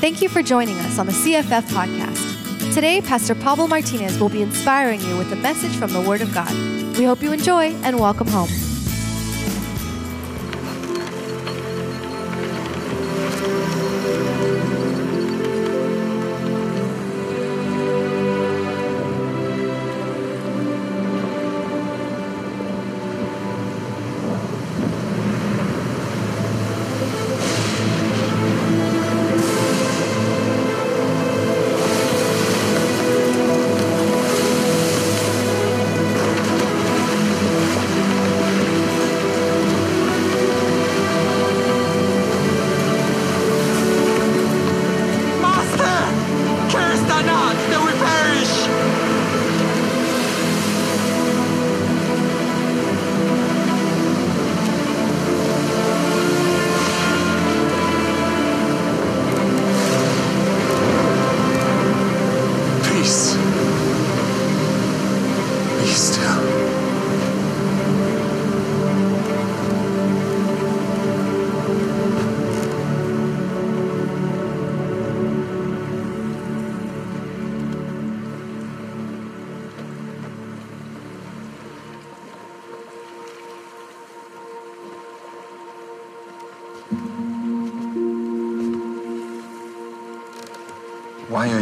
Thank 0.00 0.20
you 0.20 0.28
for 0.28 0.42
joining 0.42 0.76
us 0.80 0.98
on 0.98 1.06
the 1.06 1.12
CFF 1.12 1.62
podcast. 1.62 2.74
Today, 2.74 3.00
Pastor 3.00 3.34
Pablo 3.34 3.66
Martinez 3.66 4.18
will 4.20 4.28
be 4.28 4.42
inspiring 4.42 5.00
you 5.00 5.16
with 5.16 5.32
a 5.32 5.36
message 5.36 5.74
from 5.74 5.92
the 5.92 6.02
Word 6.02 6.20
of 6.20 6.34
God. 6.34 6.52
We 6.98 7.04
hope 7.04 7.22
you 7.22 7.32
enjoy 7.32 7.74
and 7.82 7.98
welcome 7.98 8.28
home. 8.28 8.65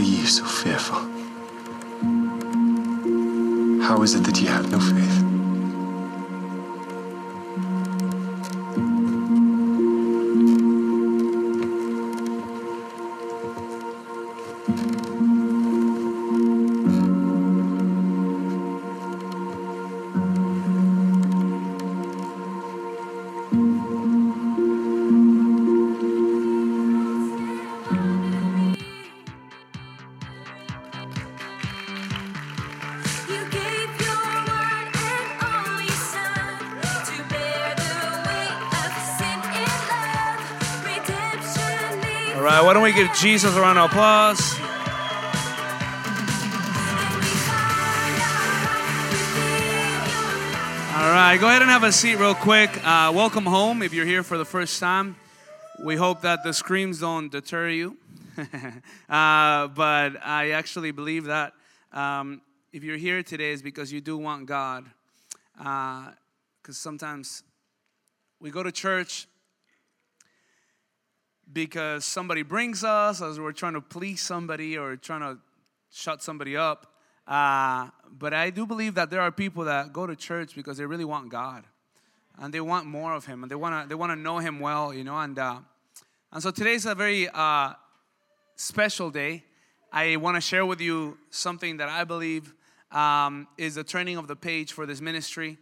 Ye 0.05 0.27
so 0.27 0.45
fearful? 0.45 1.14
Right, 42.45 42.63
why 42.63 42.75
don't 42.75 42.83
we 42.83 42.93
give 42.93 43.11
Jesus 43.15 43.57
a 43.57 43.61
round 43.61 43.79
of 43.79 43.91
applause? 43.91 44.55
All 50.93 51.11
right, 51.11 51.39
go 51.41 51.49
ahead 51.49 51.63
and 51.63 51.71
have 51.71 51.85
a 51.85 51.93
seat 51.93 52.17
real 52.17 52.35
quick. 52.35 52.71
Uh, 52.87 53.11
welcome 53.15 53.47
home 53.47 53.81
if 53.81 53.95
you're 53.95 54.05
here 54.05 54.23
for 54.23 54.37
the 54.37 54.45
first 54.45 54.79
time. 54.79 55.17
We 55.83 55.97
hope 55.97 56.21
that 56.21 56.45
the 56.45 56.53
screams 56.53 57.01
don't 57.01 57.33
deter 57.33 57.71
you. 57.71 57.97
uh, 58.39 59.69
but 59.69 60.23
I 60.23 60.51
actually 60.51 60.91
believe 60.91 61.25
that 61.25 61.55
um, 61.93 62.43
if 62.75 62.85
you're 62.85 62.99
here 62.99 63.23
today 63.23 63.53
is 63.53 63.63
because 63.63 63.91
you 63.91 64.03
do 64.03 64.19
want 64.19 64.45
God. 64.45 64.85
Because 65.57 66.77
sometimes 66.77 67.43
we 68.39 68.51
go 68.51 68.63
to 68.63 68.71
church 68.71 69.29
because 71.55 72.05
somebody 72.05 72.43
brings 72.43 72.83
us, 72.83 73.23
as 73.23 73.39
we're 73.39 73.53
trying 73.53 73.75
to 73.75 73.81
please 73.81 74.21
somebody 74.21 74.77
or 74.77 74.97
trying 74.97 75.21
to 75.21 75.39
shut 75.91 76.23
somebody 76.23 76.57
up. 76.57 76.95
Uh, 77.27 77.89
but 78.11 78.35
I 78.35 78.51
do 78.51 78.67
believe 78.67 78.97
that 78.97 79.09
there 79.09 79.21
are 79.21 79.31
people 79.31 79.65
that 79.65 79.93
go 79.93 80.07
to 80.07 80.17
church 80.17 80.55
because 80.55 80.77
they 80.77 80.85
really 80.85 81.05
want 81.05 81.31
God, 81.31 81.65
and 82.39 82.53
they 82.53 82.61
want 82.61 82.87
more 82.87 83.15
of 83.15 83.25
Him, 83.25 83.43
and 83.43 83.51
they 83.51 83.55
want 83.55 83.85
to 83.85 83.89
they 83.89 83.95
want 83.95 84.11
to 84.11 84.17
know 84.17 84.39
Him 84.39 84.61
well, 84.61 84.93
you 84.93 85.05
know. 85.05 85.17
And 85.17 85.39
uh, 85.39 85.61
and 86.33 86.43
so 86.43 86.51
today's 86.51 86.85
a 86.85 86.95
very 86.95 87.29
uh, 87.33 87.73
special 88.57 89.11
day. 89.11 89.45
I 89.93 90.17
want 90.17 90.37
to 90.37 90.41
share 90.41 90.67
with 90.67 90.81
you 90.81 91.17
something 91.31 91.77
that 91.77 91.89
I 91.89 92.03
believe 92.03 92.53
um, 92.91 93.47
is 93.57 93.77
the 93.77 93.85
turning 93.85 94.19
of 94.19 94.27
the 94.27 94.37
page 94.37 94.73
for 94.73 94.87
this 94.87 95.01
ministry, 95.01 95.57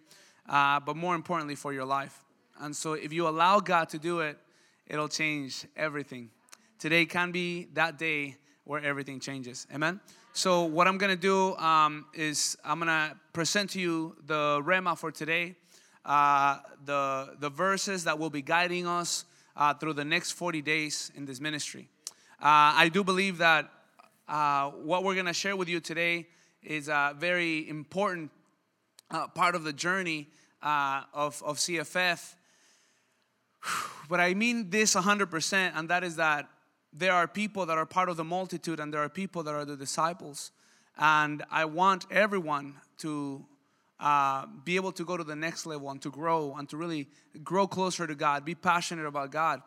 uh, 0.48 0.80
but 0.80 0.96
more 0.96 1.14
importantly 1.14 1.54
for 1.54 1.72
your 1.72 1.84
life. 1.84 2.24
And 2.60 2.74
so, 2.74 2.94
if 2.94 3.12
you 3.12 3.28
allow 3.28 3.60
God 3.60 3.88
to 3.90 3.98
do 3.98 4.20
it, 4.20 4.38
it'll 4.86 5.08
change 5.08 5.66
everything. 5.76 6.30
Today 6.78 7.06
can 7.06 7.32
be 7.32 7.68
that 7.74 7.98
day 7.98 8.36
where 8.64 8.82
everything 8.82 9.20
changes. 9.20 9.66
Amen. 9.74 10.00
So, 10.32 10.64
what 10.64 10.88
I'm 10.88 10.98
gonna 10.98 11.16
do 11.16 11.54
um, 11.56 12.06
is 12.14 12.56
I'm 12.64 12.78
gonna 12.78 13.14
present 13.32 13.70
to 13.70 13.80
you 13.80 14.16
the 14.26 14.62
rhema 14.64 14.96
for 14.96 15.12
today, 15.12 15.56
uh, 16.04 16.58
the 16.84 17.36
the 17.38 17.50
verses 17.50 18.04
that 18.04 18.18
will 18.18 18.30
be 18.30 18.42
guiding 18.42 18.86
us 18.86 19.24
uh, 19.56 19.74
through 19.74 19.92
the 19.92 20.04
next 20.04 20.32
40 20.32 20.62
days 20.62 21.12
in 21.14 21.26
this 21.26 21.40
ministry. 21.40 21.88
Uh, 22.40 22.74
I 22.74 22.90
do 22.92 23.04
believe 23.04 23.38
that 23.38 23.70
uh, 24.28 24.70
what 24.70 25.04
we're 25.04 25.14
gonna 25.14 25.32
share 25.32 25.56
with 25.56 25.68
you 25.68 25.80
today 25.80 26.26
is 26.62 26.88
a 26.88 27.14
very 27.18 27.68
important 27.68 28.30
uh, 29.10 29.26
part 29.28 29.54
of 29.54 29.64
the 29.64 29.72
journey 29.72 30.28
uh, 30.62 31.02
of, 31.12 31.42
of 31.44 31.58
CFF. 31.58 32.34
But 34.08 34.20
I 34.20 34.34
mean 34.34 34.68
this 34.68 34.94
100%, 34.94 35.72
and 35.74 35.88
that 35.88 36.04
is 36.04 36.16
that 36.16 36.50
there 36.92 37.14
are 37.14 37.26
people 37.26 37.64
that 37.64 37.78
are 37.78 37.86
part 37.86 38.10
of 38.10 38.18
the 38.18 38.24
multitude, 38.24 38.78
and 38.78 38.92
there 38.92 39.00
are 39.00 39.08
people 39.08 39.42
that 39.44 39.54
are 39.54 39.64
the 39.64 39.76
disciples. 39.76 40.50
And 40.98 41.42
I 41.50 41.64
want 41.64 42.04
everyone 42.10 42.74
to 42.98 43.46
uh, 43.98 44.46
be 44.64 44.76
able 44.76 44.92
to 44.92 45.04
go 45.04 45.16
to 45.16 45.24
the 45.24 45.36
next 45.36 45.64
level 45.64 45.90
and 45.90 46.02
to 46.02 46.10
grow 46.10 46.54
and 46.58 46.68
to 46.68 46.76
really 46.76 47.08
grow 47.42 47.66
closer 47.66 48.06
to 48.06 48.14
God, 48.14 48.44
be 48.44 48.54
passionate 48.54 49.06
about 49.06 49.30
God. 49.30 49.62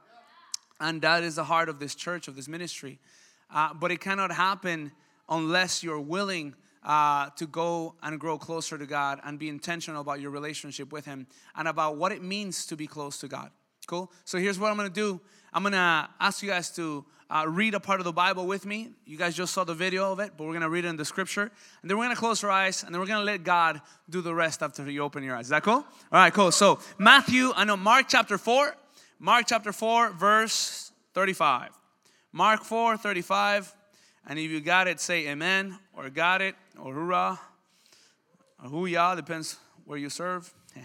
And 0.79 1.01
that 1.01 1.23
is 1.23 1.35
the 1.35 1.45
heart 1.45 1.69
of 1.69 1.79
this 1.79 1.95
church, 1.95 2.27
of 2.27 2.35
this 2.35 2.47
ministry. 2.47 2.99
Uh, 3.53 3.73
but 3.73 3.91
it 3.91 4.01
cannot 4.01 4.31
happen 4.31 4.91
unless 5.29 5.83
you're 5.83 5.99
willing 5.99 6.53
uh, 6.83 7.29
to 7.37 7.47
go 7.47 7.95
and 8.03 8.19
grow 8.19 8.37
closer 8.37 8.77
to 8.77 8.85
God 8.85 9.19
and 9.23 9.39
be 9.39 9.49
intentional 9.49 10.01
about 10.01 10.19
your 10.19 10.31
relationship 10.31 10.91
with 10.91 11.05
Him 11.05 11.27
and 11.55 11.67
about 11.67 11.97
what 11.97 12.11
it 12.11 12.21
means 12.21 12.65
to 12.67 12.75
be 12.75 12.87
close 12.87 13.17
to 13.19 13.27
God. 13.27 13.51
Cool? 13.85 14.11
So 14.23 14.37
here's 14.37 14.59
what 14.59 14.71
I'm 14.71 14.77
gonna 14.77 14.89
do 14.89 15.19
I'm 15.53 15.63
gonna 15.63 16.09
ask 16.19 16.43
you 16.43 16.49
guys 16.49 16.69
to 16.71 17.05
uh, 17.29 17.45
read 17.47 17.73
a 17.73 17.79
part 17.79 17.99
of 17.99 18.03
the 18.03 18.11
Bible 18.11 18.45
with 18.45 18.65
me. 18.65 18.89
You 19.05 19.17
guys 19.17 19.35
just 19.35 19.53
saw 19.53 19.63
the 19.63 19.73
video 19.73 20.11
of 20.11 20.19
it, 20.19 20.33
but 20.37 20.45
we're 20.45 20.53
gonna 20.53 20.69
read 20.69 20.85
it 20.85 20.89
in 20.89 20.97
the 20.97 21.05
scripture. 21.05 21.49
And 21.81 21.89
then 21.89 21.97
we're 21.97 22.05
gonna 22.05 22.15
close 22.15 22.43
our 22.43 22.51
eyes 22.51 22.83
and 22.83 22.93
then 22.93 22.99
we're 22.99 23.07
gonna 23.07 23.23
let 23.23 23.43
God 23.43 23.81
do 24.09 24.21
the 24.21 24.33
rest 24.33 24.61
after 24.61 24.89
you 24.89 25.01
open 25.01 25.23
your 25.23 25.35
eyes. 25.35 25.45
Is 25.45 25.49
that 25.49 25.63
cool? 25.63 25.73
All 25.73 25.85
right, 26.11 26.33
cool. 26.33 26.51
So, 26.51 26.79
Matthew, 26.97 27.51
I 27.55 27.63
know 27.63 27.77
Mark 27.77 28.07
chapter 28.09 28.37
4, 28.37 28.75
Mark 29.19 29.45
chapter 29.47 29.71
4, 29.71 30.11
verse 30.11 30.91
35. 31.13 31.71
Mark 32.31 32.63
4, 32.63 32.97
35. 32.97 33.73
And 34.27 34.37
if 34.37 34.51
you 34.51 34.59
got 34.59 34.87
it, 34.87 34.99
say 34.99 35.27
amen, 35.29 35.77
or 35.93 36.09
got 36.09 36.41
it, 36.41 36.55
or 36.77 36.93
hoorah, 36.93 37.39
or 38.61 38.69
hoo-yah, 38.69 39.15
depends 39.15 39.57
where 39.85 39.97
you 39.97 40.09
serve. 40.09 40.53
All 40.75 40.83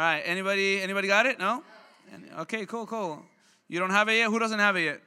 right, 0.00 0.22
anybody 0.24 0.80
anybody 0.80 1.08
got 1.08 1.26
it? 1.26 1.38
No? 1.38 1.62
Any- 2.12 2.30
Okay, 2.40 2.66
cool, 2.66 2.86
cool. 2.86 3.22
You 3.68 3.78
don't 3.78 3.90
have 3.90 4.08
it 4.08 4.14
yet? 4.14 4.30
Who 4.30 4.38
doesn't 4.38 4.58
have 4.58 4.76
it 4.76 4.82
yet? 4.82 5.00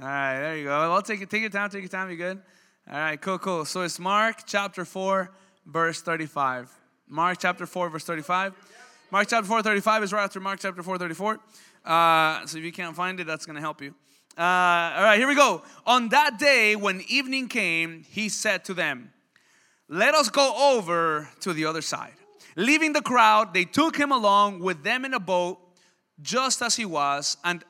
All 0.00 0.06
right, 0.06 0.38
there 0.38 0.56
you 0.56 0.64
go. 0.64 0.92
I'll 0.92 1.02
take 1.02 1.20
it. 1.20 1.28
Take 1.30 1.40
your 1.42 1.50
time. 1.50 1.68
Take 1.70 1.82
your 1.82 1.88
time. 1.88 2.10
You 2.10 2.16
good? 2.16 2.40
All 2.90 2.98
right, 2.98 3.20
cool, 3.20 3.38
cool. 3.38 3.64
So 3.64 3.82
it's 3.82 3.98
Mark 3.98 4.42
chapter 4.46 4.84
four, 4.84 5.32
verse 5.66 6.00
thirty-five. 6.00 6.70
Mark 7.08 7.38
chapter 7.38 7.66
four, 7.66 7.90
verse 7.90 8.04
thirty-five. 8.04 8.54
Mark 9.12 9.26
chapter 9.28 9.48
4, 9.48 9.62
35 9.62 10.04
is 10.04 10.12
right 10.12 10.22
after 10.22 10.38
Mark 10.38 10.60
chapter 10.60 10.84
4, 10.84 10.96
34. 10.96 11.40
Uh, 11.84 12.46
so 12.46 12.58
if 12.58 12.64
you 12.64 12.70
can't 12.70 12.94
find 12.94 13.18
it, 13.18 13.26
that's 13.26 13.44
going 13.44 13.56
to 13.56 13.60
help 13.60 13.82
you. 13.82 13.92
Uh, 14.38 14.42
all 14.42 15.02
right, 15.02 15.18
here 15.18 15.26
we 15.26 15.34
go. 15.34 15.62
On 15.84 16.08
that 16.10 16.38
day, 16.38 16.76
when 16.76 17.02
evening 17.08 17.48
came, 17.48 18.04
he 18.08 18.28
said 18.28 18.64
to 18.66 18.74
them, 18.74 19.12
Let 19.88 20.14
us 20.14 20.30
go 20.30 20.76
over 20.76 21.28
to 21.40 21.52
the 21.52 21.64
other 21.64 21.82
side. 21.82 22.12
Leaving 22.56 22.92
the 22.92 23.02
crowd, 23.02 23.54
they 23.54 23.64
took 23.64 23.96
him 23.96 24.12
along 24.12 24.60
with 24.60 24.82
them 24.82 25.04
in 25.04 25.14
a 25.14 25.20
boat, 25.20 25.58
just 26.20 26.62
as 26.62 26.76
he 26.76 26.84
was, 26.84 27.36
and, 27.44 27.64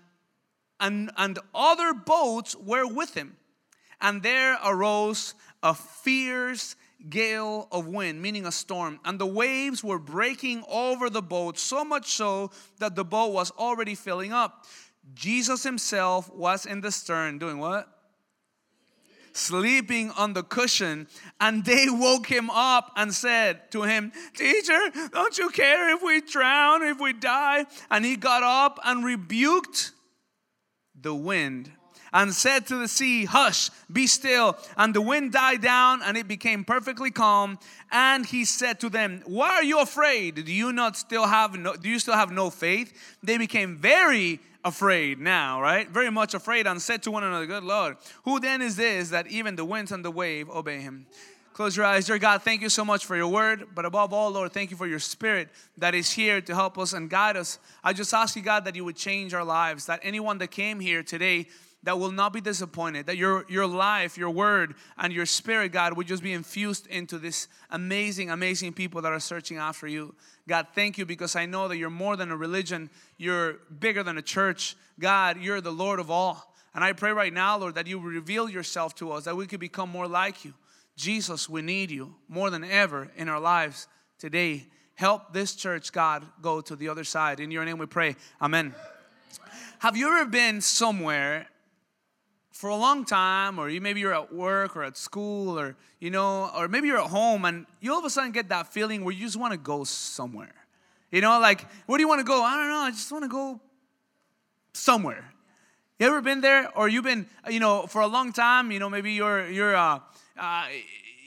and, 0.80 1.10
and 1.16 1.38
other 1.54 1.92
boats 1.94 2.56
were 2.56 2.86
with 2.86 3.14
him. 3.14 3.36
And 4.00 4.22
there 4.22 4.58
arose 4.64 5.34
a 5.62 5.74
fierce 5.74 6.74
gale 7.08 7.68
of 7.70 7.86
wind, 7.86 8.20
meaning 8.20 8.46
a 8.46 8.52
storm, 8.52 9.00
and 9.04 9.18
the 9.18 9.26
waves 9.26 9.84
were 9.84 9.98
breaking 9.98 10.64
over 10.68 11.08
the 11.08 11.22
boat, 11.22 11.58
so 11.58 11.84
much 11.84 12.12
so 12.12 12.50
that 12.78 12.94
the 12.94 13.04
boat 13.04 13.32
was 13.32 13.50
already 13.52 13.94
filling 13.94 14.32
up. 14.32 14.66
Jesus 15.14 15.62
himself 15.62 16.30
was 16.32 16.66
in 16.66 16.80
the 16.80 16.92
stern, 16.92 17.38
doing 17.38 17.58
what? 17.58 17.99
Sleeping 19.32 20.10
on 20.12 20.32
the 20.32 20.42
cushion, 20.42 21.08
and 21.40 21.64
they 21.64 21.86
woke 21.88 22.26
him 22.26 22.50
up 22.50 22.92
and 22.96 23.12
said 23.14 23.70
to 23.72 23.82
him, 23.82 24.12
Teacher, 24.34 24.78
don't 25.12 25.38
you 25.38 25.48
care 25.50 25.94
if 25.94 26.02
we 26.02 26.20
drown, 26.20 26.82
if 26.82 27.00
we 27.00 27.12
die? 27.12 27.66
And 27.90 28.04
he 28.04 28.16
got 28.16 28.42
up 28.42 28.78
and 28.84 29.04
rebuked 29.04 29.92
the 31.00 31.14
wind 31.14 31.72
and 32.12 32.32
said 32.34 32.66
to 32.66 32.76
the 32.76 32.88
sea, 32.88 33.24
Hush, 33.24 33.70
be 33.92 34.06
still. 34.06 34.56
And 34.76 34.94
the 34.94 35.00
wind 35.00 35.32
died 35.32 35.62
down 35.62 36.02
and 36.02 36.16
it 36.16 36.28
became 36.28 36.64
perfectly 36.64 37.10
calm. 37.10 37.58
And 37.90 38.26
he 38.26 38.44
said 38.44 38.80
to 38.80 38.88
them, 38.88 39.22
Why 39.26 39.50
are 39.50 39.64
you 39.64 39.80
afraid? 39.80 40.44
Do 40.44 40.52
you 40.52 40.72
not 40.72 40.96
still 40.96 41.26
have 41.26 41.58
no, 41.58 41.74
do 41.74 41.88
you 41.88 41.98
still 41.98 42.14
have 42.14 42.30
no 42.30 42.50
faith? 42.50 42.92
They 43.22 43.38
became 43.38 43.76
very 43.76 44.40
afraid 44.64 45.18
now, 45.18 45.60
right? 45.60 45.88
Very 45.88 46.10
much 46.10 46.34
afraid 46.34 46.66
and 46.66 46.80
said 46.80 47.02
to 47.04 47.10
one 47.10 47.24
another, 47.24 47.46
Good 47.46 47.64
Lord, 47.64 47.96
who 48.24 48.40
then 48.40 48.62
is 48.62 48.76
this 48.76 49.10
that 49.10 49.26
even 49.28 49.56
the 49.56 49.64
winds 49.64 49.92
and 49.92 50.04
the 50.04 50.10
wave 50.10 50.50
obey 50.50 50.80
him? 50.80 51.06
Close 51.52 51.76
your 51.76 51.84
eyes. 51.84 52.06
Dear 52.06 52.18
God, 52.18 52.42
thank 52.42 52.62
you 52.62 52.68
so 52.68 52.84
much 52.84 53.04
for 53.04 53.16
your 53.16 53.28
word. 53.28 53.66
But 53.74 53.84
above 53.84 54.12
all, 54.12 54.30
Lord, 54.30 54.52
thank 54.52 54.70
you 54.70 54.76
for 54.76 54.86
your 54.86 54.98
spirit 54.98 55.48
that 55.76 55.94
is 55.94 56.10
here 56.10 56.40
to 56.40 56.54
help 56.54 56.78
us 56.78 56.92
and 56.92 57.10
guide 57.10 57.36
us. 57.36 57.58
I 57.82 57.92
just 57.92 58.14
ask 58.14 58.36
you, 58.36 58.42
God, 58.42 58.64
that 58.64 58.76
you 58.76 58.84
would 58.84 58.96
change 58.96 59.34
our 59.34 59.44
lives, 59.44 59.86
that 59.86 60.00
anyone 60.02 60.38
that 60.38 60.52
came 60.52 60.80
here 60.80 61.02
today, 61.02 61.48
that 61.82 61.98
will 61.98 62.12
not 62.12 62.32
be 62.32 62.40
disappointed, 62.40 63.06
that 63.06 63.16
your, 63.16 63.46
your 63.48 63.66
life, 63.66 64.18
your 64.18 64.30
word, 64.30 64.74
and 64.98 65.12
your 65.12 65.24
spirit, 65.24 65.72
God, 65.72 65.96
would 65.96 66.06
just 66.06 66.22
be 66.22 66.32
infused 66.32 66.86
into 66.88 67.18
this 67.18 67.48
amazing, 67.70 68.30
amazing 68.30 68.74
people 68.74 69.00
that 69.02 69.12
are 69.12 69.20
searching 69.20 69.56
after 69.56 69.86
you. 69.86 70.14
God, 70.46 70.66
thank 70.74 70.98
you 70.98 71.06
because 71.06 71.36
I 71.36 71.46
know 71.46 71.68
that 71.68 71.78
you're 71.78 71.88
more 71.88 72.16
than 72.16 72.30
a 72.30 72.36
religion, 72.36 72.90
you're 73.16 73.54
bigger 73.78 74.02
than 74.02 74.18
a 74.18 74.22
church. 74.22 74.76
God, 74.98 75.38
you're 75.40 75.62
the 75.62 75.72
Lord 75.72 76.00
of 76.00 76.10
all. 76.10 76.54
And 76.74 76.84
I 76.84 76.92
pray 76.92 77.12
right 77.12 77.32
now, 77.32 77.56
Lord, 77.58 77.74
that 77.76 77.86
you 77.86 77.98
reveal 77.98 78.48
yourself 78.48 78.94
to 78.96 79.12
us, 79.12 79.24
that 79.24 79.36
we 79.36 79.46
could 79.46 79.60
become 79.60 79.88
more 79.88 80.06
like 80.06 80.44
you. 80.44 80.54
Jesus, 80.96 81.48
we 81.48 81.62
need 81.62 81.90
you 81.90 82.14
more 82.28 82.50
than 82.50 82.62
ever 82.62 83.10
in 83.16 83.28
our 83.28 83.40
lives 83.40 83.88
today. 84.18 84.66
Help 84.96 85.32
this 85.32 85.54
church, 85.54 85.92
God, 85.92 86.26
go 86.42 86.60
to 86.60 86.76
the 86.76 86.90
other 86.90 87.04
side. 87.04 87.40
In 87.40 87.50
your 87.50 87.64
name 87.64 87.78
we 87.78 87.86
pray. 87.86 88.16
Amen. 88.40 88.74
Have 89.78 89.96
you 89.96 90.08
ever 90.08 90.30
been 90.30 90.60
somewhere 90.60 91.46
for 92.50 92.70
a 92.70 92.76
long 92.76 93.04
time, 93.04 93.58
or 93.58 93.68
you 93.68 93.80
maybe 93.80 94.00
you're 94.00 94.14
at 94.14 94.32
work 94.32 94.76
or 94.76 94.82
at 94.82 94.96
school, 94.96 95.58
or 95.58 95.76
you 96.00 96.10
know, 96.10 96.50
or 96.56 96.68
maybe 96.68 96.88
you're 96.88 97.00
at 97.00 97.10
home, 97.10 97.44
and 97.44 97.66
you 97.80 97.92
all 97.92 97.98
of 97.98 98.04
a 98.04 98.10
sudden 98.10 98.32
get 98.32 98.48
that 98.48 98.72
feeling 98.72 99.04
where 99.04 99.14
you 99.14 99.24
just 99.24 99.36
want 99.36 99.52
to 99.52 99.58
go 99.58 99.84
somewhere. 99.84 100.54
You 101.10 101.20
know, 101.20 101.38
like 101.40 101.66
where 101.86 101.98
do 101.98 102.02
you 102.02 102.08
want 102.08 102.20
to 102.20 102.24
go? 102.24 102.42
I 102.42 102.56
don't 102.56 102.68
know. 102.68 102.80
I 102.80 102.90
just 102.90 103.10
want 103.10 103.24
to 103.24 103.28
go 103.28 103.60
somewhere. 104.72 105.32
You 105.98 106.06
ever 106.06 106.22
been 106.22 106.40
there, 106.40 106.76
or 106.76 106.88
you've 106.88 107.04
been, 107.04 107.26
you 107.48 107.60
know, 107.60 107.86
for 107.86 108.00
a 108.00 108.06
long 108.06 108.32
time? 108.32 108.72
You 108.72 108.78
know, 108.78 108.88
maybe 108.88 109.12
you're 109.12 109.48
you're 109.48 109.76
uh, 109.76 110.00
uh, 110.38 110.66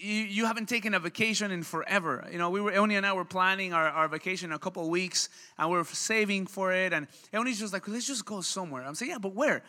you, 0.03 0.15
you 0.15 0.45
haven't 0.45 0.67
taken 0.67 0.93
a 0.93 0.99
vacation 0.99 1.51
in 1.51 1.63
forever. 1.63 2.27
You 2.31 2.37
know, 2.37 2.49
we 2.49 2.59
were 2.59 2.73
Oni 2.73 2.95
and 2.95 3.05
I 3.05 3.13
were 3.13 3.23
planning 3.25 3.73
our, 3.73 3.87
our 3.87 4.07
vacation 4.07 4.51
a 4.51 4.59
couple 4.59 4.89
weeks, 4.89 5.29
and 5.57 5.71
we 5.71 5.77
are 5.77 5.85
saving 5.85 6.47
for 6.47 6.73
it. 6.73 6.91
And 6.91 7.07
Oni's 7.33 7.59
just 7.59 7.71
like, 7.71 7.87
let's 7.87 8.05
just 8.05 8.25
go 8.25 8.41
somewhere. 8.41 8.83
I'm 8.83 8.95
saying, 8.95 9.11
yeah, 9.11 9.17
but 9.17 9.33
where? 9.33 9.63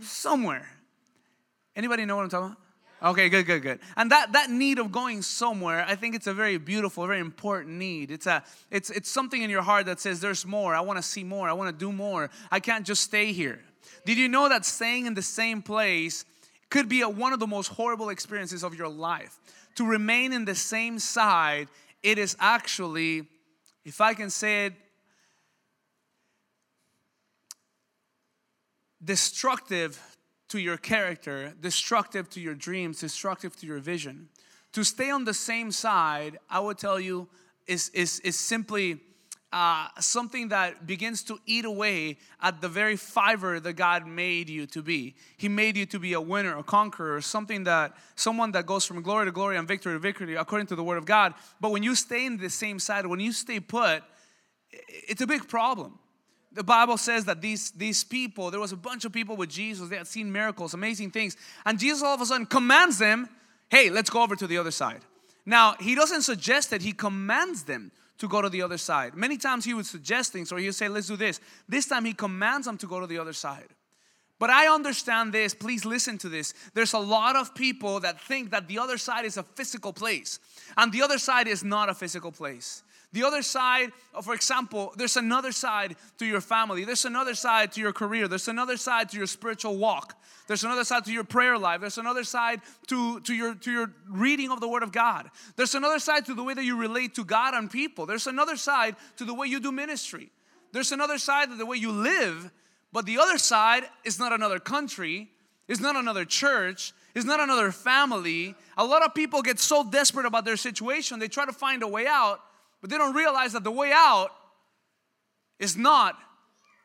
Somewhere. 0.00 0.68
Anybody 1.76 2.04
know 2.04 2.16
what 2.16 2.22
I'm 2.22 2.30
talking 2.30 2.46
about? 2.46 2.58
Okay, 3.02 3.30
good, 3.30 3.46
good, 3.46 3.62
good. 3.62 3.80
And 3.96 4.10
that 4.10 4.32
that 4.32 4.50
need 4.50 4.78
of 4.78 4.92
going 4.92 5.22
somewhere, 5.22 5.84
I 5.88 5.94
think 5.94 6.14
it's 6.14 6.26
a 6.26 6.34
very 6.34 6.58
beautiful, 6.58 7.06
very 7.06 7.20
important 7.20 7.76
need. 7.76 8.10
It's 8.10 8.26
a 8.26 8.44
it's 8.70 8.90
it's 8.90 9.10
something 9.10 9.40
in 9.40 9.48
your 9.48 9.62
heart 9.62 9.86
that 9.86 10.00
says 10.00 10.20
there's 10.20 10.44
more. 10.44 10.74
I 10.74 10.80
want 10.80 10.98
to 10.98 11.02
see 11.02 11.24
more. 11.24 11.48
I 11.48 11.54
want 11.54 11.70
to 11.70 11.84
do 11.84 11.92
more. 11.92 12.28
I 12.50 12.60
can't 12.60 12.84
just 12.84 13.02
stay 13.02 13.32
here. 13.32 13.60
Did 14.04 14.18
you 14.18 14.28
know 14.28 14.48
that 14.48 14.66
staying 14.66 15.06
in 15.06 15.14
the 15.14 15.22
same 15.22 15.62
place 15.62 16.26
could 16.68 16.88
be 16.88 17.00
a, 17.00 17.08
one 17.08 17.32
of 17.32 17.40
the 17.40 17.46
most 17.46 17.68
horrible 17.68 18.10
experiences 18.10 18.62
of 18.62 18.74
your 18.74 18.88
life? 18.88 19.38
To 19.76 19.86
remain 19.86 20.32
in 20.32 20.44
the 20.44 20.54
same 20.54 20.98
side, 20.98 21.68
it 22.02 22.18
is 22.18 22.36
actually, 22.38 23.26
if 23.84 24.00
I 24.00 24.14
can 24.14 24.28
say 24.28 24.66
it 24.66 24.74
destructive 29.02 30.00
to 30.48 30.58
your 30.58 30.76
character, 30.76 31.54
destructive 31.60 32.28
to 32.30 32.40
your 32.40 32.54
dreams, 32.54 33.00
destructive 33.00 33.56
to 33.56 33.66
your 33.66 33.78
vision. 33.78 34.28
To 34.72 34.84
stay 34.84 35.10
on 35.10 35.24
the 35.24 35.34
same 35.34 35.70
side, 35.70 36.38
I 36.48 36.60
would 36.60 36.78
tell 36.78 37.00
you, 37.00 37.28
is, 37.66 37.88
is, 37.90 38.20
is 38.20 38.38
simply 38.38 39.00
uh, 39.52 39.88
something 39.98 40.48
that 40.48 40.86
begins 40.86 41.22
to 41.24 41.38
eat 41.46 41.64
away 41.64 42.18
at 42.40 42.60
the 42.60 42.68
very 42.68 42.96
fiber 42.96 43.58
that 43.60 43.72
God 43.74 44.06
made 44.06 44.48
you 44.48 44.66
to 44.66 44.82
be. 44.82 45.14
He 45.36 45.48
made 45.48 45.76
you 45.76 45.86
to 45.86 45.98
be 45.98 46.12
a 46.14 46.20
winner, 46.20 46.56
a 46.56 46.62
conqueror, 46.62 47.20
something 47.20 47.64
that 47.64 47.96
someone 48.14 48.52
that 48.52 48.66
goes 48.66 48.84
from 48.84 49.02
glory 49.02 49.26
to 49.26 49.32
glory 49.32 49.56
and 49.56 49.66
victory 49.66 49.92
to 49.92 49.98
victory 49.98 50.36
according 50.36 50.66
to 50.68 50.76
the 50.76 50.84
word 50.84 50.98
of 50.98 51.06
God. 51.06 51.34
But 51.60 51.70
when 51.70 51.82
you 51.82 51.94
stay 51.94 52.26
in 52.26 52.36
the 52.36 52.50
same 52.50 52.78
side, 52.78 53.06
when 53.06 53.20
you 53.20 53.32
stay 53.32 53.60
put, 53.60 54.02
it's 54.72 55.20
a 55.20 55.26
big 55.26 55.48
problem 55.48 55.99
the 56.52 56.64
Bible 56.64 56.96
says 56.96 57.24
that 57.26 57.40
these, 57.40 57.70
these 57.72 58.02
people, 58.02 58.50
there 58.50 58.60
was 58.60 58.72
a 58.72 58.76
bunch 58.76 59.04
of 59.04 59.12
people 59.12 59.36
with 59.36 59.50
Jesus, 59.50 59.88
they 59.88 59.96
had 59.96 60.08
seen 60.08 60.32
miracles, 60.32 60.74
amazing 60.74 61.10
things. 61.10 61.36
And 61.64 61.78
Jesus 61.78 62.02
all 62.02 62.14
of 62.14 62.20
a 62.20 62.26
sudden 62.26 62.46
commands 62.46 62.98
them, 62.98 63.28
hey, 63.68 63.88
let's 63.88 64.10
go 64.10 64.22
over 64.22 64.34
to 64.34 64.46
the 64.46 64.58
other 64.58 64.72
side. 64.72 65.02
Now, 65.46 65.74
he 65.80 65.94
doesn't 65.94 66.22
suggest 66.22 66.70
that 66.70 66.82
he 66.82 66.92
commands 66.92 67.64
them 67.64 67.92
to 68.18 68.28
go 68.28 68.42
to 68.42 68.48
the 68.48 68.62
other 68.62 68.78
side. 68.78 69.14
Many 69.14 69.36
times 69.36 69.64
he 69.64 69.74
would 69.74 69.86
suggest 69.86 70.32
things 70.32 70.52
or 70.52 70.58
he 70.58 70.66
would 70.66 70.74
say, 70.74 70.88
let's 70.88 71.06
do 71.06 71.16
this. 71.16 71.40
This 71.68 71.86
time 71.86 72.04
he 72.04 72.12
commands 72.12 72.66
them 72.66 72.76
to 72.78 72.86
go 72.86 73.00
to 73.00 73.06
the 73.06 73.18
other 73.18 73.32
side. 73.32 73.68
But 74.40 74.48
I 74.48 74.74
understand 74.74 75.34
this, 75.34 75.54
please 75.54 75.84
listen 75.84 76.16
to 76.18 76.28
this. 76.30 76.54
There's 76.72 76.94
a 76.94 76.98
lot 76.98 77.36
of 77.36 77.54
people 77.54 78.00
that 78.00 78.18
think 78.18 78.50
that 78.50 78.68
the 78.68 78.78
other 78.78 78.96
side 78.96 79.26
is 79.26 79.36
a 79.36 79.42
physical 79.42 79.92
place, 79.92 80.40
and 80.78 80.90
the 80.90 81.02
other 81.02 81.18
side 81.18 81.46
is 81.46 81.62
not 81.62 81.90
a 81.90 81.94
physical 81.94 82.32
place. 82.32 82.82
The 83.12 83.24
other 83.24 83.42
side, 83.42 83.90
oh, 84.14 84.22
for 84.22 84.34
example, 84.34 84.92
there's 84.96 85.16
another 85.16 85.50
side 85.50 85.96
to 86.18 86.26
your 86.26 86.40
family. 86.40 86.84
There's 86.84 87.04
another 87.04 87.34
side 87.34 87.72
to 87.72 87.80
your 87.80 87.92
career. 87.92 88.28
There's 88.28 88.46
another 88.46 88.76
side 88.76 89.08
to 89.10 89.16
your 89.16 89.26
spiritual 89.26 89.78
walk. 89.78 90.16
There's 90.46 90.62
another 90.62 90.84
side 90.84 91.04
to 91.06 91.12
your 91.12 91.24
prayer 91.24 91.58
life. 91.58 91.80
There's 91.80 91.98
another 91.98 92.22
side 92.22 92.60
to, 92.86 93.20
to, 93.20 93.34
your, 93.34 93.54
to 93.56 93.72
your 93.72 93.92
reading 94.08 94.52
of 94.52 94.60
the 94.60 94.68
Word 94.68 94.84
of 94.84 94.92
God. 94.92 95.28
There's 95.56 95.74
another 95.74 95.98
side 95.98 96.26
to 96.26 96.34
the 96.34 96.44
way 96.44 96.54
that 96.54 96.64
you 96.64 96.76
relate 96.76 97.16
to 97.16 97.24
God 97.24 97.54
and 97.54 97.68
people. 97.68 98.06
There's 98.06 98.28
another 98.28 98.56
side 98.56 98.94
to 99.16 99.24
the 99.24 99.34
way 99.34 99.48
you 99.48 99.58
do 99.58 99.72
ministry. 99.72 100.30
There's 100.72 100.92
another 100.92 101.18
side 101.18 101.50
to 101.50 101.56
the 101.56 101.66
way 101.66 101.78
you 101.78 101.90
live. 101.90 102.52
But 102.92 103.06
the 103.06 103.18
other 103.18 103.38
side 103.38 103.84
is 104.04 104.18
not 104.18 104.32
another 104.32 104.58
country, 104.58 105.30
it's 105.68 105.80
not 105.80 105.96
another 105.96 106.24
church, 106.24 106.92
it's 107.14 107.24
not 107.24 107.40
another 107.40 107.70
family. 107.70 108.54
A 108.76 108.84
lot 108.84 109.04
of 109.04 109.14
people 109.14 109.42
get 109.42 109.58
so 109.60 109.88
desperate 109.88 110.26
about 110.26 110.44
their 110.44 110.56
situation, 110.56 111.18
they 111.18 111.28
try 111.28 111.46
to 111.46 111.52
find 111.52 111.82
a 111.82 111.88
way 111.88 112.06
out 112.06 112.40
but 112.80 112.90
they 112.90 112.98
don't 112.98 113.14
realize 113.14 113.52
that 113.52 113.64
the 113.64 113.70
way 113.70 113.92
out 113.92 114.30
is 115.58 115.76
not 115.76 116.16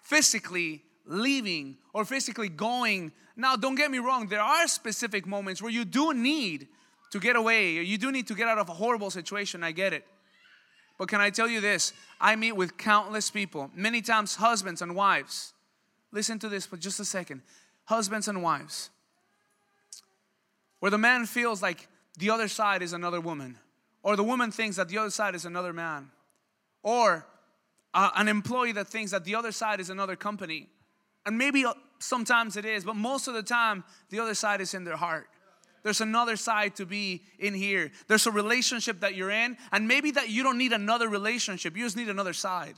physically 0.04 0.84
leaving 1.06 1.78
or 1.94 2.06
physically 2.06 2.50
going. 2.50 3.12
Now, 3.36 3.56
don't 3.56 3.75
get 3.75 3.90
me 3.92 4.00
wrong, 4.00 4.28
there 4.28 4.42
are 4.42 4.68
specific 4.68 5.25
moments 5.25 5.62
where 5.62 5.72
you 5.72 5.86
do 5.86 6.14
need 6.14 6.68
to 7.12 7.20
get 7.20 7.36
away, 7.36 7.74
you 7.74 7.98
do 7.98 8.12
need 8.12 8.28
to 8.28 8.36
get 8.36 8.48
out 8.48 8.58
of 8.58 8.68
a 8.68 8.74
horrible 8.74 9.10
situation. 9.10 9.64
I 9.64 9.72
get 9.72 9.94
it. 9.94 10.06
But 10.98 11.08
can 11.08 11.22
I 11.22 11.30
tell 11.30 11.48
you 11.48 11.62
this? 11.62 11.94
I 12.20 12.36
meet 12.36 12.54
with 12.54 12.78
countless 12.78 13.30
people, 13.30 13.70
many 13.75 14.02
times 14.02 14.36
husbands 14.36 14.82
and 14.82 14.96
wives. 14.96 15.54
Listen 16.12 16.40
to 16.40 16.50
this 16.50 16.66
for 16.66 16.78
just 16.78 17.00
a 17.00 17.06
second. 17.06 17.42
Husbands 17.86 18.28
and 18.28 18.42
wives, 18.42 18.90
where 20.80 20.90
the 20.90 20.98
man 20.98 21.25
feels 21.25 21.62
like 21.62 21.88
the 22.18 22.32
other 22.32 22.48
side 22.48 22.82
is 22.82 22.94
another 22.94 23.22
woman 23.22 23.60
or 24.06 24.16
the 24.16 24.24
woman 24.24 24.52
thinks 24.52 24.76
that 24.76 24.88
the 24.88 25.00
other 25.00 25.10
side 25.10 25.34
is 25.34 25.46
another 25.46 25.74
man. 25.74 26.12
Or 26.84 27.26
uh, 27.92 28.12
an 28.16 28.28
employee 28.28 28.72
that 28.74 28.88
thinks 28.88 29.10
that 29.10 29.26
the 29.26 29.34
other 29.34 29.52
side 29.52 29.80
is 29.80 29.90
another 29.90 30.16
company. 30.16 30.70
And 31.26 31.40
maybe 31.40 31.66
uh, 31.66 31.74
sometimes 31.98 32.56
it 32.56 32.66
is, 32.66 32.86
but 32.86 32.96
most 32.96 33.28
of 33.28 33.34
the 33.34 33.42
time, 33.42 33.84
the 34.12 34.20
other 34.20 34.36
side 34.36 34.62
is 34.62 34.76
in 34.76 34.84
their 34.84 34.96
heart. 34.96 35.26
There's 35.82 36.02
another 36.02 36.36
side 36.36 36.76
to 36.76 36.86
be 36.86 37.24
in 37.40 37.56
here. 37.56 37.92
There's 38.08 38.28
a 38.28 38.32
relationship 38.32 39.00
that 39.00 39.16
you're 39.16 39.32
in, 39.32 39.58
and 39.72 39.88
maybe 39.88 40.12
that 40.12 40.30
you 40.30 40.44
don't 40.44 40.60
need 40.60 40.72
another 40.72 41.10
relationship, 41.10 41.76
you 41.76 41.84
just 41.84 41.98
need 41.98 42.10
another 42.10 42.34
side. 42.34 42.76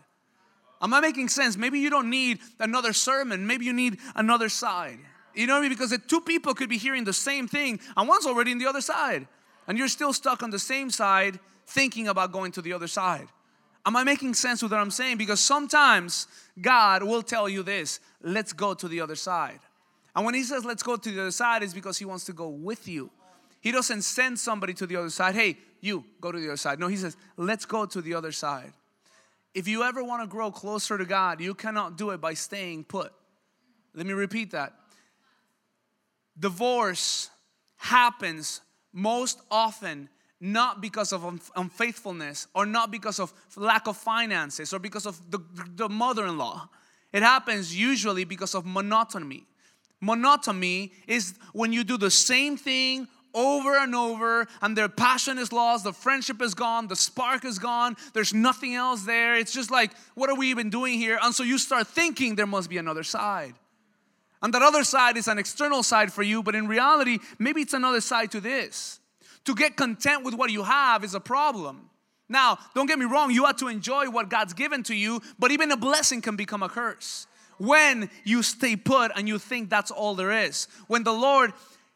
Am 0.82 0.94
I 0.94 1.02
making 1.02 1.28
sense? 1.28 1.58
Maybe 1.58 1.80
you 1.80 1.90
don't 1.90 2.10
need 2.10 2.40
another 2.58 2.94
sermon. 2.94 3.46
Maybe 3.46 3.66
you 3.66 3.74
need 3.74 3.98
another 4.16 4.48
side. 4.48 5.00
You 5.36 5.46
know 5.46 5.56
what 5.56 5.60
I 5.60 5.62
mean? 5.64 5.72
Because 5.72 5.90
the 5.90 5.98
two 5.98 6.22
people 6.22 6.54
could 6.54 6.70
be 6.70 6.78
hearing 6.78 7.04
the 7.04 7.12
same 7.12 7.50
thing, 7.50 7.82
and 7.98 8.08
one's 8.08 8.26
already 8.26 8.52
in 8.54 8.60
the 8.60 8.68
other 8.68 8.82
side. 8.82 9.28
And 9.68 9.78
you're 9.78 9.88
still 9.88 10.14
stuck 10.14 10.44
on 10.44 10.50
the 10.50 10.60
same 10.60 10.90
side, 10.90 11.40
thinking 11.66 12.08
about 12.08 12.32
going 12.32 12.52
to 12.54 12.62
the 12.62 12.74
other 12.74 12.88
side. 12.88 13.28
Am 13.86 13.96
I 13.96 14.04
making 14.04 14.34
sense 14.34 14.62
with 14.62 14.72
what 14.72 14.82
I'm 14.82 14.92
saying? 14.92 15.18
Because 15.18 15.40
sometimes 15.40 16.28
God 16.60 17.04
will 17.04 17.22
tell 17.22 17.48
you 17.48 17.64
this 17.64 18.00
let's 18.22 18.54
go 18.54 18.74
to 18.74 18.88
the 18.88 19.02
other 19.02 19.16
side. 19.16 19.60
And 20.16 20.26
when 20.26 20.34
He 20.34 20.44
says 20.44 20.66
let's 20.66 20.84
go 20.84 20.96
to 20.98 21.12
the 21.12 21.22
other 21.22 21.32
side, 21.32 21.64
it's 21.64 21.74
because 21.74 21.98
He 21.98 22.06
wants 22.06 22.26
to 22.26 22.34
go 22.34 22.50
with 22.50 22.88
you. 22.88 23.10
He 23.62 23.72
doesn't 23.72 24.02
send 24.04 24.40
somebody 24.40 24.74
to 24.76 24.88
the 24.88 24.96
other 24.96 25.10
side, 25.10 25.36
hey, 25.36 25.58
you 25.82 26.04
go 26.22 26.32
to 26.32 26.40
the 26.40 26.48
other 26.48 26.58
side. 26.58 26.80
No, 26.80 26.88
He 26.88 26.98
says, 26.98 27.16
let's 27.38 27.66
go 27.66 27.86
to 27.86 28.02
the 28.02 28.14
other 28.14 28.32
side. 28.32 28.74
If 29.54 29.68
you 29.68 29.84
ever 29.84 30.04
want 30.04 30.22
to 30.22 30.28
grow 30.28 30.52
closer 30.52 30.98
to 30.98 31.06
God, 31.06 31.42
you 31.42 31.54
cannot 31.54 31.98
do 31.98 32.12
it 32.12 32.22
by 32.22 32.34
staying 32.34 32.84
put. 32.84 33.12
Let 33.96 34.06
me 34.06 34.14
repeat 34.14 34.52
that. 34.52 34.74
Divorce 36.38 37.30
happens 37.78 38.62
most 38.98 39.42
often 39.52 40.10
not 40.40 40.82
because 40.82 41.14
of 41.14 41.52
unfaithfulness 41.56 42.48
or 42.54 42.66
not 42.66 42.92
because 42.92 43.20
of 43.20 43.32
lack 43.56 43.88
of 43.88 43.96
finances 43.96 44.74
or 44.74 44.80
because 44.80 45.06
of 45.06 45.20
the, 45.32 45.40
the 45.76 45.88
mother 45.88 46.26
in 46.26 46.38
law. 46.38 46.68
It 47.14 47.22
happens 47.22 47.76
usually 47.76 48.24
because 48.24 48.56
of 48.56 48.66
monotony. 48.66 49.46
Monotony 50.02 50.92
is 51.08 51.36
when 51.54 51.74
you 51.74 51.84
do 51.84 51.98
the 51.98 52.12
same 52.12 52.58
thing 52.58 53.08
over 53.34 53.78
and 53.78 53.94
over 53.94 54.48
and 54.62 54.76
their 54.76 54.90
passion 54.90 55.38
is 55.38 55.52
lost, 55.52 55.84
the 55.84 55.94
friendship 55.94 56.42
is 56.42 56.56
gone, 56.56 56.88
the 56.88 56.96
spark 56.96 57.46
is 57.46 57.60
gone, 57.60 57.96
there's 58.14 58.34
nothing 58.34 58.74
else 58.74 59.04
there. 59.04 59.36
It's 59.36 59.54
just 59.54 59.70
like, 59.70 59.92
what 60.16 60.30
are 60.30 60.36
we 60.36 60.50
even 60.50 60.72
doing 60.72 60.98
here? 60.98 61.20
And 61.22 61.36
so 61.36 61.44
you 61.44 61.60
start 61.60 61.88
thinking 61.88 62.36
there 62.36 62.48
must 62.48 62.70
be 62.70 62.78
another 62.78 63.04
side. 63.04 63.54
And 64.42 64.54
that 64.54 64.62
other 64.62 64.84
side 64.84 65.18
is 65.18 65.28
an 65.28 65.40
external 65.40 65.84
side 65.84 66.14
for 66.14 66.24
you, 66.24 66.44
but 66.44 66.56
in 66.56 66.68
reality, 66.68 67.20
maybe 67.40 67.62
it's 67.62 67.74
another 67.74 68.02
side 68.02 68.32
to 68.32 68.40
this. 68.40 69.00
To 69.46 69.56
get 69.56 69.76
content 69.76 70.24
with 70.24 70.36
what 70.36 70.52
you 70.52 70.64
have 70.64 71.04
is 71.04 71.16
a 71.16 71.20
problem. 71.20 71.90
Now, 72.30 72.60
don't 72.76 72.88
get 72.88 73.00
me 73.00 73.06
wrong, 73.06 73.32
you 73.32 73.46
have 73.46 73.58
to 73.58 73.68
enjoy 73.68 74.10
what 74.10 74.30
God's 74.30 74.54
given 74.54 74.84
to 74.84 74.96
you, 74.96 75.22
but 75.40 75.52
even 75.52 75.72
a 75.72 75.78
blessing 75.78 76.22
can 76.22 76.36
become 76.36 76.62
a 76.62 76.70
curse 76.70 77.26
when 77.58 78.10
you 78.24 78.44
stay 78.44 78.76
put 78.76 79.12
and 79.16 79.28
you 79.28 79.40
think 79.40 79.70
that's 79.70 79.92
all 79.92 80.14
there 80.16 80.32
is. 80.32 80.68
When 80.88 81.04
the 81.04 81.14
Lord, 81.14 81.54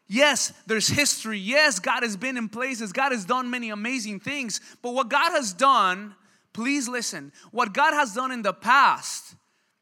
yes, 0.08 0.52
there's 0.66 0.88
history, 0.88 1.38
yes, 1.38 1.78
God 1.78 2.02
has 2.02 2.16
been 2.16 2.36
in 2.36 2.48
places, 2.48 2.92
God 2.92 3.12
has 3.12 3.24
done 3.24 3.50
many 3.50 3.70
amazing 3.70 4.20
things, 4.20 4.60
but 4.82 4.94
what 4.94 5.08
God 5.08 5.32
has 5.32 5.52
done, 5.52 6.14
please 6.52 6.88
listen, 6.88 7.32
what 7.50 7.72
God 7.74 7.92
has 7.92 8.14
done 8.14 8.32
in 8.32 8.42
the 8.42 8.54
past 8.54 9.34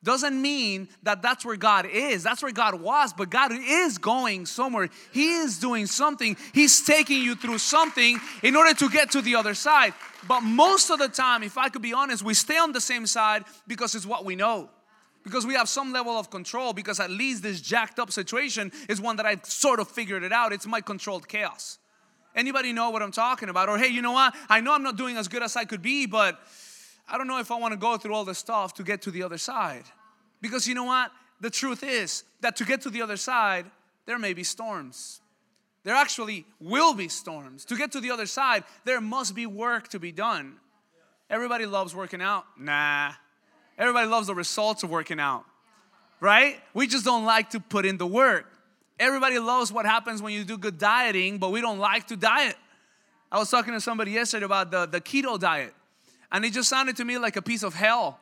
doesn't 0.02 0.40
mean 0.40 0.88
that 1.02 1.21
that's 1.21 1.45
where 1.45 1.57
God 1.57 1.87
is. 1.87 2.23
That's 2.23 2.42
where 2.42 2.52
God 2.52 2.80
was, 2.80 3.12
but 3.12 3.28
God 3.28 3.52
is 3.52 3.99
going 3.99 4.47
somewhere. 4.47 4.88
He 5.12 5.35
is 5.35 5.59
doing 5.59 5.87
something. 5.87 6.37
He's 6.54 6.83
taking 6.83 7.23
you 7.23 7.35
through 7.35 7.59
something 7.59 8.19
in 8.42 8.57
order 8.57 8.73
to 8.75 8.88
get 8.88 9.11
to 9.12 9.21
the 9.21 9.35
other 9.35 9.54
side. 9.54 9.92
But 10.26 10.40
most 10.40 10.90
of 10.90 10.99
the 10.99 11.09
time, 11.09 11.42
if 11.42 11.59
I 11.59 11.69
could 11.69 11.83
be 11.83 11.92
honest, 11.92 12.23
we 12.23 12.35
stay 12.35 12.57
on 12.57 12.73
the 12.73 12.80
same 12.80 13.07
side 13.07 13.45
because 13.66 13.95
it's 13.95 14.07
what 14.07 14.25
we 14.25 14.37
know. 14.37 14.71
Because 15.23 15.45
we 15.45 15.52
have 15.52 15.69
some 15.69 15.92
level 15.92 16.19
of 16.19 16.30
control, 16.30 16.73
because 16.73 16.99
at 16.99 17.11
least 17.11 17.42
this 17.42 17.61
jacked 17.61 17.99
up 17.99 18.11
situation 18.11 18.73
is 18.88 19.02
one 19.02 19.16
that 19.16 19.26
I've 19.26 19.45
sort 19.45 19.80
of 19.80 19.88
figured 19.88 20.23
it 20.23 20.33
out. 20.33 20.54
It's 20.54 20.66
my 20.66 20.80
controlled 20.80 21.28
chaos. 21.28 21.78
Anybody 22.35 22.73
know 22.73 22.88
what 22.88 23.02
I'm 23.02 23.12
talking 23.12 23.50
about? 23.50 23.69
Or 23.69 23.76
hey, 23.76 23.88
you 23.88 24.00
know 24.00 24.12
what? 24.12 24.35
I 24.49 24.62
know 24.62 24.73
I'm 24.73 24.83
not 24.83 24.97
doing 24.97 25.19
as 25.19 25.28
good 25.28 25.42
as 25.42 25.57
I 25.57 25.66
could 25.66 25.83
be, 25.83 26.07
but 26.07 26.38
I 27.10 27.18
don't 27.18 27.26
know 27.26 27.38
if 27.38 27.50
I 27.50 27.58
want 27.58 27.72
to 27.72 27.78
go 27.78 27.96
through 27.96 28.14
all 28.14 28.24
this 28.24 28.38
stuff 28.38 28.74
to 28.74 28.82
get 28.82 29.02
to 29.02 29.10
the 29.10 29.22
other 29.22 29.38
side. 29.38 29.84
Because 30.40 30.66
you 30.68 30.74
know 30.74 30.84
what? 30.84 31.10
The 31.40 31.50
truth 31.50 31.82
is 31.82 32.24
that 32.40 32.56
to 32.56 32.64
get 32.64 32.82
to 32.82 32.90
the 32.90 33.02
other 33.02 33.16
side, 33.16 33.66
there 34.06 34.18
may 34.18 34.32
be 34.32 34.44
storms. 34.44 35.20
There 35.82 35.94
actually 35.94 36.44
will 36.60 36.94
be 36.94 37.08
storms. 37.08 37.64
To 37.66 37.76
get 37.76 37.92
to 37.92 38.00
the 38.00 38.10
other 38.10 38.26
side, 38.26 38.64
there 38.84 39.00
must 39.00 39.34
be 39.34 39.46
work 39.46 39.88
to 39.88 39.98
be 39.98 40.12
done. 40.12 40.56
Everybody 41.28 41.66
loves 41.66 41.94
working 41.94 42.20
out. 42.20 42.44
Nah. 42.58 43.12
Everybody 43.78 44.08
loves 44.08 44.26
the 44.26 44.34
results 44.34 44.82
of 44.82 44.90
working 44.90 45.18
out. 45.18 45.44
Right? 46.20 46.60
We 46.74 46.86
just 46.86 47.04
don't 47.04 47.24
like 47.24 47.50
to 47.50 47.60
put 47.60 47.86
in 47.86 47.96
the 47.96 48.06
work. 48.06 48.46
Everybody 48.98 49.38
loves 49.38 49.72
what 49.72 49.86
happens 49.86 50.20
when 50.20 50.34
you 50.34 50.44
do 50.44 50.58
good 50.58 50.76
dieting, 50.76 51.38
but 51.38 51.50
we 51.50 51.62
don't 51.62 51.78
like 51.78 52.06
to 52.08 52.16
diet. 52.16 52.56
I 53.32 53.38
was 53.38 53.48
talking 53.50 53.72
to 53.72 53.80
somebody 53.80 54.10
yesterday 54.10 54.44
about 54.44 54.70
the, 54.70 54.84
the 54.84 55.00
keto 55.00 55.40
diet, 55.40 55.72
and 56.32 56.44
it 56.44 56.52
just 56.52 56.68
sounded 56.68 56.96
to 56.96 57.04
me 57.04 57.18
like 57.18 57.37
a 57.37 57.42
piece 57.42 57.62
of 57.62 57.75
hell. 57.75 58.18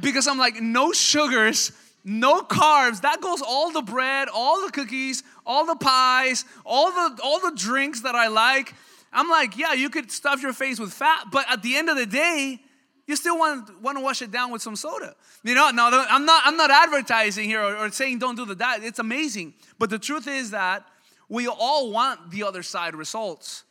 Because 0.00 0.26
I'm 0.26 0.38
like, 0.38 0.60
no 0.60 0.92
sugars, 0.92 1.72
no 2.04 2.42
carbs. 2.42 3.02
That 3.02 3.20
goes 3.20 3.42
all 3.42 3.70
the 3.70 3.82
bread, 3.82 4.28
all 4.32 4.64
the 4.64 4.72
cookies, 4.72 5.22
all 5.46 5.66
the 5.66 5.76
pies, 5.76 6.44
all 6.64 6.90
the 6.90 7.20
all 7.22 7.40
the 7.40 7.52
drinks 7.56 8.02
that 8.02 8.14
I 8.14 8.28
like. 8.28 8.74
I'm 9.12 9.28
like, 9.28 9.56
yeah, 9.56 9.72
you 9.72 9.90
could 9.90 10.10
stuff 10.10 10.42
your 10.42 10.52
face 10.52 10.78
with 10.78 10.92
fat, 10.92 11.26
but 11.32 11.44
at 11.50 11.62
the 11.62 11.76
end 11.76 11.88
of 11.88 11.96
the 11.96 12.06
day, 12.06 12.60
you 13.06 13.16
still 13.16 13.36
want, 13.36 13.82
want 13.82 13.98
to 13.98 14.04
wash 14.04 14.22
it 14.22 14.30
down 14.30 14.52
with 14.52 14.62
some 14.62 14.76
soda. 14.76 15.16
You 15.42 15.54
know, 15.54 15.70
no, 15.70 15.88
I'm 16.08 16.24
not 16.24 16.42
I'm 16.44 16.56
not 16.56 16.70
advertising 16.70 17.46
here 17.46 17.60
or, 17.62 17.76
or 17.76 17.90
saying 17.90 18.20
don't 18.20 18.36
do 18.36 18.44
the 18.44 18.54
diet. 18.54 18.84
It's 18.84 18.98
amazing. 18.98 19.54
But 19.78 19.90
the 19.90 19.98
truth 19.98 20.28
is 20.28 20.52
that 20.52 20.86
we 21.28 21.48
all 21.48 21.90
want 21.90 22.30
the 22.30 22.44
other 22.44 22.62
side 22.62 22.94
results. 22.94 23.64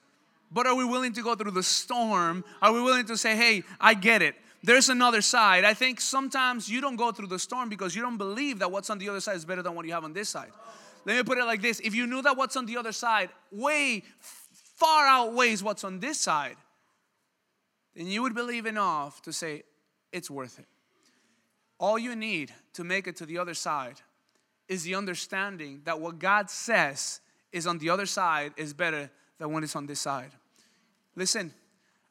But 0.51 0.65
are 0.68 0.75
we 0.75 0.84
willing 0.84 1.13
to 1.13 1.22
go 1.22 1.36
through 1.36 1.51
the 1.51 1.63
storm? 1.63 2.44
Are 2.62 2.74
we 2.74 2.82
willing 2.82 3.06
to 3.06 3.18
say, 3.18 3.36
hey, 3.36 3.63
I 3.79 3.94
get 3.94 4.22
it? 4.22 4.36
There's 4.63 4.89
another 4.89 5.22
side. 5.22 5.63
I 5.63 5.74
think 5.74 6.01
sometimes 6.01 6.70
you 6.70 6.82
don't 6.82 6.96
go 6.96 7.12
through 7.12 7.27
the 7.27 7.39
storm 7.39 7.70
because 7.70 7.96
you 7.96 8.01
don't 8.01 8.18
believe 8.18 8.60
that 8.60 8.72
what's 8.72 8.89
on 8.89 8.98
the 8.98 9.08
other 9.08 9.22
side 9.22 9.36
is 9.36 9.46
better 9.46 9.62
than 9.62 9.75
what 9.75 9.86
you 9.86 9.94
have 9.94 10.03
on 10.03 10.13
this 10.13 10.29
side. 10.29 10.51
Let 11.06 11.15
me 11.15 11.24
put 11.24 11.38
it 11.38 11.46
like 11.46 11.62
this 11.62 11.79
if 11.79 11.96
you 11.96 12.08
knew 12.08 12.22
that 12.22 12.36
what's 12.36 12.58
on 12.58 12.65
the 12.65 12.77
other 12.77 12.91
side 12.91 13.29
way 13.51 14.03
far 14.20 15.08
outweighs 15.08 15.63
what's 15.63 15.84
on 15.84 16.00
this 16.00 16.20
side, 16.20 16.56
then 17.96 18.08
you 18.08 18.22
would 18.22 18.36
believe 18.36 18.65
enough 18.65 19.22
to 19.24 19.34
say, 19.34 19.63
it's 20.12 20.29
worth 20.29 20.60
it. 20.60 20.65
All 21.79 21.98
you 21.98 22.15
need 22.15 22.53
to 22.74 22.84
make 22.84 23.08
it 23.08 23.15
to 23.18 23.25
the 23.25 23.38
other 23.38 23.53
side 23.53 24.01
is 24.68 24.84
the 24.84 24.96
understanding 24.96 25.82
that 25.86 26.00
what 26.00 26.20
God 26.20 26.50
says 26.50 27.22
is 27.51 27.65
on 27.65 27.77
the 27.79 27.89
other 27.89 28.06
side 28.06 28.53
is 28.58 28.74
better 28.74 29.10
than 29.38 29.51
when 29.51 29.63
it's 29.63 29.75
on 29.75 29.86
this 29.86 30.00
side. 30.00 30.32
Listen, 31.20 31.54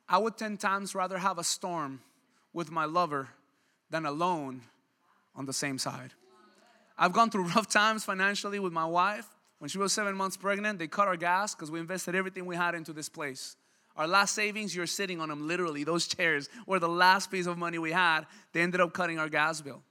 I 0.06 0.18
would 0.18 0.36
10 0.36 0.58
times 0.58 0.94
rather 0.94 1.16
have 1.16 1.38
a 1.38 1.42
storm 1.42 2.02
with 2.52 2.70
my 2.70 2.84
lover 2.84 3.30
than 3.88 4.04
alone 4.04 4.60
on 5.34 5.46
the 5.46 5.52
same 5.54 5.78
side. 5.78 6.12
I've 6.98 7.14
gone 7.14 7.30
through 7.30 7.44
rough 7.54 7.70
times 7.70 8.04
financially 8.04 8.58
with 8.58 8.74
my 8.74 8.84
wife. 8.84 9.26
When 9.60 9.70
she 9.70 9.78
was 9.78 9.94
seven 9.94 10.14
months 10.14 10.36
pregnant, 10.36 10.78
they 10.78 10.88
cut 10.88 11.08
our 11.08 11.16
gas 11.16 11.54
because 11.54 11.70
we 11.70 11.80
invested 11.80 12.14
everything 12.16 12.44
we 12.44 12.54
had 12.54 12.74
into 12.74 12.92
this 12.92 13.08
place. 13.08 13.56
Our 13.96 14.06
last 14.06 14.34
savings, 14.34 14.76
you're 14.76 14.86
sitting 14.86 15.22
on 15.22 15.30
them 15.30 15.48
literally. 15.48 15.84
Those 15.84 16.06
chairs 16.06 16.50
were 16.66 16.78
the 16.78 16.86
last 16.86 17.30
piece 17.30 17.46
of 17.46 17.56
money 17.56 17.78
we 17.78 17.92
had. 17.92 18.26
They 18.52 18.60
ended 18.60 18.82
up 18.82 18.92
cutting 18.92 19.18
our 19.18 19.30
gas 19.30 19.62
bill. 19.62 19.82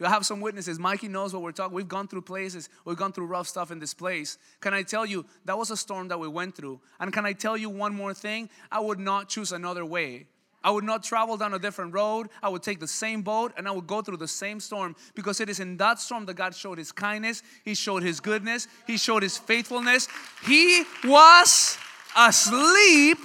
You 0.00 0.06
have 0.06 0.26
some 0.26 0.40
witnesses. 0.40 0.78
Mikey 0.78 1.08
knows 1.08 1.32
what 1.32 1.42
we're 1.42 1.52
talking. 1.52 1.74
We've 1.74 1.86
gone 1.86 2.08
through 2.08 2.22
places. 2.22 2.68
We've 2.84 2.96
gone 2.96 3.12
through 3.12 3.26
rough 3.26 3.46
stuff 3.46 3.70
in 3.70 3.78
this 3.78 3.94
place. 3.94 4.38
Can 4.60 4.74
I 4.74 4.82
tell 4.82 5.06
you 5.06 5.24
that 5.44 5.56
was 5.56 5.70
a 5.70 5.76
storm 5.76 6.08
that 6.08 6.18
we 6.18 6.26
went 6.26 6.56
through? 6.56 6.80
And 6.98 7.12
can 7.12 7.24
I 7.24 7.32
tell 7.32 7.56
you 7.56 7.70
one 7.70 7.94
more 7.94 8.12
thing? 8.12 8.50
I 8.72 8.80
would 8.80 8.98
not 8.98 9.28
choose 9.28 9.52
another 9.52 9.84
way. 9.84 10.26
I 10.64 10.70
would 10.70 10.82
not 10.82 11.04
travel 11.04 11.36
down 11.36 11.52
a 11.52 11.58
different 11.58 11.92
road. 11.92 12.28
I 12.42 12.48
would 12.48 12.62
take 12.62 12.80
the 12.80 12.88
same 12.88 13.20
boat 13.20 13.52
and 13.56 13.68
I 13.68 13.70
would 13.70 13.86
go 13.86 14.00
through 14.00 14.16
the 14.16 14.26
same 14.26 14.58
storm 14.58 14.96
because 15.14 15.40
it 15.40 15.50
is 15.50 15.60
in 15.60 15.76
that 15.76 16.00
storm 16.00 16.24
that 16.24 16.34
God 16.34 16.54
showed 16.54 16.78
his 16.78 16.90
kindness, 16.90 17.42
he 17.64 17.74
showed 17.74 18.02
his 18.02 18.18
goodness, 18.18 18.66
he 18.86 18.96
showed 18.96 19.22
his 19.22 19.36
faithfulness. 19.36 20.08
He 20.44 20.84
was 21.04 21.76
asleep. 22.16 23.18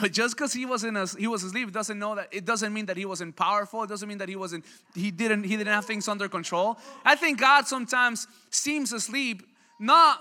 But 0.00 0.12
just 0.12 0.36
because 0.36 0.52
he 0.52 0.66
was 0.66 0.84
in 0.84 0.96
a, 0.96 1.06
he 1.06 1.26
was 1.26 1.42
asleep 1.42 1.72
doesn't 1.72 1.98
know 1.98 2.14
that 2.14 2.28
it 2.30 2.44
doesn't 2.44 2.72
mean 2.72 2.86
that 2.86 2.96
he 2.96 3.04
wasn't 3.04 3.36
powerful. 3.36 3.82
It 3.82 3.88
doesn't 3.88 4.08
mean 4.08 4.18
that 4.18 4.28
he 4.28 4.36
wasn't 4.36 4.64
he 4.94 5.10
didn't 5.10 5.44
he 5.44 5.56
didn't 5.56 5.72
have 5.72 5.86
things 5.86 6.08
under 6.08 6.28
control. 6.28 6.78
I 7.04 7.16
think 7.16 7.40
God 7.40 7.66
sometimes 7.66 8.26
seems 8.50 8.92
asleep 8.92 9.42
not 9.80 10.20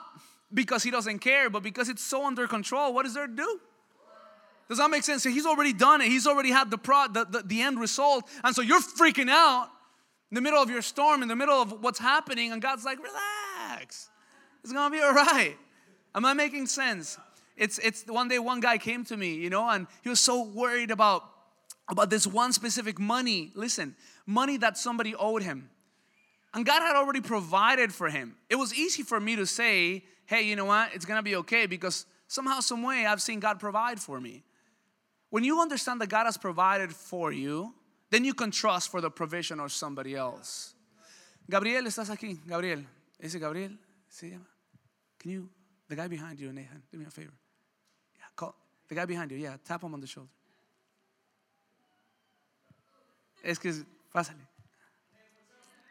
because 0.54 0.84
he 0.84 0.92
doesn't 0.92 1.20
care, 1.20 1.50
but 1.50 1.64
because 1.64 1.90
it's 1.90 2.04
so 2.04 2.26
under 2.26 2.48
control. 2.48 2.94
What 2.94 3.06
is 3.06 3.14
there 3.14 3.28
to 3.28 3.36
do? 3.36 3.60
Does 4.70 4.80
that 4.80 4.90
make 4.90 5.04
sense? 5.04 5.24
He's 5.24 5.46
already 5.46 5.74
done 5.74 6.02
it. 6.02 6.08
He's 6.08 6.28
already 6.28 6.52
had 6.52 6.70
the, 6.70 6.78
pro, 6.78 7.08
the, 7.08 7.26
the, 7.26 7.44
the 7.44 7.62
end 7.62 7.80
result. 7.80 8.30
And 8.44 8.54
so 8.54 8.62
you're 8.62 8.82
freaking 8.82 9.30
out 9.30 9.70
in 10.30 10.36
the 10.36 10.42
middle 10.42 10.62
of 10.62 10.70
your 10.70 10.82
storm, 10.82 11.22
in 11.22 11.30
the 11.30 11.38
middle 11.38 11.62
of 11.62 11.82
what's 11.82 12.00
happening, 12.00 12.52
and 12.52 12.62
God's 12.62 12.84
like, 12.84 12.98
relax. 12.98 14.10
It's 14.64 14.74
gonna 14.74 14.94
be 14.94 15.02
all 15.02 15.14
right. 15.14 15.56
Am 16.14 16.26
I 16.26 16.34
making 16.34 16.66
sense? 16.66 17.18
It's 17.58 17.80
it's 17.80 18.06
one 18.08 18.28
day 18.28 18.40
one 18.40 18.60
guy 18.60 18.78
came 18.78 19.04
to 19.06 19.18
me, 19.18 19.36
you 19.36 19.50
know, 19.50 19.68
and 19.68 19.88
he 20.04 20.10
was 20.10 20.20
so 20.20 20.44
worried 20.44 20.92
about 20.92 21.24
about 21.90 22.10
this 22.10 22.28
one 22.28 22.54
specific 22.54 23.00
money. 23.00 23.52
Listen, 23.56 23.96
money 24.26 24.58
that 24.58 24.78
somebody 24.78 25.16
owed 25.16 25.42
him. 25.42 25.70
And 26.54 26.66
God 26.66 26.82
had 26.82 26.96
already 26.96 27.22
provided 27.22 27.94
for 27.94 28.10
him. 28.10 28.36
It 28.50 28.56
was 28.56 28.74
easy 28.74 29.04
for 29.04 29.20
me 29.20 29.36
to 29.36 29.46
say, 29.46 30.04
hey, 30.26 30.44
you 30.44 30.56
know 30.56 30.66
what? 30.66 30.94
It's 30.94 31.06
gonna 31.06 31.24
be 31.24 31.36
okay 31.38 31.66
because 31.66 32.06
somehow, 32.28 32.60
some 32.60 32.84
way, 32.84 33.06
I've 33.06 33.22
seen 33.22 33.40
God 33.40 33.60
provide 33.60 34.00
for 34.00 34.20
me. 34.20 34.44
When 35.30 35.44
you 35.44 35.60
understand 35.60 36.00
that 36.02 36.10
God 36.10 36.26
has 36.26 36.38
provided 36.38 36.94
for 36.94 37.32
you, 37.32 37.74
then 38.10 38.24
you 38.24 38.34
can 38.34 38.52
trust 38.52 38.90
for 38.90 39.02
the 39.02 39.10
provision 39.10 39.60
of 39.60 39.72
somebody 39.72 40.16
else. 40.16 40.74
Gabriel, 41.50 41.84
estás 41.84 42.10
aquí. 42.10 42.40
Gabriel. 42.48 42.86
Ese 43.20 43.40
Gabriel. 43.40 43.72
¿Se 44.10 44.30
llama? 44.30 44.46
Can 45.20 45.32
you, 45.32 45.50
the 45.90 45.96
guy 45.96 46.08
behind 46.08 46.40
you, 46.40 46.52
Nathan, 46.52 46.84
do 46.92 46.98
me 46.98 47.06
a 47.06 47.10
favor. 47.10 47.34
Call, 48.38 48.56
the 48.88 48.96
guy 48.96 49.04
behind 49.04 49.32
you, 49.32 49.38
yeah, 49.38 49.58
tap 49.66 49.84
him 49.84 49.94
on 49.94 50.00
the 50.00 50.08
shoulder. 50.08 50.30
Es 53.44 53.60
que, 53.60 53.74
pásale. 54.14 54.48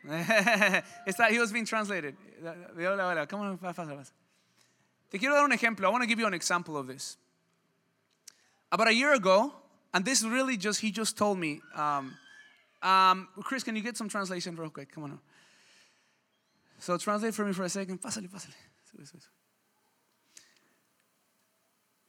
Está, 1.07 1.31
he 1.31 1.39
was 1.39 1.53
being 1.53 1.67
translated. 1.67 2.17
Come 3.29 3.41
on, 3.41 3.59
pasa, 3.59 3.85
pasa. 3.85 4.13
Te 5.11 5.19
quiero 5.19 5.35
dar 5.35 5.45
un 5.45 5.53
ejemplo. 5.53 5.85
I 5.85 5.89
want 5.89 6.03
to 6.03 6.09
give 6.09 6.19
you 6.19 6.27
an 6.27 6.35
example 6.35 6.77
of 6.77 6.87
this. 6.87 7.17
About 8.71 8.89
a 8.89 8.95
year 8.95 9.15
ago, 9.15 9.53
and 9.93 10.05
this 10.05 10.23
really 10.23 10.57
just, 10.57 10.81
he 10.81 10.91
just 10.91 11.17
told 11.17 11.39
me, 11.39 11.61
um, 11.75 12.15
um, 12.83 13.29
Chris, 13.43 13.65
can 13.65 13.75
you 13.75 13.83
get 13.83 13.97
some 13.97 14.09
translation 14.09 14.57
real 14.57 14.71
quick? 14.71 14.93
Come 14.93 15.05
on. 15.05 15.11
Now. 15.11 15.21
So 16.79 16.97
translate 16.99 17.35
for 17.35 17.45
me 17.45 17.53
for 17.53 17.65
a 17.65 17.69
second. 17.69 18.01
Pásale, 18.01 18.29
pásale. 18.29 18.55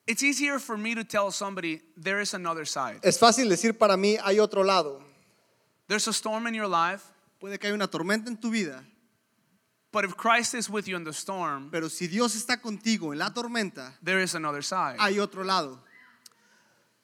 It's 0.07 0.23
easier 0.23 0.57
for 0.57 0.77
me 0.77 0.95
to 0.95 1.03
tell 1.03 1.31
somebody 1.31 1.81
there 1.97 2.21
is 2.21 2.33
another 2.33 2.65
side. 2.65 2.99
Es 3.03 3.19
fácil 3.19 3.49
decir 3.49 3.77
para 3.77 3.97
mí, 3.97 4.17
hay 4.23 4.39
otro 4.39 4.63
lado. 4.63 5.01
There's 5.87 6.07
a 6.07 6.13
storm 6.13 6.47
in 6.47 6.53
your 6.53 6.67
life, 6.67 7.03
Puede 7.39 7.59
que 7.59 7.67
haya 7.67 7.75
una 7.75 7.87
tormenta 7.87 8.29
en 8.29 8.37
tu 8.37 8.49
vida, 8.49 8.83
but 9.91 10.03
if 10.03 10.15
Christ 10.17 10.55
is 10.55 10.69
with 10.69 10.87
you 10.87 10.95
in 10.95 11.03
the 11.03 11.13
storm, 11.13 11.69
pero 11.69 11.87
si 11.87 12.07
Dios 12.07 12.35
está 12.35 12.59
contigo 12.59 13.11
en 13.13 13.19
la 13.19 13.29
tormenta, 13.29 13.93
there 14.01 14.19
is 14.19 14.33
another 14.33 14.63
side. 14.63 14.97
hay 14.99 15.19
otro 15.19 15.43
lado. 15.43 15.79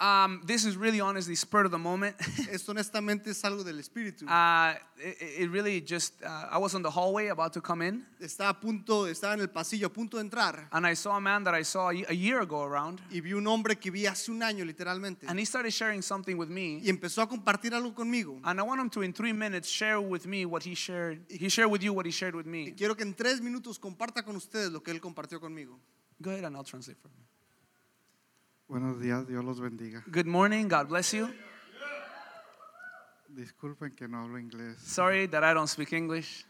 Um, 0.04 0.42
this 0.46 0.66
is 0.66 0.76
really 0.76 1.00
honestly 1.00 1.34
spur 1.34 1.64
of 1.64 1.72
the 1.72 1.78
moment. 1.78 2.18
Esto 2.52 2.74
honestamente 2.74 3.30
es 3.30 3.42
algo 3.46 3.64
del 3.64 3.80
Espíritu. 3.80 4.26
uh, 4.28 4.74
it, 4.98 5.44
it 5.44 5.50
really 5.50 5.80
just, 5.80 6.22
uh, 6.22 6.50
I 6.52 6.58
was 6.58 6.76
on 6.76 6.82
the 6.82 6.90
hallway 6.90 7.28
about 7.28 7.54
to 7.54 7.62
come 7.62 7.82
in, 7.82 8.06
Estaba 8.20 8.50
a 8.50 8.54
punto, 8.54 9.06
estaba 9.06 9.34
en 9.36 9.40
el 9.40 9.48
pasillo 9.48 9.88
a 9.88 9.90
punto 9.90 10.18
de 10.18 10.24
entrar 10.24 10.68
and 10.74 10.86
I 10.86 10.94
saw 10.94 11.16
a 11.16 11.22
man 11.22 11.46
that 11.46 11.54
I 11.54 11.64
saw 11.64 11.90
a, 11.90 12.14
year 12.14 12.42
ago 12.42 12.64
around, 12.64 13.00
y 13.12 13.22
vi 13.22 13.32
un 13.32 13.48
hombre 13.48 13.78
que 13.78 13.92
vi 13.92 14.06
hace 14.06 14.30
un 14.30 14.44
año 14.44 14.66
literalmente 14.66 15.26
and 15.26 15.40
he 15.40 15.46
started 15.46 15.72
sharing 15.72 16.02
something 16.02 16.36
with 16.36 16.50
me. 16.50 16.82
y 16.84 16.90
empezó 16.90 17.22
a 17.22 17.30
compartir 17.30 17.74
algo 17.74 17.96
conmigo. 17.96 18.42
And 18.44 18.60
I 18.60 18.64
want 18.64 18.82
him 18.82 18.90
to, 18.90 19.04
in 19.04 19.14
three 19.14 19.34
minutes, 19.34 19.70
share 19.70 20.02
with 20.02 20.26
me 20.26 20.46
what 20.46 20.64
he 20.64 20.76
shared. 20.76 21.22
He 21.30 21.48
shared 21.48 21.72
with 21.72 21.82
you 21.82 21.94
what 21.94 22.06
he 22.06 22.12
shared 22.12 22.36
with 22.36 22.46
me. 22.46 22.74
Quiero 22.74 22.96
que 22.96 23.06
en 23.06 23.14
tres 23.14 23.40
minutos 23.40 23.80
comparta 23.80 24.24
con 24.24 24.36
ustedes 24.36 24.70
lo 24.70 24.84
que 24.84 24.92
él 24.92 25.00
compartió 25.00 25.40
conmigo. 25.40 25.80
Go 26.22 26.32
ahead 26.32 26.44
and 26.44 26.58
I'll 26.58 26.66
translate 26.66 26.98
for 27.02 27.08
him. 27.08 27.24
Buenos 28.68 29.00
días, 29.00 29.28
Dios 29.28 29.44
los 29.44 29.60
bendiga. 29.60 30.04
Good 30.08 30.26
morning. 30.26 30.68
God 30.68 30.88
bless 30.88 31.14
you. 31.14 31.30
Disculpen 33.28 33.96
que 33.96 34.08
no 34.08 34.22
hablo 34.22 34.40
inglés. 34.40 34.78
Sorry 34.80 35.28
that 35.28 35.44
I 35.44 35.54
don't 35.54 35.68
speak 35.68 35.92
English. 35.92 36.46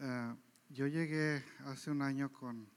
Eh, 0.00 0.34
yo 0.70 0.86
llegué 0.86 1.42
hace 1.66 1.90
un 1.90 2.00
año 2.02 2.30
con 2.32 2.68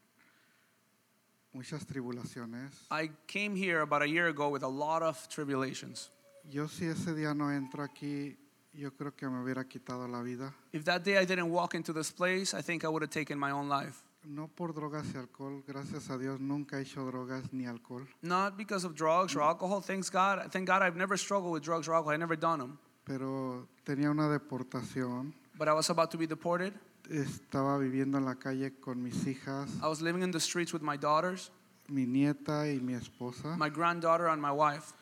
muchas 1.52 1.86
tribulaciones. 1.86 2.86
I 2.90 3.10
came 3.26 3.54
here 3.54 3.80
about 3.80 4.02
a 4.02 4.08
year 4.08 4.26
ago 4.26 4.48
with 4.48 4.62
a 4.62 4.68
lot 4.68 5.02
of 5.02 5.28
tribulations. 5.28 6.10
Yo 6.50 6.66
si 6.66 6.86
ese 6.86 7.14
día 7.14 7.34
no 7.34 7.52
entro 7.52 7.84
aquí, 7.84 8.36
yo 8.72 8.90
creo 8.92 9.14
que 9.14 9.28
me 9.28 9.42
hubiera 9.42 9.64
quitado 9.68 10.08
la 10.08 10.22
vida. 10.22 10.54
If 10.72 10.84
that 10.84 11.04
day 11.04 11.18
I 11.18 11.24
didn't 11.24 11.50
walk 11.50 11.74
into 11.74 11.92
this 11.92 12.10
place, 12.10 12.52
I 12.52 12.62
think 12.62 12.84
I 12.84 12.88
would 12.88 13.02
have 13.02 13.10
taken 13.10 13.38
my 13.38 13.52
own 13.52 13.68
life. 13.68 14.02
No 14.28 14.46
por 14.46 14.74
drogas 14.74 15.06
y 15.14 15.16
alcohol, 15.16 15.64
gracias 15.66 16.10
a 16.10 16.18
Dios 16.18 16.38
nunca 16.38 16.78
he 16.78 16.82
hecho 16.82 17.02
drogas 17.06 17.50
ni 17.52 17.64
alcohol. 17.66 18.06
Not 18.20 18.58
because 18.58 18.84
of 18.86 18.94
drugs 18.94 19.34
or 19.34 19.40
alcohol. 19.42 19.80
Thanks 19.80 20.10
God. 20.10 20.50
Thank 20.52 20.68
God 20.68 20.82
I've 20.82 20.96
never 20.96 21.16
struggled 21.16 21.50
with 21.52 21.62
drugs 21.62 21.88
or 21.88 21.94
alcohol. 21.94 22.12
I've 22.12 22.20
never 22.20 22.36
done 22.38 22.58
them. 22.58 22.78
Pero 23.06 23.66
tenía 23.84 24.10
una 24.10 24.28
deportación. 24.28 25.32
But 25.56 25.68
I 25.68 25.72
was 25.72 25.88
about 25.88 26.10
to 26.10 26.18
be 26.18 26.26
deported. 26.26 26.74
Estaba 27.08 27.78
viviendo 27.78 28.18
en 28.18 28.26
la 28.26 28.34
calle 28.34 28.74
con 28.80 29.02
mis 29.02 29.26
hijas, 29.26 29.70
I 29.82 29.88
was 29.88 30.02
living 30.02 30.22
in 30.22 30.30
the 30.30 30.40
streets 30.40 30.74
with 30.74 30.82
my 30.82 30.98
daughters, 30.98 31.50
mi 31.88 32.04
nieta 32.04 32.66
y 32.70 32.80
mi 32.82 32.92
esposa. 32.92 33.56
my 33.56 33.70
granddaughter, 33.70 34.28
and 34.28 34.42
my 34.42 34.52
wife. 34.52 34.92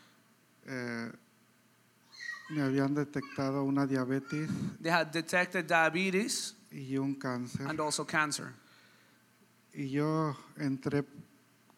Eh, 0.69 1.11
me 2.51 2.63
habían 2.63 2.95
detectado 2.95 3.65
una 3.65 3.87
diabetes 3.87 4.49
They 4.81 4.91
had 4.91 5.11
detected 5.11 5.67
diabetes 5.67 6.55
y 6.71 6.97
un 6.97 7.17
cáncer. 7.17 7.67
and 7.69 7.81
also 7.81 8.05
cancer. 8.05 8.53
Y 9.77 9.91
yo 9.91 10.35
entré 10.57 11.05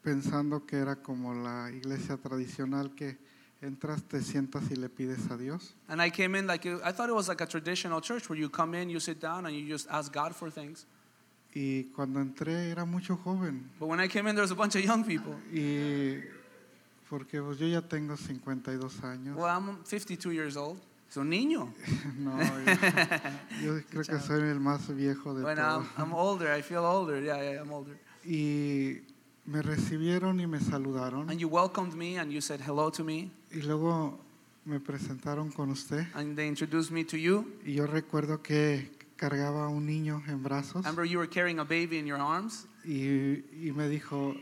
pensando 0.03 0.65
que 0.65 0.77
era 0.77 1.03
como 1.03 1.35
la 1.35 1.69
iglesia 1.73 2.17
tradicional 2.17 2.95
que 2.95 3.19
entras, 3.61 4.05
te 4.05 4.23
sientas 4.23 4.71
y 4.71 4.77
le 4.77 4.89
pides 4.89 5.29
a 5.33 5.37
Dios. 5.37 5.75
And 5.89 6.01
I 6.01 6.11
came 6.11 6.39
in 6.39 6.47
like, 6.47 6.65
I 6.65 6.93
thought 6.93 7.09
it 7.09 7.15
was 7.15 7.27
like 7.27 7.41
a 7.41 7.47
traditional 7.47 8.01
church 8.01 8.29
where 8.31 8.39
you 8.39 8.49
come 8.49 8.75
in, 8.75 8.89
you 8.89 9.01
sit 9.01 9.21
down, 9.21 9.47
and 9.47 9.57
you 9.57 9.67
just 9.67 9.89
ask 9.91 10.13
God 10.13 10.33
for 10.33 10.49
things. 10.49 10.87
Y 11.53 11.91
cuando 11.97 12.21
entré 12.21 12.71
era 12.71 12.85
mucho 12.85 13.17
joven. 13.17 13.69
But 13.81 13.89
when 13.89 13.99
I 13.99 14.07
came 14.07 14.29
in, 14.29 14.37
there 14.37 14.43
was 14.43 14.53
a 14.53 14.55
bunch 14.55 14.77
of 14.77 14.85
young 14.85 15.03
people. 15.03 15.35
Y 15.53 16.23
porque 17.11 17.43
pues, 17.43 17.59
yo 17.59 17.67
ya 17.67 17.81
tengo 17.81 18.17
52 18.17 19.03
años. 19.03 19.35
Well, 19.35 19.47
I'm 19.49 19.83
52 19.85 20.31
years 20.31 20.57
old. 20.57 20.79
So 21.09 21.25
niño. 21.25 21.73
No, 22.19 22.37
yo, 23.63 23.79
yo 23.79 23.87
creo 23.89 24.03
que 24.05 24.19
soy 24.21 24.43
el 24.43 24.61
más 24.61 24.95
viejo 24.95 25.35
de 25.35 25.45
When 25.45 25.57
todos. 25.57 25.87
I'm, 25.97 26.05
I'm 26.05 26.13
older, 26.15 26.49
I 26.59 26.63
feel 26.63 26.85
older. 26.85 27.23
Yeah, 27.23 27.41
yeah, 27.41 27.61
I'm 27.63 27.71
older. 27.71 27.97
Y 28.25 29.01
me 29.47 29.63
recibieron 29.63 30.41
y 30.41 30.47
me 30.47 30.61
saludaron. 30.61 31.31
And 31.31 31.39
you 31.39 31.49
welcomed 31.49 31.95
me 31.95 32.19
and 32.19 32.31
you 32.31 32.41
said 32.41 32.61
hello 32.61 32.91
to 32.91 33.05
me. 33.05 33.31
Y 33.51 33.63
luego 33.63 34.19
me 34.65 34.81
presentaron 34.81 35.51
con 35.55 35.71
usted. 35.71 36.07
And 36.15 36.37
they 36.37 36.47
introduced 36.49 36.91
me 36.91 37.05
to 37.05 37.17
you. 37.17 37.47
Y 37.65 37.75
yo 37.75 37.87
recuerdo 37.87 38.43
que 38.43 38.91
cargaba 39.17 39.67
a 39.67 39.69
un 39.69 39.87
niño 39.87 40.23
en 40.29 40.43
brazos. 40.43 40.85
Remember, 40.85 41.05
you 41.05 41.19
were 41.19 41.29
carrying 41.29 41.59
a 41.61 41.65
baby 41.65 41.99
in 41.99 42.07
your 42.07 42.21
arms. 42.21 42.67
Y, 42.85 43.45
y 43.53 43.73
me 43.75 43.89
dijo, 43.89 44.35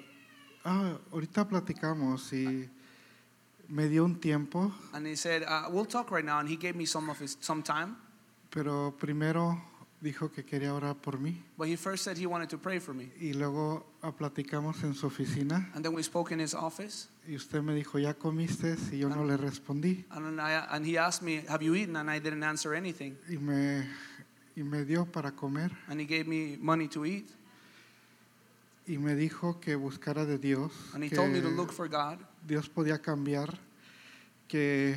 ah, 0.65 0.99
ahorita 1.13 1.47
platicamos. 1.47 2.33
Y 2.33 2.69
me 3.69 3.89
dio 3.89 4.05
un 4.05 4.21
tiempo, 4.21 4.73
And 4.93 5.07
he 5.07 5.17
said, 5.17 5.43
uh, 5.43 5.69
We'll 5.71 5.87
talk 5.87 6.11
right 6.11 6.25
now. 6.25 6.39
And 6.39 6.49
he 6.49 6.57
gave 6.57 6.77
me 6.77 6.87
some 6.87 7.11
of 7.11 7.19
his 7.19 7.37
some 7.41 7.63
time. 7.63 7.97
pero 8.51 8.95
primero 8.99 9.61
dijo 10.01 10.31
que 10.31 10.45
quería 10.45 10.73
orar 10.73 10.97
por 10.97 11.19
mí. 11.19 11.43
But 11.59 11.69
he 11.69 11.77
first 11.77 12.05
said 12.05 12.17
he 12.17 12.27
wanted 12.27 12.49
to 12.51 12.59
pray 12.59 12.79
for 12.79 12.95
me. 12.95 13.11
Y 13.21 13.33
luego 13.33 13.87
platicamos 14.19 14.83
en 14.85 14.95
su 14.95 15.07
oficina. 15.07 15.71
And 15.75 15.85
then 15.85 15.95
we 15.95 16.03
spoke 16.03 16.33
in 16.33 16.41
his 16.41 16.55
office. 16.55 17.09
Y 17.29 17.35
usted 17.35 17.63
me 17.63 17.75
dijo, 17.75 17.99
¿ya 17.99 18.15
comiste? 18.15 18.77
Y 18.93 18.99
yo 18.99 19.09
no 19.09 19.25
le 19.25 19.37
respondí. 19.37 20.05
And, 20.11 20.41
I, 20.41 20.67
and 20.71 20.87
he 20.87 20.97
asked 20.97 21.23
me, 21.23 21.43
Have 21.49 21.63
you 21.63 21.75
eaten? 21.75 21.97
And 21.97 22.11
I 22.11 22.19
didn't 22.21 22.45
answer 22.45 22.75
anything. 22.75 23.17
Y 23.29 23.37
me, 23.37 23.85
y 24.55 24.63
me 24.63 24.85
dio 24.85 25.07
para 25.07 25.33
comer. 25.33 25.71
And 25.89 26.01
he 26.01 26.07
gave 26.07 26.27
me 26.29 26.57
money 26.61 26.89
to 26.89 27.05
eat. 27.05 27.29
Y 28.89 28.99
me 28.99 29.17
dijo 29.17 29.61
que 29.61 29.75
buscara 29.75 30.25
de 30.25 30.39
Dios. 30.39 30.71
And 30.95 31.03
he 31.03 31.09
que 31.09 31.17
told 31.17 31.31
me 31.33 31.41
to 31.41 31.49
look 31.49 31.73
for 31.73 31.89
God. 31.89 32.19
Dios 32.47 32.69
podía 32.69 33.01
cambiar. 33.01 33.59
Que 34.49 34.97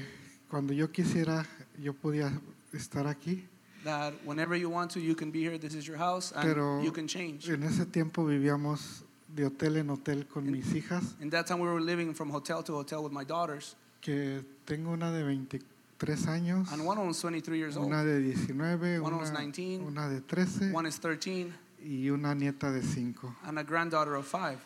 cuando 0.50 0.74
yo 0.74 0.92
quisiera, 0.92 1.46
yo 1.82 1.94
podía 1.94 2.32
estar 2.74 3.08
aquí. 3.08 3.48
That 3.84 4.14
whenever 4.26 4.56
you 4.58 4.70
want 4.70 4.92
to, 4.92 5.00
you 5.00 5.16
can 5.16 5.32
be 5.32 5.40
here. 5.42 5.58
This 5.58 5.74
is 5.74 5.86
your 5.88 5.98
house. 5.98 6.32
And 6.34 6.44
Pero 6.44 6.82
you 6.84 6.92
can 6.92 7.08
change. 7.08 7.50
en 7.50 7.64
ese 7.64 7.86
tiempo 7.86 8.26
vivíamos 8.26 9.04
de 9.28 9.46
hotel 9.46 9.78
en 9.78 9.90
hotel 9.90 10.28
con 10.28 10.52
mis 10.52 10.74
hijas. 10.74 11.16
In 11.22 11.30
that 11.30 11.48
time, 11.48 11.60
we 11.60 11.68
were 11.68 11.82
living 11.82 12.14
from 12.14 12.30
hotel 12.30 12.62
to 12.64 12.74
hotel 12.74 13.04
with 13.04 13.12
my 13.14 13.24
daughters. 13.24 13.76
Que 14.02 14.44
tengo 14.66 14.92
una 14.92 15.12
de 15.12 15.24
23 15.24 16.28
años. 16.28 16.72
And 16.72 16.86
one 16.86 17.00
was 17.08 17.20
23 17.22 17.58
years 17.58 17.78
old. 17.78 17.88
Una 17.88 18.04
de 18.04 18.20
19, 18.20 19.00
One 19.02 19.14
una, 19.14 19.18
was 19.18 19.32
19. 19.32 19.86
una 19.86 20.10
de 20.10 20.22
13 20.22 20.74
One 20.74 20.88
is 20.88 21.00
13. 21.00 21.52
y 21.84 22.10
una 22.10 22.36
nieta 22.36 22.72
de 22.72 22.82
5. 22.82 23.36
And 23.46 23.58
a 23.60 23.64
granddaughter 23.64 24.16
of 24.16 24.28
five. 24.28 24.60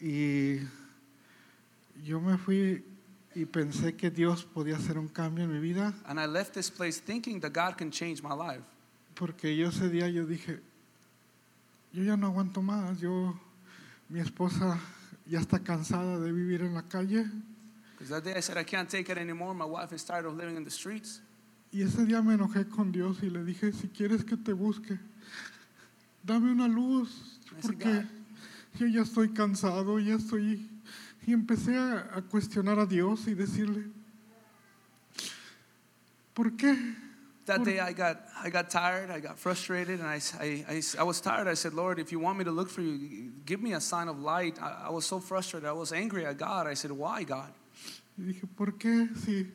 Y 0.00 0.60
yo 2.04 2.20
me 2.20 2.36
fui 2.38 2.84
y 3.34 3.44
pensé 3.44 3.94
que 3.94 4.10
Dios 4.10 4.44
podía 4.44 4.76
hacer 4.76 4.98
un 4.98 5.08
cambio 5.08 5.44
en 5.44 5.52
mi 5.52 5.60
vida, 5.60 5.94
And 6.06 6.18
I 6.18 6.26
left 6.26 6.52
this 6.52 6.70
place 6.70 7.00
thinking 7.00 7.40
that 7.40 7.52
God 7.52 7.76
can 7.76 7.90
change 7.90 8.22
my 8.22 8.34
life. 8.34 8.62
porque 9.14 9.56
yo 9.56 9.68
ese 9.68 9.88
día 9.90 10.08
yo 10.08 10.24
dije, 10.26 10.60
yo 11.92 12.02
ya 12.02 12.16
no 12.16 12.26
aguanto 12.28 12.62
más, 12.62 12.98
yo, 13.00 13.38
mi 14.08 14.20
esposa 14.20 14.78
ya 15.26 15.40
está 15.40 15.58
cansada 15.62 16.18
de 16.18 16.32
vivir 16.32 16.62
en 16.62 16.74
la 16.74 16.82
calle. 16.82 17.26
Because 17.92 18.10
that 18.10 18.24
day 18.24 18.34
I 18.36 18.40
said, 18.40 18.56
I 18.56 18.64
can't 18.64 18.88
take 18.88 19.10
it 19.10 19.18
anymore. 19.18 19.54
My 19.54 19.66
wife 19.66 19.92
is 19.94 20.02
tired 20.04 20.24
of 20.24 20.34
living 20.36 20.56
in 20.56 20.64
the 20.64 20.70
streets. 20.70 21.20
Y 21.72 21.82
ese 21.82 22.04
día 22.06 22.20
me 22.22 22.34
enojé 22.34 22.68
con 22.68 22.90
Dios 22.90 23.18
y 23.22 23.28
le 23.30 23.44
dije, 23.44 23.72
si 23.72 23.88
quieres 23.88 24.24
que 24.24 24.36
te 24.36 24.52
busque, 24.52 24.98
dame 26.24 26.50
una 26.50 26.66
luz, 26.66 27.38
porque 27.62 28.04
yo 28.78 28.86
ya 28.86 29.02
estoy 29.02 29.28
cansado, 29.28 29.98
ya 30.00 30.14
estoy... 30.14 30.66
Y 31.26 31.32
empecé 31.32 31.76
a, 31.76 32.16
a 32.16 32.22
cuestionar 32.22 32.78
a 32.78 32.86
Dios 32.86 33.26
y 33.26 33.34
decirle, 33.34 33.90
¿por 36.34 36.56
qué? 36.56 36.76
That 37.46 37.64
day 37.64 37.80
I 37.80 37.92
got, 37.92 38.18
I 38.44 38.48
got 38.48 38.70
tired, 38.70 39.10
I 39.10 39.18
got 39.18 39.36
frustrated, 39.38 39.98
and 39.98 40.08
I 40.08 40.20
I 40.38 40.82
I 40.98 41.02
was 41.02 41.20
tired. 41.20 41.48
I 41.48 41.54
said, 41.54 41.74
Lord, 41.74 41.98
if 41.98 42.12
you 42.12 42.20
want 42.20 42.38
me 42.38 42.44
to 42.44 42.52
look 42.52 42.70
for 42.70 42.80
you, 42.80 43.32
give 43.44 43.60
me 43.60 43.72
a 43.72 43.80
sign 43.80 44.08
of 44.08 44.20
light. 44.20 44.58
I, 44.62 44.86
I 44.86 44.90
was 44.90 45.04
so 45.04 45.18
frustrated. 45.18 45.68
I 45.68 45.72
was 45.72 45.92
angry 45.92 46.24
at 46.24 46.38
God. 46.38 46.68
I 46.68 46.74
said, 46.74 46.92
Why, 46.92 47.24
God? 47.24 47.52
Y 48.20 48.24
dije, 48.24 48.46
¿por 48.56 48.72
qué 48.78 49.08
si 49.16 49.50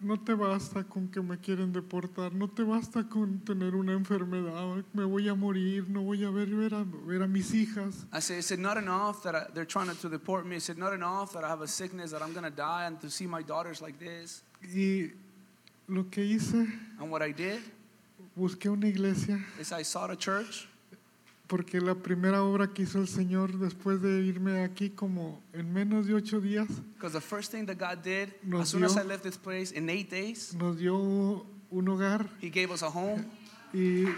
no 0.00 0.18
te 0.18 0.34
basta 0.34 0.84
con 0.84 1.08
que 1.08 1.20
me 1.20 1.38
quieren 1.38 1.72
deportar, 1.72 2.32
no 2.32 2.48
te 2.48 2.62
basta 2.62 3.08
con 3.08 3.40
tener 3.40 3.74
una 3.74 3.92
enfermedad, 3.92 4.84
me 4.92 5.04
voy 5.04 5.28
a 5.28 5.34
morir, 5.34 5.88
no 5.88 6.02
voy 6.02 6.24
a 6.24 6.30
ver, 6.30 6.48
ver, 6.48 6.74
a, 6.74 6.84
ver 6.84 7.22
a 7.22 7.26
mis 7.26 7.52
hijas. 7.54 8.06
I 8.12 8.20
said, 8.20 8.38
is 8.38 8.50
it 8.50 8.58
not 8.58 8.76
enough 8.76 9.22
that 9.22 9.34
I, 9.34 9.46
they're 9.54 9.64
trying 9.64 9.88
to, 9.88 9.94
to 10.02 10.08
deport 10.08 10.46
me? 10.46 10.56
Is 10.56 10.68
it 10.68 10.78
not 10.78 10.92
enough 10.92 11.32
that 11.32 11.44
I 11.44 11.48
have 11.48 11.62
a 11.62 11.68
sickness 11.68 12.10
that 12.10 12.22
I'm 12.22 12.32
going 12.32 12.44
to 12.44 12.50
die 12.50 12.86
and 12.86 13.00
to 13.00 13.10
see 13.10 13.26
my 13.26 13.42
daughters 13.42 13.80
like 13.80 13.98
this? 13.98 14.42
Y 14.62 15.10
lo 15.88 16.04
que 16.10 16.22
hice, 16.24 16.66
And 16.98 17.10
what 17.10 17.22
I 17.22 17.32
did 17.32 17.60
busqué 18.36 18.68
una 18.68 18.86
iglesia, 18.86 19.40
is 19.58 19.72
I 19.72 19.82
sought 19.82 20.10
a 20.10 20.16
church 20.16 20.68
porque 21.46 21.80
la 21.80 21.94
primera 21.94 22.42
obra 22.42 22.72
que 22.72 22.82
hizo 22.82 23.00
el 23.00 23.08
Señor 23.08 23.58
después 23.58 24.00
de 24.02 24.20
irme 24.22 24.62
aquí 24.64 24.90
como 24.90 25.40
en 25.52 25.72
menos 25.72 26.06
de 26.06 26.14
ocho 26.14 26.40
días, 26.40 26.66
because 26.94 27.12
the 27.12 27.20
first 27.20 27.52
thing 27.52 27.66
that 27.66 27.76
God 27.78 28.02
did, 28.02 28.30
Nos 28.42 28.62
as 28.62 28.68
soon 28.70 28.84
as 28.84 28.94
dio- 28.94 29.04
I 29.04 29.06
left 29.06 29.22
this 29.22 29.38
place, 29.38 29.72
in 29.72 29.88
eight 29.88 30.10
days, 30.10 30.54
nos 30.54 30.76
dio 30.78 30.96
un 31.70 31.88
hogar 31.88 32.28
He 32.40 32.50
gave 32.50 32.72
us 32.72 32.82
a 32.82 32.88
home. 32.88 33.24
y 33.72 34.06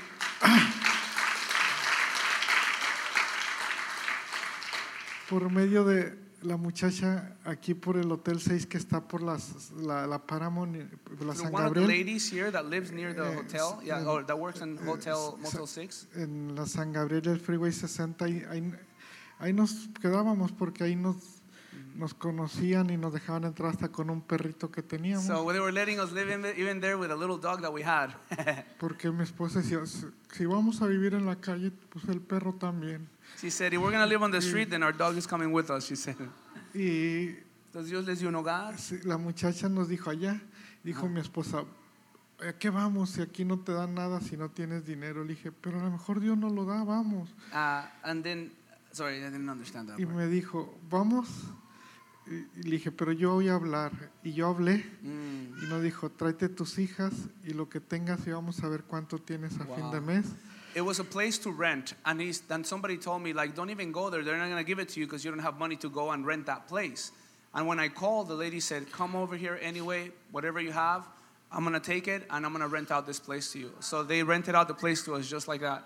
por 5.29 5.51
medio 5.51 5.85
de 5.85 6.17
la 6.43 6.57
muchacha 6.57 7.37
aquí 7.45 7.75
por 7.75 7.97
el 7.97 8.11
Hotel 8.13 8.41
6 8.41 8.67
que 8.67 8.79
está 8.79 9.07
por 9.07 9.23
las, 9.23 9.73
la, 9.73 10.07
la 10.07 10.19
Paramount, 10.27 10.77
la 11.21 11.35
San 11.35 11.53
one 11.55 11.67
of 11.67 11.73
the 11.75 11.81
Gabriel, 11.81 11.89
ladies 11.89 12.33
here 12.33 12.51
that 12.53 12.65
lives 12.67 12.93
near 12.93 13.13
the 13.15 13.23
Eh, 13.23 13.37
hotel, 13.37 13.81
yeah, 13.85 14.05
or 14.07 14.25
that 14.25 14.37
works 14.39 14.61
in 14.61 14.77
eh, 14.79 14.81
Hotel 14.87 15.37
Motel 15.41 15.67
6. 15.67 16.09
en 16.15 16.55
la 16.55 16.67
San 16.67 16.93
Gabriel 16.93 17.23
del 17.23 17.41
Freeway 17.41 17.73
60, 17.73 18.25
ahí, 18.25 18.43
ahí, 18.51 18.73
ahí 19.41 19.53
nos 19.53 19.89
quedábamos 20.01 20.53
porque 20.53 20.85
ahí 20.85 20.95
nos, 20.95 21.17
nos 21.97 22.15
conocían 22.15 22.91
y 22.91 22.97
nos 22.97 23.13
dejaban 23.13 23.43
entrar 23.45 23.71
hasta 23.71 23.89
con 23.89 24.09
un 24.09 24.21
perrito 24.21 24.71
que 24.71 24.83
teníamos. 24.83 25.25
So 25.27 25.45
they 25.51 25.59
were 25.61 25.73
letting 25.73 25.99
us 25.99 26.13
live 26.13 26.33
in 26.33 26.45
even 26.57 26.81
there 26.81 26.95
with 26.97 27.11
a 27.11 27.17
little 27.17 27.39
dog 27.39 27.61
that 27.63 27.73
we 27.73 27.83
had. 27.83 28.11
Porque 28.79 29.11
mi 29.11 29.25
esposa 29.25 29.59
decía, 29.61 29.85
"Si- 29.87 30.07
si 30.33 30.47
vamos 30.47 30.81
a 30.83 30.87
vivir 30.87 31.15
en 31.15 31.27
la 31.27 31.35
calle, 31.41 31.73
pues 31.91 32.05
el 32.09 32.21
perro 32.21 32.55
también. 32.55 33.09
She 33.41 33.51
said, 33.51 33.73
if 33.75 33.81
we're 33.81 33.91
going 33.91 34.03
to 34.03 34.07
live 34.09 34.23
on 34.23 34.31
the 34.31 34.41
street, 34.41 34.69
then 34.71 34.83
our 34.83 34.93
dog 34.93 35.17
is 35.17 35.27
coming 35.27 35.53
with 35.53 35.71
us, 35.71 35.87
she 35.87 35.97
said. 35.97 36.17
Y 36.75 37.37
Entonces 37.67 37.91
Dios 37.91 38.07
les 38.07 38.19
dio 38.21 38.29
un 38.29 38.35
hogar. 38.37 38.75
la 39.05 39.19
muchacha 39.19 39.69
nos 39.69 39.89
dijo 39.89 40.11
allá, 40.11 40.41
dijo 40.83 41.09
mi 41.09 41.21
esposa, 41.21 41.65
¿a 42.41 42.53
qué 42.55 42.71
vamos 42.71 43.11
si 43.11 43.23
aquí 43.23 43.45
no 43.45 43.59
te 43.61 43.73
dan 43.73 43.95
nada 43.95 44.21
si 44.21 44.37
no 44.37 44.49
tienes 44.51 44.85
dinero? 44.87 45.23
Le 45.23 45.35
dije, 45.35 45.53
pero 45.53 45.79
a 45.81 45.85
lo 45.85 45.91
mejor 45.91 46.21
Dios 46.21 46.37
nos 46.39 46.53
lo 46.53 46.65
da, 46.65 46.83
vamos. 46.85 47.29
Uh, 47.53 47.83
and 48.05 48.23
then, 48.25 48.51
sorry, 48.93 49.19
I 49.19 49.31
didn't 49.31 49.49
understand 49.51 49.89
that. 49.91 49.99
Y 49.99 50.05
part. 50.07 50.17
me 50.17 50.27
dijo, 50.29 50.79
vamos. 50.91 51.29
Y 52.27 52.63
le 52.63 52.71
dije, 52.73 52.91
pero 52.93 53.13
yo 53.13 53.35
voy 53.35 53.49
a 53.49 53.55
hablar. 53.55 53.93
Y 54.23 54.33
yo 54.33 54.49
hablé 54.49 54.85
Mm. 55.03 55.65
y 55.65 55.67
nos 55.69 55.83
dijo, 55.83 56.11
tráete 56.11 56.49
tus 56.49 56.79
hijas 56.79 57.13
y 57.45 57.55
lo 57.55 57.69
que 57.69 57.81
tengas 57.81 58.27
y 58.27 58.31
vamos 58.31 58.63
a 58.63 58.69
ver 58.69 58.83
cuánto 58.85 59.19
tienes 59.19 59.55
a 59.61 59.65
fin 59.65 59.85
Wow. 59.85 59.93
de 59.93 60.01
mes. 60.01 60.27
It 60.75 60.83
was 60.83 60.99
a 60.99 61.05
place 61.05 61.39
to 61.39 61.51
rent, 61.51 61.95
and 62.05 62.21
he's, 62.21 62.41
then 62.43 62.63
somebody 62.65 62.97
told 62.97 63.23
me, 63.23 63.33
like, 63.33 63.55
don't 63.55 63.71
even 63.71 63.91
go 63.93 64.11
there. 64.11 64.23
They're 64.23 64.37
not 64.37 64.49
going 64.49 64.63
to 64.63 64.67
give 64.67 64.79
it 64.79 64.89
to 64.91 65.01
you 65.01 65.07
because 65.07 65.25
you 65.25 65.31
don't 65.31 65.41
have 65.41 65.59
money 65.59 65.77
to 65.77 65.89
go 65.89 66.11
and 66.11 66.27
rent 66.27 66.47
that 66.47 66.69
place. 66.69 67.11
And 67.55 67.67
when 67.67 67.81
I 67.81 67.89
called, 67.89 68.29
the 68.29 68.35
lady 68.35 68.61
said, 68.61 68.91
come 68.93 69.17
over 69.17 69.37
here 69.37 69.59
anyway, 69.63 70.11
whatever 70.31 70.61
you 70.61 70.73
have, 70.73 71.07
I'm 71.51 71.65
going 71.65 71.75
to 71.75 71.81
take 71.81 72.07
it 72.07 72.25
and 72.31 72.45
I'm 72.45 72.53
going 72.53 72.63
to 72.63 72.69
rent 72.69 72.91
out 72.91 73.07
this 73.07 73.19
place 73.19 73.53
to 73.53 73.59
you. 73.59 73.73
So 73.81 74.03
they 74.03 74.23
rented 74.23 74.55
out 74.55 74.69
the 74.69 74.75
place 74.75 75.03
to 75.05 75.15
us 75.15 75.27
just 75.27 75.49
like 75.49 75.63
that. 75.63 75.83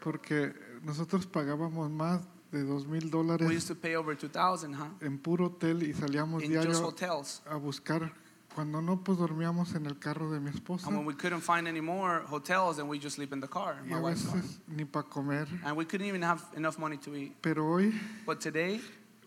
Porque 0.00 0.52
nosotros 0.84 1.24
pagábamos 1.26 1.90
más 1.90 2.20
de 2.50 2.64
dos 2.64 2.84
mil 2.86 3.10
We 3.46 3.54
used 3.54 3.68
to 3.68 3.74
pay 3.74 3.94
over 3.94 4.14
2000 4.14 4.74
huh? 4.74 4.84
en 5.00 5.18
puro 5.18 5.46
hotel 5.46 5.82
y 5.82 5.92
salíamos 5.92 6.42
In 6.42 6.52
just 6.52 6.82
hotels. 6.82 7.40
a 7.48 7.56
buscar. 7.56 8.12
Cuando 8.54 8.80
no, 8.80 9.02
pues 9.02 9.18
dormíamos 9.18 9.74
en 9.74 9.86
el 9.86 9.98
carro 9.98 10.30
de 10.30 10.38
mi 10.38 10.48
esposa. 10.50 10.86
And 10.88 10.96
when 10.98 11.06
we 11.06 11.14
couldn't 11.14 11.42
find 11.42 11.66
any 11.66 11.80
more 11.80 12.22
hotels, 12.28 12.76
then 12.76 12.86
we 12.88 12.98
just 13.00 13.16
sleep 13.16 13.32
in 13.32 13.40
the 13.40 13.48
car, 13.48 13.76
Y 13.84 13.88
my 13.90 13.96
a 13.98 14.00
wife's 14.00 14.24
car. 14.26 14.36
veces 14.36 14.60
ni 14.68 14.84
para 14.84 15.06
comer. 15.08 15.48
And 15.64 15.76
we 15.76 15.84
couldn't 15.84 16.06
even 16.06 16.22
have 16.22 16.40
enough 16.56 16.78
money 16.78 16.96
to 16.98 17.16
eat. 17.16 17.32
Pero 17.40 17.66
hoy 17.66 17.92
But 18.24 18.38
today, 18.40 18.80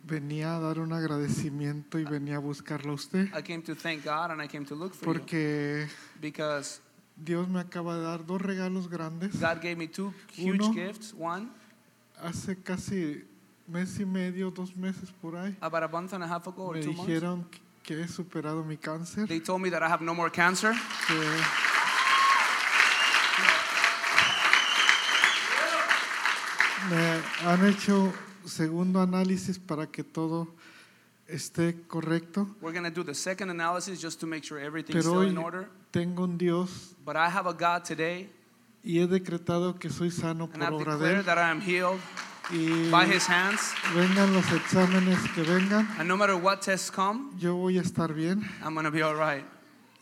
venía 0.05 0.55
a 0.55 0.59
dar 0.61 0.79
un 0.79 0.93
agradecimiento 0.93 1.99
y 1.99 2.05
venía 2.05 2.37
a 2.37 2.39
buscarlo 2.39 2.91
a 2.91 2.95
usted. 2.95 3.27
I 3.37 3.41
came 3.41 3.61
to 3.63 3.75
thank 3.75 4.05
God 4.05 4.31
and 4.31 4.41
I 4.41 4.47
came 4.47 4.65
to 4.65 4.75
look 4.75 4.93
for 4.93 5.05
you. 5.07 5.19
Porque 5.19 5.87
Because 6.21 6.79
Dios 7.17 7.49
me 7.49 7.59
acaba 7.59 7.95
de 7.97 8.03
dar 8.03 8.25
dos 8.25 8.41
regalos 8.41 8.87
grandes. 8.89 9.33
God 9.41 9.59
gave 9.61 9.75
me 9.75 9.87
two 9.87 10.13
huge 10.37 10.61
Uno. 10.63 10.71
gifts. 10.73 11.13
One, 11.17 11.49
Hace 12.23 12.55
casi 12.63 13.25
mes 13.67 13.99
y 13.99 14.05
medio, 14.05 14.51
dos 14.51 14.75
meses 14.77 15.11
por 15.21 15.35
ahí, 15.35 15.55
about 15.59 15.83
a 15.83 15.87
month 15.89 16.13
and 16.13 16.23
a 16.23 16.27
half 16.27 16.47
ago 16.47 16.67
or 16.67 16.75
me 16.75 16.81
two 16.81 16.93
months, 16.93 17.07
dijeron 17.11 17.45
que 17.87 18.01
he 18.01 18.07
superado 18.09 18.65
mi 18.65 18.75
cáncer. 18.75 19.25
they 19.27 19.39
told 19.39 19.61
me 19.61 19.69
that 19.69 19.81
I 19.81 19.87
have 19.87 20.03
no 20.03 20.13
more 20.13 20.29
cancer. 20.29 20.73
que 21.07 21.15
me 26.89 27.21
han 27.49 27.65
hecho 27.65 28.13
segundo 28.45 28.99
análisis 29.01 29.57
para 29.57 29.87
que 29.87 30.03
todo 30.03 30.49
esté 31.27 31.75
correcto, 31.87 32.47
We're 32.61 32.77
going 32.77 32.83
to 32.83 32.91
do 32.91 33.05
the 33.05 33.15
second 33.15 33.49
analysis 33.49 34.01
just 34.01 34.19
to 34.19 34.27
make 34.27 34.43
sure 34.43 34.59
everything's 34.59 35.03
pero 35.05 35.11
still 35.13 35.21
hoy 35.21 35.29
in 35.29 35.37
order. 35.37 35.69
tengo 35.91 36.25
un 36.25 36.37
Dios 36.37 36.93
But 37.05 37.15
I 37.15 37.29
have 37.29 37.47
a 37.47 37.53
God 37.53 37.85
today, 37.85 38.29
y 38.83 38.99
he 38.99 39.07
decretado 39.07 39.79
que 39.79 39.89
soy 39.89 40.11
sano 40.11 40.49
and 40.53 40.53
por 40.53 40.63
I've 40.63 40.73
obra 40.73 40.97
de 40.97 41.05
declared 41.05 41.19
él 41.19 41.25
that 41.25 41.37
I 41.37 41.49
am 41.51 41.61
healed 41.61 41.99
y 42.51 42.89
by 42.89 43.05
His 43.05 43.27
hands. 43.29 43.73
vengan 43.95 44.33
los 44.33 44.45
exámenes 44.51 45.19
que 45.35 45.43
vengan, 45.43 45.87
And 45.99 46.07
no 46.07 46.15
matter 46.17 46.35
what 46.35 46.59
tests 46.61 46.89
come, 46.91 47.31
yo 47.37 47.55
voy 47.55 47.77
a 47.77 47.81
estar 47.81 48.13
bien 48.13 48.41
I'm 48.63 48.73
going 48.73 48.85
to 48.85 48.91
be 48.91 49.01
all 49.03 49.15
right. 49.15 49.45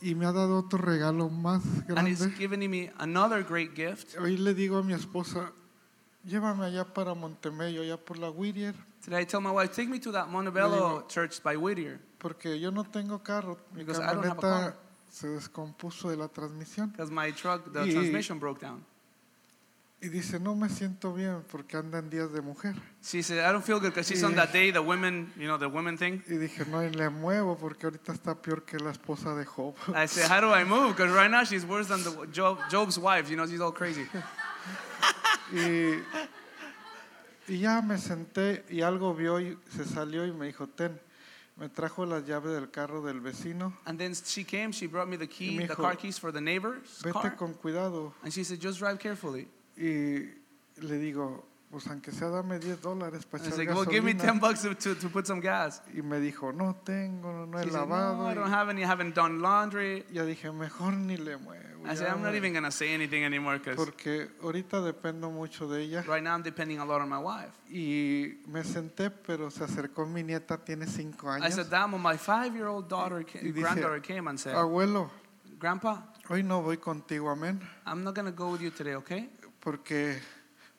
y 0.02 0.14
me 0.14 0.26
ha 0.26 0.32
dado 0.32 0.60
otro 0.60 0.80
regalo 0.80 1.30
más 1.30 1.64
And 1.90 2.08
He's 2.08 2.20
grande. 2.20 2.38
given 2.38 2.60
me 2.70 2.92
another 3.00 3.44
great 3.44 3.74
gift. 3.76 4.16
Hoy 4.20 4.38
le 4.38 4.54
digo 4.54 4.78
a 4.78 4.84
mi 4.84 4.94
esposa, 4.94 5.52
llévame 6.26 6.66
allá 6.66 6.86
para 6.86 7.14
Montemello, 7.16 7.82
allá 7.82 7.98
por 7.98 8.18
la 8.18 8.30
Whittier. 8.30 8.76
Today 9.04 9.22
I 9.22 9.26
tell 9.26 9.40
my 9.42 9.52
wife, 9.52 9.74
take 9.76 9.90
me 9.90 10.00
to 10.00 10.12
that 10.12 10.28
Montebello 10.30 11.06
church 11.08 11.42
by 11.44 11.56
Whittier. 11.58 12.00
Porque 12.20 12.60
yo 12.60 12.72
no 12.72 12.84
tengo 12.84 13.20
carro, 13.24 13.58
mi 13.74 13.84
Because 13.84 14.00
I 14.00 14.14
don't 14.14 14.26
have 14.26 14.38
a 14.38 14.42
camioneta 14.42 14.42
car. 14.42 14.78
se 15.10 15.28
descompuso 15.28 16.10
de 16.10 16.18
la 16.18 16.28
transmisión. 16.28 16.92
Because 16.92 17.12
my 17.12 17.32
truck, 17.32 17.72
the 17.72 17.86
Y- 17.86 17.92
transmission 17.94 18.40
broke 18.40 18.60
down. 18.62 18.84
Y 20.02 20.10
dice, 20.10 20.40
no 20.40 20.56
me 20.56 20.70
siento 20.70 21.14
bien 21.14 21.44
porque 21.50 21.78
anda 21.78 22.00
en 22.00 22.10
días 22.10 22.32
de 22.32 22.42
mujer. 22.42 22.76
She 23.02 23.24
said, 23.24 23.40
I 23.40 23.52
don't 23.52 23.64
feel 23.64 23.80
good 23.80 23.92
because 23.92 24.08
she's 24.08 24.24
on 24.24 24.36
that 24.36 24.52
day, 24.52 24.70
the 24.72 24.82
women, 24.82 25.32
you 25.38 25.48
know, 25.48 25.58
the 25.58 25.70
women 25.70 25.98
thing. 25.98 26.22
Y 26.28 26.36
dije, 26.38 26.66
no, 26.70 26.84
y 26.84 26.90
le 26.92 27.10
muevo 27.10 27.58
porque 27.58 27.86
ahorita 27.88 28.12
está 28.12 28.36
peor 28.36 28.66
que 28.66 28.78
la 28.78 28.92
esposa 28.92 29.34
de 29.36 29.46
Job. 29.46 29.74
I 29.96 30.06
said, 30.06 30.30
how 30.30 30.42
do 30.42 30.54
I 30.54 30.64
move? 30.64 30.96
Because 30.96 31.12
right 31.12 31.32
now 31.32 31.44
she's 31.44 31.66
worse 31.66 31.88
than 31.88 32.04
the 32.04 32.28
Job, 32.32 32.60
Job's 32.70 33.00
wife. 33.00 33.30
You 33.30 33.38
know, 33.38 33.48
she's 33.48 33.62
all 33.62 33.72
crazy. 33.72 34.06
y, 35.54 36.04
y 37.48 37.60
ya 37.60 37.82
me 37.82 37.98
senté 37.98 38.64
y 38.70 38.82
algo 38.82 39.16
vio 39.16 39.40
y 39.40 39.58
se 39.70 39.86
salió 39.86 40.26
y 40.28 40.32
me 40.34 40.48
dijo, 40.48 40.68
ten, 40.68 41.00
me 41.58 41.70
trajo 41.70 42.06
las 42.06 42.26
llaves 42.28 42.52
del 42.54 42.70
carro 42.70 43.02
del 43.02 43.22
vecino. 43.22 43.74
And 43.86 43.98
then 43.98 44.14
she 44.14 44.44
came, 44.44 44.72
she 44.72 44.88
brought 44.88 45.08
me 45.08 45.16
the 45.18 45.28
key, 45.28 45.58
me 45.58 45.66
the 45.66 45.74
dijo, 45.74 45.82
car 45.82 45.96
keys 45.96 46.20
for 46.20 46.32
the 46.32 46.42
neighbor's 46.42 47.02
Vete 47.02 47.14
car. 47.14 47.36
con 47.38 47.54
cuidado. 47.54 48.14
And 48.24 48.32
she 48.34 48.44
said, 48.44 48.60
just 48.60 48.78
drive 48.80 49.00
carefully. 49.00 49.48
Y 49.78 50.30
le 50.82 50.98
digo, 51.00 51.46
pues 51.72 51.88
aunque 51.88 52.12
sea 52.12 52.30
dame 52.30 52.60
10 52.60 52.82
dólares 52.82 53.26
para 53.26 53.44
I 53.44 53.48
echar 53.48 53.58
said, 53.58 53.68
well, 53.76 53.86
give 53.86 54.04
me 54.04 54.14
10 54.14 54.24
gasolina. 54.24 54.40
bucks 54.42 54.62
to, 54.62 54.96
to, 54.96 55.10
put 55.10 55.26
some 55.28 55.42
gas. 55.42 55.82
Y 55.94 56.02
me 56.02 56.20
dijo, 56.20 56.54
no 56.54 56.76
tengo, 56.86 57.46
no 57.46 57.58
he 57.60 57.64
She 57.66 57.70
said, 57.72 57.80
lavado. 57.82 58.18
no, 58.18 58.26
I 58.28 58.30
y- 58.30 58.34
don't 58.36 58.50
have 58.52 58.70
any, 58.70 58.84
I 58.84 58.88
haven't 58.88 59.14
done 59.16 59.40
laundry. 59.42 60.06
Ya 60.14 60.24
dije, 60.24 60.52
mejor 60.54 60.94
ni 60.94 61.18
le 61.18 61.38
muevo. 61.38 61.62
I 61.88 61.94
said, 61.96 62.08
ya 62.08 62.14
I'm 62.14 62.24
not 62.24 62.34
even 62.34 62.52
going 62.54 62.64
to 62.64 62.72
say 62.72 62.94
anything 62.96 63.24
anymore 63.26 63.60
because 63.60 63.76
Porque 63.76 64.28
ahorita 64.42 64.82
dependo 64.82 65.30
mucho 65.32 65.68
de 65.68 65.82
ella. 65.84 66.04
right 66.08 66.24
now 66.24 66.34
I'm 66.34 66.42
depending 66.42 66.80
a 66.80 66.86
lot 66.86 67.02
on 67.02 67.10
my 67.10 67.20
wife. 67.20 67.52
Y 67.70 68.40
me 68.48 68.64
senté, 68.64 69.12
pero 69.12 69.52
se 69.52 69.64
acercó 69.66 70.06
mi 70.08 70.24
nieta, 70.24 70.58
tiene 70.58 70.88
cinco 70.88 71.28
I 71.30 71.42
años. 71.42 71.54
said, 71.54 71.70
Damn, 71.70 71.92
when 71.92 72.02
my 72.02 72.18
five-year-old 72.18 72.88
daughter, 72.88 73.24
ca- 73.24 73.40
Y 73.42 73.52
dice, 73.52 73.62
granddaughter 73.62 74.02
came 74.02 74.28
and 74.30 74.40
said, 74.40 74.56
Abuelo, 74.56 75.10
Grandpa, 75.60 76.02
hoy 76.30 76.42
no 76.42 76.62
voy 76.64 76.78
contigo, 76.78 77.30
amén. 77.30 77.60
I'm 77.86 78.04
not 78.04 78.16
going 78.16 78.26
to 78.26 78.32
go 78.32 78.50
with 78.52 78.62
you 78.62 78.72
today, 78.72 78.96
okay? 78.96 79.30
Porque 79.66 80.22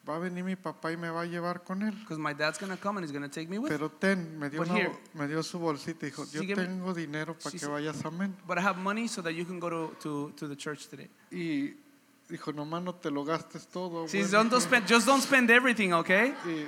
va 0.07 0.15
a 0.15 0.19
venir 0.19 0.43
mi 0.43 0.55
papá 0.55 0.93
y 0.93 0.97
me 0.97 1.09
va 1.09 1.21
a 1.21 1.25
llevar 1.25 1.63
con 1.63 1.81
él. 1.83 1.93
Because 1.99 2.17
my 2.17 2.33
dad's 2.33 2.57
to 2.71 2.79
come 2.81 2.97
and 2.97 3.05
he's 3.05 3.11
to 3.21 3.29
take 3.29 3.49
me 3.49 3.59
with 3.59 3.69
him. 3.69 3.77
Pero 3.77 3.89
ten, 3.91 4.39
me 4.39 4.49
dio, 4.49 4.59
But 4.61 4.69
una- 4.69 4.79
here. 4.79 4.91
me 5.13 5.27
dio 5.27 5.43
su 5.43 5.59
bolsita 5.59 6.05
y 6.07 6.09
dijo, 6.09 6.23
yo 6.31 6.41
tengo 6.55 6.93
dinero 6.93 7.33
para 7.37 7.51
que 7.51 7.59
said- 7.59 7.69
vayas, 7.69 8.03
amén. 8.05 8.33
But 8.47 8.57
I 8.57 8.61
have 8.61 8.79
money 8.79 9.07
so 9.09 9.21
that 9.23 9.33
you 9.33 9.45
can 9.45 9.59
go 9.59 9.69
to, 9.69 9.95
to, 10.01 10.31
to 10.37 10.47
the 10.47 10.55
church 10.55 10.87
today. 10.87 11.09
Y 11.31 11.75
dijo, 12.29 12.53
nomás 12.53 12.81
no 12.81 12.95
te 12.95 13.11
lo 13.11 13.25
gastes 13.25 13.67
todo. 13.67 14.07
She 14.07 14.23
said, 14.23 14.27
abuelo". 14.27 14.31
don't, 14.31 14.49
don't 14.51 14.63
spend, 14.63 14.87
just 14.87 15.05
don't 15.05 15.21
spend 15.21 15.51
everything, 15.51 15.91
okay? 15.93 16.33
Y, 16.45 16.67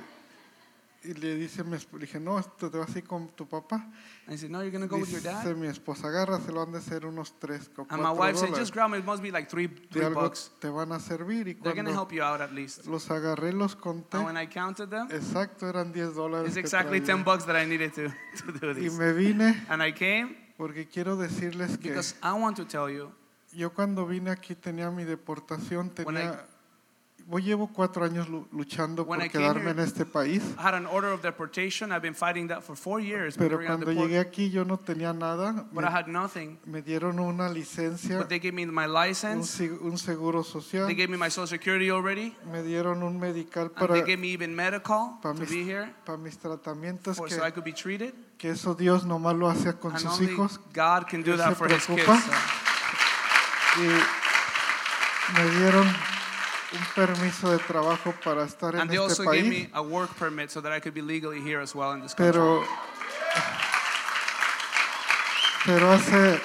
y 1.02 1.14
le 1.14 1.34
dice, 1.36 1.64
mi 1.64 1.76
esp- 1.76 1.92
le 1.94 2.00
dije, 2.00 2.20
no, 2.20 2.38
esto 2.38 2.70
te 2.70 2.76
vas 2.76 2.94
a 2.94 2.98
ir 2.98 3.04
con 3.04 3.28
tu 3.30 3.48
papá. 3.48 3.90
I 4.28 4.36
said, 4.36 4.50
no, 4.50 4.60
you're 4.60 4.70
going 4.70 4.82
to 4.82 4.86
go 4.86 4.98
with 5.00 5.08
your 5.10 5.22
Dice 5.22 5.32
dad. 5.48 5.56
mi 5.56 5.66
esposa, 5.66 6.08
agárraselo, 6.08 6.62
han 6.62 6.72
de 6.72 6.80
ser 6.82 7.06
unos 7.06 7.32
tres 7.38 7.70
o 7.78 7.86
And 7.88 8.02
my 8.02 8.10
wife 8.10 8.36
said, 8.38 8.54
just 8.54 8.72
grab 8.74 8.92
it. 8.92 8.98
It 8.98 9.04
must 9.06 9.22
be 9.22 9.30
like 9.30 9.48
three, 9.48 9.68
three 9.68 10.04
algo 10.04 10.20
bucks. 10.22 10.50
te 10.60 10.68
van 10.68 10.92
a 10.92 11.00
servir. 11.00 11.48
Y 11.48 11.54
They're 11.54 11.74
going 11.74 11.86
to 11.86 11.92
help 11.92 12.12
you 12.12 12.22
out 12.22 12.40
at 12.42 12.52
least. 12.52 12.86
los 12.86 13.10
agarré, 13.10 13.52
los 13.52 13.74
conté. 13.76 14.18
And 14.18 14.26
when 14.26 14.36
I 14.36 14.46
counted 14.46 14.90
them, 14.90 15.08
Exacto, 15.10 15.66
eran 15.68 15.92
10 15.92 16.14
dólares. 16.14 16.48
it's 16.48 16.56
exactly 16.58 17.00
traía. 17.00 17.16
10 17.16 17.24
bucks 17.24 17.46
that 17.46 17.56
I 17.56 17.64
needed 17.66 17.92
to, 17.94 18.08
to 18.52 18.52
do 18.60 18.70
Y 18.78 18.84
this. 18.88 18.92
me 18.98 19.12
vine 19.12 19.64
And 19.70 19.82
I 19.82 19.92
came 19.92 20.36
Porque 20.58 20.86
quiero 20.86 21.16
decirles 21.16 21.78
que 21.78 21.88
Because 21.88 22.14
I 22.22 22.32
want 22.38 22.56
to 22.58 22.66
tell 22.66 22.90
you, 22.90 23.10
yo 23.54 23.70
cuando 23.72 24.06
vine 24.06 24.30
aquí 24.30 24.54
tenía 24.54 24.90
mi 24.90 25.04
deportación, 25.04 25.88
tenía... 25.90 26.44
Voy 27.30 27.42
llevo 27.42 27.68
cuatro 27.68 28.04
años 28.04 28.28
lu- 28.28 28.48
luchando 28.50 29.06
por 29.06 29.16
quedarme 29.28 29.70
en 29.70 29.78
este 29.78 30.04
país, 30.04 30.42
I 30.58 30.62
had 30.66 30.74
an 30.74 30.84
order 30.86 31.12
of 31.12 31.22
deportation. 31.22 31.92
I've 31.92 32.02
been 32.02 32.12
fighting 32.16 32.48
that 32.48 32.62
for 32.62 32.74
four 32.76 33.00
years. 33.00 33.36
been 33.36 33.48
pero 33.48 33.64
cuando 33.64 33.92
llegué 33.92 34.18
aquí 34.18 34.50
yo 34.50 34.64
no 34.64 34.78
tenía 34.78 35.12
nada. 35.12 35.52
but 35.72 35.84
Me, 35.84 35.88
I 35.88 35.92
had 35.92 36.08
nothing. 36.08 36.58
me 36.66 36.82
dieron 36.82 37.20
una 37.20 37.48
licencia, 37.48 38.18
But 38.18 38.28
they 38.28 38.40
gave 38.40 38.52
me 38.52 38.66
my 38.66 38.86
un, 38.86 38.92
license. 38.92 39.46
se- 39.48 39.70
un 39.70 39.96
seguro 39.96 40.42
social, 40.42 40.88
They 40.88 40.96
gave 40.96 41.08
me 41.08 41.16
my 41.16 41.30
social 41.30 41.46
security 41.46 41.88
already. 41.88 42.34
me 42.50 42.64
dieron 42.64 43.04
un 43.04 43.20
medical 43.20 43.66
And 43.66 43.74
para, 43.74 43.94
they 43.94 44.02
gave 44.02 44.18
me 44.18 44.32
even 44.32 44.52
medical 44.52 45.20
para, 45.22 45.32
to 45.34 45.40
mis, 45.42 45.50
be 45.50 45.62
here 45.62 45.94
para 46.04 46.18
mis 46.18 46.36
tratamientos, 46.36 47.16
for, 47.16 47.28
que, 47.28 47.36
so 47.36 47.46
I 47.46 47.52
could 47.52 47.64
be 47.64 47.72
treated. 47.72 48.12
que 48.38 48.50
eso 48.50 48.74
Dios 48.74 49.04
nomás 49.04 49.36
lo 49.36 49.48
hace 49.48 49.74
con 49.78 49.92
And 49.92 50.00
sus 50.00 50.20
hijos. 50.20 50.58
God 50.74 51.06
can 51.08 51.22
do 51.22 51.36
that 51.36 51.54
for 51.56 51.68
His 51.70 51.86
kids. 51.86 52.02
preocupa. 52.02 52.20
so. 52.20 53.82
Y 53.82 53.86
me 55.38 55.50
dieron 55.60 55.86
un 56.72 56.84
permiso 56.94 57.50
de 57.50 57.58
trabajo 57.58 58.14
para 58.24 58.44
estar 58.44 58.74
en 58.74 58.80
And 58.82 58.90
they 58.90 58.98
este 58.98 59.20
also 59.22 59.24
gave 59.24 59.42
país. 59.42 59.48
me 59.64 59.68
a 59.72 59.82
work 59.82 60.10
permit 60.18 60.50
so 60.50 60.60
that 60.60 60.72
I 60.72 60.80
could 60.80 60.94
be 60.94 61.02
legally 61.02 61.40
here 61.40 61.60
as 61.60 61.74
well 61.74 61.92
in 61.92 62.00
this 62.00 62.14
country. 62.14 62.32
Pero, 62.32 62.62
pero 65.66 65.92
hace, 65.92 66.40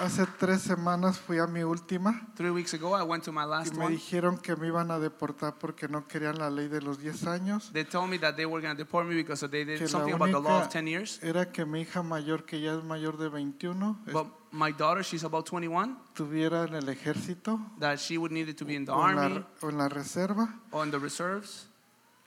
hace 0.00 0.26
tres 0.38 0.62
semanas 0.62 1.18
fui 1.18 1.38
a 1.38 1.46
mi 1.46 1.62
última 1.62 2.28
Three 2.36 2.50
weeks 2.50 2.74
ago, 2.74 2.96
I 2.98 3.02
went 3.02 3.24
to 3.24 3.32
my 3.32 3.42
y 3.42 3.46
last 3.46 3.74
me 3.74 3.84
one. 3.86 3.94
dijeron 3.96 4.38
que 4.38 4.54
me 4.56 4.68
iban 4.68 4.90
a 4.90 4.98
deportar 4.98 5.54
porque 5.58 5.88
no 5.88 6.06
querían 6.06 6.38
la 6.38 6.50
ley 6.50 6.68
de 6.68 6.80
los 6.80 6.98
10 6.98 7.26
años. 7.26 7.70
They 7.72 7.84
told 7.84 8.08
me 8.10 8.18
that 8.18 8.34
they 8.36 8.46
were 8.46 8.60
going 8.62 8.76
to 8.76 8.82
deport 8.84 9.06
me 9.06 9.14
because 9.14 9.46
they 9.48 9.64
did 9.64 9.86
something 9.88 10.14
about 10.14 10.30
the 10.30 10.40
law 10.40 10.58
of 10.60 10.68
única 10.68 10.70
10 10.70 10.86
years. 10.88 11.18
era 11.22 11.50
que 11.52 11.64
mi 11.64 11.80
hija 11.82 12.02
mayor, 12.02 12.44
que 12.44 12.60
ya 12.60 12.74
es 12.76 12.84
mayor 12.84 13.16
de 13.18 13.28
21, 13.28 13.98
es- 14.06 14.12
But 14.12 14.26
my 14.52 14.72
daughter, 14.72 15.02
she's 15.04 15.24
about 15.24 15.44
21, 15.46 15.98
estuviera 16.08 16.64
en 16.64 16.74
el 16.74 16.88
ejército 16.88 17.60
that 17.78 17.98
she 17.98 18.16
would 18.18 18.32
need 18.32 18.54
to 18.56 18.64
be 18.64 18.74
in 18.74 18.84
the 18.84 18.92
o 18.92 19.08
en, 19.08 19.18
army 19.18 19.34
la, 19.36 19.46
o 19.60 19.68
en 19.70 19.78
la 19.78 19.88
reserva, 19.88 20.60
or 20.70 20.84
in 20.84 20.90
the 20.90 20.98
reserves. 20.98 21.66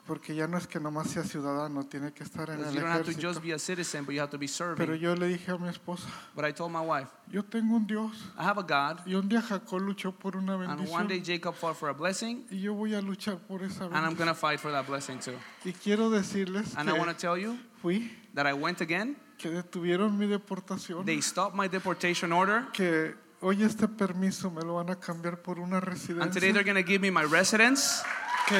Porque 0.05 0.33
ya 0.35 0.47
no 0.47 0.57
es 0.57 0.67
que 0.67 0.79
nomás 0.79 1.09
sea 1.09 1.23
ciudadano, 1.23 1.85
tiene 1.85 2.11
que 2.11 2.23
estar 2.23 2.49
en 2.49 2.59
el 2.63 2.73
you 2.73 2.79
don't 2.81 2.89
have 2.91 3.03
to 3.03 3.11
ejército. 3.11 3.27
just 3.29 3.41
be 3.41 3.53
a 3.53 3.59
citizen, 3.59 4.03
but 4.05 4.13
you 4.13 4.19
have 4.21 4.29
to 4.31 4.37
be 4.37 4.47
Pero 4.77 4.95
yo 4.95 5.15
le 5.15 5.27
dije 5.27 5.51
a 5.51 5.57
mi 5.57 5.69
esposa, 5.69 6.07
But 6.35 6.45
I 6.45 6.51
told 6.53 6.71
my 6.71 6.81
wife, 6.81 7.09
yo 7.29 7.43
tengo 7.43 7.75
un 7.75 7.85
Dios 7.87 8.11
I 8.37 8.43
have 8.43 8.57
a 8.59 8.63
God, 8.63 9.05
y 9.05 9.13
un 9.13 9.29
día 9.29 9.41
Jacob 9.41 9.79
luchó 9.81 10.11
por 10.11 10.35
una 10.35 10.53
and 10.55 10.63
one 10.63 10.75
bendición 10.77 11.07
day 11.07 11.21
Jacob 11.23 11.55
fought 11.55 11.75
for 11.77 11.89
a 11.89 11.93
blessing, 11.93 12.45
y 12.49 12.59
yo 12.61 12.73
voy 12.73 12.93
a 12.95 13.01
luchar 13.01 13.37
por 13.39 13.63
esa 13.63 13.85
and 13.85 13.93
I'm 13.95 14.15
bendición. 14.15 14.17
going 14.17 14.27
to 14.29 14.35
fight 14.35 14.59
for 14.59 14.71
that 14.71 14.85
blessing 14.87 15.19
too. 15.19 15.37
Y 15.63 15.71
quiero 15.73 16.09
decirles 16.09 16.75
And 16.75 16.89
I 16.89 16.93
want 16.93 17.05
to 17.09 17.13
que 17.15 17.21
tell 17.21 17.37
you 17.37 17.57
fui, 17.81 18.11
that 18.33 18.45
I 18.47 18.53
went 18.53 18.81
again. 18.81 19.15
que 19.37 19.49
detuvieron 19.49 20.17
mi 20.17 20.27
deportación, 20.27 21.05
They 21.05 21.21
stopped 21.21 21.55
my 21.55 21.67
deportation 21.67 22.31
order, 22.31 22.67
que 22.73 23.15
hoy 23.41 23.63
este 23.63 23.87
permiso 23.87 24.51
me 24.51 24.61
lo 24.61 24.75
van 24.75 24.89
a 24.89 24.99
cambiar 24.99 25.41
por 25.41 25.59
una 25.59 25.77
and 25.77 25.85
today 25.85 25.93
residencia, 25.93 26.53
they're 26.53 26.63
going 26.63 26.75
to 26.75 26.83
give 26.87 26.99
me 27.01 27.09
my 27.11 27.23
residence. 27.23 28.03
que 28.47 28.57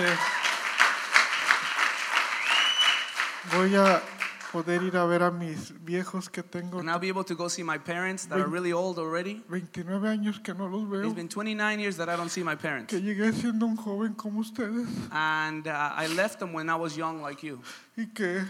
voy 3.53 3.75
a 3.75 4.01
poder 4.51 4.83
ir 4.83 4.97
a 4.97 5.05
ver 5.05 5.23
a 5.23 5.31
mis 5.31 5.73
viejos 5.83 6.29
que 6.29 6.43
tengo 6.43 6.79
And 6.79 6.89
I'll 6.89 6.99
be 6.99 7.07
able 7.07 7.23
to 7.23 7.35
go 7.35 7.47
see 7.49 7.63
my 7.63 7.77
parents 7.77 8.27
that 8.27 8.37
are 8.39 8.47
really 8.49 8.73
old 8.73 8.99
already. 8.99 9.41
29 9.47 10.07
años 10.09 10.39
que 10.43 10.53
no 10.53 10.67
los 10.67 10.87
veo, 10.89 11.03
It's 11.05 11.15
been 11.15 11.29
29 11.29 11.79
years 11.79 11.97
that 11.97 12.09
I 12.09 12.17
don't 12.17 12.29
see 12.29 12.43
my 12.43 12.55
parents. 12.55 12.89
que 12.93 13.01
llegué 13.01 13.31
siendo 13.33 13.65
un 13.65 13.77
joven 13.77 14.13
como 14.13 14.39
ustedes 14.41 14.87
And 15.11 15.67
uh, 15.67 15.93
I 15.95 16.07
left 16.07 16.39
them 16.39 16.53
when 16.53 16.69
I 16.69 16.75
was 16.75 16.95
young, 16.97 17.21
like 17.21 17.41
you. 17.45 17.61
y 17.97 18.07
que 18.13 18.43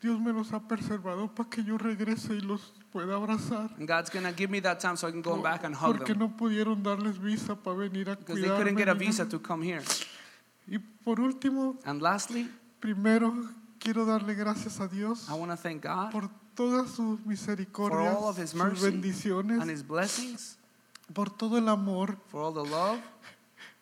Dios 0.00 0.18
me 0.20 0.32
los 0.32 0.52
ha 0.52 0.60
preservado 0.66 1.32
para 1.32 1.48
que 1.48 1.62
yo 1.62 1.78
regrese 1.78 2.34
y 2.34 2.40
los 2.40 2.72
pueda 2.92 3.16
abrazar. 3.16 3.70
And 3.78 3.86
God's 3.88 4.10
going 4.10 4.24
to 4.24 4.32
give 4.32 4.50
me 4.50 4.60
that 4.60 4.80
time 4.80 4.96
so 4.96 5.06
I 5.08 5.12
can 5.12 5.22
go 5.22 5.40
back 5.40 5.64
and 5.64 5.74
hug 5.76 5.98
Porque 5.98 6.12
them. 6.14 6.18
no 6.20 6.36
pudieron 6.36 6.82
darles 6.82 7.18
visa 7.20 7.54
para 7.56 7.76
venir 7.76 8.10
a 8.10 8.16
Because 8.16 8.40
they 8.40 8.48
couldn't 8.50 8.76
get 8.76 8.88
a 8.88 8.94
visa 8.94 9.24
to 9.28 9.38
come 9.40 9.62
here. 9.64 9.82
Y 10.68 10.78
por 11.04 11.20
último, 11.20 11.78
And 11.84 12.00
lastly, 12.02 12.48
primero 12.82 13.32
quiero 13.78 14.04
darle 14.04 14.34
gracias 14.34 14.80
a 14.80 14.88
Dios 14.88 15.28
I 15.28 15.32
want 15.32 15.52
to 15.52 15.56
thank 15.56 15.84
God 15.84 16.10
por 16.10 16.28
todas 16.54 16.90
sus 16.90 17.20
for 17.20 17.26
misericordias, 17.28 18.16
all 18.16 18.28
of 18.28 18.38
His 18.38 18.50
sus 18.50 18.58
mercy 18.60 18.90
bendiciones, 18.90 19.62
and 19.62 19.70
His 19.70 19.86
blessings, 19.86 20.58
por 21.14 21.30
todo 21.30 21.56
el 21.56 21.68
amor. 21.68 22.18
for 22.28 22.42
all 22.42 22.52
the 22.52 22.68
love. 22.68 23.00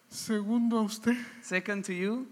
Segundo 0.08 0.78
a 0.78 0.82
usted, 0.82 1.16
Second 1.40 1.84
to 1.84 1.92
you, 1.92 2.26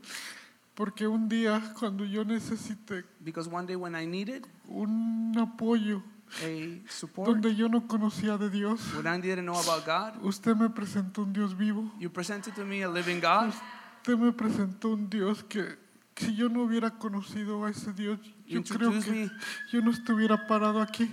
porque 0.74 1.06
un 1.06 1.28
día 1.28 1.72
cuando 1.78 2.04
yo 2.04 2.22
necesité 2.24 3.04
because 3.24 3.48
one 3.48 3.66
day 3.66 3.76
when 3.76 3.94
I 3.94 4.04
needed 4.04 4.46
un 4.68 5.32
apoyo 5.38 6.02
a 6.42 6.82
support, 6.90 7.30
donde 7.30 7.54
yo 7.56 7.68
no 7.68 7.86
conocía 7.88 8.36
de 8.36 8.50
Dios, 8.50 8.80
when 8.94 9.06
I 9.06 9.20
didn't 9.20 9.46
know 9.46 9.58
about 9.58 9.86
God, 9.86 10.22
usted 10.22 10.54
me 10.54 10.68
presentó 10.68 11.22
un 11.22 11.32
Dios 11.32 11.56
vivo. 11.56 11.90
you 11.98 12.10
presented 12.10 12.54
to 12.54 12.64
me 12.64 12.82
a 12.82 12.88
living 12.88 13.20
God. 13.20 13.54
Usted 14.02 14.18
me 14.18 14.32
presentó 14.32 14.90
un 14.90 15.08
Dios 15.08 15.42
que 15.42 15.76
si 16.18 16.34
yo 16.34 16.48
no 16.48 16.62
hubiera 16.62 16.90
conocido 16.98 17.64
a 17.64 17.70
ese 17.70 17.92
Dios, 17.92 18.18
yo 18.46 18.62
creo 18.64 18.90
que 19.00 19.10
me. 19.10 19.30
yo 19.72 19.80
no 19.80 19.90
estuviera 19.90 20.46
parado 20.46 20.80
aquí. 20.80 21.10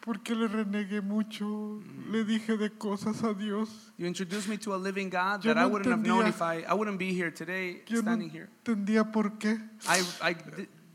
Porque 0.00 0.34
le 0.34 0.48
renegué 0.48 1.02
mucho, 1.02 1.80
le 2.10 2.24
dije 2.24 2.56
de 2.56 2.70
cosas 2.70 3.22
a 3.22 3.34
Dios. 3.34 3.92
You 3.98 4.06
introduced 4.06 4.48
me 4.48 4.56
to 4.58 4.74
a 4.74 4.78
living 4.78 5.10
God 5.10 5.44
Yo 5.44 5.52
that 5.52 5.58
I 5.58 5.64
no 5.64 5.68
wouldn't 5.68 5.90
have 5.92 6.02
known 6.02 6.26
if 6.26 6.40
I, 6.40 6.62
I 6.62 6.72
wouldn't 6.72 6.98
be 6.98 7.12
here 7.12 7.30
today, 7.30 7.82
Yo 7.86 7.96
no 7.96 8.02
standing 8.02 8.30
here. 8.30 8.48
entendía 8.64 9.12
por 9.12 9.38
qué. 9.38 9.60
I, 9.86 10.02
I 10.22 10.36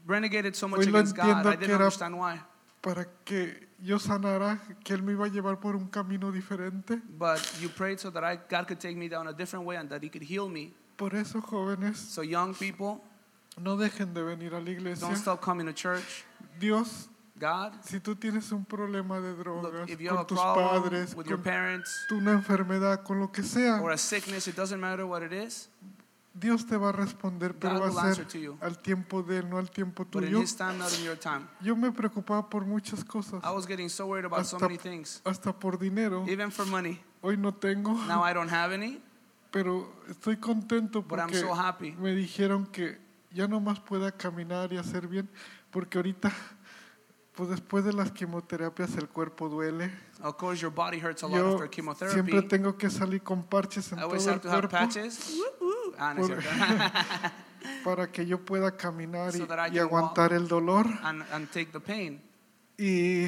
renegated 0.08 0.56
so 0.56 0.68
much 0.68 0.80
Hoy 0.80 0.90
against 0.90 1.16
God, 1.16 1.46
I 1.46 1.56
didn't 1.56 1.76
understand 1.76 2.18
why. 2.18 2.40
Para 2.82 3.06
que 3.24 3.68
yo 3.80 3.98
sanara, 4.00 4.60
que 4.84 4.96
Él 4.96 5.04
me 5.04 5.14
iba 5.14 5.26
a 5.26 5.30
llevar 5.30 5.60
por 5.60 5.76
un 5.76 5.88
camino 5.88 6.32
diferente. 6.32 7.00
But 7.18 7.40
you 7.62 7.70
prayed 7.70 8.00
so 8.00 8.10
that 8.10 8.24
I, 8.24 8.38
God 8.50 8.68
could 8.68 8.80
take 8.80 8.98
me 8.98 9.08
down 9.08 9.28
a 9.28 9.34
different 9.34 9.66
way 9.66 9.76
and 9.78 9.88
that 9.92 10.02
He 10.04 10.10
could 10.10 10.24
heal 10.24 10.50
me. 10.50 10.74
Por 10.96 11.16
eso, 11.16 11.42
jóvenes, 11.42 11.98
So, 11.98 12.22
young 12.24 12.54
people, 12.54 13.02
no 13.62 13.78
dejen 13.78 14.14
de 14.14 14.24
venir 14.24 14.54
a 14.56 14.60
la 14.60 14.70
iglesia. 14.70 15.08
don't 15.08 15.18
stop 15.18 15.42
coming 15.42 15.66
to 15.66 15.74
church. 15.74 16.24
Dios, 16.60 17.10
God, 17.38 17.74
si 17.84 18.00
tú 18.00 18.16
tienes 18.16 18.52
un 18.54 18.64
problema 18.64 19.20
de 19.20 19.34
drogas 19.36 19.64
look, 19.74 19.90
if 19.90 20.00
you 20.00 20.10
have 20.10 20.22
a 20.22 20.26
con 20.26 20.28
tus 20.28 20.40
padres, 20.40 21.16
with 21.16 21.26
your 21.28 21.38
con 21.38 21.44
parents 21.44 22.06
una 22.12 22.32
enfermedad, 22.32 23.04
con 23.04 23.20
lo 23.20 23.30
que 23.30 23.44
sea, 23.44 23.82
or 23.82 23.92
a 23.92 23.98
sickness, 23.98 24.48
it 24.48 24.56
doesn't 24.56 24.80
matter 24.80 25.06
what 25.06 25.22
it 25.22 25.34
is, 25.34 25.68
Dios 26.34 26.66
te 26.66 26.78
va 26.78 26.90
a 26.90 26.92
responder, 26.92 27.54
pero 27.54 27.74
God 27.76 27.82
va 27.82 27.88
will 27.90 28.00
a 28.00 28.16
ser 28.16 28.26
al 28.62 28.78
tiempo 28.78 29.22
de 29.24 29.40
Él, 29.40 29.50
no 29.50 29.58
al 29.58 29.70
tiempo 29.70 30.06
tuyo. 30.06 30.44
Time, 30.58 31.16
time. 31.18 31.48
Yo 31.62 31.76
me 31.76 31.92
preocupaba 31.92 32.50
por 32.50 32.66
muchas 32.66 33.04
cosas, 33.04 33.42
I 33.44 33.52
was 33.52 33.66
getting 33.66 33.90
so 33.90 34.06
worried 34.06 34.26
about 34.26 34.46
so 34.46 34.56
hasta, 34.56 34.68
many 34.68 34.78
things, 34.78 35.22
hasta 35.26 35.52
por 35.52 35.78
dinero. 35.78 36.26
even 36.30 36.52
for 36.52 36.66
money. 36.66 37.02
Hoy 37.22 37.36
no 37.38 37.54
tengo, 37.54 37.94
Now 38.08 38.22
I 38.24 38.34
don't 38.34 38.50
have 38.50 38.74
any, 38.74 39.02
pero 39.56 39.90
estoy 40.10 40.36
contento 40.36 41.02
but 41.02 41.18
I'm 41.18 41.28
porque 41.30 41.40
so 41.40 41.54
happy. 41.56 41.94
me 41.94 42.14
dijeron 42.14 42.66
que 42.68 42.98
ya 43.32 43.48
no 43.48 43.62
más 43.62 43.80
pueda 43.80 44.12
caminar 44.12 44.74
y 44.74 44.78
hacer 44.78 45.08
bien, 45.08 45.30
porque 45.72 45.98
ahorita, 45.98 46.30
pues 47.36 47.50
después 47.50 47.86
de 47.86 47.94
las 47.94 48.12
quimioterapias 48.12 48.96
el 48.98 49.08
cuerpo 49.08 49.48
duele. 49.48 49.92
Of 50.22 50.36
course, 50.36 50.62
your 50.62 50.74
body 50.74 51.00
hurts 51.02 51.24
a 51.24 51.28
lot 51.28 51.38
Yo 51.38 51.54
after 51.54 51.70
chemotherapy. 51.70 52.14
siempre 52.14 52.42
tengo 52.50 52.78
que 52.78 52.90
salir 52.90 53.22
con 53.24 53.44
parches 53.44 53.94
en 53.94 54.00
I 54.00 54.02
always 54.02 54.24
todo 54.26 54.34
el 54.34 54.40
have 54.40 54.42
to 54.42 54.50
have 54.50 54.60
cuerpo 54.70 54.78
patches 54.78 55.38
Ah, 55.98 56.14
no 56.14 56.28
Por- 56.28 56.44
para 57.86 58.12
que 58.12 58.26
yo 58.26 58.44
pueda 58.44 58.76
caminar 58.76 59.34
y, 59.34 59.38
So 59.38 59.46
y 59.46 59.48
can 59.48 59.78
aguantar 59.80 60.34
el 60.34 60.48
dolor. 60.50 60.86
and, 61.04 61.24
and 61.32 61.50
take 61.52 61.68
the 61.72 61.80
pain. 61.80 62.22
Y 62.78 63.28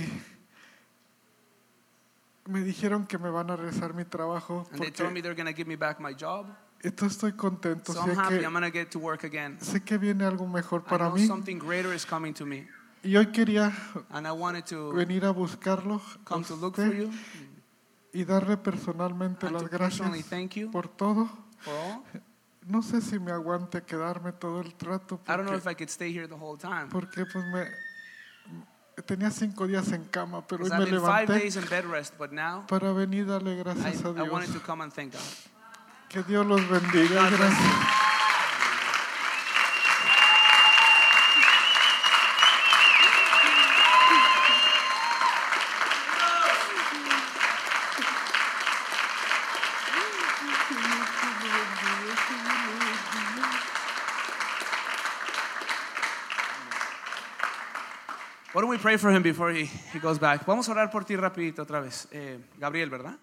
me 2.48 2.62
dijeron 2.62 3.06
que 3.06 3.18
me 3.18 3.30
van 3.30 3.50
a 3.52 3.56
regresar 3.56 3.94
mi 3.94 4.06
trabajo. 4.06 4.68
And 4.72 4.82
they 4.82 4.92
told 4.92 5.12
me 5.12 5.22
Porque 5.22 5.24
they're 5.24 5.36
going 5.36 5.48
to 5.54 5.56
give 5.56 5.68
me 5.68 5.76
back 5.76 6.00
my 6.00 6.14
job. 6.14 6.48
entonces 6.84 7.18
estoy 7.18 7.34
contento. 7.34 7.92
So 7.94 8.04
sé, 8.04 8.12
I'm 8.12 8.18
happy. 8.20 8.38
que, 8.40 8.46
I'm 8.46 8.54
to 8.62 8.72
get 8.72 8.90
to 8.92 9.00
work 9.00 9.24
again. 9.24 9.58
sé 9.60 9.84
que 9.84 9.98
viene 9.98 10.24
algo 10.26 10.48
mejor 10.48 10.84
I 10.86 10.90
para 10.90 11.06
know 11.08 11.16
mí. 11.18 11.28
something 11.28 11.58
greater 11.60 11.94
is 11.94 12.06
coming 12.06 12.34
to 12.34 12.46
me. 12.46 12.68
Y 13.04 13.16
hoy 13.16 13.28
quería 13.28 13.72
And 14.10 14.28
I 14.28 14.32
wanted 14.32 14.66
to 14.66 14.92
venir 14.92 15.24
a 15.26 15.32
buscarlo 15.32 15.96
a 16.02 16.24
come 16.26 16.44
to 16.46 16.56
look 16.56 16.78
usted 16.78 16.88
for 16.88 16.96
you 16.96 17.12
y 18.14 18.24
darle 18.26 18.58
personalmente 18.58 19.46
and 19.48 19.54
las 19.54 19.64
personally 19.70 20.22
gracias 20.24 20.30
thank 20.30 20.52
you 20.56 20.72
por 20.72 20.88
todo. 20.88 21.30
for 21.60 21.74
all. 21.74 22.04
No 22.68 22.82
sé 22.82 23.00
si 23.02 23.18
me 23.20 23.32
aguante 23.32 23.82
quedarme 23.84 24.34
todo 24.34 24.60
el 24.62 24.74
trato 24.76 25.22
I 25.28 25.38
don't 25.38 25.46
know 25.46 25.56
if 25.56 25.68
I 25.68 25.74
could 25.76 25.90
stay 25.90 26.12
here 26.12 26.28
the 26.28 26.36
whole 26.36 26.58
time. 26.58 26.88
porque 26.90 27.26
pues 27.26 27.46
me 27.46 27.68
tenía 29.04 29.30
cinco 29.30 29.68
días 29.68 29.92
en 29.92 30.06
cama, 30.06 30.46
pero 30.48 30.66
hoy 30.66 30.72
me 30.72 30.86
levanté 30.86 31.50
para 32.68 32.92
venir 32.94 33.26
a 33.30 33.34
darle 33.34 33.56
gracias 33.56 34.02
I, 34.02 34.08
a 34.08 34.14
Dios. 34.14 34.28
Que 36.10 36.24
Dios 36.24 36.46
los 36.46 36.68
bendiga. 36.68 37.30
God 37.30 37.38
gracias. 37.38 38.08
Why 58.54 58.62
don't 58.62 58.70
we 58.70 58.78
pray 58.78 58.98
for 58.98 59.12
him 59.12 59.22
before 59.24 59.52
he, 59.52 59.66
he 59.66 60.00
goes 60.00 60.20
back? 60.20 60.46
Vamos 60.46 60.68
a 60.70 60.72
orar 60.72 60.90
por 60.90 61.04
ti 61.04 61.16
rapidito 61.16 61.64
otra 61.64 61.82
vez. 61.82 62.08
Eh, 62.12 62.40
Gabriel, 62.58 62.90
¿verdad? 62.90 63.18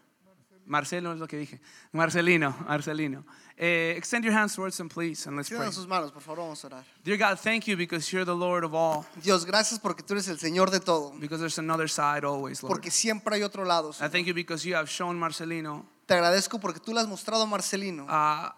Marcelo 0.66 1.12
es 1.12 1.18
lo 1.18 1.26
que 1.26 1.36
dije. 1.36 1.60
Marcelino, 1.92 2.54
Marcelino. 2.66 3.24
Eh, 3.56 3.94
extend 3.96 4.24
your 4.24 4.32
hands 4.32 4.54
towards 4.54 4.78
him, 4.80 4.88
please, 4.88 5.26
and 5.26 5.36
let's 5.36 5.48
pray. 5.48 5.70
Sus 5.70 5.86
manos, 5.86 6.10
por 6.10 6.22
favor, 6.22 6.38
vamos 6.38 6.64
a 6.64 6.68
orar. 6.68 6.84
Dear 7.04 7.16
God, 7.18 7.38
thank 7.38 7.66
you 7.66 7.76
because 7.76 8.10
you're 8.10 8.24
the 8.24 8.34
Lord 8.34 8.64
of 8.64 8.74
all. 8.74 9.04
Dios, 9.22 9.44
gracias 9.44 9.78
porque 9.78 10.02
tú 10.02 10.14
eres 10.14 10.28
el 10.28 10.38
Señor 10.38 10.70
de 10.70 10.80
todo. 10.80 11.12
Because 11.20 11.40
there's 11.40 11.58
another 11.58 11.88
side 11.88 12.24
always, 12.24 12.62
Lord. 12.62 12.70
Porque 12.74 12.90
siempre 12.90 13.36
hay 13.36 13.42
otro 13.42 13.64
lado. 13.64 13.90
I 13.90 13.92
Señor. 13.92 14.10
thank 14.10 14.26
you 14.26 14.34
because 14.34 14.66
you 14.66 14.74
have 14.74 14.88
shown 14.88 15.18
Marcelino 15.18 15.84
Te 16.06 16.14
agradezco 16.14 16.60
porque 16.60 16.80
tú 16.80 16.92
le 16.92 17.00
has 17.00 17.08
mostrado 17.08 17.42
a 17.42 17.46
Marcelino 17.46 18.04
uh, 18.04 18.50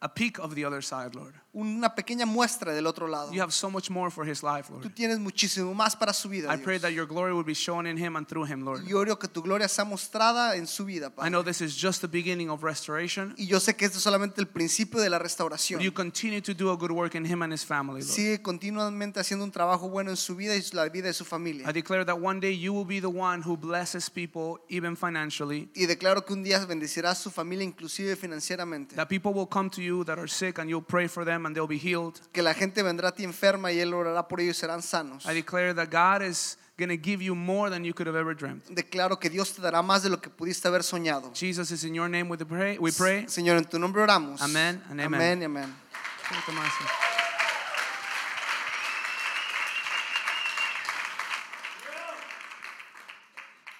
a 0.00 0.14
peek 0.14 0.38
of 0.38 0.54
the 0.54 0.64
other 0.64 0.82
side, 0.82 1.14
Lord. 1.14 1.34
Una 1.54 1.94
pequeña 1.94 2.26
muestra 2.26 2.72
del 2.72 2.86
otro 2.86 3.08
lado. 3.08 3.32
You 3.32 3.42
have 3.42 3.52
so 3.52 3.70
much 3.70 3.90
more 3.90 4.10
for 4.10 4.26
his 4.26 4.42
life, 4.42 4.68
Tú 4.68 4.74
Lord. 4.80 4.94
tienes 4.94 5.18
muchísimo 5.18 5.74
más 5.74 5.96
para 5.96 6.12
su 6.12 6.28
vida. 6.28 6.52
I 6.52 6.58
pray 6.58 6.78
that 6.78 6.92
your 6.92 7.06
glory 7.06 7.32
would 7.32 7.46
be 7.46 7.54
shown 7.54 7.86
in 7.86 7.96
him 7.98 8.16
and 8.16 8.26
through 8.26 8.46
him, 8.46 8.64
Lord. 8.64 8.86
Yo 8.86 8.98
oro 8.98 9.18
que 9.18 9.28
tu 9.28 9.42
gloria 9.42 9.68
sea 9.68 9.84
mostrada 9.84 10.56
en 10.56 10.66
su 10.66 10.84
vida, 10.84 11.12
I 11.18 11.28
know 11.28 11.42
this 11.42 11.60
is 11.60 11.76
just 11.76 12.00
the 12.00 12.08
beginning 12.08 12.48
of 12.48 12.62
restoration. 12.62 13.34
Y 13.36 13.46
yo 13.46 13.60
sé 13.60 13.76
que 13.76 13.86
esto 13.86 13.98
es 13.98 14.04
solamente 14.04 14.40
el 14.40 14.48
principio 14.48 15.00
de 15.00 15.10
la 15.10 15.18
But 15.22 15.80
you 15.80 15.92
continue 15.92 16.40
to 16.40 16.54
do 16.54 16.70
a 16.70 16.76
good 16.76 16.90
work 16.90 17.14
in 17.14 17.24
him 17.24 17.42
and 17.42 17.52
his 17.52 17.64
family, 17.64 18.00
Lord. 18.00 18.12
Sigue 18.12 18.42
continuamente 18.42 19.20
haciendo 19.20 19.44
un 19.44 19.52
trabajo 19.52 19.88
bueno 19.88 20.10
en 20.10 20.16
su 20.16 20.34
vida 20.34 20.56
y 20.56 20.62
la 20.72 20.88
vida 20.88 21.06
de 21.06 21.12
su 21.12 21.24
familia. 21.24 21.68
I 21.68 21.72
declare 21.72 22.04
that 22.04 22.18
one 22.18 22.40
day 22.40 22.52
you 22.52 22.72
will 22.72 22.86
be 22.86 23.00
the 23.00 23.06
one 23.08 23.42
who 23.42 23.56
blesses 23.56 24.10
people, 24.10 24.60
even 24.68 24.96
financially. 24.96 25.70
Y 25.74 25.86
declaro 25.86 26.24
que 26.24 26.32
un 26.32 26.42
día 26.42 26.64
bendecirá 26.66 27.10
a 27.10 27.14
su 27.14 27.30
familia 27.30 27.64
inclusive 27.64 28.16
financieramente. 28.16 28.96
That 28.96 29.08
people 29.08 29.32
will 29.32 29.48
come 29.48 29.70
to 29.70 29.80
you 29.80 30.04
that 30.04 30.18
are 30.18 30.28
sick 30.28 30.58
and 30.58 30.68
you'll 30.68 30.84
pray 30.84 31.08
for 31.08 31.24
them 31.24 31.41
and 31.46 31.54
they'll 31.54 31.66
be 31.66 31.78
healed. 31.78 32.20
Que 32.32 32.42
la 32.42 32.54
gente 32.54 32.82
vendrá 32.82 33.08
a 33.08 33.12
ti 33.12 33.24
enferma 33.24 33.72
y 33.72 33.80
él 33.80 33.92
orará 33.94 34.28
por 34.28 34.40
ellos 34.40 34.56
y 34.56 34.66
serán 34.66 34.82
sanos. 34.82 35.26
I 35.26 35.34
declare 35.34 35.74
that 35.74 35.90
God 35.90 36.22
is 36.22 36.56
going 36.78 36.88
to 36.88 36.96
give 36.96 37.22
you 37.22 37.34
more 37.34 37.70
than 37.70 37.84
you 37.84 37.92
could 37.92 38.06
have 38.06 38.16
ever 38.16 38.34
dreamt. 38.34 38.64
Declaro 38.68 39.18
que 39.20 39.30
Dios 39.30 39.52
te 39.52 39.62
dará 39.62 39.82
más 39.82 40.02
de 40.02 40.10
lo 40.10 40.20
que 40.20 40.30
pudiste 40.30 40.66
haber 40.68 40.82
soñado. 40.82 41.32
Jesus 41.34 41.70
is 41.70 41.84
in 41.84 41.94
your 41.94 42.08
name 42.08 42.28
we 42.28 42.36
pray. 42.36 42.78
We 42.78 42.92
pray. 42.92 43.26
Señor, 43.26 43.56
en 43.58 43.64
tu 43.64 43.78
nombre 43.78 44.02
oramos. 44.02 44.40
Amén 44.40 44.82
and 44.90 45.00
amen. 45.00 45.42
Amén 45.42 45.42
y 45.42 45.44
amén. 45.44 45.74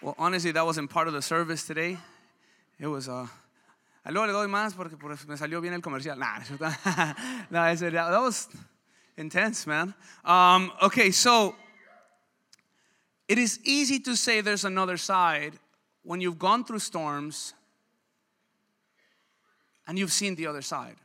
Well, 0.02 0.16
honestly, 0.18 0.50
that 0.50 0.66
wasn't 0.66 0.90
part 0.90 1.06
of 1.06 1.14
the 1.14 1.22
service 1.22 1.64
today. 1.64 1.96
It 2.80 2.88
was, 2.88 3.08
uh, 3.08 3.12
a 3.12 3.30
luego 4.10 4.26
le 4.26 4.32
doy 4.32 4.48
más 4.48 4.74
porque 4.74 4.96
por 4.96 5.12
eso 5.12 5.26
me 5.28 5.36
salió 5.36 5.60
bien 5.60 5.74
el 5.74 5.80
comercial. 5.80 6.18
Nah, 6.18 6.38
no, 6.38 6.66
es 6.66 7.50
no, 7.50 7.60
I 7.60 7.76
said, 7.76 7.92
that 7.92 8.20
was 8.20 8.48
intense, 9.16 9.66
man. 9.66 9.94
Um, 10.24 10.72
okay, 10.82 11.10
so 11.12 11.54
it 13.28 13.38
is 13.38 13.60
easy 13.64 14.00
to 14.00 14.16
say 14.16 14.40
there's 14.40 14.64
another 14.64 14.96
side 14.96 15.58
when 16.02 16.20
you've 16.20 16.38
gone 16.38 16.64
through 16.64 16.80
storms 16.80 17.54
and 19.86 19.98
you've 19.98 20.12
seen 20.12 20.34
the 20.34 20.46
other 20.46 20.62
side. 20.62 20.96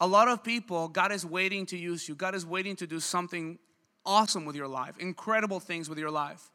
A 0.00 0.06
lot 0.06 0.28
of 0.28 0.44
people, 0.44 0.88
God 0.88 1.10
is 1.10 1.26
waiting 1.26 1.66
to 1.66 1.76
use 1.76 2.08
you. 2.08 2.14
God 2.14 2.34
is 2.34 2.46
waiting 2.46 2.76
to 2.76 2.86
do 2.86 3.00
something 3.00 3.58
awesome 4.06 4.44
with 4.44 4.54
your 4.54 4.68
life, 4.68 4.96
incredible 4.98 5.58
things 5.58 5.88
with 5.88 5.98
your 5.98 6.10
life. 6.10 6.50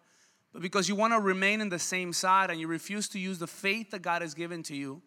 But 0.53 0.61
because 0.61 0.87
you 0.87 0.95
want 0.95 1.13
to 1.13 1.19
remain 1.19 1.59
in 1.61 1.69
the 1.69 1.79
same 1.79 2.13
side 2.13 2.51
and 2.51 2.59
you 2.59 2.67
refuse 2.67 3.09
to 3.09 3.19
use 3.19 3.39
the 3.39 3.47
faith 3.47 3.91
that 3.91 4.03
God 4.03 4.21
has 4.21 4.33
given 4.33 4.63
to 4.63 4.75
you, 4.75 5.01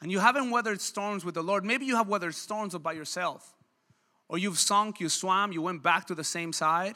and 0.00 0.12
you 0.12 0.20
haven't 0.20 0.50
weathered 0.50 0.80
storms 0.80 1.24
with 1.24 1.34
the 1.34 1.42
Lord, 1.42 1.64
maybe 1.64 1.86
you 1.86 1.96
have 1.96 2.06
weathered 2.06 2.34
storms 2.34 2.76
by 2.76 2.92
yourself. 2.92 3.54
Or 4.28 4.38
you've 4.38 4.58
sunk, 4.58 5.00
you 5.00 5.08
swam, 5.08 5.52
you 5.52 5.62
went 5.62 5.82
back 5.82 6.06
to 6.08 6.14
the 6.14 6.22
same 6.22 6.52
side 6.52 6.94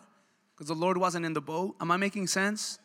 because 0.55 0.69
the 0.69 0.75
Lord 0.75 0.99
wasn't 0.99 1.25
in 1.25 1.33
the 1.33 1.41
boat. 1.41 1.75
Am 1.81 1.91
I 1.91 1.97
making 1.97 2.27
sense? 2.27 2.79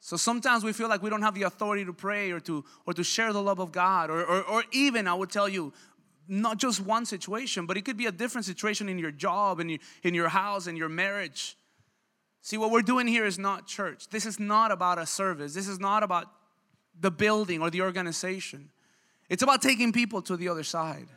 So 0.00 0.16
sometimes 0.16 0.62
we 0.62 0.72
feel 0.72 0.88
like 0.88 1.02
we 1.02 1.10
don't 1.10 1.22
have 1.22 1.34
the 1.34 1.44
authority 1.44 1.84
to 1.86 1.92
pray 1.92 2.30
or 2.30 2.38
to 2.40 2.64
or 2.86 2.92
to 2.92 3.02
share 3.02 3.32
the 3.32 3.42
love 3.42 3.58
of 3.58 3.72
God. 3.72 4.10
Or, 4.10 4.22
or, 4.22 4.42
or 4.42 4.64
even 4.70 5.08
I 5.08 5.14
would 5.14 5.30
tell 5.30 5.48
you, 5.48 5.72
not 6.28 6.58
just 6.58 6.80
one 6.80 7.06
situation, 7.06 7.66
but 7.66 7.76
it 7.76 7.84
could 7.84 7.96
be 7.96 8.06
a 8.06 8.12
different 8.12 8.44
situation 8.44 8.88
in 8.88 8.98
your 8.98 9.10
job, 9.10 9.60
in 9.60 9.70
your, 9.70 9.78
in 10.02 10.14
your 10.14 10.28
house, 10.28 10.66
in 10.66 10.76
your 10.76 10.88
marriage. 10.88 11.56
See, 12.46 12.58
what 12.58 12.70
we're 12.70 12.82
doing 12.82 13.08
here 13.08 13.26
is 13.26 13.40
not 13.40 13.66
church. 13.66 14.08
This 14.08 14.24
is 14.24 14.38
not 14.38 14.70
about 14.70 15.00
a 15.00 15.04
service. 15.04 15.52
This 15.52 15.66
is 15.66 15.80
not 15.80 16.04
about 16.04 16.28
the 17.00 17.10
building 17.10 17.60
or 17.60 17.70
the 17.70 17.82
organization. 17.82 18.70
It's 19.28 19.42
about 19.42 19.62
taking 19.62 19.92
people 19.92 20.22
to 20.22 20.36
the 20.36 20.48
other 20.48 20.62
side. 20.62 21.08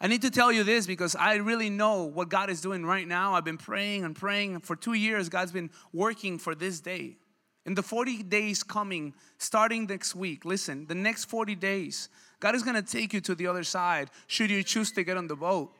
I 0.00 0.06
need 0.06 0.22
to 0.22 0.30
tell 0.30 0.50
you 0.50 0.64
this 0.64 0.86
because 0.86 1.14
I 1.14 1.34
really 1.34 1.68
know 1.68 2.04
what 2.04 2.30
God 2.30 2.48
is 2.48 2.62
doing 2.62 2.86
right 2.86 3.06
now. 3.06 3.34
I've 3.34 3.44
been 3.44 3.58
praying 3.58 4.04
and 4.04 4.16
praying 4.16 4.60
for 4.60 4.74
two 4.74 4.94
years. 4.94 5.28
God's 5.28 5.52
been 5.52 5.68
working 5.92 6.38
for 6.38 6.54
this 6.54 6.80
day. 6.80 7.18
In 7.66 7.74
the 7.74 7.82
40 7.82 8.22
days 8.22 8.62
coming, 8.62 9.12
starting 9.36 9.84
next 9.84 10.14
week, 10.14 10.46
listen, 10.46 10.86
the 10.86 10.94
next 10.94 11.26
40 11.26 11.56
days, 11.56 12.08
God 12.40 12.54
is 12.54 12.62
going 12.62 12.82
to 12.82 12.82
take 12.82 13.12
you 13.12 13.20
to 13.20 13.34
the 13.34 13.48
other 13.48 13.64
side 13.64 14.08
should 14.28 14.50
you 14.50 14.62
choose 14.62 14.92
to 14.92 15.04
get 15.04 15.18
on 15.18 15.26
the 15.26 15.36
boat. 15.36 15.76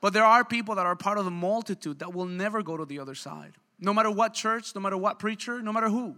But 0.00 0.12
there 0.12 0.24
are 0.24 0.44
people 0.44 0.74
that 0.76 0.86
are 0.86 0.96
part 0.96 1.18
of 1.18 1.24
the 1.24 1.30
multitude 1.30 1.98
that 1.98 2.12
will 2.12 2.26
never 2.26 2.62
go 2.62 2.76
to 2.76 2.84
the 2.84 2.98
other 2.98 3.14
side. 3.14 3.54
No 3.80 3.92
matter 3.92 4.10
what 4.10 4.34
church, 4.34 4.74
no 4.74 4.80
matter 4.80 4.96
what 4.96 5.18
preacher, 5.18 5.60
no 5.60 5.72
matter 5.72 5.88
who. 5.88 6.16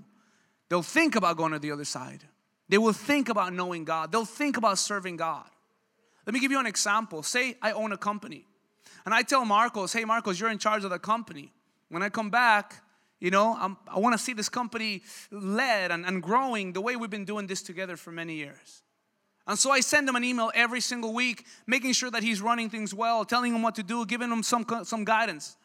They'll 0.69 0.83
think 0.83 1.17
about 1.17 1.37
going 1.37 1.53
to 1.53 1.59
the 1.59 1.73
other 1.73 1.85
side. 1.85 2.25
They 2.69 2.79
will 2.79 2.93
think 2.93 3.29
about 3.29 3.53
knowing 3.53 3.85
God. 3.85 4.13
They'll 4.13 4.25
think 4.25 4.57
about 4.57 4.79
serving 4.79 5.17
God. 5.17 5.49
Let 6.27 6.35
me 6.35 6.41
give 6.41 6.53
you 6.53 6.61
an 6.61 6.67
example. 6.67 7.23
Say 7.23 7.57
I 7.61 7.73
own 7.73 7.93
a 7.93 7.97
company. 7.97 8.47
And 9.05 9.15
I 9.15 9.23
tell 9.23 9.45
Marcos, 9.45 9.93
hey, 9.93 10.05
Marcos, 10.05 10.39
you're 10.39 10.51
in 10.51 10.59
charge 10.59 10.85
of 10.85 10.91
the 10.91 10.99
company. 10.99 11.53
When 11.89 12.03
I 12.03 12.09
come 12.09 12.31
back, 12.31 12.83
you 13.19 13.31
know, 13.31 13.57
I'm, 13.59 13.77
i 13.89 13.99
want 13.99 14.17
to 14.17 14.23
see 14.23 14.33
this 14.33 14.49
company 14.49 15.03
led 15.31 15.91
and, 15.91 16.07
and 16.07 16.23
growing 16.23 16.73
the 16.73 16.81
way 16.81 16.97
we've 16.97 17.11
been 17.11 17.25
doing 17.25 17.47
this 17.47 17.63
together 17.63 17.97
for 17.97 18.13
many 18.13 18.35
years. 18.35 18.83
And 19.51 19.59
so 19.59 19.73
I 19.73 19.81
send 19.81 20.09
him 20.09 20.15
an 20.15 20.23
email 20.23 20.53
every 20.55 20.81
single 20.81 21.13
week, 21.13 21.45
making 21.67 21.93
sure 21.95 22.09
that 22.13 22.23
he's 22.23 22.41
running 22.41 22.71
things 22.71 22.95
well, 22.95 23.25
telling 23.25 23.53
him 23.53 23.63
what 23.63 23.75
to 23.75 23.83
do, 23.83 24.07
giving 24.07 24.31
him 24.31 24.45
some, 24.45 24.65
some 24.85 25.05
guidance. 25.05 25.57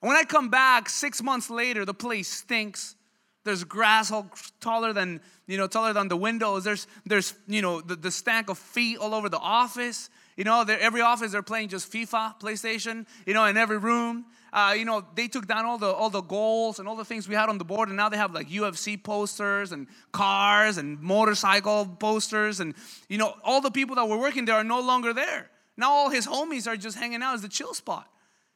And 0.00 0.08
when 0.08 0.16
I 0.16 0.22
come 0.22 0.50
back 0.50 0.88
six 0.88 1.20
months 1.20 1.50
later, 1.50 1.84
the 1.84 1.92
place 1.92 2.28
stinks. 2.28 2.94
There's 3.42 3.64
grass 3.64 4.12
all 4.12 4.30
taller 4.60 4.92
than, 4.92 5.20
you 5.48 5.56
know, 5.56 5.66
taller 5.66 5.94
than 5.94 6.06
the 6.06 6.16
windows. 6.16 6.62
There's, 6.62 6.86
there's 7.04 7.34
you 7.48 7.60
know, 7.60 7.80
the, 7.80 7.96
the 7.96 8.12
stank 8.12 8.50
of 8.50 8.56
feet 8.56 8.98
all 8.98 9.16
over 9.16 9.28
the 9.28 9.40
office. 9.40 10.08
You 10.36 10.44
know, 10.44 10.62
every 10.62 11.00
office 11.00 11.32
they're 11.32 11.42
playing 11.42 11.70
just 11.70 11.92
FIFA, 11.92 12.38
PlayStation, 12.40 13.04
you 13.26 13.34
know, 13.34 13.46
in 13.46 13.56
every 13.56 13.78
room. 13.78 14.26
Uh, 14.56 14.72
you 14.72 14.86
know, 14.86 15.04
they 15.14 15.28
took 15.28 15.46
down 15.46 15.66
all 15.66 15.76
the 15.76 15.86
all 15.86 16.08
the 16.08 16.22
goals 16.22 16.78
and 16.78 16.88
all 16.88 16.96
the 16.96 17.04
things 17.04 17.28
we 17.28 17.34
had 17.34 17.50
on 17.50 17.58
the 17.58 17.64
board, 17.64 17.88
and 17.90 17.96
now 17.96 18.08
they 18.08 18.16
have 18.16 18.32
like 18.32 18.48
UFC 18.48 19.00
posters 19.00 19.70
and 19.70 19.86
cars 20.12 20.78
and 20.78 20.98
motorcycle 21.02 21.84
posters, 21.84 22.58
and 22.60 22.74
you 23.10 23.18
know, 23.18 23.34
all 23.44 23.60
the 23.60 23.70
people 23.70 23.96
that 23.96 24.08
were 24.08 24.16
working 24.16 24.46
there 24.46 24.54
are 24.54 24.64
no 24.64 24.80
longer 24.80 25.12
there. 25.12 25.50
Now 25.76 25.90
all 25.90 26.08
his 26.08 26.26
homies 26.26 26.66
are 26.66 26.74
just 26.74 26.96
hanging 26.96 27.22
out 27.22 27.34
as 27.34 27.42
the 27.42 27.50
chill 27.50 27.74
spot. 27.74 28.08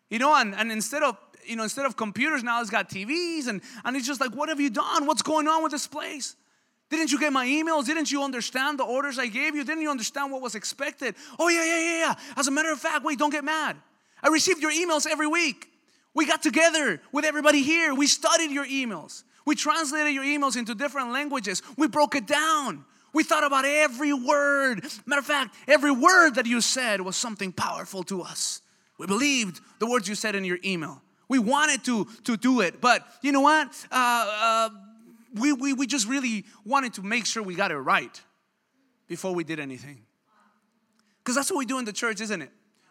You 0.08 0.18
know, 0.18 0.34
and, 0.34 0.54
and 0.54 0.72
instead 0.72 1.02
of 1.02 1.18
you 1.44 1.54
know, 1.54 1.64
instead 1.64 1.84
of 1.84 1.98
computers, 1.98 2.42
now 2.42 2.60
he's 2.60 2.70
got 2.70 2.88
TVs, 2.88 3.46
and, 3.46 3.60
and 3.84 3.94
he's 3.94 4.06
just 4.06 4.22
like, 4.22 4.34
What 4.34 4.48
have 4.48 4.58
you 4.58 4.70
done? 4.70 5.04
What's 5.04 5.22
going 5.22 5.48
on 5.48 5.62
with 5.62 5.70
this 5.70 5.86
place? 5.86 6.34
Didn't 6.88 7.12
you 7.12 7.20
get 7.20 7.30
my 7.30 7.44
emails? 7.46 7.84
Didn't 7.84 8.10
you 8.10 8.24
understand 8.24 8.78
the 8.78 8.84
orders 8.84 9.18
I 9.18 9.26
gave 9.26 9.54
you? 9.54 9.64
Didn't 9.64 9.82
you 9.82 9.90
understand 9.90 10.32
what 10.32 10.40
was 10.40 10.54
expected? 10.54 11.14
Oh, 11.38 11.48
yeah, 11.48 11.64
yeah, 11.64 11.78
yeah, 11.78 11.98
yeah. 11.98 12.14
As 12.36 12.48
a 12.48 12.50
matter 12.50 12.72
of 12.72 12.80
fact, 12.80 13.04
wait, 13.04 13.18
don't 13.18 13.30
get 13.30 13.44
mad. 13.44 13.76
I 14.22 14.28
received 14.28 14.60
your 14.60 14.72
emails 14.72 15.06
every 15.06 15.28
week. 15.28 15.68
We 16.14 16.26
got 16.26 16.42
together 16.42 17.00
with 17.12 17.24
everybody 17.24 17.62
here. 17.62 17.94
We 17.94 18.06
studied 18.06 18.50
your 18.50 18.66
emails. 18.66 19.22
We 19.46 19.54
translated 19.54 20.12
your 20.12 20.24
emails 20.24 20.56
into 20.56 20.74
different 20.74 21.12
languages. 21.12 21.62
We 21.76 21.88
broke 21.88 22.14
it 22.14 22.26
down. 22.26 22.84
We 23.12 23.24
thought 23.24 23.44
about 23.44 23.64
every 23.64 24.12
word. 24.12 24.84
Matter 25.06 25.20
of 25.20 25.26
fact, 25.26 25.54
every 25.66 25.90
word 25.90 26.36
that 26.36 26.46
you 26.46 26.60
said 26.60 27.00
was 27.00 27.16
something 27.16 27.52
powerful 27.52 28.02
to 28.04 28.22
us. 28.22 28.62
We 28.98 29.06
believed 29.06 29.60
the 29.78 29.86
words 29.86 30.08
you 30.08 30.14
said 30.14 30.34
in 30.34 30.44
your 30.44 30.58
email. 30.64 31.00
We 31.28 31.38
wanted 31.38 31.84
to, 31.84 32.06
to 32.24 32.36
do 32.36 32.60
it, 32.60 32.80
but 32.80 33.06
you 33.22 33.32
know 33.32 33.40
what? 33.40 33.68
Uh, 33.90 34.26
uh, 34.30 34.68
we, 35.34 35.52
we, 35.52 35.72
we 35.72 35.86
just 35.86 36.08
really 36.08 36.44
wanted 36.64 36.94
to 36.94 37.02
make 37.02 37.24
sure 37.24 37.42
we 37.42 37.54
got 37.54 37.70
it 37.70 37.78
right 37.78 38.20
before 39.06 39.34
we 39.34 39.44
did 39.44 39.60
anything. 39.60 40.02
Because 41.18 41.36
that's 41.36 41.50
what 41.50 41.58
we 41.58 41.66
do 41.66 41.78
in 41.78 41.84
the 41.84 41.92
church, 41.92 42.20
isn't 42.20 42.42
it? 42.42 42.50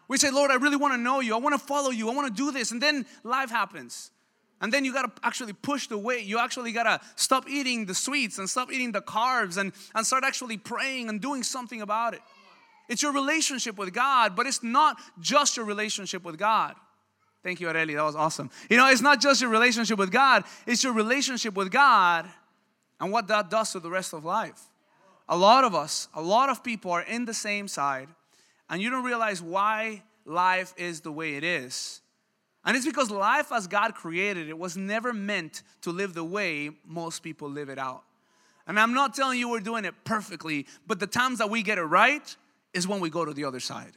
We 0.09 0.17
say, 0.17 0.31
Lord, 0.31 0.51
I 0.51 0.55
really 0.55 0.75
want 0.75 0.93
to 0.95 0.97
know 0.97 1.21
you. 1.21 1.35
I 1.35 1.37
want 1.37 1.53
to 1.53 1.65
follow 1.65 1.91
you. 1.91 2.09
I 2.09 2.15
want 2.15 2.27
to 2.27 2.33
do 2.33 2.51
this. 2.51 2.71
And 2.71 2.81
then 2.81 3.05
life 3.23 3.49
happens. 3.49 4.11
And 4.59 4.73
then 4.73 4.83
you 4.83 4.91
got 4.91 5.03
to 5.03 5.25
actually 5.25 5.53
push 5.53 5.87
the 5.87 5.97
weight. 5.97 6.25
You 6.25 6.39
actually 6.39 6.73
got 6.73 6.83
to 6.83 6.99
stop 7.15 7.47
eating 7.47 7.85
the 7.85 7.95
sweets 7.95 8.39
and 8.39 8.49
stop 8.49 8.71
eating 8.71 8.91
the 8.91 9.01
carbs 9.01 9.57
and, 9.57 9.71
and 9.95 10.05
start 10.05 10.23
actually 10.25 10.57
praying 10.57 11.07
and 11.07 11.21
doing 11.21 11.43
something 11.43 11.81
about 11.81 12.15
it. 12.15 12.21
It's 12.89 13.03
your 13.03 13.13
relationship 13.13 13.77
with 13.77 13.93
God, 13.93 14.35
but 14.35 14.47
it's 14.47 14.63
not 14.63 14.97
just 15.19 15.55
your 15.55 15.65
relationship 15.65 16.23
with 16.23 16.37
God. 16.37 16.75
Thank 17.43 17.61
you, 17.61 17.67
Areli. 17.67 17.95
That 17.95 18.03
was 18.03 18.15
awesome. 18.15 18.49
You 18.69 18.77
know, 18.77 18.89
it's 18.89 19.01
not 19.01 19.21
just 19.21 19.41
your 19.41 19.51
relationship 19.51 19.97
with 19.97 20.11
God, 20.11 20.43
it's 20.65 20.83
your 20.83 20.93
relationship 20.93 21.53
with 21.53 21.71
God 21.71 22.27
and 22.99 23.11
what 23.11 23.27
that 23.27 23.49
does 23.49 23.71
to 23.73 23.79
the 23.79 23.89
rest 23.89 24.13
of 24.13 24.25
life. 24.25 24.59
A 25.29 25.37
lot 25.37 25.63
of 25.63 25.75
us, 25.75 26.07
a 26.15 26.21
lot 26.21 26.49
of 26.49 26.63
people 26.63 26.91
are 26.91 27.03
in 27.03 27.25
the 27.25 27.33
same 27.33 27.67
side, 27.67 28.09
and 28.69 28.81
you 28.81 28.89
don't 28.89 29.03
realize 29.03 29.41
why 29.41 30.03
life 30.25 30.73
is 30.77 31.01
the 31.01 31.11
way 31.11 31.35
it 31.35 31.43
is 31.43 32.01
And 32.65 32.75
it's 32.75 32.85
because 32.85 33.09
life 33.09 33.51
as 33.51 33.67
God 33.67 33.95
created 33.95 34.49
it 34.49 34.57
was 34.57 34.75
never 34.75 35.13
meant 35.13 35.63
to 35.81 35.91
live 35.91 36.13
the 36.13 36.23
way 36.23 36.71
most 36.85 37.23
people 37.23 37.49
live 37.49 37.69
it 37.69 37.79
out. 37.79 38.03
And 38.67 38.79
I'm 38.79 38.93
not 38.93 39.15
telling 39.15 39.39
you 39.39 39.49
we're 39.49 39.61
doing 39.61 39.85
it 39.85 39.95
perfectly, 40.03 40.67
but 40.85 40.99
the 40.99 41.07
times 41.07 41.39
that 41.39 41.49
we 41.49 41.63
get 41.63 41.77
it 41.77 41.83
right 41.83 42.35
is 42.73 42.87
when 42.87 42.99
we 42.99 43.09
go 43.09 43.25
to 43.25 43.33
the 43.33 43.45
other 43.45 43.59
side. 43.59 43.93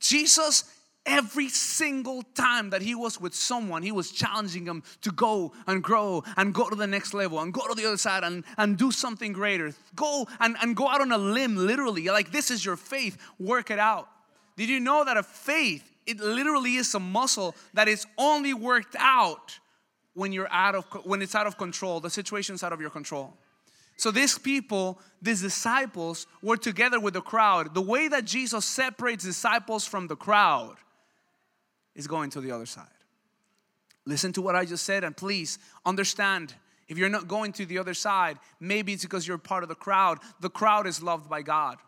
Jesus, 0.00 0.64
every 1.06 1.48
single 1.48 2.22
time 2.34 2.70
that 2.70 2.82
he 2.82 2.94
was 2.94 3.20
with 3.20 3.34
someone, 3.34 3.82
he 3.82 3.92
was 3.92 4.10
challenging 4.10 4.64
them 4.64 4.82
to 5.02 5.10
go 5.10 5.52
and 5.66 5.82
grow 5.82 6.22
and 6.36 6.54
go 6.54 6.68
to 6.68 6.76
the 6.76 6.86
next 6.86 7.14
level 7.14 7.40
and 7.40 7.52
go 7.52 7.66
to 7.68 7.74
the 7.74 7.86
other 7.86 7.96
side 7.96 8.24
and, 8.24 8.44
and 8.56 8.78
do 8.78 8.90
something 8.90 9.32
greater. 9.32 9.72
Go 9.94 10.26
and, 10.40 10.56
and 10.62 10.74
go 10.76 10.88
out 10.88 11.00
on 11.00 11.12
a 11.12 11.18
limb, 11.18 11.56
literally. 11.56 12.06
Like, 12.06 12.32
this 12.32 12.50
is 12.50 12.64
your 12.64 12.76
faith, 12.76 13.18
work 13.38 13.70
it 13.70 13.78
out. 13.78 14.08
Did 14.56 14.68
you 14.68 14.80
know 14.80 15.04
that 15.04 15.16
a 15.16 15.22
faith, 15.22 15.90
it 16.06 16.20
literally 16.20 16.76
is 16.76 16.94
a 16.94 17.00
muscle 17.00 17.54
that 17.74 17.88
is 17.88 18.06
only 18.16 18.54
worked 18.54 18.96
out 18.98 19.58
when 20.14 20.32
you're 20.32 20.50
out 20.52 20.76
of 20.76 20.84
when 21.04 21.20
it's 21.22 21.34
out 21.34 21.46
of 21.46 21.58
control, 21.58 21.98
the 21.98 22.08
situation's 22.08 22.62
out 22.62 22.72
of 22.72 22.80
your 22.80 22.90
control. 22.90 23.36
So 23.96 24.12
these 24.12 24.38
people, 24.38 25.00
these 25.20 25.42
disciples, 25.42 26.28
were 26.40 26.56
together 26.56 27.00
with 27.00 27.14
the 27.14 27.20
crowd. 27.20 27.74
The 27.74 27.82
way 27.82 28.06
that 28.08 28.24
Jesus 28.24 28.64
separates 28.64 29.24
disciples 29.24 29.86
from 29.86 30.06
the 30.06 30.16
crowd 30.16 30.76
is 31.94 32.06
going 32.06 32.30
to 32.30 32.40
the 32.40 32.50
other 32.50 32.66
side. 32.66 32.86
Listen 34.06 34.32
to 34.32 34.42
what 34.42 34.54
I 34.54 34.64
just 34.64 34.84
said 34.84 35.04
and 35.04 35.16
please 35.16 35.58
understand 35.86 36.54
if 36.88 36.98
you're 36.98 37.08
not 37.08 37.28
going 37.28 37.52
to 37.52 37.66
the 37.66 37.78
other 37.78 37.94
side, 37.94 38.38
maybe 38.60 38.92
it's 38.92 39.04
because 39.04 39.26
you're 39.26 39.38
part 39.38 39.62
of 39.62 39.68
the 39.68 39.74
crowd. 39.74 40.18
The 40.40 40.50
crowd 40.50 40.86
is 40.86 41.02
loved 41.02 41.30
by 41.30 41.42
God. 41.42 41.78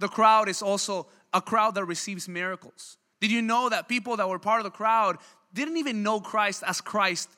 The 0.00 0.08
crowd 0.08 0.48
is 0.48 0.62
also 0.62 1.06
a 1.32 1.40
crowd 1.40 1.76
that 1.76 1.84
receives 1.84 2.28
miracles. 2.28 2.98
Did 3.20 3.30
you 3.30 3.40
know 3.40 3.68
that 3.68 3.88
people 3.88 4.16
that 4.16 4.28
were 4.28 4.40
part 4.40 4.58
of 4.58 4.64
the 4.64 4.70
crowd 4.70 5.18
didn't 5.54 5.76
even 5.76 6.02
know 6.02 6.20
Christ 6.20 6.64
as 6.66 6.80
Christ 6.80 7.30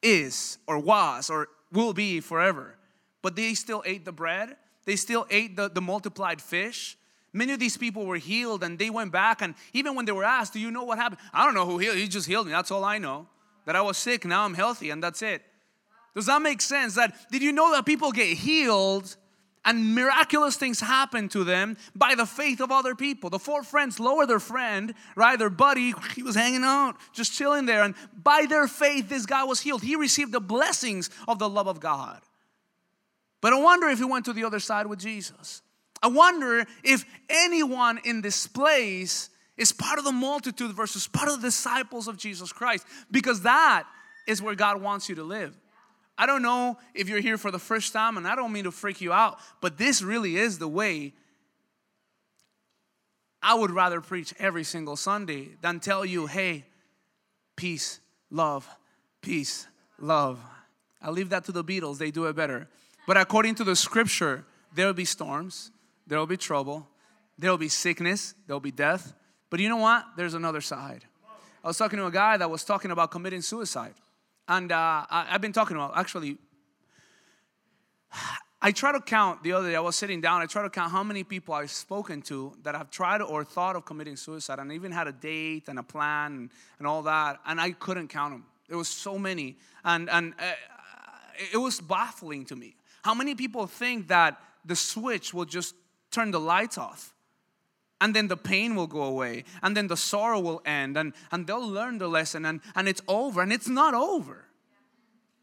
is 0.00 0.58
or 0.68 0.78
was 0.78 1.28
or 1.28 1.48
will 1.72 1.92
be 1.92 2.20
forever? 2.20 2.76
But 3.20 3.34
they 3.34 3.54
still 3.54 3.82
ate 3.84 4.04
the 4.04 4.12
bread, 4.12 4.56
they 4.84 4.96
still 4.96 5.26
ate 5.30 5.56
the, 5.56 5.68
the 5.68 5.80
multiplied 5.80 6.40
fish. 6.40 6.96
Many 7.34 7.52
of 7.52 7.58
these 7.58 7.76
people 7.76 8.06
were 8.06 8.16
healed 8.16 8.62
and 8.62 8.78
they 8.78 8.90
went 8.90 9.10
back. 9.10 9.42
And 9.42 9.56
even 9.72 9.96
when 9.96 10.06
they 10.06 10.12
were 10.12 10.24
asked, 10.24 10.52
Do 10.52 10.60
you 10.60 10.70
know 10.70 10.84
what 10.84 10.98
happened? 10.98 11.20
I 11.32 11.44
don't 11.44 11.52
know 11.52 11.66
who 11.66 11.78
healed. 11.78 11.96
He 11.96 12.06
just 12.06 12.28
healed 12.28 12.46
me. 12.46 12.52
That's 12.52 12.70
all 12.70 12.84
I 12.84 12.98
know. 12.98 13.26
That 13.66 13.74
I 13.74 13.82
was 13.82 13.98
sick, 13.98 14.24
now 14.24 14.44
I'm 14.44 14.54
healthy, 14.54 14.90
and 14.90 15.02
that's 15.02 15.20
it. 15.20 15.42
Does 16.14 16.26
that 16.26 16.40
make 16.42 16.60
sense? 16.60 16.94
That 16.94 17.14
did 17.30 17.42
you 17.42 17.50
know 17.50 17.72
that 17.72 17.84
people 17.84 18.12
get 18.12 18.36
healed 18.36 19.16
and 19.64 19.94
miraculous 19.94 20.56
things 20.56 20.78
happen 20.78 21.28
to 21.30 21.42
them 21.42 21.76
by 21.96 22.14
the 22.14 22.26
faith 22.26 22.60
of 22.60 22.70
other 22.70 22.94
people? 22.94 23.30
The 23.30 23.38
four 23.38 23.64
friends 23.64 23.98
lower 23.98 24.26
their 24.26 24.38
friend, 24.38 24.94
right? 25.16 25.36
Their 25.36 25.50
buddy, 25.50 25.92
he 26.14 26.22
was 26.22 26.36
hanging 26.36 26.62
out, 26.62 26.96
just 27.12 27.32
chilling 27.32 27.66
there, 27.66 27.82
and 27.82 27.96
by 28.22 28.46
their 28.48 28.68
faith, 28.68 29.08
this 29.08 29.26
guy 29.26 29.42
was 29.42 29.60
healed. 29.60 29.82
He 29.82 29.96
received 29.96 30.30
the 30.30 30.40
blessings 30.40 31.10
of 31.26 31.40
the 31.40 31.48
love 31.48 31.66
of 31.66 31.80
God. 31.80 32.20
But 33.40 33.54
I 33.54 33.60
wonder 33.60 33.88
if 33.88 33.98
he 33.98 34.04
went 34.04 34.26
to 34.26 34.32
the 34.32 34.44
other 34.44 34.60
side 34.60 34.86
with 34.86 35.00
Jesus. 35.00 35.62
I 36.04 36.06
wonder 36.08 36.66
if 36.82 37.06
anyone 37.30 37.98
in 38.04 38.20
this 38.20 38.46
place 38.46 39.30
is 39.56 39.72
part 39.72 39.98
of 39.98 40.04
the 40.04 40.12
multitude 40.12 40.72
versus 40.72 41.08
part 41.08 41.30
of 41.30 41.40
the 41.40 41.48
disciples 41.48 42.08
of 42.08 42.18
Jesus 42.18 42.52
Christ, 42.52 42.86
because 43.10 43.40
that 43.40 43.84
is 44.28 44.42
where 44.42 44.54
God 44.54 44.82
wants 44.82 45.08
you 45.08 45.14
to 45.14 45.24
live. 45.24 45.56
I 46.18 46.26
don't 46.26 46.42
know 46.42 46.76
if 46.92 47.08
you're 47.08 47.22
here 47.22 47.38
for 47.38 47.50
the 47.50 47.58
first 47.58 47.94
time, 47.94 48.18
and 48.18 48.28
I 48.28 48.36
don't 48.36 48.52
mean 48.52 48.64
to 48.64 48.70
freak 48.70 49.00
you 49.00 49.14
out, 49.14 49.38
but 49.62 49.78
this 49.78 50.02
really 50.02 50.36
is 50.36 50.58
the 50.58 50.68
way 50.68 51.14
I 53.42 53.54
would 53.54 53.70
rather 53.70 54.02
preach 54.02 54.34
every 54.38 54.64
single 54.64 54.96
Sunday 54.96 55.56
than 55.62 55.80
tell 55.80 56.04
you, 56.04 56.26
hey, 56.26 56.66
peace, 57.56 58.00
love, 58.30 58.68
peace, 59.22 59.66
love. 59.98 60.38
I 61.00 61.08
leave 61.08 61.30
that 61.30 61.46
to 61.46 61.52
the 61.52 61.64
Beatles, 61.64 61.96
they 61.96 62.10
do 62.10 62.26
it 62.26 62.36
better. 62.36 62.68
But 63.06 63.16
according 63.16 63.54
to 63.54 63.64
the 63.64 63.74
scripture, 63.74 64.44
there 64.74 64.84
will 64.86 64.92
be 64.92 65.06
storms, 65.06 65.70
there 66.06 66.18
will 66.18 66.26
be 66.26 66.36
trouble, 66.36 66.88
there 67.38 67.50
will 67.50 67.58
be 67.58 67.68
sickness, 67.68 68.34
there 68.46 68.54
will 68.54 68.60
be 68.60 68.70
death. 68.70 69.14
But 69.50 69.60
you 69.60 69.68
know 69.68 69.76
what? 69.76 70.04
There's 70.16 70.34
another 70.34 70.60
side. 70.60 71.04
I 71.62 71.68
was 71.68 71.78
talking 71.78 71.98
to 71.98 72.06
a 72.06 72.10
guy 72.10 72.36
that 72.36 72.50
was 72.50 72.64
talking 72.64 72.90
about 72.90 73.10
committing 73.10 73.40
suicide. 73.40 73.94
And 74.46 74.70
uh, 74.70 75.06
I, 75.10 75.28
I've 75.30 75.40
been 75.40 75.52
talking 75.52 75.76
about 75.76 75.96
actually, 75.96 76.36
I 78.60 78.72
try 78.72 78.92
to 78.92 79.00
count 79.00 79.42
the 79.42 79.52
other 79.52 79.70
day, 79.70 79.76
I 79.76 79.80
was 79.80 79.96
sitting 79.96 80.20
down, 80.20 80.42
I 80.42 80.46
try 80.46 80.62
to 80.62 80.70
count 80.70 80.92
how 80.92 81.02
many 81.02 81.24
people 81.24 81.54
I've 81.54 81.70
spoken 81.70 82.20
to 82.22 82.54
that 82.62 82.74
have 82.74 82.90
tried 82.90 83.22
or 83.22 83.44
thought 83.44 83.76
of 83.76 83.84
committing 83.84 84.16
suicide 84.16 84.58
and 84.58 84.72
even 84.72 84.92
had 84.92 85.06
a 85.06 85.12
date 85.12 85.68
and 85.68 85.78
a 85.78 85.82
plan 85.82 86.32
and, 86.32 86.50
and 86.78 86.86
all 86.86 87.02
that. 87.02 87.40
And 87.46 87.60
I 87.60 87.72
couldn't 87.72 88.08
count 88.08 88.34
them. 88.34 88.44
There 88.68 88.76
was 88.76 88.88
so 88.88 89.18
many. 89.18 89.56
And, 89.84 90.10
and 90.10 90.34
uh, 90.38 90.52
it 91.52 91.58
was 91.58 91.80
baffling 91.80 92.44
to 92.46 92.56
me. 92.56 92.76
How 93.02 93.14
many 93.14 93.34
people 93.34 93.66
think 93.66 94.08
that 94.08 94.40
the 94.64 94.76
switch 94.76 95.32
will 95.32 95.44
just 95.44 95.74
turn 96.14 96.30
the 96.30 96.40
lights 96.40 96.78
off? 96.78 97.14
and 98.00 98.14
then 98.14 98.28
the 98.28 98.36
pain 98.36 98.74
will 98.74 98.86
go 98.86 99.02
away 99.02 99.44
and 99.62 99.74
then 99.74 99.86
the 99.86 99.96
sorrow 99.96 100.38
will 100.38 100.60
end 100.66 100.98
and, 100.98 101.14
and 101.32 101.46
they'll 101.46 101.66
learn 101.66 101.96
the 101.96 102.06
lesson 102.06 102.44
and, 102.44 102.60
and 102.74 102.86
it's 102.86 103.00
over 103.08 103.40
and 103.40 103.52
it's 103.52 103.68
not 103.68 103.94
over 103.94 104.44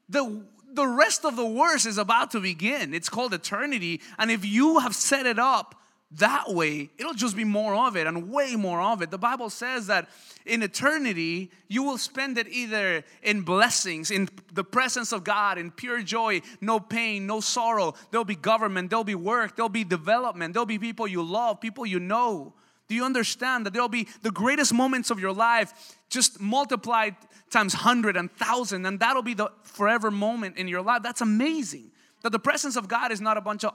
the, 0.10 0.44
the 0.72 0.86
rest 0.86 1.26
of 1.26 1.36
the 1.36 1.46
worst 1.46 1.88
is 1.88 1.98
about 1.98 2.30
to 2.32 2.40
begin 2.40 2.94
it's 2.94 3.10
called 3.10 3.34
eternity 3.34 4.00
and 4.20 4.30
if 4.30 4.46
you 4.46 4.80
have 4.80 4.96
set 4.96 5.26
it 5.26 5.40
up 5.40 5.81
that 6.18 6.54
way 6.54 6.90
it'll 6.98 7.14
just 7.14 7.38
be 7.38 7.46
more 7.46 7.74
of 7.74 7.96
it 7.96 8.06
and 8.06 8.30
way 8.30 8.56
more 8.56 8.82
of 8.82 9.02
it. 9.02 9.12
The 9.12 9.18
bible 9.18 9.50
says 9.50 9.88
that 9.88 10.10
in 10.46 10.62
eternity 10.62 11.52
you 11.70 11.84
will 11.84 11.98
spend 11.98 12.38
it 12.38 12.48
either 12.50 13.04
in 13.24 13.44
blessings 13.44 14.12
in 14.12 14.28
the 14.54 14.64
presence 14.64 15.14
of 15.14 15.24
god 15.24 15.58
in 15.58 15.72
pure 15.72 16.02
joy 16.02 16.42
no 16.60 16.80
pain 16.80 17.26
no 17.28 17.40
sorrow. 17.40 17.94
There'll 18.12 18.26
be 18.26 18.36
government 18.36 18.90
there'll 18.90 19.06
be 19.06 19.16
work 19.16 19.56
there'll 19.56 19.70
be 19.70 19.86
development 19.86 20.54
there'll 20.54 20.66
be 20.66 20.80
people 20.80 21.08
you 21.08 21.24
love 21.24 21.62
people 21.62 21.86
you 21.86 22.00
know. 22.00 22.54
Do 22.90 22.96
you 22.96 23.06
understand 23.06 23.66
that 23.66 23.72
there'll 23.72 23.88
be 23.88 24.10
the 24.22 24.32
greatest 24.32 24.74
moments 24.74 25.12
of 25.12 25.20
your 25.20 25.32
life 25.32 25.96
just 26.10 26.42
multiplied 26.42 27.16
times 27.50 27.74
hundred 27.74 28.18
and 28.18 28.30
thousand 28.34 28.86
and 28.86 29.00
that'll 29.00 29.24
be 29.24 29.34
the 29.34 29.50
forever 29.64 30.12
moment 30.12 30.58
in 30.58 30.68
your 30.68 30.82
life? 30.82 31.04
That's 31.04 31.22
amazing 31.22 31.92
that 32.24 32.34
the 32.34 32.40
presence 32.40 32.76
of 32.76 32.90
god 32.90 33.14
is 33.14 33.22
not 33.22 33.38
a 33.38 33.42
bunch 33.42 33.64
of 33.64 33.74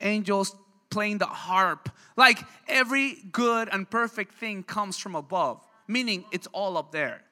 angels 0.00 0.56
playing 0.90 1.18
the 1.18 1.26
harp. 1.26 1.90
Like 2.16 2.38
every 2.66 3.18
good 3.32 3.68
and 3.70 3.88
perfect 3.88 4.34
thing 4.34 4.62
comes 4.62 4.98
from 4.98 5.14
above, 5.14 5.64
meaning 5.86 6.24
it's 6.32 6.46
all 6.48 6.76
up 6.76 6.92
there. 6.92 7.22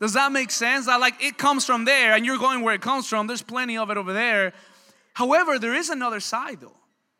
Does 0.00 0.14
that 0.14 0.32
make 0.32 0.50
sense? 0.50 0.86
That 0.86 1.00
like 1.00 1.22
it 1.22 1.36
comes 1.36 1.66
from 1.66 1.84
there 1.84 2.14
and 2.14 2.24
you're 2.24 2.38
going 2.38 2.62
where 2.62 2.74
it 2.74 2.80
comes 2.80 3.06
from. 3.06 3.26
There's 3.26 3.42
plenty 3.42 3.76
of 3.76 3.90
it 3.90 3.98
over 3.98 4.12
there. 4.12 4.54
However, 5.12 5.58
there 5.58 5.74
is 5.74 5.90
another 5.90 6.20
side 6.20 6.60
though. 6.60 6.76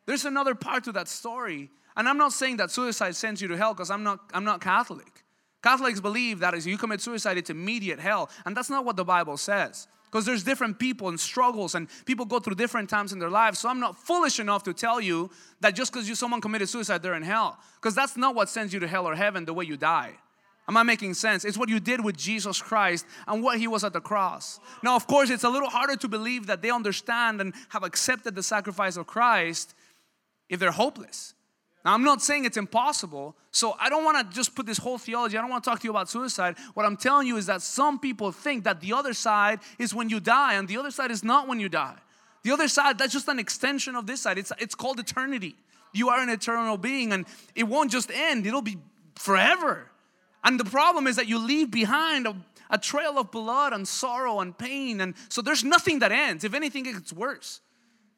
There's 0.07 0.25
another 0.25 0.55
part 0.55 0.85
to 0.85 0.91
that 0.93 1.07
story. 1.07 1.69
And 1.95 2.09
I'm 2.09 2.17
not 2.17 2.33
saying 2.33 2.57
that 2.57 2.71
suicide 2.71 3.15
sends 3.15 3.41
you 3.41 3.47
to 3.49 3.57
hell 3.57 3.73
because 3.73 3.91
I'm 3.91 4.03
not 4.03 4.19
I'm 4.33 4.43
not 4.43 4.61
Catholic. 4.61 5.23
Catholics 5.61 5.99
believe 5.99 6.39
that 6.39 6.55
as 6.55 6.65
you 6.65 6.75
commit 6.77 7.01
suicide, 7.01 7.37
it's 7.37 7.51
immediate 7.51 7.99
hell. 7.99 8.31
And 8.45 8.57
that's 8.57 8.69
not 8.69 8.83
what 8.83 8.95
the 8.95 9.05
Bible 9.05 9.37
says. 9.37 9.87
Because 10.11 10.25
there's 10.25 10.43
different 10.43 10.77
people 10.77 11.07
and 11.07 11.17
struggles, 11.17 11.73
and 11.73 11.87
people 12.05 12.25
go 12.25 12.39
through 12.39 12.55
different 12.55 12.89
times 12.89 13.13
in 13.13 13.19
their 13.19 13.29
lives. 13.29 13.59
So 13.59 13.69
I'm 13.69 13.79
not 13.79 13.97
foolish 13.97 14.41
enough 14.41 14.63
to 14.63 14.73
tell 14.73 14.99
you 14.99 15.29
that 15.61 15.73
just 15.73 15.93
because 15.93 16.09
you 16.09 16.15
someone 16.15 16.41
committed 16.41 16.67
suicide, 16.67 17.01
they're 17.01 17.15
in 17.15 17.23
hell. 17.23 17.57
Because 17.75 17.95
that's 17.95 18.17
not 18.17 18.35
what 18.35 18.49
sends 18.49 18.73
you 18.73 18.81
to 18.81 18.87
hell 18.87 19.07
or 19.07 19.15
heaven 19.15 19.45
the 19.45 19.53
way 19.53 19.63
you 19.63 19.77
die. 19.77 20.11
Am 20.67 20.75
I 20.75 20.83
making 20.83 21.13
sense? 21.13 21.45
It's 21.45 21.57
what 21.57 21.69
you 21.69 21.79
did 21.79 22.03
with 22.03 22.17
Jesus 22.17 22.61
Christ 22.61 23.05
and 23.27 23.41
what 23.41 23.57
He 23.57 23.67
was 23.67 23.83
at 23.83 23.93
the 23.93 24.01
cross. 24.01 24.59
Now, 24.83 24.95
of 24.95 25.07
course, 25.07 25.29
it's 25.29 25.43
a 25.43 25.49
little 25.49 25.69
harder 25.69 25.95
to 25.95 26.07
believe 26.07 26.47
that 26.47 26.61
they 26.61 26.69
understand 26.69 27.39
and 27.39 27.53
have 27.69 27.83
accepted 27.83 28.35
the 28.35 28.43
sacrifice 28.43 28.97
of 28.97 29.07
Christ 29.07 29.73
if 30.49 30.59
they're 30.59 30.71
hopeless. 30.71 31.33
Now, 31.83 31.93
I'm 31.93 32.03
not 32.03 32.21
saying 32.21 32.45
it's 32.45 32.57
impossible, 32.57 33.35
so 33.51 33.75
I 33.79 33.89
don't 33.89 34.03
want 34.03 34.29
to 34.29 34.35
just 34.35 34.55
put 34.55 34.65
this 34.67 34.77
whole 34.77 34.99
theology, 34.99 35.37
I 35.37 35.41
don't 35.41 35.49
want 35.49 35.63
to 35.63 35.69
talk 35.69 35.79
to 35.79 35.85
you 35.85 35.89
about 35.89 36.09
suicide. 36.09 36.55
What 36.75 36.85
I'm 36.85 36.95
telling 36.95 37.27
you 37.27 37.37
is 37.37 37.47
that 37.47 37.63
some 37.63 37.99
people 37.99 38.31
think 38.31 38.65
that 38.65 38.81
the 38.81 38.93
other 38.93 39.13
side 39.13 39.59
is 39.79 39.93
when 39.93 40.07
you 40.09 40.19
die, 40.19 40.53
and 40.53 40.67
the 40.67 40.77
other 40.77 40.91
side 40.91 41.09
is 41.09 41.23
not 41.23 41.47
when 41.47 41.59
you 41.59 41.69
die. 41.69 41.95
The 42.43 42.51
other 42.51 42.67
side, 42.67 42.97
that's 42.97 43.13
just 43.13 43.27
an 43.27 43.39
extension 43.39 43.95
of 43.95 44.05
this 44.05 44.21
side. 44.21 44.37
It's, 44.37 44.51
it's 44.59 44.75
called 44.75 44.99
eternity. 44.99 45.55
You 45.91 46.09
are 46.09 46.21
an 46.21 46.29
eternal 46.29 46.77
being, 46.77 47.13
and 47.13 47.25
it 47.55 47.63
won't 47.63 47.91
just 47.91 48.11
end, 48.11 48.45
it'll 48.45 48.61
be 48.61 48.77
forever. 49.15 49.89
And 50.43 50.59
the 50.59 50.65
problem 50.65 51.07
is 51.07 51.15
that 51.15 51.27
you 51.27 51.39
leave 51.39 51.71
behind 51.71 52.27
a, 52.27 52.35
a 52.69 52.77
trail 52.77 53.17
of 53.17 53.31
blood 53.31 53.73
and 53.73 53.87
sorrow 53.87 54.39
and 54.39 54.55
pain, 54.55 55.01
and 55.01 55.15
so 55.29 55.41
there's 55.41 55.63
nothing 55.63 55.99
that 55.99 56.11
ends. 56.11 56.43
If 56.43 56.53
anything, 56.53 56.85
it 56.85 56.93
gets 56.93 57.11
worse. 57.11 57.59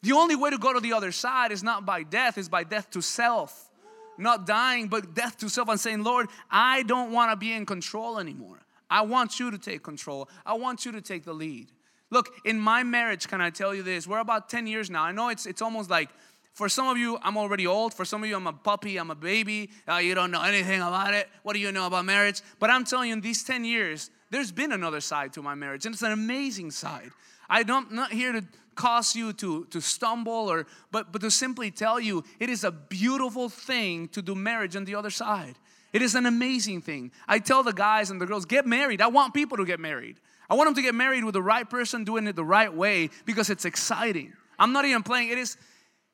The 0.03 0.11
only 0.11 0.35
way 0.35 0.49
to 0.49 0.57
go 0.57 0.73
to 0.73 0.79
the 0.79 0.93
other 0.93 1.11
side 1.11 1.51
is 1.51 1.63
not 1.63 1.85
by 1.85 2.03
death, 2.03 2.37
is 2.37 2.49
by 2.49 2.63
death 2.63 2.91
to 2.91 3.01
self. 3.01 3.69
Not 4.17 4.45
dying, 4.45 4.89
but 4.89 5.15
death 5.15 5.37
to 5.39 5.49
self 5.49 5.69
and 5.69 5.79
saying, 5.79 6.03
Lord, 6.03 6.27
I 6.51 6.83
don't 6.83 7.11
want 7.11 7.31
to 7.31 7.35
be 7.35 7.51
in 7.51 7.65
control 7.65 8.19
anymore. 8.19 8.59
I 8.89 9.01
want 9.01 9.39
you 9.39 9.49
to 9.49 9.57
take 9.57 9.81
control. 9.81 10.29
I 10.45 10.53
want 10.53 10.85
you 10.85 10.91
to 10.91 11.01
take 11.01 11.23
the 11.23 11.33
lead. 11.33 11.71
Look, 12.11 12.29
in 12.45 12.59
my 12.59 12.83
marriage, 12.83 13.27
can 13.27 13.41
I 13.41 13.49
tell 13.49 13.73
you 13.73 13.81
this? 13.81 14.05
We're 14.05 14.19
about 14.19 14.49
10 14.49 14.67
years 14.67 14.91
now. 14.91 15.03
I 15.03 15.11
know 15.11 15.29
it's, 15.29 15.47
it's 15.47 15.63
almost 15.63 15.89
like 15.89 16.09
For 16.53 16.69
some 16.69 16.87
of 16.87 16.97
you, 16.97 17.17
I'm 17.23 17.35
already 17.35 17.65
old. 17.65 17.95
For 17.95 18.05
some 18.05 18.21
of 18.23 18.29
you, 18.29 18.35
I'm 18.35 18.45
a 18.45 18.53
puppy, 18.53 18.97
I'm 18.97 19.09
a 19.09 19.15
baby. 19.15 19.71
Uh, 19.89 19.95
you 19.95 20.13
don't 20.13 20.29
know 20.29 20.43
anything 20.43 20.81
about 20.81 21.15
it. 21.15 21.27
What 21.41 21.53
do 21.53 21.59
you 21.59 21.71
know 21.71 21.87
about 21.87 22.05
marriage? 22.05 22.41
But 22.59 22.69
I'm 22.69 22.83
telling 22.83 23.09
you, 23.09 23.13
in 23.13 23.21
these 23.21 23.43
10 23.43 23.65
years, 23.65 24.11
there's 24.29 24.51
been 24.51 24.71
another 24.71 25.01
side 25.01 25.33
to 25.33 25.41
my 25.41 25.55
marriage, 25.55 25.85
and 25.87 25.93
it's 25.93 26.03
an 26.03 26.11
amazing 26.11 26.69
side. 26.69 27.09
I 27.49 27.63
don't, 27.63 27.89
I'm 27.89 27.95
not 27.95 28.11
here 28.11 28.33
to 28.33 28.43
cause 28.75 29.15
you 29.15 29.33
to, 29.33 29.65
to 29.65 29.81
stumble 29.81 30.51
or 30.51 30.65
but 30.91 31.11
but 31.11 31.21
to 31.21 31.31
simply 31.31 31.71
tell 31.71 31.99
you 31.99 32.23
it 32.39 32.49
is 32.49 32.63
a 32.63 32.71
beautiful 32.71 33.49
thing 33.49 34.07
to 34.09 34.21
do 34.21 34.35
marriage 34.35 34.75
on 34.75 34.85
the 34.85 34.95
other 34.95 35.09
side. 35.09 35.55
It 35.93 36.01
is 36.01 36.15
an 36.15 36.25
amazing 36.25 36.81
thing. 36.81 37.11
I 37.27 37.39
tell 37.39 37.61
the 37.61 37.71
guys 37.71 38.09
and 38.09 38.19
the 38.19 38.25
girls, 38.25 38.45
get 38.45 38.65
married. 38.65 38.99
I 38.99 39.07
want 39.07 39.33
people 39.33 39.57
to 39.57 39.65
get 39.65 39.79
married. 39.79 40.19
I 40.49 40.55
want 40.55 40.67
them 40.67 40.75
to 40.75 40.81
get 40.81 40.95
married 40.95 41.23
with 41.23 41.33
the 41.33 41.41
right 41.41 41.69
person 41.69 42.03
doing 42.03 42.27
it 42.27 42.35
the 42.35 42.43
right 42.43 42.73
way 42.73 43.09
because 43.25 43.49
it's 43.49 43.65
exciting. 43.65 44.33
I'm 44.57 44.73
not 44.73 44.85
even 44.85 45.03
playing. 45.03 45.29
It 45.29 45.37
is 45.37 45.55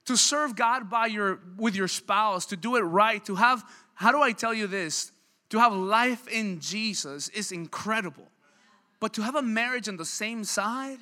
to 0.06 0.18
serve 0.18 0.56
God 0.56 0.90
by 0.90 1.06
your 1.06 1.40
with 1.58 1.76
your 1.76 1.88
spouse, 1.88 2.46
to 2.48 2.58
do 2.58 2.76
it 2.76 2.82
right, 2.82 3.24
to 3.26 3.36
have 3.36 3.64
how 3.94 4.12
do 4.12 4.22
I 4.22 4.32
tell 4.32 4.54
you 4.54 4.68
this? 4.68 5.12
To 5.50 5.60
have 5.60 5.74
life 5.74 6.28
in 6.28 6.60
Jesus 6.60 7.30
is 7.30 7.52
incredible. 7.52 8.28
But 9.00 9.14
to 9.14 9.22
have 9.22 9.36
a 9.36 9.42
marriage 9.42 9.88
on 9.88 9.98
the 9.98 10.06
same 10.06 10.44
side, 10.44 11.00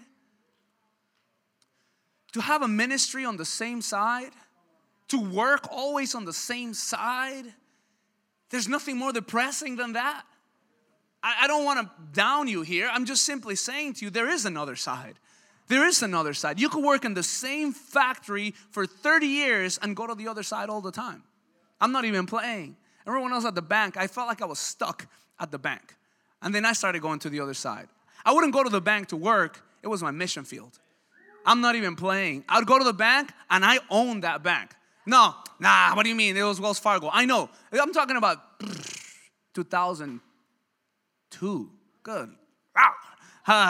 to 2.37 2.43
have 2.43 2.61
a 2.61 2.67
ministry 2.67 3.25
on 3.25 3.37
the 3.37 3.45
same 3.45 3.81
side, 3.81 4.31
to 5.07 5.19
work 5.19 5.67
always 5.71 6.13
on 6.13 6.25
the 6.25 6.33
same 6.33 6.73
side, 6.73 7.45
there's 8.49 8.67
nothing 8.67 8.97
more 8.97 9.11
depressing 9.11 9.75
than 9.75 9.93
that. 9.93 10.23
I, 11.23 11.35
I 11.41 11.47
don't 11.47 11.65
want 11.65 11.79
to 11.79 11.91
down 12.13 12.47
you 12.47 12.61
here. 12.61 12.89
I'm 12.91 13.05
just 13.05 13.25
simply 13.25 13.55
saying 13.55 13.93
to 13.95 14.05
you, 14.05 14.11
there 14.11 14.29
is 14.29 14.45
another 14.45 14.75
side. 14.75 15.15
There 15.67 15.85
is 15.85 16.01
another 16.03 16.33
side. 16.33 16.59
You 16.59 16.69
could 16.69 16.83
work 16.83 17.03
in 17.05 17.13
the 17.13 17.23
same 17.23 17.73
factory 17.73 18.53
for 18.69 18.85
30 18.85 19.25
years 19.25 19.79
and 19.81 19.95
go 19.95 20.07
to 20.07 20.15
the 20.15 20.27
other 20.27 20.43
side 20.43 20.69
all 20.69 20.81
the 20.81 20.91
time. 20.91 21.23
I'm 21.81 21.91
not 21.91 22.05
even 22.05 22.25
playing. 22.25 22.77
Everyone 23.05 23.31
was 23.31 23.45
at 23.45 23.55
the 23.55 23.61
bank, 23.61 23.97
I 23.97 24.07
felt 24.07 24.27
like 24.27 24.41
I 24.41 24.45
was 24.45 24.59
stuck 24.59 25.07
at 25.39 25.51
the 25.51 25.57
bank. 25.57 25.95
And 26.41 26.53
then 26.53 26.65
I 26.65 26.73
started 26.73 27.01
going 27.01 27.19
to 27.19 27.29
the 27.29 27.39
other 27.39 27.53
side. 27.53 27.87
I 28.23 28.33
wouldn't 28.33 28.53
go 28.53 28.63
to 28.63 28.69
the 28.69 28.81
bank 28.81 29.07
to 29.07 29.17
work, 29.17 29.63
it 29.81 29.87
was 29.87 30.03
my 30.03 30.11
mission 30.11 30.43
field. 30.43 30.77
I'm 31.47 31.61
not 31.61 31.75
even 31.75 31.95
playing. 31.95 32.43
I 32.49 32.59
would 32.59 32.67
go 32.67 32.77
to 32.77 32.83
the 32.83 32.91
bank 32.93 33.31
and 33.49 33.65
I 33.65 33.79
own 33.89 34.19
that 34.21 34.43
bank. 34.43 34.75
No, 35.05 35.33
nah, 35.59 35.95
what 35.95 36.03
do 36.03 36.09
you 36.09 36.15
mean? 36.15 36.35
It 36.35 36.43
was 36.43 36.59
Wells 36.59 36.77
Fargo. 36.77 37.09
I 37.11 37.25
know. 37.25 37.49
I'm 37.71 37.93
talking 37.93 38.17
about 38.17 38.59
2002. 39.55 41.69
Good. 42.03 42.29
Ah. 42.75 42.93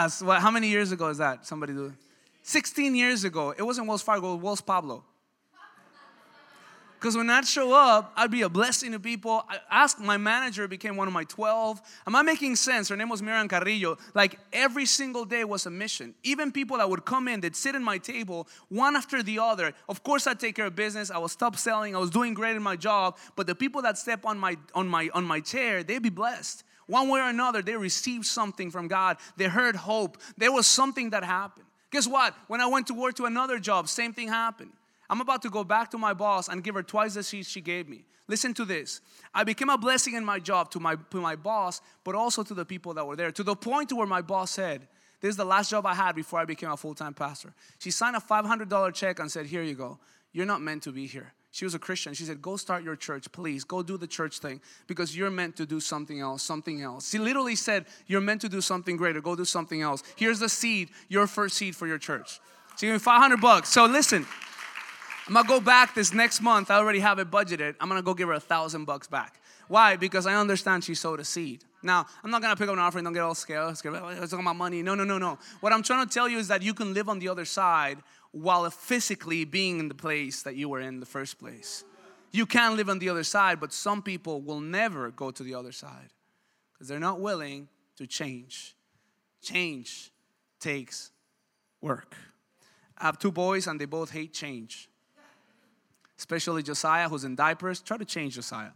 So 0.08 0.28
how 0.28 0.50
many 0.50 0.68
years 0.68 0.90
ago 0.90 1.06
is 1.08 1.18
that? 1.18 1.46
Somebody 1.46 1.72
do 1.72 1.94
16 2.42 2.96
years 2.96 3.22
ago. 3.22 3.54
It 3.56 3.62
wasn't 3.62 3.86
Wells 3.86 4.02
Fargo, 4.02 4.32
it 4.32 4.36
was 4.36 4.42
Wells 4.42 4.60
Pablo. 4.60 5.04
Because 6.98 7.16
when 7.16 7.30
I'd 7.30 7.46
show 7.46 7.72
up, 7.72 8.12
I'd 8.16 8.30
be 8.30 8.42
a 8.42 8.48
blessing 8.48 8.90
to 8.90 8.98
people. 8.98 9.44
I 9.48 9.60
asked 9.70 10.00
my 10.00 10.16
manager, 10.16 10.66
became 10.66 10.96
one 10.96 11.06
of 11.06 11.14
my 11.14 11.22
12. 11.22 11.80
Am 12.08 12.16
I 12.16 12.22
making 12.22 12.56
sense? 12.56 12.88
Her 12.88 12.96
name 12.96 13.08
was 13.08 13.22
Miriam 13.22 13.46
Carrillo. 13.46 13.98
Like 14.14 14.36
every 14.52 14.84
single 14.84 15.24
day 15.24 15.44
was 15.44 15.66
a 15.66 15.70
mission. 15.70 16.12
Even 16.24 16.50
people 16.50 16.78
that 16.78 16.90
would 16.90 17.04
come 17.04 17.28
in, 17.28 17.40
they'd 17.40 17.54
sit 17.54 17.76
in 17.76 17.84
my 17.84 17.98
table, 17.98 18.48
one 18.68 18.96
after 18.96 19.22
the 19.22 19.38
other. 19.38 19.74
Of 19.88 20.02
course, 20.02 20.26
I'd 20.26 20.40
take 20.40 20.56
care 20.56 20.66
of 20.66 20.74
business. 20.74 21.08
I 21.08 21.18
was 21.18 21.36
top 21.36 21.54
selling. 21.54 21.94
I 21.94 22.00
was 22.00 22.10
doing 22.10 22.34
great 22.34 22.56
in 22.56 22.62
my 22.64 22.74
job. 22.74 23.16
But 23.36 23.46
the 23.46 23.54
people 23.54 23.80
that 23.82 23.96
step 23.96 24.26
on 24.26 24.36
my 24.36 24.56
on 24.74 24.88
my 24.88 25.08
on 25.14 25.24
my 25.24 25.38
chair, 25.38 25.84
they'd 25.84 26.02
be 26.02 26.10
blessed. 26.10 26.64
One 26.88 27.08
way 27.10 27.20
or 27.20 27.28
another, 27.28 27.62
they 27.62 27.76
received 27.76 28.26
something 28.26 28.72
from 28.72 28.88
God. 28.88 29.18
They 29.36 29.44
heard 29.44 29.76
hope. 29.76 30.18
There 30.36 30.50
was 30.50 30.66
something 30.66 31.10
that 31.10 31.22
happened. 31.22 31.66
Guess 31.92 32.08
what? 32.08 32.34
When 32.48 32.60
I 32.60 32.66
went 32.66 32.88
to 32.88 32.94
work 32.94 33.14
to 33.16 33.26
another 33.26 33.60
job, 33.60 33.88
same 33.88 34.12
thing 34.12 34.28
happened. 34.28 34.72
I'm 35.10 35.20
about 35.20 35.42
to 35.42 35.50
go 35.50 35.64
back 35.64 35.90
to 35.92 35.98
my 35.98 36.12
boss 36.12 36.48
and 36.48 36.62
give 36.62 36.74
her 36.74 36.82
twice 36.82 37.14
the 37.14 37.22
sheet 37.22 37.46
she 37.46 37.60
gave 37.60 37.88
me. 37.88 38.04
Listen 38.26 38.52
to 38.54 38.64
this. 38.64 39.00
I 39.34 39.42
became 39.44 39.70
a 39.70 39.78
blessing 39.78 40.14
in 40.14 40.24
my 40.24 40.38
job 40.38 40.70
to 40.72 40.80
my, 40.80 40.96
to 41.10 41.20
my 41.20 41.34
boss, 41.34 41.80
but 42.04 42.14
also 42.14 42.42
to 42.42 42.54
the 42.54 42.64
people 42.64 42.92
that 42.94 43.06
were 43.06 43.16
there, 43.16 43.32
to 43.32 43.42
the 43.42 43.56
point 43.56 43.92
where 43.92 44.06
my 44.06 44.20
boss 44.20 44.50
said, 44.50 44.86
This 45.20 45.30
is 45.30 45.36
the 45.36 45.46
last 45.46 45.70
job 45.70 45.86
I 45.86 45.94
had 45.94 46.14
before 46.14 46.38
I 46.38 46.44
became 46.44 46.70
a 46.70 46.76
full 46.76 46.94
time 46.94 47.14
pastor. 47.14 47.54
She 47.78 47.90
signed 47.90 48.16
a 48.16 48.20
$500 48.20 48.94
check 48.94 49.18
and 49.18 49.32
said, 49.32 49.46
Here 49.46 49.62
you 49.62 49.74
go. 49.74 49.98
You're 50.32 50.46
not 50.46 50.60
meant 50.60 50.82
to 50.82 50.92
be 50.92 51.06
here. 51.06 51.32
She 51.50 51.64
was 51.64 51.74
a 51.74 51.78
Christian. 51.78 52.12
She 52.12 52.24
said, 52.24 52.42
Go 52.42 52.58
start 52.58 52.84
your 52.84 52.96
church, 52.96 53.32
please. 53.32 53.64
Go 53.64 53.82
do 53.82 53.96
the 53.96 54.06
church 54.06 54.38
thing 54.40 54.60
because 54.86 55.16
you're 55.16 55.30
meant 55.30 55.56
to 55.56 55.64
do 55.64 55.80
something 55.80 56.20
else, 56.20 56.42
something 56.42 56.82
else. 56.82 57.08
She 57.08 57.18
literally 57.18 57.56
said, 57.56 57.86
You're 58.06 58.20
meant 58.20 58.42
to 58.42 58.48
do 58.50 58.60
something 58.60 58.98
greater. 58.98 59.22
Go 59.22 59.34
do 59.34 59.46
something 59.46 59.80
else. 59.80 60.02
Here's 60.16 60.38
the 60.38 60.50
seed, 60.50 60.90
your 61.08 61.26
first 61.26 61.56
seed 61.56 61.74
for 61.74 61.86
your 61.86 61.98
church. 61.98 62.40
She 62.76 62.86
gave 62.86 62.92
me 62.92 62.98
500 62.98 63.40
bucks. 63.40 63.70
So 63.70 63.86
listen, 63.86 64.26
I'm 65.28 65.34
gonna 65.34 65.46
go 65.46 65.60
back 65.60 65.94
this 65.94 66.14
next 66.14 66.40
month. 66.40 66.70
I 66.70 66.76
already 66.76 67.00
have 67.00 67.18
it 67.18 67.30
budgeted. 67.30 67.74
I'm 67.80 67.88
gonna 67.88 68.00
go 68.00 68.14
give 68.14 68.28
her 68.28 68.34
a 68.34 68.40
thousand 68.40 68.86
bucks 68.86 69.06
back. 69.06 69.38
Why? 69.68 69.96
Because 69.96 70.26
I 70.26 70.34
understand 70.34 70.84
she 70.84 70.94
sowed 70.94 71.20
a 71.20 71.24
seed. 71.24 71.64
Now, 71.82 72.06
I'm 72.24 72.30
not 72.30 72.40
gonna 72.40 72.56
pick 72.56 72.66
up 72.66 72.72
an 72.72 72.78
offering, 72.78 73.04
don't 73.04 73.12
get 73.12 73.22
all 73.22 73.34
scared. 73.34 73.60
Oh, 73.62 73.68
It's 73.68 73.82
talking 73.82 74.40
about 74.40 74.56
money. 74.56 74.82
No, 74.82 74.94
no, 74.94 75.04
no, 75.04 75.18
no. 75.18 75.38
What 75.60 75.74
I'm 75.74 75.82
trying 75.82 76.06
to 76.08 76.12
tell 76.12 76.30
you 76.30 76.38
is 76.38 76.48
that 76.48 76.62
you 76.62 76.72
can 76.72 76.94
live 76.94 77.10
on 77.10 77.18
the 77.18 77.28
other 77.28 77.44
side 77.44 77.98
while 78.32 78.68
physically 78.70 79.44
being 79.44 79.80
in 79.80 79.88
the 79.88 79.94
place 79.94 80.42
that 80.44 80.56
you 80.56 80.70
were 80.70 80.80
in 80.80 80.98
the 80.98 81.06
first 81.06 81.38
place. 81.38 81.84
You 82.32 82.46
can 82.46 82.78
live 82.78 82.88
on 82.88 82.98
the 82.98 83.10
other 83.10 83.24
side, 83.24 83.60
but 83.60 83.74
some 83.74 84.00
people 84.00 84.40
will 84.40 84.60
never 84.60 85.10
go 85.10 85.30
to 85.30 85.42
the 85.42 85.54
other 85.54 85.72
side 85.72 86.14
because 86.72 86.88
they're 86.88 86.98
not 86.98 87.20
willing 87.20 87.68
to 87.96 88.06
change. 88.06 88.74
Change 89.42 90.10
takes 90.58 91.10
work. 91.82 92.16
I 92.96 93.04
have 93.04 93.18
two 93.18 93.30
boys 93.30 93.66
and 93.66 93.78
they 93.78 93.84
both 93.84 94.10
hate 94.10 94.32
change 94.32 94.88
especially 96.18 96.62
Josiah, 96.62 97.08
who's 97.08 97.24
in 97.24 97.34
diapers. 97.34 97.80
Try 97.80 97.96
to 97.96 98.04
change 98.04 98.34
Josiah. 98.34 98.70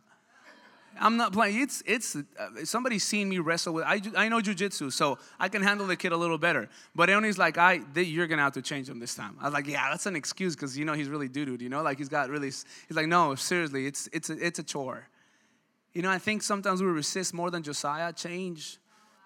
I'm 1.00 1.16
not 1.16 1.32
playing. 1.32 1.60
It's 1.60 1.82
it's 1.86 2.16
uh, 2.16 2.22
somebody's 2.64 3.02
seen 3.04 3.28
me 3.28 3.38
wrestle 3.38 3.74
with. 3.74 3.84
I 3.84 4.00
I 4.16 4.28
know 4.28 4.40
jujitsu, 4.40 4.92
so 4.92 5.18
I 5.40 5.48
can 5.48 5.62
handle 5.62 5.86
the 5.86 5.96
kid 5.96 6.12
a 6.12 6.16
little 6.16 6.38
better. 6.38 6.68
But 6.94 7.08
Aaron's 7.08 7.38
like, 7.38 7.56
I 7.58 7.78
th- 7.78 8.06
you're 8.06 8.26
gonna 8.26 8.42
have 8.42 8.52
to 8.52 8.62
change 8.62 8.88
him 8.88 8.98
this 8.98 9.14
time. 9.14 9.36
I 9.40 9.44
was 9.44 9.54
like, 9.54 9.66
yeah, 9.66 9.88
that's 9.90 10.06
an 10.06 10.16
excuse 10.16 10.54
because 10.54 10.76
you 10.76 10.84
know 10.84 10.92
he's 10.92 11.08
really 11.08 11.28
doo 11.28 11.56
You 11.58 11.68
know, 11.68 11.82
like 11.82 11.98
he's 11.98 12.08
got 12.08 12.28
really. 12.28 12.48
He's 12.48 12.66
like, 12.90 13.06
no, 13.06 13.34
seriously, 13.34 13.86
it's 13.86 14.08
it's 14.12 14.30
a, 14.30 14.46
it's 14.46 14.58
a 14.58 14.62
chore. 14.62 15.08
You 15.94 16.02
know, 16.02 16.10
I 16.10 16.18
think 16.18 16.42
sometimes 16.42 16.82
we 16.82 16.88
resist 16.88 17.34
more 17.34 17.50
than 17.50 17.62
Josiah 17.62 18.12
change 18.12 18.78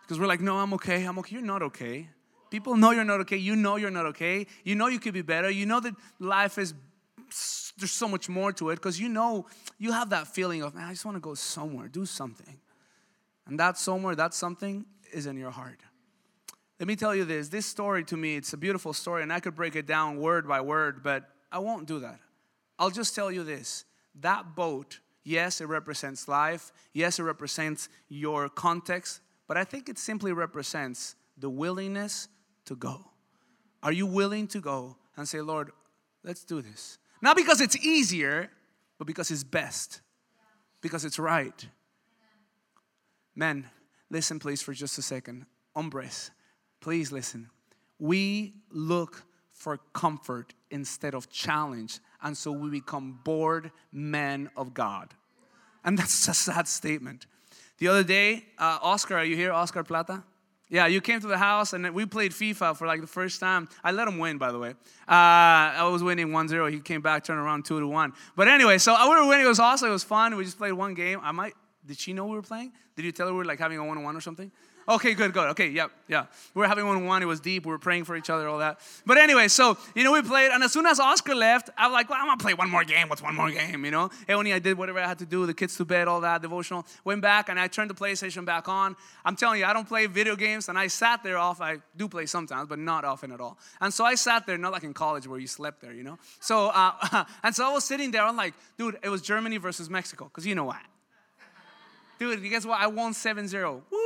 because 0.03 0.19
we're 0.19 0.27
like, 0.27 0.41
no, 0.41 0.59
I'm 0.59 0.73
okay. 0.75 1.05
I'm 1.05 1.19
okay. 1.19 1.35
You're 1.35 1.45
not 1.45 1.63
okay. 1.63 2.09
People 2.51 2.77
know 2.77 2.93
you're 2.93 3.05
not 3.05 3.21
okay. 3.21 3.37
You 3.37 3.57
know 3.57 3.77
you're 3.77 3.91
not 3.91 4.07
okay. 4.07 4.47
You 4.65 4.77
know 4.77 4.87
you 4.87 5.01
could 5.01 5.15
be 5.15 5.23
better. 5.23 5.51
You 5.51 5.67
know 5.67 5.81
that 5.81 5.95
life 6.21 6.59
is 6.59 6.75
there's 7.79 7.93
so 7.93 8.09
much 8.09 8.29
more 8.29 8.53
to 8.53 8.71
it 8.71 8.77
because 8.77 8.99
you 8.99 9.09
know 9.09 9.47
you 9.79 9.93
have 9.93 10.11
that 10.11 10.27
feeling 10.27 10.63
of 10.63 10.75
man 10.75 10.85
i 10.85 10.91
just 10.91 11.05
want 11.05 11.17
to 11.17 11.21
go 11.21 11.35
somewhere 11.35 11.89
do 11.89 12.07
something. 12.07 12.59
And 13.47 13.61
that 13.61 13.79
somewhere 13.79 14.17
that 14.17 14.35
something 14.35 14.85
is 15.13 15.27
in 15.27 15.37
your 15.37 15.53
heart. 15.53 15.79
Let 16.81 16.89
me 16.89 16.97
tell 16.97 17.15
you 17.15 17.25
this 17.25 17.49
this 17.49 17.67
story 17.67 18.05
to 18.05 18.17
me 18.17 18.37
it's 18.37 18.53
a 18.53 18.57
beautiful 18.57 18.93
story 18.93 19.23
and 19.23 19.33
i 19.33 19.41
could 19.41 19.55
break 19.55 19.77
it 19.77 19.87
down 19.87 20.19
word 20.19 20.49
by 20.49 20.61
word 20.61 21.03
but 21.03 21.29
i 21.53 21.59
won't 21.59 21.87
do 21.87 22.01
that. 22.01 22.21
I'll 22.79 22.91
just 22.91 23.15
tell 23.15 23.31
you 23.31 23.45
this 23.45 23.85
that 24.21 24.55
boat 24.55 25.01
yes 25.25 25.61
it 25.61 25.67
represents 25.67 26.29
life 26.29 26.73
yes 26.93 27.19
it 27.19 27.23
represents 27.23 27.89
your 28.09 28.49
context 28.49 29.21
but 29.47 29.57
i 29.57 29.65
think 29.65 29.89
it 29.89 29.99
simply 29.99 30.33
represents 30.33 31.15
the 31.39 31.51
willingness 31.51 32.29
to 32.65 32.75
go. 32.75 33.11
Are 33.83 33.93
you 33.93 34.07
willing 34.07 34.49
to 34.49 34.61
go 34.61 34.97
and 35.17 35.29
say 35.29 35.41
lord 35.41 35.71
let's 36.25 36.45
do 36.45 36.61
this 36.61 36.99
not 37.23 37.37
because 37.37 37.61
it's 37.61 37.77
easier, 37.77 38.51
but 38.99 39.07
because 39.07 39.31
it's 39.31 39.45
best, 39.45 40.01
because 40.81 41.05
it's 41.05 41.19
right. 41.19 41.67
Men, 43.35 43.69
listen 44.11 44.39
please 44.39 44.63
for 44.63 44.73
just 44.73 44.99
a 44.99 45.03
second. 45.03 45.47
Hombres, 45.75 46.31
please 46.81 47.13
listen. 47.13 47.51
We 47.99 48.55
look 48.71 49.25
for 49.53 49.79
comfort 49.93 50.55
instead 50.71 51.15
of 51.15 51.31
challenge, 51.31 52.01
and 52.23 52.37
so 52.37 52.53
we 52.53 52.71
become 52.71 53.19
bored 53.25 53.73
men 53.93 54.51
of 54.57 54.75
God. 54.75 55.15
And 55.85 55.99
that's 55.99 56.29
a 56.29 56.35
sad 56.35 56.69
statement. 56.69 57.27
The 57.79 57.89
other 57.89 58.05
day, 58.05 58.47
uh, 58.59 58.79
Oscar, 58.83 59.19
are 59.19 59.25
you 59.25 59.37
here? 59.37 59.53
Oscar 59.53 59.85
Plata? 59.85 60.23
Yeah, 60.69 60.87
you 60.87 61.01
came 61.01 61.21
to 61.21 61.29
the 61.29 61.39
house 61.39 61.73
and 61.75 61.89
we 61.95 62.07
played 62.07 62.33
FIFA 62.33 62.77
for 62.77 62.87
like 62.87 63.01
the 63.01 63.07
first 63.07 63.39
time. 63.39 63.69
I 63.85 63.93
let 63.93 64.09
him 64.09 64.19
win, 64.19 64.37
by 64.37 64.51
the 64.51 64.59
way. 64.59 64.71
Uh, 64.71 65.79
I 65.79 65.89
was 65.89 66.03
winning 66.03 66.33
1 66.33 66.49
0. 66.49 66.67
He 66.67 66.81
came 66.81 67.01
back, 67.01 67.23
turned 67.25 67.39
around 67.39 67.65
2 67.65 67.79
to 67.79 67.87
1. 67.87 68.13
But 68.35 68.49
anyway, 68.49 68.79
so 68.79 68.93
we 69.09 69.15
were 69.15 69.29
winning. 69.29 69.47
It 69.47 69.49
was 69.49 69.61
awesome. 69.61 69.89
It 69.89 69.93
was 69.93 70.03
fun. 70.05 70.37
We 70.37 70.45
just 70.45 70.59
played 70.59 70.73
one 70.73 70.95
game. 70.95 71.21
I 71.23 71.31
might, 71.31 71.55
did 71.87 71.99
she 71.99 72.13
know 72.13 72.27
we 72.27 72.35
were 72.35 72.43
playing? 72.43 72.73
Did 72.97 73.05
you 73.05 73.13
tell 73.13 73.29
her 73.29 73.33
we 73.33 73.39
were 73.39 73.45
like 73.45 73.61
having 73.61 73.79
a 73.79 73.85
one 73.85 73.97
on 73.97 74.03
one 74.03 74.17
or 74.17 74.21
something? 74.21 74.51
Okay, 74.89 75.15
good, 75.15 75.33
good. 75.33 75.49
Okay, 75.49 75.69
yep, 75.69 75.91
yeah. 76.07 76.27
We 76.55 76.61
were 76.61 76.69
having 76.69 76.87
one 76.87 77.05
one. 77.07 77.21
It 77.21 77.27
was 77.27 77.41
deep. 77.41 77.67
We 77.67 77.73
were 77.73 77.79
praying 77.79 78.05
for 78.05 78.15
each 78.15 78.31
other, 78.31 78.47
all 78.47 78.59
that. 78.59 78.79
But 79.05 79.19
anyway, 79.19 79.49
so 79.49 79.77
you 79.97 80.05
know, 80.05 80.13
we 80.13 80.23
played, 80.23 80.53
and 80.53 80.63
as 80.63 80.73
soon 80.73 80.87
as 80.87 81.01
Oscar 81.01 81.35
left, 81.35 81.71
I 81.77 81.89
was 81.89 81.93
like, 81.95 82.09
well, 82.09 82.21
I'm 82.21 82.27
gonna 82.29 82.39
play 82.39 82.55
one 82.55 82.71
more 82.71 82.85
game. 82.85 83.09
What's 83.09 83.21
one 83.23 83.35
more 83.35 83.51
game? 83.51 83.85
You 83.85 83.91
know? 83.91 84.11
And 84.29 84.39
only 84.39 84.53
I 84.53 84.61
did 84.61 84.79
whatever 84.79 85.01
I 85.01 85.09
had 85.09 85.19
to 85.19 85.27
do. 85.27 85.45
The 85.45 85.55
kids 85.55 85.77
to 85.79 85.85
bed, 85.85 86.07
all 86.07 86.21
that 86.21 86.41
devotional. 86.41 86.87
Went 87.05 87.21
back, 87.21 87.49
and 87.49 87.59
I 87.59 87.67
turned 87.67 87.91
the 87.91 87.95
PlayStation 87.95 88.45
back 88.45 88.69
on. 88.69 88.95
I'm 89.25 89.35
telling 89.35 89.59
you, 89.59 89.67
I 89.67 89.73
don't 89.73 89.89
play 89.89 90.07
video 90.07 90.37
games, 90.37 90.69
and 90.69 90.79
I 90.79 90.87
sat 90.87 91.25
there 91.25 91.39
off. 91.39 91.61
I 91.61 91.79
do 91.97 92.07
play 92.07 92.27
sometimes, 92.27 92.69
but 92.69 92.79
not 92.79 93.05
often 93.05 93.33
at 93.33 93.41
all. 93.41 93.59
And 93.81 93.93
so 93.93 94.05
I 94.05 94.15
sat 94.15 94.47
there, 94.47 94.57
not 94.57 94.71
like 94.71 94.85
in 94.85 94.95
college 94.95 95.27
where 95.27 95.41
you 95.41 95.49
slept 95.49 95.81
there, 95.81 95.93
you 95.93 96.05
know. 96.05 96.17
So, 96.39 96.69
uh, 96.69 97.25
and 97.43 97.53
so 97.57 97.69
I 97.69 97.73
was 97.73 97.83
sitting 97.83 98.13
there. 98.13 98.23
I'm 98.23 98.37
like, 98.37 98.55
dude, 98.79 98.99
it 99.03 99.09
was 99.09 99.21
Germany 99.21 99.57
versus 99.57 99.91
Mexico, 99.91 100.27
because 100.27 100.47
you 100.47 100.55
know 100.55 100.65
what. 100.65 100.81
Dude, 102.19 102.43
you 102.43 102.51
guess 102.51 102.65
what? 102.65 102.81
I 102.81 102.87
won 102.87 103.13
7 103.13 103.47
0. 103.49 103.83
Woo! 103.91 104.06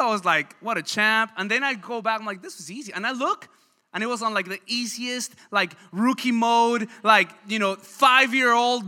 I 0.00 0.10
was 0.10 0.24
like, 0.24 0.56
what 0.60 0.78
a 0.78 0.82
champ. 0.82 1.32
And 1.36 1.50
then 1.50 1.62
I 1.62 1.74
go 1.74 2.02
back, 2.02 2.20
I'm 2.20 2.26
like, 2.26 2.42
this 2.42 2.56
was 2.56 2.70
easy. 2.70 2.92
And 2.92 3.06
I 3.06 3.12
look, 3.12 3.48
and 3.92 4.02
it 4.02 4.06
was 4.06 4.22
on 4.22 4.34
like 4.34 4.48
the 4.48 4.60
easiest, 4.66 5.34
like 5.50 5.74
rookie 5.92 6.32
mode, 6.32 6.88
like, 7.02 7.30
you 7.46 7.58
know, 7.58 7.76
five 7.76 8.34
year 8.34 8.52
old 8.52 8.84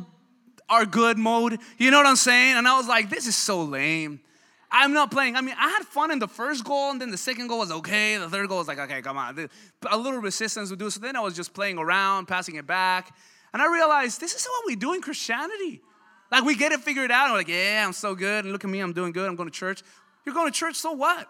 are 0.69 0.87
good 0.87 1.19
mode. 1.19 1.59
You 1.79 1.91
know 1.91 1.99
what 1.99 2.07
I'm 2.07 2.17
saying? 2.17 2.57
And 2.57 2.67
I 2.67 2.77
was 2.77 2.89
like, 2.89 3.11
this 3.11 3.27
is 3.27 3.37
so 3.37 3.63
lame. 3.63 4.21
I'm 4.75 4.95
not 4.95 5.11
playing. 5.11 5.37
I 5.37 5.43
mean, 5.43 5.55
I 5.59 5.69
had 5.69 5.85
fun 5.85 6.11
in 6.11 6.19
the 6.19 6.27
first 6.27 6.65
goal, 6.65 6.91
and 6.91 6.99
then 6.99 7.11
the 7.11 7.19
second 7.19 7.49
goal 7.49 7.59
was 7.59 7.71
okay. 7.71 8.17
The 8.17 8.31
third 8.31 8.49
goal 8.49 8.57
was 8.57 8.69
like, 8.69 8.79
okay, 8.79 9.03
come 9.03 9.19
on. 9.19 9.49
A 9.91 9.99
little 9.99 10.21
resistance 10.21 10.71
would 10.71 10.79
do. 10.79 10.89
So 10.89 10.99
then 10.99 11.15
I 11.15 11.21
was 11.21 11.37
just 11.37 11.53
playing 11.53 11.77
around, 11.77 12.27
passing 12.27 12.57
it 12.57 12.67
back. 12.67 13.15
And 13.53 13.61
I 13.61 13.71
realized 13.71 14.19
this 14.19 14.35
is 14.35 14.47
what 14.47 14.67
we 14.67 14.77
do 14.77 14.95
in 14.95 15.03
Christianity. 15.03 15.83
Like 16.31 16.45
we 16.45 16.57
get 16.57 16.73
it 16.73 16.81
figured 16.81 17.11
out. 17.11 17.25
And 17.25 17.33
we're 17.33 17.41
like, 17.41 17.49
yeah, 17.49 17.85
I'm 17.87 17.93
so 17.93 18.15
good. 18.15 18.47
And 18.47 18.53
look 18.53 18.65
at 18.65 18.71
me, 18.71 18.81
I'm 18.81 18.95
doing 18.95 19.13
good. 19.13 19.29
I'm 19.29 19.37
going 19.37 19.51
to 19.51 19.55
church. 19.55 19.83
You're 20.25 20.35
going 20.35 20.51
to 20.51 20.57
church, 20.57 20.77
so 20.77 20.93
what? 20.93 21.29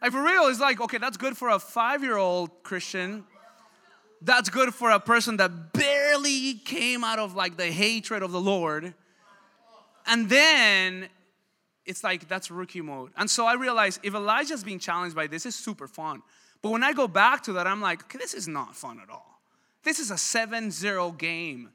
Like 0.00 0.12
for 0.12 0.22
real, 0.22 0.46
it's 0.46 0.60
like, 0.60 0.80
okay, 0.80 0.98
that's 0.98 1.16
good 1.16 1.36
for 1.36 1.48
a 1.48 1.58
five 1.58 2.02
year 2.02 2.16
old 2.16 2.62
Christian. 2.62 3.24
That's 4.20 4.48
good 4.48 4.74
for 4.74 4.90
a 4.90 5.00
person 5.00 5.36
that 5.36 5.72
barely 5.72 6.54
came 6.54 7.04
out 7.04 7.18
of 7.18 7.34
like 7.34 7.56
the 7.56 7.66
hatred 7.66 8.22
of 8.22 8.32
the 8.32 8.40
Lord. 8.40 8.94
And 10.06 10.28
then 10.28 11.08
it's 11.84 12.02
like 12.02 12.28
that's 12.28 12.50
rookie 12.50 12.80
mode. 12.80 13.12
And 13.16 13.30
so 13.30 13.46
I 13.46 13.54
realized 13.54 14.00
if 14.02 14.14
Elijah's 14.14 14.64
being 14.64 14.78
challenged 14.78 15.14
by 15.14 15.26
this, 15.26 15.46
it's 15.46 15.56
super 15.56 15.86
fun. 15.86 16.22
But 16.62 16.70
when 16.70 16.82
I 16.82 16.92
go 16.92 17.06
back 17.06 17.42
to 17.44 17.52
that, 17.54 17.66
I'm 17.66 17.80
like, 17.80 18.04
okay, 18.04 18.18
this 18.18 18.34
is 18.34 18.48
not 18.48 18.74
fun 18.74 19.00
at 19.00 19.10
all. 19.10 19.40
This 19.84 20.00
is 20.00 20.10
a 20.10 20.18
7 20.18 20.70
0 20.70 21.12
game. 21.12 21.70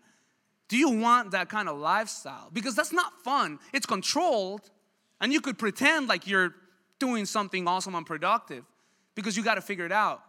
Do 0.68 0.78
you 0.78 0.90
want 0.90 1.32
that 1.32 1.50
kind 1.50 1.70
of 1.70 1.78
lifestyle? 1.78 2.50
Because 2.52 2.76
that's 2.76 2.92
not 2.92 3.22
fun. 3.24 3.60
It's 3.74 3.86
controlled, 3.86 4.70
and 5.24 5.32
you 5.32 5.40
could 5.40 5.58
pretend 5.58 6.10
like 6.10 6.28
you're 6.28 6.54
doing 7.00 7.26
something 7.26 7.66
awesome 7.66 7.96
and 7.96 8.06
productive 8.06 8.66
because 9.16 9.38
you 9.38 9.44
got 9.44 9.56
to 9.56 9.62
figure 9.62 9.86
it 9.86 9.92
out. 9.92 10.22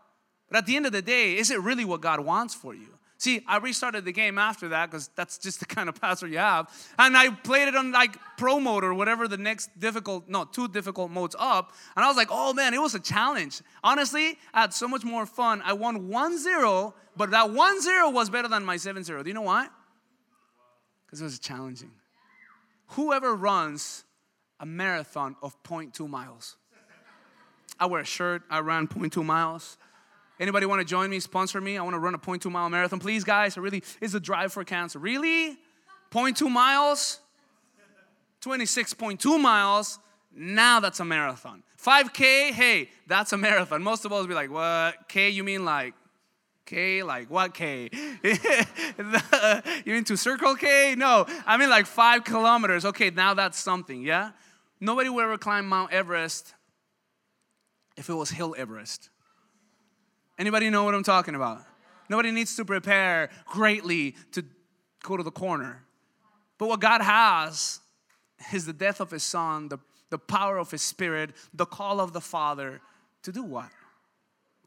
But 0.49 0.59
at 0.59 0.67
the 0.67 0.77
end 0.77 0.87
of 0.87 0.93
the 0.93 1.03
day, 1.03 1.37
is 1.37 1.51
it 1.51 1.61
really 1.61 1.85
what 1.85 2.01
God 2.01 2.21
wants 2.21 2.55
for 2.55 2.75
you? 2.75 2.97
See, 3.19 3.43
I 3.49 3.57
restarted 3.57 4.05
the 4.05 4.13
game 4.13 4.39
after 4.39 4.69
that 4.69 4.89
because 4.89 5.11
that's 5.17 5.39
just 5.39 5.59
the 5.59 5.67
kind 5.77 5.89
of 5.89 6.01
pastor 6.01 6.29
you 6.29 6.39
have. 6.39 6.71
And 6.97 7.17
I 7.17 7.31
played 7.31 7.67
it 7.67 7.75
on 7.75 7.91
like 7.91 8.17
pro 8.37 8.61
mode 8.61 8.85
or 8.85 8.95
whatever 8.95 9.27
the 9.27 9.37
next 9.37 9.77
difficult, 9.81 10.29
no, 10.29 10.45
two 10.45 10.69
difficult 10.69 11.11
modes 11.11 11.35
up. 11.41 11.73
And 11.97 12.05
I 12.05 12.09
was 12.09 12.17
like, 12.17 12.29
oh 12.31 12.53
man, 12.53 12.73
it 12.73 12.81
was 12.81 12.95
a 12.95 13.01
challenge. 13.01 13.63
Honestly, 13.83 14.39
I 14.53 14.61
had 14.61 14.73
so 14.73 14.87
much 14.87 15.03
more 15.03 15.27
fun. 15.27 15.61
I 15.65 15.73
won 15.73 16.07
1 16.07 16.39
0, 16.39 16.95
but 17.17 17.33
that 17.33 17.51
1 17.51 17.83
0 17.83 18.11
was 18.11 18.31
better 18.31 18.47
than 18.47 18.65
my 18.65 18.77
7 18.77 19.03
0. 19.03 19.25
Do 19.25 19.29
you 19.29 19.35
know 19.35 19.43
why? 19.43 19.67
Because 21.05 21.21
it 21.21 21.25
was 21.25 21.41
challenging. 21.41 21.91
Whoever 22.91 23.35
runs 23.35 24.05
a 24.61 24.67
marathon 24.67 25.37
of 25.43 25.61
0.2 25.63 26.09
miles, 26.09 26.57
I 27.79 27.87
wear 27.87 28.01
a 28.01 28.05
shirt, 28.05 28.43
I 28.51 28.61
ran 28.61 28.87
0.2 28.87 29.25
miles. 29.25 29.77
Anybody 30.39 30.67
want 30.67 30.81
to 30.81 30.85
join 30.85 31.11
me, 31.11 31.21
sponsor 31.21 31.61
me? 31.61 31.79
I 31.79 31.83
want 31.83 31.95
to 31.95 31.99
run 31.99 32.15
a 32.15 32.19
0.2 32.19 32.51
mile 32.51 32.69
marathon. 32.69 32.99
Please, 32.99 33.25
guys, 33.25 33.57
I 33.57 33.61
really, 33.61 33.83
it's 34.01 34.15
a 34.15 34.21
drive 34.21 34.53
for 34.53 34.65
cancer. 34.65 34.99
Really? 34.99 35.57
0.2 36.11 36.51
miles? 36.51 37.21
26.2 38.41 39.41
miles? 39.41 39.99
Now 40.37 40.81
that's 40.81 41.01
a 41.01 41.05
marathon. 41.05 41.63
5K, 41.81 42.51
hey, 42.51 42.89
that's 43.07 43.33
a 43.33 43.37
marathon. 43.37 43.83
Most 43.83 44.05
of 44.05 44.13
us 44.13 44.27
be 44.27 44.35
like, 44.35 44.51
what? 44.51 45.09
K, 45.09 45.31
you 45.31 45.45
mean 45.45 45.65
like 45.65 45.95
K, 46.67 47.03
like 47.03 47.31
what 47.31 47.53
K? 47.53 47.91
you 49.85 49.93
mean 49.93 50.05
to 50.05 50.17
circle 50.17 50.55
K? 50.57 50.95
No, 50.97 51.27
I 51.47 51.57
mean 51.57 51.69
like 51.69 51.87
five 51.87 52.25
kilometers. 52.25 52.85
Okay, 52.85 53.11
now 53.11 53.35
that's 53.35 53.59
something, 53.59 54.03
yeah? 54.03 54.31
Nobody 54.81 55.09
would 55.09 55.25
ever 55.25 55.39
climb 55.39 55.69
Mount 55.69 55.93
Everest 55.93 56.55
if 57.97 58.09
it 58.09 58.15
was 58.15 58.31
Hill 58.31 58.55
Everest. 58.57 59.11
Anybody 60.39 60.71
know 60.71 60.85
what 60.85 60.95
I'm 60.95 61.05
talking 61.05 61.35
about? 61.35 61.63
Nobody 62.09 62.31
needs 62.31 62.57
to 62.57 62.65
prepare 62.65 63.31
greatly 63.47 64.17
to 64.33 64.45
go 65.03 65.17
to 65.17 65.23
the 65.23 65.31
corner. 65.31 65.85
But 66.59 66.69
what 66.69 66.81
God 66.81 67.03
has 67.03 67.81
is 68.53 68.67
the 68.67 68.73
death 68.73 69.01
of 69.01 69.11
His 69.11 69.23
Son, 69.23 69.69
the, 69.69 69.79
the 70.11 70.19
power 70.19 70.59
of 70.59 70.71
His 70.71 70.83
Spirit, 70.83 71.31
the 71.53 71.67
call 71.67 72.01
of 72.01 72.13
the 72.13 72.21
Father 72.21 72.81
to 73.23 73.33
do 73.33 73.43
what? 73.43 73.71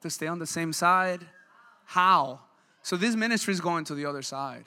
To 0.02 0.10
stay 0.10 0.28
on 0.28 0.40
the 0.40 0.48
same 0.48 0.74
side? 0.74 1.26
How? 1.88 2.42
So 2.84 2.98
this 2.98 3.16
ministry 3.16 3.54
is 3.54 3.62
going 3.62 3.86
to 3.86 3.96
the 3.96 4.06
other 4.06 4.22
side. 4.22 4.66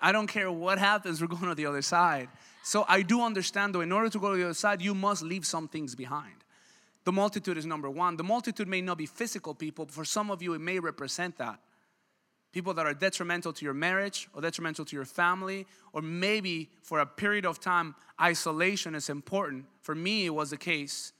I 0.00 0.10
don't 0.10 0.26
care 0.26 0.50
what 0.50 0.78
happens, 0.78 1.20
we're 1.20 1.26
going 1.26 1.48
to 1.48 1.54
the 1.54 1.66
other 1.66 1.82
side. 1.82 2.28
So 2.62 2.86
I 2.88 3.02
do 3.02 3.20
understand 3.22 3.74
though, 3.74 3.82
in 3.82 3.92
order 3.92 4.08
to 4.08 4.18
go 4.18 4.32
to 4.32 4.38
the 4.38 4.44
other 4.44 4.54
side, 4.54 4.80
you 4.80 4.94
must 4.94 5.22
leave 5.22 5.44
some 5.44 5.68
things 5.68 5.94
behind. 5.94 6.32
The 7.04 7.12
multitude 7.12 7.58
is 7.58 7.66
number 7.66 7.90
one. 7.90 8.16
The 8.16 8.24
multitude 8.24 8.68
may 8.68 8.80
not 8.80 8.96
be 8.96 9.04
physical 9.04 9.54
people, 9.54 9.84
but 9.84 9.94
for 9.94 10.04
some 10.04 10.30
of 10.30 10.42
you, 10.42 10.54
it 10.54 10.60
may 10.60 10.78
represent 10.78 11.36
that. 11.36 11.60
People 12.52 12.72
that 12.74 12.86
are 12.86 12.94
detrimental 12.94 13.52
to 13.52 13.64
your 13.64 13.74
marriage 13.74 14.28
or 14.32 14.40
detrimental 14.40 14.86
to 14.86 14.96
your 14.96 15.04
family, 15.04 15.66
or 15.92 16.00
maybe 16.00 16.70
for 16.82 17.00
a 17.00 17.06
period 17.06 17.44
of 17.44 17.60
time, 17.60 17.94
isolation 18.20 18.94
is 18.94 19.10
important. 19.10 19.66
For 19.82 19.94
me, 19.94 20.24
it 20.24 20.34
was 20.34 20.50
the 20.50 20.56
case. 20.56 21.12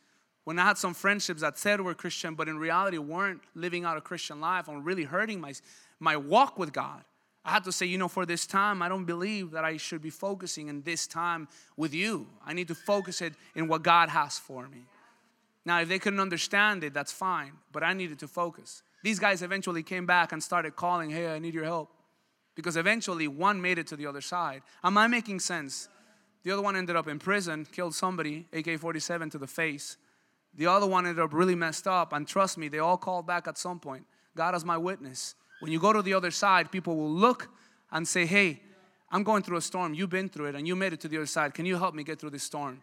When 0.44 0.58
I 0.58 0.64
had 0.64 0.78
some 0.78 0.94
friendships 0.94 1.42
that 1.42 1.58
said 1.58 1.80
were 1.80 1.94
Christian, 1.94 2.34
but 2.34 2.48
in 2.48 2.58
reality 2.58 2.98
weren't 2.98 3.42
living 3.54 3.84
out 3.84 3.96
a 3.96 4.00
Christian 4.00 4.40
life, 4.40 4.68
I'm 4.68 4.82
really 4.82 5.04
hurting 5.04 5.40
my, 5.40 5.52
my 5.98 6.16
walk 6.16 6.58
with 6.58 6.72
God. 6.72 7.04
I 7.44 7.50
had 7.50 7.64
to 7.64 7.72
say, 7.72 7.86
you 7.86 7.98
know, 7.98 8.08
for 8.08 8.26
this 8.26 8.46
time, 8.46 8.82
I 8.82 8.88
don't 8.88 9.06
believe 9.06 9.52
that 9.52 9.64
I 9.64 9.76
should 9.76 10.02
be 10.02 10.10
focusing 10.10 10.68
in 10.68 10.82
this 10.82 11.06
time 11.06 11.48
with 11.76 11.94
you. 11.94 12.26
I 12.44 12.52
need 12.52 12.68
to 12.68 12.74
focus 12.74 13.22
it 13.22 13.34
in 13.54 13.66
what 13.66 13.82
God 13.82 14.10
has 14.10 14.38
for 14.38 14.68
me. 14.68 14.84
Now, 15.64 15.80
if 15.80 15.88
they 15.88 15.98
couldn't 15.98 16.20
understand 16.20 16.84
it, 16.84 16.94
that's 16.94 17.12
fine, 17.12 17.52
but 17.72 17.82
I 17.82 17.92
needed 17.92 18.18
to 18.20 18.28
focus. 18.28 18.82
These 19.02 19.18
guys 19.18 19.42
eventually 19.42 19.82
came 19.82 20.06
back 20.06 20.32
and 20.32 20.42
started 20.42 20.76
calling, 20.76 21.10
hey, 21.10 21.32
I 21.34 21.38
need 21.38 21.54
your 21.54 21.64
help. 21.64 21.90
Because 22.54 22.76
eventually 22.76 23.28
one 23.28 23.60
made 23.60 23.78
it 23.78 23.86
to 23.88 23.96
the 23.96 24.06
other 24.06 24.20
side. 24.20 24.62
Am 24.84 24.98
I 24.98 25.06
making 25.06 25.40
sense? 25.40 25.88
The 26.42 26.50
other 26.50 26.62
one 26.62 26.76
ended 26.76 26.96
up 26.96 27.08
in 27.08 27.18
prison, 27.18 27.66
killed 27.70 27.94
somebody, 27.94 28.46
AK 28.52 28.78
47 28.78 29.30
to 29.30 29.38
the 29.38 29.46
face. 29.46 29.96
The 30.54 30.66
other 30.66 30.86
one 30.86 31.06
ended 31.06 31.22
up 31.22 31.32
really 31.32 31.54
messed 31.54 31.86
up, 31.86 32.12
and 32.12 32.26
trust 32.26 32.58
me, 32.58 32.68
they 32.68 32.80
all 32.80 32.96
called 32.96 33.26
back 33.26 33.46
at 33.46 33.56
some 33.56 33.78
point. 33.78 34.04
God 34.36 34.54
is 34.54 34.64
my 34.64 34.76
witness. 34.76 35.34
When 35.60 35.70
you 35.70 35.78
go 35.78 35.92
to 35.92 36.02
the 36.02 36.14
other 36.14 36.30
side, 36.30 36.72
people 36.72 36.96
will 36.96 37.10
look 37.10 37.48
and 37.92 38.06
say, 38.06 38.26
hey, 38.26 38.60
I'm 39.10 39.22
going 39.22 39.42
through 39.42 39.58
a 39.58 39.60
storm. 39.60 39.94
You've 39.94 40.10
been 40.10 40.28
through 40.28 40.46
it 40.46 40.54
and 40.54 40.66
you 40.66 40.76
made 40.76 40.92
it 40.92 41.00
to 41.00 41.08
the 41.08 41.16
other 41.16 41.26
side. 41.26 41.52
Can 41.54 41.66
you 41.66 41.76
help 41.76 41.94
me 41.94 42.04
get 42.04 42.20
through 42.20 42.30
this 42.30 42.44
storm? 42.44 42.80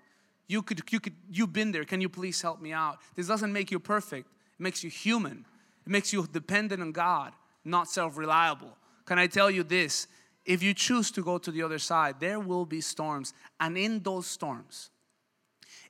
You 0.47 0.61
could, 0.61 0.81
you 0.91 0.99
could, 0.99 1.15
you've 1.29 1.53
been 1.53 1.71
there. 1.71 1.85
Can 1.85 2.01
you 2.01 2.09
please 2.09 2.41
help 2.41 2.61
me 2.61 2.71
out? 2.73 2.99
This 3.15 3.27
doesn't 3.27 3.51
make 3.51 3.71
you 3.71 3.79
perfect. 3.79 4.27
It 4.59 4.63
makes 4.63 4.83
you 4.83 4.89
human. 4.89 5.45
It 5.85 5.89
makes 5.89 6.11
you 6.11 6.27
dependent 6.27 6.81
on 6.81 6.91
God, 6.91 7.33
not 7.63 7.87
self-reliable. 7.87 8.77
Can 9.05 9.17
I 9.17 9.27
tell 9.27 9.49
you 9.49 9.63
this? 9.63 10.07
If 10.45 10.61
you 10.61 10.73
choose 10.73 11.11
to 11.11 11.23
go 11.23 11.37
to 11.37 11.51
the 11.51 11.63
other 11.63 11.79
side, 11.79 12.19
there 12.19 12.39
will 12.39 12.65
be 12.65 12.81
storms. 12.81 13.33
And 13.59 13.77
in 13.77 14.01
those 14.03 14.27
storms, 14.27 14.89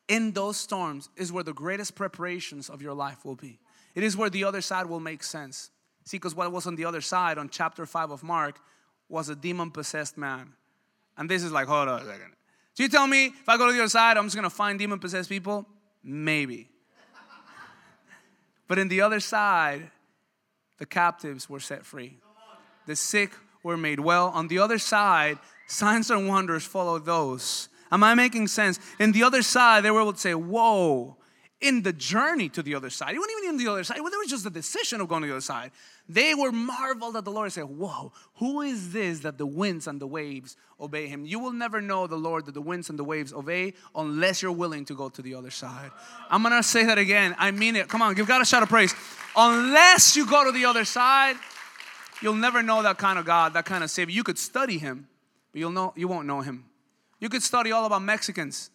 in 0.07 0.31
those 0.31 0.57
storms 0.57 1.09
is 1.15 1.31
where 1.31 1.43
the 1.43 1.53
greatest 1.53 1.95
preparations 1.95 2.69
of 2.69 2.81
your 2.81 2.93
life 2.93 3.25
will 3.25 3.35
be. 3.35 3.59
It 3.95 4.03
is 4.03 4.15
where 4.15 4.29
the 4.29 4.43
other 4.43 4.61
side 4.61 4.85
will 4.85 4.99
make 4.99 5.23
sense. 5.23 5.71
See, 6.05 6.17
because 6.17 6.35
what 6.35 6.51
was 6.51 6.67
on 6.67 6.75
the 6.75 6.85
other 6.85 7.01
side 7.01 7.37
on 7.37 7.49
chapter 7.49 7.85
5 7.85 8.11
of 8.11 8.23
Mark 8.23 8.59
was 9.09 9.29
a 9.29 9.35
demon 9.35 9.71
possessed 9.71 10.17
man. 10.17 10.53
And 11.17 11.29
this 11.29 11.43
is 11.43 11.51
like, 11.51 11.67
hold 11.67 11.89
on 11.89 12.01
a 12.01 12.05
second. 12.05 12.33
So 12.73 12.83
you 12.83 12.89
tell 12.89 13.07
me 13.07 13.25
if 13.25 13.49
I 13.49 13.57
go 13.57 13.65
to 13.67 13.73
the 13.73 13.79
other 13.79 13.89
side, 13.89 14.17
I'm 14.17 14.25
just 14.25 14.35
gonna 14.35 14.49
find 14.49 14.77
demon 14.77 14.99
possessed 14.99 15.29
people? 15.29 15.65
Maybe. 16.03 16.69
but 18.67 18.77
in 18.77 18.87
the 18.87 19.01
other 19.01 19.19
side, 19.19 19.89
the 20.77 20.85
captives 20.85 21.49
were 21.49 21.59
set 21.59 21.85
free, 21.85 22.17
the 22.85 22.95
sick 22.95 23.31
were 23.63 23.77
made 23.77 23.99
well. 23.99 24.27
On 24.27 24.47
the 24.47 24.59
other 24.59 24.77
side, 24.77 25.39
signs 25.65 26.11
and 26.11 26.27
wonders 26.27 26.63
followed 26.63 27.05
those. 27.05 27.67
Am 27.91 28.03
I 28.03 28.13
making 28.15 28.47
sense? 28.47 28.79
In 28.99 29.11
the 29.11 29.23
other 29.23 29.41
side, 29.41 29.83
they 29.83 29.91
were 29.91 30.01
able 30.01 30.13
to 30.13 30.19
say, 30.19 30.33
Whoa, 30.33 31.17
in 31.59 31.81
the 31.81 31.93
journey 31.93 32.49
to 32.49 32.61
the 32.61 32.75
other 32.75 32.89
side. 32.89 33.15
It 33.15 33.19
wasn't 33.19 33.43
even 33.43 33.55
in 33.55 33.65
the 33.65 33.71
other 33.71 33.83
side. 33.83 33.97
It 33.97 34.01
was 34.01 34.29
just 34.29 34.43
the 34.43 34.51
decision 34.51 35.01
of 35.01 35.07
going 35.07 35.23
to 35.23 35.27
the 35.27 35.33
other 35.33 35.41
side. 35.41 35.71
They 36.07 36.35
were 36.35 36.51
marveled 36.51 37.17
at 37.17 37.25
the 37.25 37.31
Lord 37.31 37.45
and 37.45 37.53
said, 37.53 37.63
Whoa, 37.63 38.13
who 38.35 38.61
is 38.61 38.93
this 38.93 39.19
that 39.21 39.37
the 39.37 39.45
winds 39.47 39.87
and 39.87 39.99
the 39.99 40.07
waves 40.07 40.55
obey 40.79 41.07
him? 41.07 41.25
You 41.25 41.39
will 41.39 41.53
never 41.53 41.81
know 41.81 42.05
the 42.05 42.15
Lord 42.15 42.45
that 42.45 42.53
the 42.53 42.61
winds 42.61 42.89
and 42.89 42.99
the 42.99 43.03
waves 43.03 43.33
obey 43.33 43.73
unless 43.95 44.41
you're 44.41 44.51
willing 44.51 44.85
to 44.85 44.95
go 44.95 45.09
to 45.09 45.21
the 45.21 45.33
other 45.33 45.49
side. 45.49 45.91
I'm 46.29 46.43
gonna 46.43 46.61
say 46.61 46.85
that 46.85 46.99
again. 46.99 47.35
I 47.39 47.49
mean 47.51 47.75
it. 47.75 47.87
Come 47.87 48.03
on, 48.03 48.13
give 48.13 48.27
God 48.27 48.41
a 48.41 48.45
shout 48.45 48.61
of 48.61 48.69
praise. 48.69 48.93
Unless 49.35 50.15
you 50.15 50.27
go 50.27 50.45
to 50.45 50.51
the 50.51 50.65
other 50.65 50.85
side, 50.85 51.37
you'll 52.21 52.35
never 52.35 52.61
know 52.61 52.83
that 52.83 52.99
kind 52.99 53.17
of 53.17 53.25
God, 53.25 53.53
that 53.53 53.65
kind 53.65 53.83
of 53.83 53.89
Savior. 53.89 54.13
You 54.13 54.23
could 54.23 54.37
study 54.37 54.77
him, 54.77 55.07
but 55.51 55.59
you'll 55.59 55.71
know 55.71 55.93
you 55.95 56.07
won't 56.07 56.27
know 56.27 56.41
him. 56.41 56.65
You 57.19 57.29
could 57.29 57.43
study 57.43 57.71
all 57.71 57.85
about 57.85 58.01
Mexicans, 58.01 58.69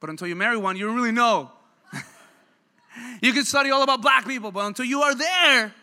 but 0.00 0.10
until 0.10 0.28
you 0.28 0.36
marry 0.36 0.56
one, 0.56 0.76
you 0.76 0.90
really 0.92 1.12
know. 1.12 1.50
you 3.22 3.32
could 3.32 3.46
study 3.46 3.70
all 3.70 3.82
about 3.82 4.02
black 4.02 4.26
people, 4.26 4.50
but 4.50 4.66
until 4.66 4.84
you 4.84 5.02
are 5.02 5.14
there, 5.14 5.74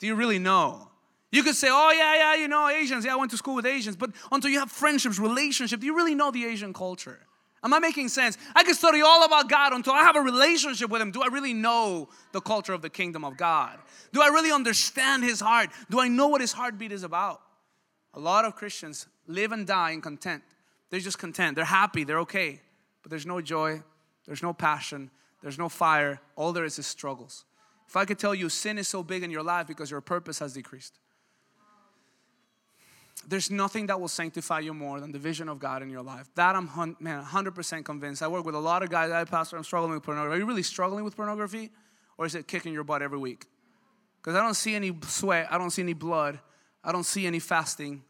do 0.00 0.06
you 0.06 0.14
really 0.14 0.38
know? 0.38 0.88
You 1.30 1.42
could 1.42 1.54
say, 1.54 1.68
oh, 1.70 1.90
yeah, 1.90 2.14
yeah, 2.16 2.34
you 2.34 2.46
know, 2.46 2.68
Asians. 2.68 3.06
Yeah, 3.06 3.14
I 3.14 3.16
went 3.16 3.30
to 3.30 3.38
school 3.38 3.54
with 3.54 3.64
Asians. 3.64 3.96
But 3.96 4.10
until 4.30 4.50
you 4.50 4.58
have 4.58 4.70
friendships, 4.70 5.18
relationships, 5.18 5.80
do 5.80 5.86
you 5.86 5.96
really 5.96 6.14
know 6.14 6.30
the 6.30 6.44
Asian 6.44 6.74
culture? 6.74 7.18
Am 7.64 7.72
I 7.72 7.78
making 7.78 8.08
sense? 8.08 8.36
I 8.54 8.64
could 8.64 8.76
study 8.76 9.00
all 9.00 9.24
about 9.24 9.48
God 9.48 9.72
until 9.72 9.94
I 9.94 10.02
have 10.02 10.16
a 10.16 10.20
relationship 10.20 10.90
with 10.90 11.00
Him. 11.00 11.10
Do 11.10 11.22
I 11.22 11.28
really 11.28 11.54
know 11.54 12.08
the 12.32 12.40
culture 12.40 12.74
of 12.74 12.82
the 12.82 12.90
kingdom 12.90 13.24
of 13.24 13.36
God? 13.36 13.78
Do 14.12 14.20
I 14.20 14.28
really 14.28 14.52
understand 14.52 15.22
His 15.22 15.40
heart? 15.40 15.70
Do 15.88 16.00
I 16.00 16.08
know 16.08 16.28
what 16.28 16.40
His 16.40 16.52
heartbeat 16.52 16.92
is 16.92 17.02
about? 17.02 17.40
A 18.14 18.20
lot 18.20 18.44
of 18.44 18.56
Christians 18.56 19.06
live 19.26 19.52
and 19.52 19.66
die 19.66 19.90
in 19.90 20.00
content. 20.00 20.42
They're 20.90 21.00
just 21.00 21.18
content. 21.18 21.56
They're 21.56 21.64
happy. 21.64 22.04
They're 22.04 22.20
okay. 22.20 22.60
But 23.02 23.10
there's 23.10 23.26
no 23.26 23.40
joy. 23.40 23.82
There's 24.26 24.42
no 24.42 24.52
passion. 24.52 25.10
There's 25.42 25.58
no 25.58 25.68
fire. 25.68 26.20
All 26.36 26.52
there 26.52 26.64
is 26.64 26.78
is 26.78 26.86
struggles. 26.86 27.44
If 27.88 27.96
I 27.96 28.04
could 28.04 28.18
tell 28.18 28.34
you 28.34 28.48
sin 28.48 28.78
is 28.78 28.88
so 28.88 29.02
big 29.02 29.22
in 29.22 29.30
your 29.30 29.42
life 29.42 29.66
because 29.66 29.90
your 29.90 30.00
purpose 30.00 30.38
has 30.38 30.54
decreased. 30.54 30.98
There's 33.28 33.50
nothing 33.50 33.86
that 33.86 34.00
will 34.00 34.08
sanctify 34.08 34.60
you 34.60 34.74
more 34.74 35.00
than 35.00 35.12
the 35.12 35.18
vision 35.18 35.48
of 35.48 35.58
God 35.58 35.82
in 35.82 35.90
your 35.90 36.02
life. 36.02 36.28
That 36.34 36.56
I'm 36.56 36.96
man 36.98 37.22
100% 37.22 37.84
convinced. 37.84 38.22
I 38.22 38.28
work 38.28 38.44
with 38.44 38.54
a 38.54 38.60
lot 38.60 38.82
of 38.82 38.90
guys. 38.90 39.10
I 39.10 39.24
pastor. 39.24 39.56
I'm 39.56 39.64
struggling 39.64 39.92
with 39.92 40.02
pornography. 40.02 40.36
Are 40.36 40.38
you 40.38 40.46
really 40.46 40.62
struggling 40.62 41.04
with 41.04 41.16
pornography, 41.16 41.70
or 42.18 42.26
is 42.26 42.34
it 42.34 42.48
kicking 42.48 42.72
your 42.72 42.84
butt 42.84 43.02
every 43.02 43.18
week? 43.18 43.46
Because 44.16 44.36
I 44.36 44.42
don't 44.42 44.54
see 44.54 44.74
any 44.74 44.96
sweat. 45.02 45.48
I 45.50 45.58
don't 45.58 45.70
see 45.70 45.82
any 45.82 45.92
blood. 45.92 46.40
I 46.82 46.90
don't 46.92 47.04
see 47.04 47.26
any 47.26 47.38
fasting. 47.38 48.02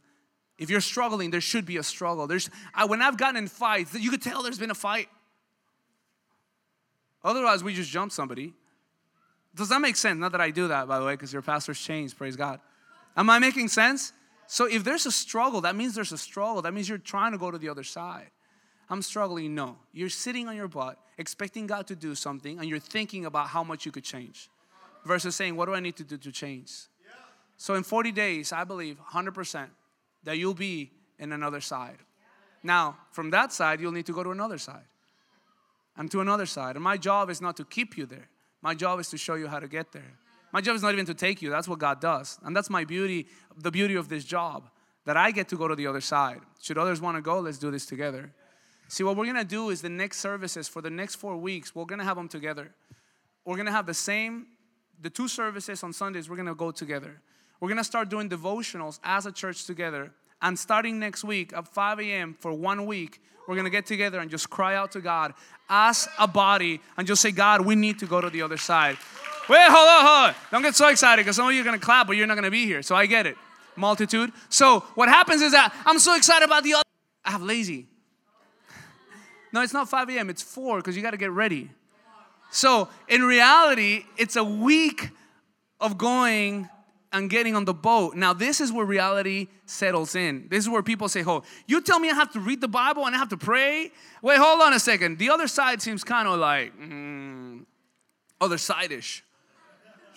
If 0.59 0.70
you're 0.70 0.80
struggling, 0.80 1.30
there 1.30 1.40
should 1.40 1.66
be 1.66 1.76
a 1.76 1.82
struggle. 1.82 2.26
There's 2.26 2.50
I, 2.74 2.84
when 2.84 3.03
I've 3.03 3.16
gotten 3.16 3.36
in 3.36 3.48
fights, 3.48 3.94
you 3.94 4.11
could 4.11 4.22
tell 4.22 4.42
there's 4.42 4.59
been 4.59 4.70
a 4.70 4.74
fight. 4.74 5.09
Otherwise, 7.24 7.62
we 7.62 7.74
just 7.74 7.90
jump 7.90 8.12
somebody. 8.12 8.53
Does 9.55 9.68
that 9.68 9.80
make 9.80 9.96
sense? 9.96 10.18
Not 10.18 10.32
that 10.32 10.40
I 10.40 10.50
do 10.50 10.68
that, 10.68 10.88
by 10.88 10.98
the 10.98 11.05
way, 11.05 11.14
because 11.14 11.32
your 11.32 11.42
pastor's 11.42 11.80
changed. 11.80 12.16
Praise 12.16 12.36
God. 12.36 12.61
Am 13.16 13.28
I 13.28 13.38
making 13.38 13.68
sense? 13.68 14.12
So 14.46 14.66
if 14.66 14.84
there's 14.84 15.07
a 15.07 15.12
struggle, 15.12 15.61
that 15.62 15.76
means 15.76 15.94
there's 15.94 16.12
a 16.12 16.18
struggle. 16.18 16.62
That 16.62 16.74
means 16.74 16.88
you're 16.88 16.98
trying 16.98 17.32
to 17.32 17.38
go 17.38 17.50
to 17.50 17.59
the 17.59 17.68
other 17.68 17.84
side. 17.84 18.30
I'm 18.88 19.03
struggling. 19.03 19.55
No. 19.55 19.76
You're 19.92 20.09
sitting 20.09 20.48
on 20.48 20.57
your 20.57 20.68
butt, 20.68 20.98
expecting 21.18 21.66
God 21.66 21.86
to 21.86 21.96
do 21.96 22.14
something, 22.14 22.59
and 22.59 22.68
you're 22.68 22.78
thinking 22.78 23.24
about 23.24 23.48
how 23.48 23.62
much 23.64 23.86
you 23.86 23.92
could 23.92 24.05
change 24.05 24.50
versus 25.05 25.34
saying, 25.34 25.57
What 25.57 25.66
do 25.66 25.74
I 25.74 25.80
need 25.80 25.96
to 25.96 26.05
do 26.05 26.16
to 26.18 26.32
change? 26.32 26.72
So 27.57 27.74
in 27.74 27.82
40 27.84 28.12
days, 28.12 28.53
I 28.53 28.64
believe 28.64 28.98
100% 29.12 29.68
that 30.24 30.38
you'll 30.38 30.54
be 30.54 30.90
in 31.18 31.32
another 31.32 31.60
side. 31.60 31.98
Now, 32.62 32.96
from 33.10 33.30
that 33.30 33.52
side, 33.52 33.80
you'll 33.80 33.92
need 33.92 34.06
to 34.06 34.12
go 34.12 34.22
to 34.22 34.30
another 34.30 34.58
side 34.58 34.84
and 35.96 36.10
to 36.10 36.20
another 36.20 36.46
side. 36.46 36.76
And 36.76 36.84
my 36.84 36.96
job 36.96 37.30
is 37.30 37.40
not 37.40 37.56
to 37.56 37.64
keep 37.64 37.96
you 37.96 38.06
there, 38.06 38.28
my 38.60 38.74
job 38.74 39.00
is 39.00 39.08
to 39.10 39.18
show 39.18 39.34
you 39.34 39.48
how 39.48 39.58
to 39.58 39.68
get 39.68 39.92
there. 39.92 40.18
My 40.52 40.60
job 40.60 40.76
is 40.76 40.82
not 40.82 40.92
even 40.92 41.06
to 41.06 41.14
take 41.14 41.40
you, 41.40 41.50
that's 41.50 41.66
what 41.66 41.78
God 41.78 42.00
does. 42.00 42.38
And 42.44 42.54
that's 42.54 42.68
my 42.68 42.84
beauty, 42.84 43.26
the 43.56 43.70
beauty 43.70 43.94
of 43.94 44.08
this 44.08 44.24
job, 44.24 44.68
that 45.06 45.16
I 45.16 45.30
get 45.30 45.48
to 45.48 45.56
go 45.56 45.66
to 45.66 45.74
the 45.74 45.86
other 45.86 46.02
side. 46.02 46.40
Should 46.60 46.76
others 46.76 47.00
want 47.00 47.16
to 47.16 47.22
go, 47.22 47.40
let's 47.40 47.58
do 47.58 47.70
this 47.70 47.86
together. 47.86 48.32
See, 48.88 49.02
what 49.02 49.16
we're 49.16 49.24
gonna 49.24 49.44
do 49.44 49.70
is 49.70 49.80
the 49.80 49.88
next 49.88 50.18
services 50.18 50.68
for 50.68 50.82
the 50.82 50.90
next 50.90 51.14
four 51.14 51.36
weeks, 51.38 51.74
we're 51.74 51.86
gonna 51.86 52.04
have 52.04 52.16
them 52.16 52.28
together. 52.28 52.74
We're 53.44 53.56
gonna 53.56 53.72
have 53.72 53.86
the 53.86 53.94
same, 53.94 54.48
the 55.00 55.08
two 55.08 55.28
services 55.28 55.82
on 55.82 55.94
Sundays, 55.94 56.28
we're 56.28 56.36
gonna 56.36 56.54
go 56.54 56.70
together. 56.70 57.22
We're 57.62 57.68
gonna 57.68 57.84
start 57.84 58.08
doing 58.08 58.28
devotionals 58.28 58.98
as 59.04 59.24
a 59.24 59.30
church 59.30 59.66
together. 59.66 60.10
And 60.42 60.58
starting 60.58 60.98
next 60.98 61.22
week 61.22 61.52
at 61.52 61.68
5 61.68 62.00
a.m. 62.00 62.34
for 62.34 62.52
one 62.52 62.86
week, 62.86 63.22
we're 63.46 63.54
gonna 63.54 63.70
get 63.70 63.86
together 63.86 64.18
and 64.18 64.28
just 64.28 64.50
cry 64.50 64.74
out 64.74 64.90
to 64.92 65.00
God 65.00 65.32
as 65.68 66.08
a 66.18 66.26
body 66.26 66.80
and 66.96 67.06
just 67.06 67.22
say, 67.22 67.30
God, 67.30 67.60
we 67.60 67.76
need 67.76 68.00
to 68.00 68.06
go 68.06 68.20
to 68.20 68.28
the 68.30 68.42
other 68.42 68.56
side. 68.56 68.96
Wait, 69.48 69.62
hold 69.62 69.88
on, 69.88 70.04
hold 70.04 70.28
on. 70.30 70.34
Don't 70.50 70.62
get 70.62 70.74
so 70.74 70.88
excited 70.88 71.24
because 71.24 71.36
some 71.36 71.46
of 71.46 71.54
you 71.54 71.60
are 71.60 71.64
gonna 71.64 71.78
clap, 71.78 72.08
but 72.08 72.16
you're 72.16 72.26
not 72.26 72.34
gonna 72.34 72.50
be 72.50 72.64
here. 72.66 72.82
So 72.82 72.96
I 72.96 73.06
get 73.06 73.28
it. 73.28 73.36
Multitude. 73.76 74.32
So 74.48 74.80
what 74.96 75.08
happens 75.08 75.40
is 75.40 75.52
that 75.52 75.72
I'm 75.86 76.00
so 76.00 76.16
excited 76.16 76.44
about 76.44 76.64
the 76.64 76.74
other. 76.74 76.82
I 77.24 77.30
have 77.30 77.42
lazy. 77.42 77.86
No, 79.52 79.60
it's 79.60 79.74
not 79.74 79.88
5 79.88 80.08
a.m., 80.08 80.30
it's 80.30 80.42
4 80.42 80.78
because 80.78 80.96
you 80.96 81.02
got 81.02 81.10
to 81.12 81.16
get 81.18 81.30
ready. 81.30 81.70
So, 82.50 82.88
in 83.06 83.22
reality, 83.22 84.04
it's 84.16 84.34
a 84.34 84.42
week 84.42 85.10
of 85.78 85.98
going 85.98 86.68
and 87.12 87.28
getting 87.28 87.54
on 87.54 87.64
the 87.64 87.74
boat. 87.74 88.14
Now, 88.14 88.32
this 88.32 88.60
is 88.60 88.72
where 88.72 88.86
reality 88.86 89.48
settles 89.66 90.14
in. 90.14 90.48
This 90.48 90.64
is 90.64 90.70
where 90.70 90.82
people 90.82 91.08
say, 91.08 91.22
Oh, 91.24 91.42
you 91.66 91.80
tell 91.80 91.98
me 91.98 92.10
I 92.10 92.14
have 92.14 92.32
to 92.32 92.40
read 92.40 92.60
the 92.60 92.68
Bible 92.68 93.06
and 93.06 93.14
I 93.14 93.18
have 93.18 93.28
to 93.30 93.36
pray? 93.36 93.90
Wait, 94.22 94.38
hold 94.38 94.60
on 94.62 94.72
a 94.72 94.80
second. 94.80 95.18
The 95.18 95.30
other 95.30 95.46
side 95.46 95.82
seems 95.82 96.02
kind 96.04 96.26
of 96.26 96.38
like, 96.38 96.78
mm, 96.78 97.64
other 98.40 98.58
side 98.58 98.92
ish. 98.92 99.22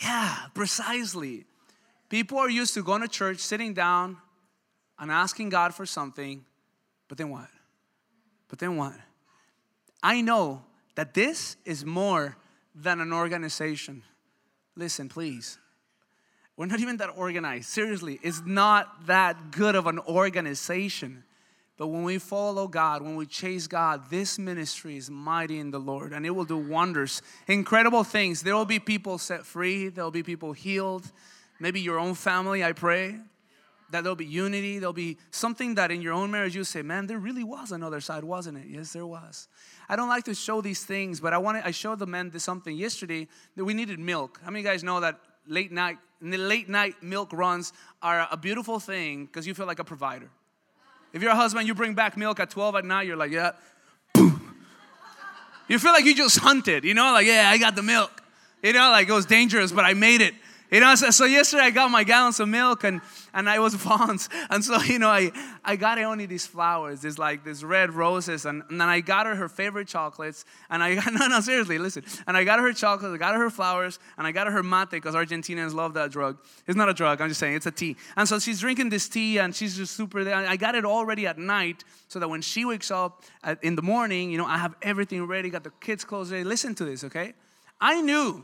Yeah, 0.01 0.35
precisely. 0.53 1.45
People 2.09 2.37
are 2.37 2.49
used 2.49 2.73
to 2.75 2.83
going 2.83 3.01
to 3.01 3.07
church, 3.07 3.39
sitting 3.39 3.73
down, 3.73 4.17
and 4.99 5.11
asking 5.11 5.49
God 5.49 5.73
for 5.73 5.85
something, 5.85 6.45
but 7.07 7.17
then 7.17 7.29
what? 7.29 7.47
But 8.47 8.59
then 8.59 8.77
what? 8.77 8.93
I 10.01 10.21
know 10.21 10.63
that 10.95 11.13
this 11.13 11.57
is 11.65 11.85
more 11.85 12.37
than 12.73 13.01
an 13.01 13.11
organization. 13.11 14.03
Listen, 14.75 15.09
please. 15.09 15.57
We're 16.57 16.67
not 16.67 16.79
even 16.79 16.97
that 16.97 17.09
organized. 17.17 17.65
Seriously, 17.65 18.19
it's 18.23 18.41
not 18.45 19.07
that 19.07 19.51
good 19.51 19.75
of 19.75 19.87
an 19.87 19.99
organization. 19.99 21.23
But 21.77 21.87
when 21.87 22.03
we 22.03 22.19
follow 22.19 22.67
God, 22.69 23.01
when 23.01 23.17
we 23.17 23.25
chase 23.25 23.67
God, 23.67 24.09
this 24.09 24.39
ministry 24.39 24.95
is 24.95 25.09
mighty 25.09 25.59
in 25.59 25.71
the 25.71 25.79
Lord 25.79 26.13
and 26.13 26.25
it 26.25 26.29
will 26.29 26.45
do 26.45 26.57
wonders, 26.57 27.21
incredible 27.47 28.05
things. 28.05 28.41
There 28.41 28.55
will 28.55 28.63
be 28.63 28.79
people 28.79 29.17
set 29.17 29.45
free, 29.45 29.89
there 29.89 30.05
will 30.05 30.11
be 30.11 30.23
people 30.23 30.53
healed. 30.53 31.11
Maybe 31.59 31.81
your 31.81 31.99
own 31.99 32.15
family, 32.15 32.63
I 32.63 32.71
pray. 32.71 33.19
That 33.91 34.03
there'll 34.03 34.15
be 34.15 34.25
unity, 34.25 34.79
there'll 34.79 34.93
be 34.93 35.17
something 35.31 35.75
that 35.75 35.91
in 35.91 36.01
your 36.01 36.13
own 36.13 36.31
marriage 36.31 36.55
you 36.55 36.63
say, 36.63 36.81
man, 36.81 37.07
there 37.07 37.19
really 37.19 37.43
was 37.43 37.71
another 37.71 38.01
side, 38.01 38.23
wasn't 38.23 38.57
it? 38.57 38.65
Yes, 38.67 38.93
there 38.93 39.05
was. 39.05 39.47
I 39.87 39.95
don't 39.95 40.09
like 40.09 40.23
to 40.23 40.33
show 40.33 40.61
these 40.61 40.83
things, 40.83 41.19
but 41.19 41.33
I 41.33 41.37
wanted 41.37 41.63
I 41.65 41.71
showed 41.71 41.99
the 41.99 42.07
men 42.07 42.29
this 42.29 42.43
something 42.43 42.75
yesterday 42.75 43.27
that 43.55 43.65
we 43.65 43.73
needed 43.73 43.99
milk. 43.99 44.39
How 44.43 44.49
many 44.49 44.63
guys 44.63 44.83
know 44.83 45.01
that 45.01 45.19
late 45.47 45.71
night 45.71 45.97
late 46.21 46.69
night 46.69 46.95
milk 47.03 47.31
runs 47.33 47.73
are 48.01 48.27
a 48.31 48.37
beautiful 48.37 48.79
thing 48.79 49.25
because 49.25 49.45
you 49.45 49.53
feel 49.53 49.67
like 49.67 49.79
a 49.79 49.83
provider. 49.83 50.29
If 51.13 51.21
you're 51.21 51.31
a 51.31 51.35
husband, 51.35 51.67
you 51.67 51.75
bring 51.75 51.93
back 51.93 52.17
milk 52.17 52.39
at 52.39 52.49
12 52.49 52.75
at 52.75 52.85
night, 52.85 53.07
you're 53.07 53.15
like, 53.15 53.31
yeah. 53.31 53.51
boom. 54.13 54.65
You 55.67 55.79
feel 55.79 55.93
like 55.93 56.05
you 56.05 56.15
just 56.15 56.39
hunted, 56.39 56.83
you 56.83 56.93
know, 56.93 57.11
like, 57.13 57.25
yeah, 57.25 57.49
I 57.49 57.57
got 57.57 57.75
the 57.75 57.83
milk. 57.83 58.23
You 58.61 58.73
know, 58.73 58.89
like 58.91 59.07
it 59.07 59.13
was 59.13 59.25
dangerous, 59.25 59.71
but 59.71 59.85
I 59.85 59.93
made 59.93 60.21
it. 60.21 60.33
You 60.71 60.79
know, 60.79 60.95
so, 60.95 61.11
so 61.11 61.25
yesterday 61.25 61.63
I 61.63 61.69
got 61.69 61.91
my 61.91 62.03
gallons 62.03 62.39
of 62.39 62.49
milk 62.49 62.83
and, 62.83 62.99
and 63.35 63.47
I 63.47 63.59
was 63.59 63.75
Vons. 63.75 64.29
And 64.49 64.63
so, 64.63 64.81
you 64.81 64.97
know, 64.97 65.09
I, 65.09 65.31
I 65.63 65.75
got 65.75 65.99
Eoni 65.99 66.27
these 66.27 66.47
flowers, 66.47 67.01
these 67.01 67.19
like 67.19 67.43
these 67.43 67.63
red 67.63 67.93
roses. 67.93 68.45
And, 68.45 68.63
and 68.69 68.81
then 68.81 68.89
I 68.89 69.01
got 69.01 69.27
her 69.27 69.35
her 69.35 69.47
favorite 69.47 69.87
chocolates. 69.87 70.43
And 70.71 70.81
I 70.81 70.95
got, 70.95 71.13
no, 71.13 71.27
no, 71.27 71.39
seriously, 71.39 71.77
listen. 71.77 72.03
And 72.25 72.35
I 72.35 72.43
got 72.43 72.59
her 72.59 72.73
chocolates, 72.73 73.13
I 73.13 73.17
got 73.17 73.35
her 73.35 73.49
flowers, 73.51 73.99
and 74.17 74.25
I 74.25 74.31
got 74.31 74.47
her 74.47 74.63
mate 74.63 74.89
because 74.89 75.13
Argentinians 75.13 75.73
love 75.73 75.93
that 75.93 76.11
drug. 76.11 76.39
It's 76.65 76.75
not 76.75 76.89
a 76.89 76.93
drug, 76.93 77.21
I'm 77.21 77.29
just 77.29 77.39
saying, 77.39 77.55
it's 77.55 77.67
a 77.67 77.71
tea. 77.71 77.95
And 78.17 78.27
so 78.27 78.39
she's 78.39 78.59
drinking 78.59 78.89
this 78.89 79.07
tea 79.07 79.37
and 79.37 79.55
she's 79.55 79.77
just 79.77 79.95
super 79.95 80.23
there. 80.23 80.35
I 80.35 80.57
got 80.57 80.73
it 80.73 80.85
already 80.85 81.27
at 81.27 81.37
night 81.37 81.83
so 82.07 82.19
that 82.19 82.27
when 82.27 82.41
she 82.41 82.65
wakes 82.65 82.89
up 82.89 83.23
at, 83.43 83.63
in 83.63 83.75
the 83.75 83.83
morning, 83.83 84.31
you 84.31 84.37
know, 84.37 84.45
I 84.45 84.57
have 84.57 84.73
everything 84.81 85.23
ready, 85.27 85.49
got 85.49 85.63
the 85.63 85.71
kids' 85.79 86.03
clothes 86.03 86.31
ready. 86.31 86.43
Listen 86.43 86.73
to 86.75 86.85
this, 86.85 87.03
okay? 87.03 87.33
I 87.79 88.01
knew 88.01 88.43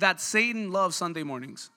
that 0.00 0.20
Satan 0.20 0.70
loves 0.70 0.96
Sunday 0.96 1.22
mornings. 1.22 1.70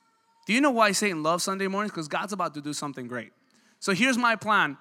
Do 0.45 0.53
you 0.53 0.61
know 0.61 0.71
why 0.71 0.91
Satan 0.91 1.23
loves 1.23 1.43
Sunday 1.43 1.67
mornings? 1.67 1.91
Because 1.91 2.07
God's 2.07 2.33
about 2.33 2.53
to 2.55 2.61
do 2.61 2.73
something 2.73 3.07
great. 3.07 3.31
So 3.79 3.93
here's 3.93 4.17
my 4.17 4.35
plan. 4.35 4.77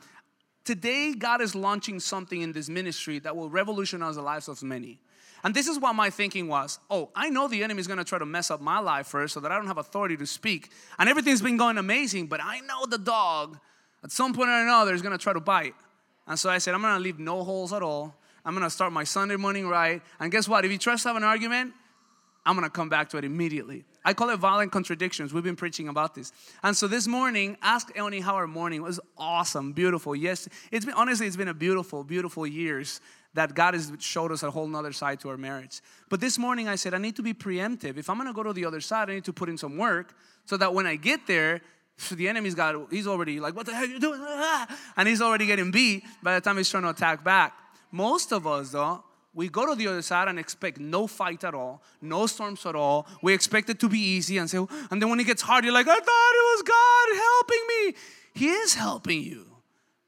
Today, 0.64 1.14
God 1.14 1.40
is 1.40 1.54
launching 1.54 2.00
something 2.00 2.40
in 2.40 2.52
this 2.52 2.68
ministry 2.68 3.18
that 3.20 3.36
will 3.36 3.50
revolutionize 3.50 4.16
the 4.16 4.22
lives 4.22 4.48
of 4.48 4.62
many. 4.62 5.00
And 5.44 5.54
this 5.54 5.66
is 5.66 5.78
what 5.78 5.94
my 5.94 6.08
thinking 6.08 6.46
was. 6.46 6.78
Oh, 6.88 7.10
I 7.16 7.28
know 7.30 7.48
the 7.48 7.64
enemy 7.64 7.80
is 7.80 7.88
going 7.88 7.98
to 7.98 8.04
try 8.04 8.18
to 8.18 8.26
mess 8.26 8.50
up 8.50 8.60
my 8.60 8.78
life 8.78 9.08
first 9.08 9.34
so 9.34 9.40
that 9.40 9.50
I 9.50 9.56
don't 9.56 9.66
have 9.66 9.78
authority 9.78 10.16
to 10.16 10.26
speak. 10.26 10.70
And 10.98 11.08
everything's 11.08 11.42
been 11.42 11.56
going 11.56 11.78
amazing, 11.78 12.28
but 12.28 12.40
I 12.40 12.60
know 12.60 12.86
the 12.86 12.98
dog 12.98 13.58
at 14.04 14.12
some 14.12 14.32
point 14.34 14.50
or 14.50 14.62
another 14.62 14.94
is 14.94 15.02
going 15.02 15.16
to 15.16 15.22
try 15.22 15.32
to 15.32 15.40
bite. 15.40 15.74
And 16.28 16.38
so 16.38 16.48
I 16.48 16.58
said, 16.58 16.74
I'm 16.74 16.80
going 16.80 16.94
to 16.94 17.00
leave 17.00 17.18
no 17.18 17.42
holes 17.42 17.72
at 17.72 17.82
all. 17.82 18.14
I'm 18.44 18.54
gonna 18.54 18.70
start 18.70 18.92
my 18.92 19.04
Sunday 19.04 19.36
morning 19.36 19.68
right. 19.68 20.02
And 20.18 20.32
guess 20.32 20.48
what? 20.48 20.64
If 20.64 20.72
you 20.72 20.78
try 20.78 20.96
to 20.96 21.08
have 21.08 21.16
an 21.16 21.22
argument, 21.22 21.74
I'm 22.44 22.56
gonna 22.56 22.70
come 22.70 22.88
back 22.88 23.08
to 23.10 23.18
it 23.18 23.24
immediately. 23.24 23.84
I 24.04 24.14
call 24.14 24.30
it 24.30 24.36
violent 24.36 24.72
contradictions. 24.72 25.32
We've 25.32 25.44
been 25.44 25.56
preaching 25.56 25.88
about 25.88 26.14
this. 26.14 26.32
And 26.62 26.76
so 26.76 26.88
this 26.88 27.06
morning, 27.06 27.56
ask 27.62 27.94
Eoni 27.94 28.20
how 28.20 28.34
our 28.34 28.48
morning 28.48 28.82
was 28.82 28.98
awesome, 29.16 29.72
beautiful. 29.72 30.16
Yes, 30.16 30.48
it's 30.72 30.84
been 30.84 30.94
honestly, 30.94 31.26
it's 31.26 31.36
been 31.36 31.48
a 31.48 31.54
beautiful, 31.54 32.02
beautiful 32.02 32.46
years 32.46 33.00
that 33.34 33.54
God 33.54 33.74
has 33.74 33.92
showed 34.00 34.32
us 34.32 34.42
a 34.42 34.50
whole 34.50 34.66
nother 34.66 34.92
side 34.92 35.20
to 35.20 35.28
our 35.28 35.36
marriage. 35.36 35.80
But 36.10 36.20
this 36.20 36.36
morning 36.36 36.68
I 36.68 36.74
said, 36.74 36.94
I 36.94 36.98
need 36.98 37.16
to 37.16 37.22
be 37.22 37.32
preemptive. 37.32 37.96
If 37.96 38.10
I'm 38.10 38.18
gonna 38.18 38.32
go 38.32 38.42
to 38.42 38.52
the 38.52 38.64
other 38.64 38.80
side, 38.80 39.08
I 39.08 39.14
need 39.14 39.24
to 39.24 39.32
put 39.32 39.48
in 39.48 39.56
some 39.56 39.76
work 39.76 40.14
so 40.44 40.56
that 40.56 40.74
when 40.74 40.86
I 40.86 40.96
get 40.96 41.26
there, 41.28 41.60
the 42.10 42.28
enemy's 42.28 42.56
got, 42.56 42.74
he's 42.90 43.06
already 43.06 43.38
like, 43.38 43.54
what 43.54 43.66
the 43.66 43.74
hell 43.74 43.86
you 43.86 44.00
doing? 44.00 44.20
And 44.96 45.08
he's 45.08 45.22
already 45.22 45.46
getting 45.46 45.70
beat 45.70 46.04
by 46.22 46.34
the 46.34 46.40
time 46.40 46.56
he's 46.56 46.68
trying 46.68 46.82
to 46.82 46.90
attack 46.90 47.22
back. 47.22 47.54
Most 47.90 48.32
of 48.32 48.46
us, 48.46 48.70
though, 48.72 49.04
we 49.34 49.48
go 49.48 49.66
to 49.66 49.74
the 49.74 49.86
other 49.86 50.02
side 50.02 50.28
and 50.28 50.38
expect 50.38 50.78
no 50.78 51.06
fight 51.06 51.42
at 51.44 51.54
all, 51.54 51.82
no 52.00 52.26
storms 52.26 52.66
at 52.66 52.74
all. 52.74 53.06
We 53.22 53.32
expect 53.32 53.70
it 53.70 53.80
to 53.80 53.88
be 53.88 53.98
easy 53.98 54.38
and 54.38 54.48
say, 54.48 54.58
and 54.90 55.00
then 55.00 55.08
when 55.08 55.20
it 55.20 55.24
gets 55.24 55.42
hard, 55.42 55.64
you're 55.64 55.72
like, 55.72 55.88
I 55.88 55.98
thought 55.98 56.04
it 56.04 56.46
was 56.56 56.62
God 56.62 57.16
helping 57.16 57.66
me. 57.68 57.94
He 58.34 58.48
is 58.48 58.74
helping 58.74 59.22
you. 59.22 59.46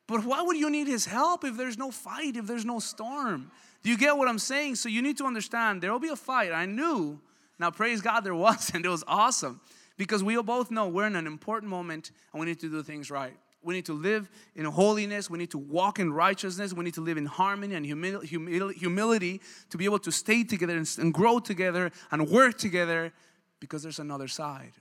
But 0.06 0.24
why 0.24 0.42
would 0.42 0.58
you 0.58 0.68
need 0.68 0.86
his 0.86 1.06
help 1.06 1.44
if 1.44 1.56
there's 1.56 1.78
no 1.78 1.90
fight, 1.90 2.36
if 2.36 2.46
there's 2.46 2.66
no 2.66 2.78
storm? 2.78 3.50
Do 3.82 3.90
you 3.90 3.96
get 3.96 4.16
what 4.16 4.28
I'm 4.28 4.38
saying? 4.38 4.76
So 4.76 4.88
you 4.88 5.00
need 5.00 5.16
to 5.18 5.24
understand 5.24 5.82
there 5.82 5.92
will 5.92 5.98
be 5.98 6.08
a 6.08 6.16
fight. 6.16 6.52
I 6.52 6.66
knew. 6.66 7.20
Now, 7.58 7.70
praise 7.70 8.02
God, 8.02 8.20
there 8.20 8.34
was, 8.46 8.72
and 8.74 8.84
it 8.84 8.88
was 8.88 9.04
awesome 9.06 9.60
because 9.96 10.22
we 10.22 10.40
both 10.42 10.70
know 10.70 10.88
we're 10.88 11.06
in 11.06 11.16
an 11.16 11.26
important 11.26 11.70
moment 11.70 12.10
and 12.32 12.40
we 12.40 12.46
need 12.46 12.60
to 12.60 12.70
do 12.70 12.82
things 12.82 13.10
right. 13.10 13.36
We 13.64 13.74
need 13.74 13.86
to 13.86 13.94
live 13.94 14.28
in 14.54 14.66
holiness. 14.66 15.30
We 15.30 15.38
need 15.38 15.50
to 15.52 15.58
walk 15.58 15.98
in 15.98 16.12
righteousness. 16.12 16.74
We 16.74 16.84
need 16.84 16.94
to 16.94 17.00
live 17.00 17.16
in 17.16 17.26
harmony 17.26 17.74
and 17.74 17.86
humil- 17.86 18.22
humil- 18.22 18.74
humility 18.74 19.40
to 19.70 19.78
be 19.78 19.86
able 19.86 19.98
to 20.00 20.12
stay 20.12 20.44
together 20.44 20.76
and, 20.76 20.96
and 20.98 21.14
grow 21.14 21.38
together 21.38 21.90
and 22.10 22.28
work 22.28 22.58
together 22.58 23.12
because 23.60 23.82
there's 23.82 23.98
another 23.98 24.28
side. 24.28 24.72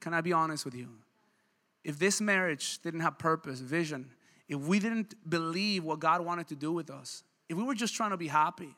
Can 0.00 0.12
I 0.12 0.20
be 0.20 0.32
honest 0.32 0.64
with 0.64 0.74
you? 0.74 0.88
If 1.84 1.98
this 1.98 2.20
marriage 2.20 2.80
didn't 2.82 3.00
have 3.00 3.18
purpose, 3.18 3.60
vision, 3.60 4.10
if 4.48 4.58
we 4.58 4.80
didn't 4.80 5.14
believe 5.28 5.84
what 5.84 6.00
God 6.00 6.24
wanted 6.24 6.48
to 6.48 6.56
do 6.56 6.72
with 6.72 6.90
us, 6.90 7.22
if 7.48 7.56
we 7.56 7.62
were 7.62 7.74
just 7.74 7.94
trying 7.94 8.10
to 8.10 8.16
be 8.16 8.26
happy, 8.26 8.74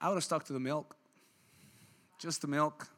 I 0.00 0.08
would 0.08 0.14
have 0.14 0.24
stuck 0.24 0.44
to 0.44 0.52
the 0.52 0.60
milk. 0.60 0.96
Just 2.18 2.40
the 2.40 2.46
milk. 2.46 2.88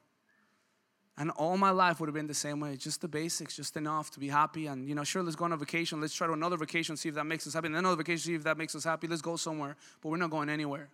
And 1.21 1.33
all 1.33 1.57
my 1.57 1.71
life 1.71 1.99
would 1.99 2.09
have 2.09 2.15
been 2.15 2.29
the 2.29 2.35
same 2.35 2.61
way, 2.61 2.77
just 2.77 3.01
the 3.01 3.09
basics, 3.09 3.57
just 3.57 3.77
enough 3.77 4.09
to 4.13 4.21
be 4.21 4.29
happy. 4.29 4.69
And 4.69 4.89
you 4.89 4.95
know, 4.95 5.03
sure, 5.03 5.21
let's 5.21 5.35
go 5.35 5.47
on 5.47 5.53
a 5.53 5.57
vacation. 5.57 6.01
Let's 6.01 6.15
try 6.15 6.29
to 6.29 6.33
another 6.33 6.57
vacation, 6.57 6.97
see 6.97 7.09
if 7.09 7.17
that 7.17 7.25
makes 7.25 7.45
us 7.45 7.55
happy. 7.55 7.67
And 7.67 7.75
another 7.75 7.97
vacation, 7.97 8.19
see 8.19 8.35
if 8.35 8.45
that 8.45 8.57
makes 8.57 8.77
us 8.77 8.85
happy. 8.85 9.09
Let's 9.09 9.21
go 9.21 9.35
somewhere, 9.35 9.77
but 10.01 10.11
we're 10.11 10.17
not 10.17 10.31
going 10.31 10.49
anywhere. 10.49 10.89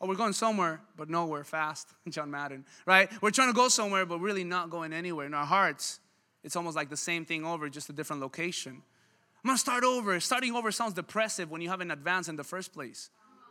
Or 0.00 0.08
we're 0.08 0.16
going 0.16 0.32
somewhere, 0.32 0.80
but 0.96 1.08
nowhere 1.08 1.44
fast. 1.44 1.88
John 2.08 2.32
Madden, 2.32 2.64
right? 2.84 3.08
We're 3.22 3.30
trying 3.30 3.50
to 3.50 3.54
go 3.54 3.68
somewhere, 3.68 4.04
but 4.04 4.18
really 4.18 4.42
not 4.42 4.70
going 4.70 4.92
anywhere. 4.92 5.26
In 5.26 5.34
our 5.34 5.46
hearts, 5.46 6.00
it's 6.42 6.56
almost 6.56 6.74
like 6.74 6.90
the 6.90 6.96
same 6.96 7.24
thing 7.24 7.46
over, 7.46 7.68
just 7.68 7.88
a 7.90 7.92
different 7.92 8.20
location. 8.20 8.82
I'm 9.44 9.48
gonna 9.48 9.58
start 9.58 9.84
over. 9.84 10.18
Starting 10.18 10.52
over 10.54 10.72
sounds 10.72 10.94
depressive 10.94 11.48
when 11.48 11.60
you 11.60 11.68
haven't 11.68 11.92
advanced 11.92 12.28
in 12.28 12.34
the 12.34 12.44
first 12.44 12.72
place. 12.72 13.08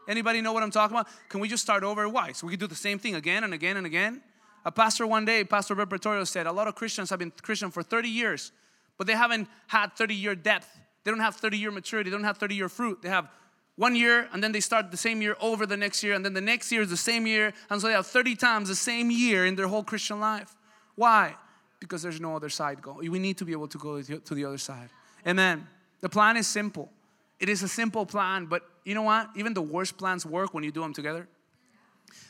Anybody 0.08 0.42
know 0.42 0.52
what 0.52 0.64
I'm 0.64 0.72
talking 0.72 0.98
about? 0.98 1.08
Can 1.30 1.40
we 1.40 1.48
just 1.48 1.64
start 1.64 1.84
over? 1.84 2.10
Why? 2.10 2.34
So 2.34 2.46
we 2.46 2.54
can 2.54 2.60
do 2.60 2.68
the 2.68 2.76
same 2.76 3.00
thing 3.00 3.16
again 3.16 3.44
and 3.44 3.54
again 3.54 3.78
and 3.78 3.86
again? 3.86 4.22
A 4.66 4.72
pastor 4.72 5.08
one 5.08 5.26
day, 5.26 5.44
Pastor 5.44 5.76
Repertorio 5.76 6.28
said, 6.28 6.48
a 6.48 6.52
lot 6.52 6.68
of 6.68 6.76
Christians 6.76 7.10
have 7.10 7.20
been 7.20 7.32
Christian 7.42 7.72
for 7.72 7.84
30 7.84 8.10
years, 8.10 8.52
but 8.98 9.08
they 9.08 9.14
haven't 9.14 9.48
had 9.68 9.96
30 9.96 10.16
year 10.16 10.36
depth. 10.36 10.80
They 11.04 11.12
don't 11.12 11.20
have 11.22 11.36
30 11.36 11.58
year 11.58 11.72
maturity. 11.72 12.10
They 12.10 12.16
don't 12.16 12.26
have 12.26 12.38
30 12.38 12.56
year 12.56 12.70
fruit. 12.70 13.02
They 13.02 13.10
have 13.10 13.30
one 13.78 13.96
year 13.96 14.28
and 14.34 14.44
then 14.44 14.52
they 14.52 14.60
start 14.60 14.92
the 14.92 14.98
same 14.98 15.22
year 15.22 15.38
over 15.40 15.66
the 15.66 15.78
next 15.78 16.04
year 16.04 16.14
and 16.14 16.26
then 16.26 16.34
the 16.34 16.42
next 16.42 16.70
year 16.70 16.82
is 16.82 16.90
the 16.90 16.98
same 16.98 17.26
year 17.26 17.54
and 17.70 17.80
so 17.80 17.88
they 17.88 17.94
have 17.94 18.06
30 18.06 18.36
times 18.36 18.68
the 18.68 18.76
same 18.76 19.10
year 19.10 19.46
in 19.46 19.56
their 19.56 19.68
whole 19.68 19.84
Christian 19.86 20.20
life. 20.20 20.54
Why? 20.96 21.36
Because 21.80 22.02
there's 22.02 22.20
no 22.20 22.36
other 22.36 22.50
side 22.50 22.82
go. 22.82 23.00
We 23.02 23.20
need 23.20 23.38
to 23.38 23.46
be 23.46 23.54
able 23.54 23.70
to 23.70 23.78
go 23.78 24.02
to 24.02 24.36
the 24.36 24.44
other 24.44 24.58
side. 24.58 24.90
Amen. 25.26 25.66
The 26.02 26.10
plan 26.10 26.36
is 26.36 26.46
simple. 26.46 26.92
It 27.40 27.48
is 27.48 27.64
a 27.64 27.70
simple 27.70 28.06
plan, 28.06 28.48
but 28.48 28.64
you 28.84 28.96
know 28.96 29.04
what? 29.04 29.30
Even 29.38 29.54
the 29.54 29.62
worst 29.62 29.98
plans 29.98 30.26
work 30.26 30.54
when 30.54 30.66
you 30.66 30.72
do 30.72 30.82
them 30.82 30.94
together. 30.94 31.30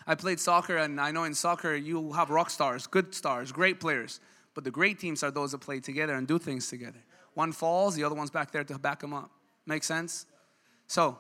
I 0.08 0.16
played 0.16 0.40
soccer, 0.40 0.78
and 0.78 1.00
I 1.00 1.12
know 1.12 1.24
in 1.24 1.34
soccer 1.34 1.76
you 1.76 2.14
have 2.14 2.30
rock 2.30 2.50
stars, 2.50 2.88
good 2.88 3.14
stars, 3.14 3.52
great 3.52 3.80
players. 3.80 4.20
But 4.54 4.64
the 4.64 4.72
great 4.72 5.00
teams 5.00 5.24
are 5.24 5.32
those 5.32 5.52
that 5.52 5.60
play 5.60 5.80
together 5.80 6.14
and 6.14 6.28
do 6.28 6.40
things 6.40 6.68
together. 6.70 7.00
One 7.34 7.52
falls, 7.52 7.96
the 7.96 8.04
other 8.04 8.16
one's 8.16 8.32
back 8.32 8.52
there 8.52 8.64
to 8.64 8.78
back 8.78 9.00
them 9.00 9.14
up. 9.14 9.32
Make 9.66 9.84
sense? 9.84 10.26
So, 10.88 11.18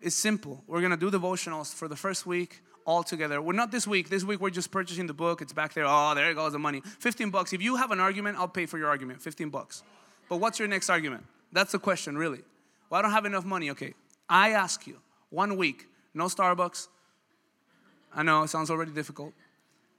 it's 0.00 0.16
simple. 0.16 0.64
We're 0.66 0.80
gonna 0.80 0.96
do 0.96 1.10
devotionals 1.10 1.72
for 1.72 1.88
the 1.88 1.96
first 1.96 2.26
week 2.26 2.62
all 2.84 3.02
together. 3.02 3.40
We're 3.40 3.52
not 3.52 3.70
this 3.70 3.86
week. 3.86 4.08
This 4.08 4.24
week 4.24 4.40
we're 4.40 4.50
just 4.50 4.70
purchasing 4.70 5.06
the 5.06 5.14
book. 5.14 5.42
It's 5.42 5.52
back 5.52 5.74
there. 5.74 5.84
Oh, 5.86 6.14
there 6.14 6.30
it 6.30 6.34
goes 6.34 6.52
the 6.52 6.58
money. 6.58 6.82
15 6.98 7.30
bucks. 7.30 7.52
If 7.52 7.62
you 7.62 7.76
have 7.76 7.90
an 7.90 8.00
argument, 8.00 8.38
I'll 8.38 8.48
pay 8.48 8.66
for 8.66 8.78
your 8.78 8.88
argument. 8.88 9.22
15 9.22 9.50
bucks. 9.50 9.82
But 10.28 10.36
what's 10.36 10.58
your 10.58 10.68
next 10.68 10.90
argument? 10.90 11.24
That's 11.52 11.72
the 11.72 11.78
question, 11.78 12.16
really. 12.16 12.40
Well, 12.88 12.98
I 12.98 13.02
don't 13.02 13.12
have 13.12 13.26
enough 13.26 13.44
money. 13.44 13.70
Okay. 13.70 13.94
I 14.28 14.50
ask 14.50 14.86
you, 14.86 14.98
one 15.30 15.56
week, 15.56 15.88
no 16.14 16.26
Starbucks, 16.26 16.88
I 18.14 18.22
know 18.22 18.42
it 18.42 18.48
sounds 18.48 18.70
already 18.70 18.92
difficult. 18.92 19.32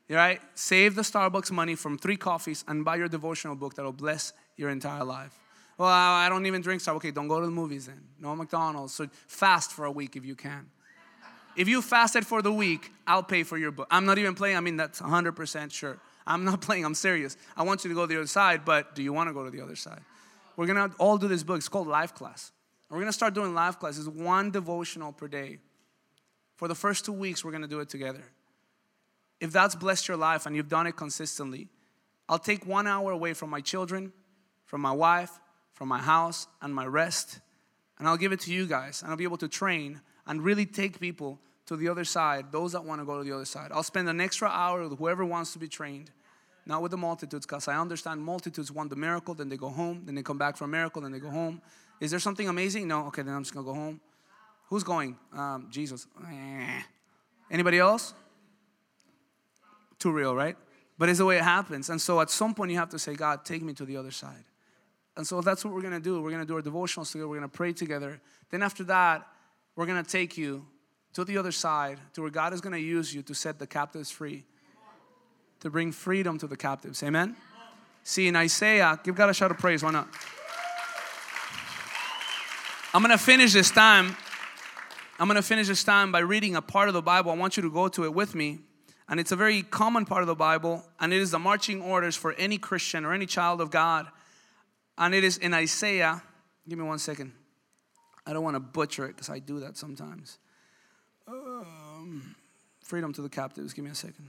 You 0.08 0.16
right? 0.16 0.42
Save 0.56 0.96
the 0.96 1.04
Starbucks 1.04 1.52
money 1.52 1.76
from 1.76 1.98
three 1.98 2.18
coffees 2.18 2.66
and 2.68 2.84
buy 2.84 2.98
your 2.98 3.08
devotional 3.08 3.56
book 3.56 3.76
that'll 3.76 3.94
bless 3.94 4.34
your 4.58 4.70
entire 4.70 5.04
life. 5.04 5.38
Well, 5.78 5.88
I 5.90 6.28
don't 6.30 6.46
even 6.46 6.62
drink 6.62 6.82
Starbucks. 6.82 6.98
Okay, 6.98 7.12
don't 7.12 7.28
go 7.28 7.40
to 7.40 7.46
the 7.46 7.52
movies 7.52 7.88
then. 7.88 8.02
No 8.20 8.36
McDonald's. 8.36 8.94
So 8.94 9.08
fast 9.28 9.72
for 9.72 9.86
a 9.86 9.92
week 9.92 10.16
if 10.16 10.26
you 10.26 10.36
can. 10.36 10.70
If 11.56 11.68
you 11.68 11.82
fasted 11.82 12.26
for 12.26 12.42
the 12.42 12.52
week, 12.52 12.92
I'll 13.06 13.24
pay 13.24 13.44
for 13.44 13.58
your 13.58 13.72
book. 13.72 13.88
I'm 13.92 14.06
not 14.06 14.18
even 14.18 14.36
playing. 14.36 14.58
I 14.58 14.62
mean, 14.62 14.78
that's 14.78 15.02
100% 15.02 15.72
sure. 15.72 15.98
I'm 16.26 16.44
not 16.44 16.62
playing. 16.68 16.86
I'm 16.86 16.96
serious. 16.96 17.38
I 17.58 17.64
want 17.64 17.84
you 17.84 17.90
to 17.90 17.96
go 17.96 18.02
to 18.02 18.08
the 18.08 18.18
other 18.20 18.28
side, 18.28 18.64
but 18.64 18.96
do 18.96 19.04
you 19.04 19.14
want 19.14 19.30
to 19.30 19.34
go 19.34 19.44
to 19.44 19.50
the 19.50 19.62
other 19.62 19.76
side? 19.76 20.02
We're 20.56 20.68
going 20.68 20.90
to 20.90 20.96
all 20.98 21.18
do 21.18 21.28
this 21.28 21.44
book. 21.44 21.58
It's 21.58 21.70
called 21.70 21.88
Life 21.88 22.14
Class. 22.14 22.52
We're 22.90 22.98
going 22.98 23.08
to 23.08 23.14
start 23.14 23.34
doing 23.34 23.54
life 23.54 23.80
classes, 23.80 24.10
one 24.10 24.52
devotional 24.52 25.14
per 25.14 25.30
day. 25.30 25.60
For 26.62 26.68
the 26.68 26.76
first 26.76 27.06
two 27.06 27.12
weeks, 27.12 27.44
we're 27.44 27.52
gonna 27.52 27.68
do 27.68 27.80
it 27.80 27.90
together. 27.90 28.22
If 29.40 29.52
that's 29.52 29.74
blessed 29.74 30.08
your 30.08 30.16
life 30.16 30.46
and 30.46 30.56
you've 30.56 30.70
done 30.70 30.86
it 30.86 30.96
consistently, 30.96 31.70
I'll 32.30 32.38
take 32.38 32.68
one 32.68 32.86
hour 32.86 33.12
away 33.12 33.34
from 33.34 33.50
my 33.50 33.62
children, 33.62 34.14
from 34.68 34.80
my 34.80 34.92
wife, 34.92 35.32
from 35.74 35.88
my 35.88 35.98
house, 35.98 36.46
and 36.62 36.72
my 36.72 36.86
rest, 36.86 37.40
and 37.98 38.08
I'll 38.08 38.16
give 38.16 38.32
it 38.32 38.42
to 38.42 38.54
you 38.54 38.68
guys, 38.68 39.02
and 39.02 39.10
I'll 39.10 39.18
be 39.18 39.24
able 39.24 39.40
to 39.40 39.48
train 39.48 40.02
and 40.28 40.44
really 40.44 40.68
take 40.68 41.00
people 41.00 41.40
to 41.66 41.76
the 41.76 41.88
other 41.90 42.04
side, 42.04 42.52
those 42.52 42.74
that 42.74 42.86
wanna 42.86 43.06
go 43.06 43.18
to 43.18 43.24
the 43.24 43.34
other 43.34 43.46
side. 43.46 43.72
I'll 43.72 43.82
spend 43.82 44.08
an 44.08 44.22
extra 44.22 44.48
hour 44.48 44.88
with 44.88 45.00
whoever 45.00 45.26
wants 45.26 45.54
to 45.54 45.58
be 45.58 45.68
trained, 45.68 46.12
not 46.68 46.84
with 46.84 46.92
the 46.92 46.98
multitudes, 46.98 47.48
because 47.48 47.68
I 47.68 47.82
understand 47.82 48.22
multitudes 48.22 48.72
want 48.72 48.92
the 48.92 48.96
miracle, 48.96 49.34
then 49.34 49.50
they 49.50 49.58
go 49.58 49.70
home, 49.70 50.04
then 50.06 50.14
they 50.14 50.22
come 50.22 50.38
back 50.38 50.58
for 50.58 50.66
a 50.66 50.68
miracle, 50.68 51.02
then 51.02 51.12
they 51.12 51.18
go 51.18 51.32
home. 51.32 51.60
Is 52.00 52.12
there 52.12 52.20
something 52.20 52.48
amazing? 52.48 52.88
No, 52.88 53.08
okay, 53.08 53.24
then 53.24 53.34
I'm 53.34 53.42
just 53.42 53.52
gonna 53.52 53.66
go 53.66 53.74
home. 53.74 54.00
Who's 54.72 54.84
going? 54.86 55.18
Um, 55.34 55.68
Jesus. 55.70 56.08
Eh. 56.26 56.82
Anybody 57.52 57.78
else? 57.78 58.14
Too 60.00 60.14
real, 60.14 60.34
right? 60.34 60.56
But 60.98 61.10
it's 61.10 61.20
the 61.20 61.26
way 61.26 61.36
it 61.36 61.44
happens. 61.44 61.90
And 61.90 62.00
so 62.00 62.22
at 62.22 62.30
some 62.30 62.56
point 62.56 62.72
you 62.72 62.78
have 62.78 62.88
to 62.92 62.98
say, 62.98 63.14
God, 63.14 63.44
take 63.44 63.62
me 63.64 63.74
to 63.74 63.84
the 63.84 63.98
other 63.98 64.12
side. 64.12 64.46
And 65.18 65.28
so 65.28 65.42
that's 65.42 65.66
what 65.66 65.74
we're 65.74 65.82
gonna 65.82 66.00
do. 66.00 66.22
We're 66.22 66.32
gonna 66.32 66.46
do 66.46 66.56
our 66.56 66.62
devotionals 66.62 67.12
together. 67.12 67.28
We're 67.28 67.36
gonna 67.36 67.50
pray 67.50 67.74
together. 67.74 68.22
Then 68.50 68.64
after 68.64 68.86
that, 68.86 69.28
we're 69.76 69.86
gonna 69.86 70.04
take 70.04 70.38
you 70.38 70.66
to 71.16 71.26
the 71.26 71.38
other 71.38 71.52
side, 71.52 72.00
to 72.14 72.22
where 72.22 72.32
God 72.32 72.54
is 72.54 72.62
gonna 72.62 72.78
use 72.78 73.14
you 73.14 73.22
to 73.24 73.34
set 73.34 73.60
the 73.60 73.68
captives 73.68 74.10
free, 74.10 74.46
to 75.60 75.70
bring 75.70 75.92
freedom 75.92 76.38
to 76.38 76.48
the 76.48 76.56
captives. 76.56 77.04
Amen? 77.04 77.36
See, 78.06 78.30
in 78.30 78.38
Isaiah, 78.38 78.98
give 79.04 79.16
God 79.16 79.30
a 79.30 79.34
shout 79.34 79.52
of 79.52 79.58
praise. 79.58 79.84
Why 79.84 79.92
not? 79.92 80.08
I'm 82.94 83.02
gonna 83.02 83.18
finish 83.18 83.52
this 83.52 83.70
time. 83.70 84.16
I'm 85.22 85.28
gonna 85.28 85.44
finish 85.44 85.68
this 85.68 85.84
time 85.84 86.12
by 86.12 86.18
reading 86.18 86.56
a 86.56 86.64
part 86.64 86.88
of 86.88 86.96
the 86.96 87.02
Bible. 87.04 87.30
I 87.30 87.36
want 87.36 87.56
you 87.56 87.62
to 87.62 87.70
go 87.70 87.88
to 87.90 88.06
it 88.06 88.14
with 88.16 88.34
me. 88.34 88.58
And 89.08 89.20
it's 89.20 89.32
a 89.32 89.36
very 89.36 89.62
common 89.62 90.04
part 90.04 90.24
of 90.24 90.28
the 90.28 90.34
Bible, 90.34 90.84
and 91.00 91.14
it 91.14 91.22
is 91.22 91.30
the 91.30 91.38
marching 91.38 91.80
orders 91.80 92.16
for 92.16 92.34
any 92.34 92.58
Christian 92.58 93.06
or 93.06 93.14
any 93.14 93.28
child 93.28 93.62
of 93.62 93.70
God. 93.70 94.08
And 94.98 95.14
it 95.14 95.24
is 95.24 95.38
in 95.38 95.54
Isaiah. 95.54 96.24
Give 96.68 96.80
me 96.80 96.86
one 96.86 96.98
second. 96.98 97.34
I 98.26 98.34
don't 98.34 98.44
want 98.44 98.56
to 98.56 98.60
butcher 98.60 99.06
it 99.06 99.10
because 99.10 99.30
I 99.30 99.38
do 99.38 99.60
that 99.60 99.78
sometimes. 99.78 100.40
Um, 101.28 102.36
freedom 102.84 103.14
to 103.14 103.22
the 103.22 103.30
captives. 103.30 103.74
Give 103.74 103.86
me 103.86 103.92
a 103.92 103.96
second. 103.96 104.28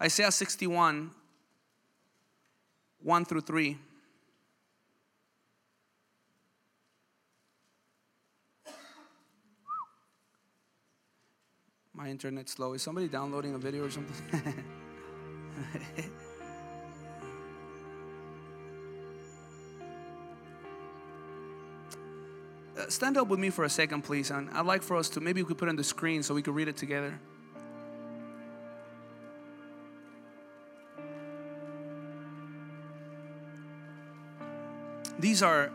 Isaiah 0.00 0.30
61, 0.30 1.10
1 3.02 3.24
through 3.24 3.40
3. 3.40 3.78
My 11.94 12.08
internet's 12.08 12.52
slow. 12.52 12.72
Is 12.72 12.82
somebody 12.82 13.06
downloading 13.06 13.54
a 13.54 13.58
video 13.58 13.84
or 13.84 13.90
something? 13.90 14.16
uh, 22.76 22.88
stand 22.88 23.16
up 23.16 23.28
with 23.28 23.38
me 23.38 23.50
for 23.50 23.62
a 23.64 23.70
second, 23.70 24.02
please. 24.02 24.32
And 24.32 24.50
I'd 24.50 24.66
like 24.66 24.82
for 24.82 24.96
us 24.96 25.08
to 25.10 25.20
maybe 25.20 25.40
we 25.40 25.46
could 25.46 25.58
put 25.58 25.68
it 25.68 25.70
on 25.70 25.76
the 25.76 25.84
screen 25.84 26.24
so 26.24 26.34
we 26.34 26.42
could 26.42 26.56
read 26.56 26.66
it 26.66 26.76
together. 26.76 27.16
These 35.20 35.44
are 35.44 35.70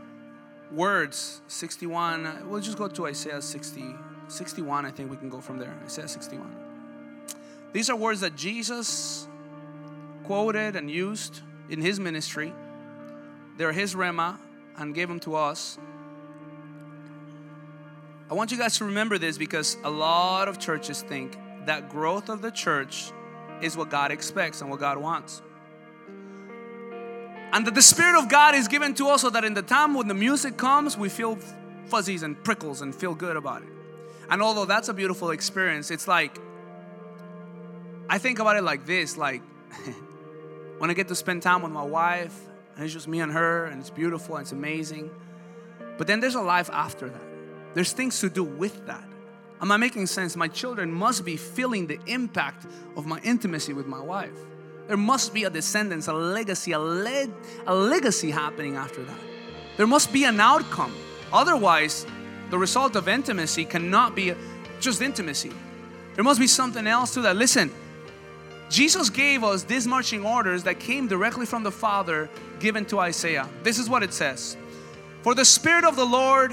words 0.69 1.41
61. 1.47 2.49
We'll 2.49 2.59
just 2.59 2.77
go 2.77 2.89
to 2.89 3.07
Isaiah 3.07 3.41
60, 3.41 3.95
61. 4.29 4.85
I 4.85 4.91
think 4.91 5.11
we 5.11 5.17
can 5.17 5.29
go 5.29 5.41
from 5.41 5.57
there. 5.57 5.75
Isaiah 5.85 6.07
61. 6.07 6.55
These 7.73 7.89
are 7.89 7.95
words 7.95 8.21
that 8.21 8.35
Jesus 8.35 9.27
quoted 10.23 10.75
and 10.75 10.89
used 10.89 11.41
in 11.69 11.81
his 11.81 11.99
ministry. 11.99 12.53
They're 13.57 13.71
his 13.71 13.95
rhema 13.95 14.37
and 14.77 14.95
gave 14.95 15.07
them 15.07 15.19
to 15.21 15.35
us. 15.35 15.77
I 18.29 18.33
want 18.35 18.51
you 18.51 18.57
guys 18.57 18.77
to 18.77 18.85
remember 18.85 19.17
this 19.17 19.37
because 19.37 19.77
a 19.83 19.89
lot 19.89 20.47
of 20.47 20.59
churches 20.59 21.01
think 21.01 21.37
that 21.65 21.89
growth 21.89 22.29
of 22.29 22.41
the 22.41 22.51
church 22.51 23.11
is 23.61 23.75
what 23.75 23.89
God 23.89 24.11
expects 24.11 24.61
and 24.61 24.69
what 24.69 24.79
God 24.79 24.97
wants. 24.97 25.41
And 27.51 27.65
that 27.65 27.73
the 27.73 27.81
Spirit 27.81 28.19
of 28.19 28.29
God 28.29 28.53
is 28.53 28.67
given 28.67 28.93
to 28.95 29.07
us 29.07 29.21
so 29.21 29.29
that 29.31 29.43
in 29.43 29.55
the 29.55 29.63
time 29.63 29.95
when 29.95 30.07
the 30.07 30.13
music 30.13 30.55
comes, 30.57 30.97
we 30.97 31.09
feel 31.09 31.37
fuzzies 31.85 32.21
and 32.21 32.41
prickles 32.43 32.81
and 32.81 32.93
feel 32.93 33.15
good 33.15 33.35
about 33.35 33.63
it. 33.63 33.78
And 34.29 34.41
although 34.41 34.65
that's 34.65 34.89
a 34.89 34.93
beautiful 34.93 35.31
experience, 35.31 35.91
it's 35.91 36.07
like, 36.07 36.37
I 38.09 38.17
think 38.17 38.39
about 38.39 38.57
it 38.57 38.63
like 38.63 38.85
this 38.85 39.17
like, 39.17 39.41
when 40.77 40.89
I 40.89 40.93
get 40.93 41.07
to 41.07 41.15
spend 41.15 41.41
time 41.41 41.61
with 41.61 41.71
my 41.71 41.83
wife, 41.83 42.37
and 42.75 42.85
it's 42.85 42.93
just 42.93 43.07
me 43.07 43.19
and 43.19 43.31
her, 43.31 43.65
and 43.65 43.79
it's 43.81 43.89
beautiful 43.89 44.35
and 44.35 44.43
it's 44.43 44.51
amazing. 44.51 45.09
But 45.97 46.07
then 46.07 46.19
there's 46.19 46.35
a 46.35 46.41
life 46.41 46.69
after 46.71 47.09
that. 47.09 47.21
There's 47.73 47.91
things 47.91 48.19
to 48.21 48.29
do 48.29 48.43
with 48.43 48.85
that. 48.87 49.03
Am 49.61 49.71
I 49.71 49.77
making 49.77 50.07
sense? 50.07 50.35
My 50.35 50.47
children 50.47 50.91
must 50.91 51.25
be 51.25 51.35
feeling 51.35 51.87
the 51.87 51.99
impact 52.07 52.65
of 52.95 53.05
my 53.05 53.19
intimacy 53.19 53.73
with 53.73 53.85
my 53.85 53.99
wife. 53.99 54.37
There 54.87 54.97
must 54.97 55.33
be 55.33 55.43
a 55.43 55.49
descendants, 55.49 56.07
a 56.07 56.13
legacy, 56.13 56.71
a, 56.71 56.79
le- 56.79 57.29
a 57.67 57.75
legacy 57.75 58.31
happening 58.31 58.75
after 58.75 59.03
that. 59.03 59.19
There 59.77 59.85
must 59.85 60.13
be 60.13 60.23
an 60.23 60.39
outcome. 60.39 60.95
Otherwise, 61.31 62.07
the 62.49 62.57
result 62.57 62.95
of 62.95 63.07
intimacy 63.07 63.65
cannot 63.65 64.15
be 64.15 64.33
just 64.79 65.01
intimacy. 65.01 65.51
There 66.15 66.23
must 66.23 66.39
be 66.39 66.47
something 66.47 66.87
else 66.87 67.13
to 67.13 67.21
that. 67.21 67.35
Listen, 67.35 67.71
Jesus 68.69 69.09
gave 69.09 69.43
us 69.43 69.63
these 69.63 69.87
marching 69.87 70.25
orders 70.25 70.63
that 70.63 70.79
came 70.79 71.07
directly 71.07 71.45
from 71.45 71.63
the 71.63 71.71
Father 71.71 72.29
given 72.59 72.85
to 72.85 72.99
Isaiah. 72.99 73.47
This 73.63 73.79
is 73.79 73.89
what 73.89 74.03
it 74.03 74.13
says 74.13 74.57
For 75.21 75.33
the 75.33 75.45
Spirit 75.45 75.83
of 75.83 75.95
the 75.95 76.05
Lord 76.05 76.51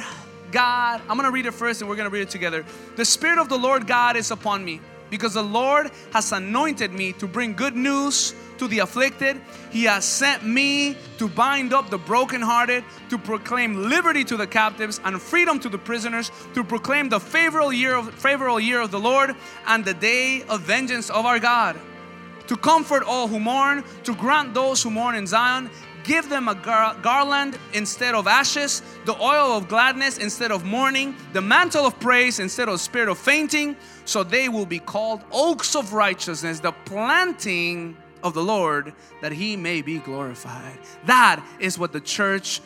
God, 0.52 1.02
I'm 1.08 1.16
gonna 1.16 1.30
read 1.30 1.46
it 1.46 1.52
first 1.52 1.80
and 1.80 1.90
we're 1.90 1.96
gonna 1.96 2.10
read 2.10 2.22
it 2.22 2.30
together. 2.30 2.64
The 2.96 3.04
Spirit 3.04 3.38
of 3.38 3.48
the 3.48 3.58
Lord 3.58 3.86
God 3.86 4.16
is 4.16 4.30
upon 4.30 4.64
me 4.64 4.80
because 5.10 5.34
the 5.34 5.42
Lord 5.42 5.90
has 6.12 6.32
anointed 6.32 6.92
me 6.92 7.12
to 7.14 7.26
bring 7.26 7.54
good 7.54 7.76
news 7.76 8.34
to 8.58 8.68
the 8.68 8.80
afflicted. 8.80 9.40
He 9.70 9.84
has 9.84 10.04
sent 10.04 10.44
me 10.44 10.96
to 11.18 11.28
bind 11.28 11.72
up 11.72 11.90
the 11.90 11.98
brokenhearted, 11.98 12.84
to 13.10 13.18
proclaim 13.18 13.88
liberty 13.88 14.24
to 14.24 14.36
the 14.36 14.46
captives 14.46 15.00
and 15.04 15.20
freedom 15.20 15.60
to 15.60 15.68
the 15.68 15.78
prisoners, 15.78 16.30
to 16.54 16.64
proclaim 16.64 17.08
the 17.08 17.20
favorable 17.20 17.72
year 17.72 17.96
of, 17.96 18.12
favorable 18.14 18.60
year 18.60 18.80
of 18.80 18.90
the 18.90 19.00
Lord 19.00 19.34
and 19.66 19.84
the 19.84 19.94
day 19.94 20.42
of 20.48 20.62
vengeance 20.62 21.10
of 21.10 21.26
our 21.26 21.38
God 21.38 21.78
to 22.46 22.56
comfort 22.56 23.02
all 23.02 23.28
who 23.28 23.40
mourn, 23.40 23.84
to 24.04 24.14
grant 24.14 24.54
those 24.54 24.82
who 24.82 24.90
mourn 24.90 25.14
in 25.14 25.26
Zion, 25.26 25.70
give 26.06 26.28
them 26.28 26.48
a 26.48 26.54
gar- 26.54 26.96
garland 27.02 27.58
instead 27.74 28.14
of 28.14 28.26
ashes, 28.26 28.82
the 29.04 29.14
oil 29.20 29.56
of 29.56 29.68
gladness 29.68 30.18
instead 30.18 30.52
of 30.52 30.64
mourning, 30.64 31.14
the 31.32 31.40
mantle 31.40 31.84
of 31.84 31.98
praise 32.00 32.38
instead 32.38 32.68
of 32.68 32.80
spirit 32.80 33.08
of 33.08 33.18
fainting, 33.18 33.76
so 34.04 34.22
they 34.22 34.48
will 34.48 34.66
be 34.66 34.78
called 34.78 35.22
oaks 35.32 35.74
of 35.74 35.92
righteousness, 35.92 36.60
the 36.60 36.72
planting 36.72 37.96
of 38.22 38.34
the 38.34 38.42
Lord, 38.42 38.94
that 39.20 39.32
he 39.32 39.56
may 39.56 39.82
be 39.82 39.98
glorified. 39.98 40.78
That 41.04 41.44
is 41.60 41.78
what 41.78 41.92
the 41.92 42.00
church 42.00 42.60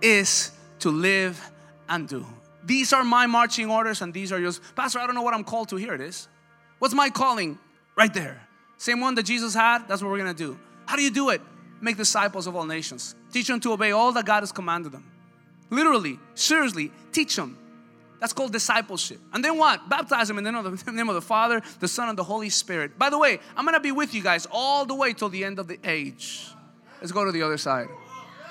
is 0.00 0.52
to 0.80 0.90
live 0.90 1.40
and 1.88 2.08
do. 2.08 2.24
These 2.64 2.92
are 2.92 3.04
my 3.04 3.26
marching 3.26 3.70
orders, 3.70 4.02
and 4.02 4.12
these 4.12 4.32
are 4.32 4.40
yours. 4.40 4.60
Pastor, 4.74 4.98
I 4.98 5.06
don't 5.06 5.14
know 5.14 5.22
what 5.22 5.34
I'm 5.34 5.44
called 5.44 5.68
to. 5.68 5.76
Here 5.76 5.94
it 5.94 6.00
is. 6.00 6.28
What's 6.78 6.94
my 6.94 7.10
calling? 7.10 7.58
Right 7.96 8.12
there. 8.12 8.46
Same 8.76 9.00
one 9.00 9.14
that 9.14 9.22
Jesus 9.22 9.54
had, 9.54 9.88
that's 9.88 10.02
what 10.02 10.10
we're 10.10 10.18
gonna 10.18 10.34
do. 10.34 10.58
How 10.84 10.96
do 10.96 11.02
you 11.02 11.10
do 11.10 11.30
it? 11.30 11.40
Make 11.80 11.96
disciples 11.96 12.46
of 12.46 12.56
all 12.56 12.64
nations. 12.64 13.14
Teach 13.32 13.48
them 13.48 13.60
to 13.60 13.72
obey 13.72 13.92
all 13.92 14.12
that 14.12 14.24
God 14.24 14.40
has 14.40 14.52
commanded 14.52 14.92
them. 14.92 15.04
Literally, 15.70 16.18
seriously, 16.34 16.90
teach 17.12 17.36
them. 17.36 17.58
That's 18.20 18.32
called 18.32 18.52
discipleship. 18.52 19.20
And 19.32 19.44
then 19.44 19.58
what? 19.58 19.88
Baptize 19.88 20.28
them 20.28 20.38
in 20.38 20.44
the 20.44 20.50
name 20.92 21.08
of 21.08 21.14
the, 21.14 21.20
Father, 21.20 21.60
the 21.80 21.88
Son, 21.88 22.08
and 22.08 22.16
the 22.16 22.24
Holy 22.24 22.48
Spirit. 22.48 22.98
By 22.98 23.10
the 23.10 23.18
way, 23.18 23.40
I'm 23.56 23.64
gonna 23.64 23.80
be 23.80 23.92
with 23.92 24.14
you 24.14 24.22
guys 24.22 24.46
all 24.50 24.86
the 24.86 24.94
way 24.94 25.12
till 25.12 25.28
the 25.28 25.44
end 25.44 25.58
of 25.58 25.68
the 25.68 25.78
age. 25.84 26.46
Let's 27.00 27.12
go 27.12 27.24
to 27.24 27.32
the 27.32 27.42
other 27.42 27.58
side. 27.58 27.88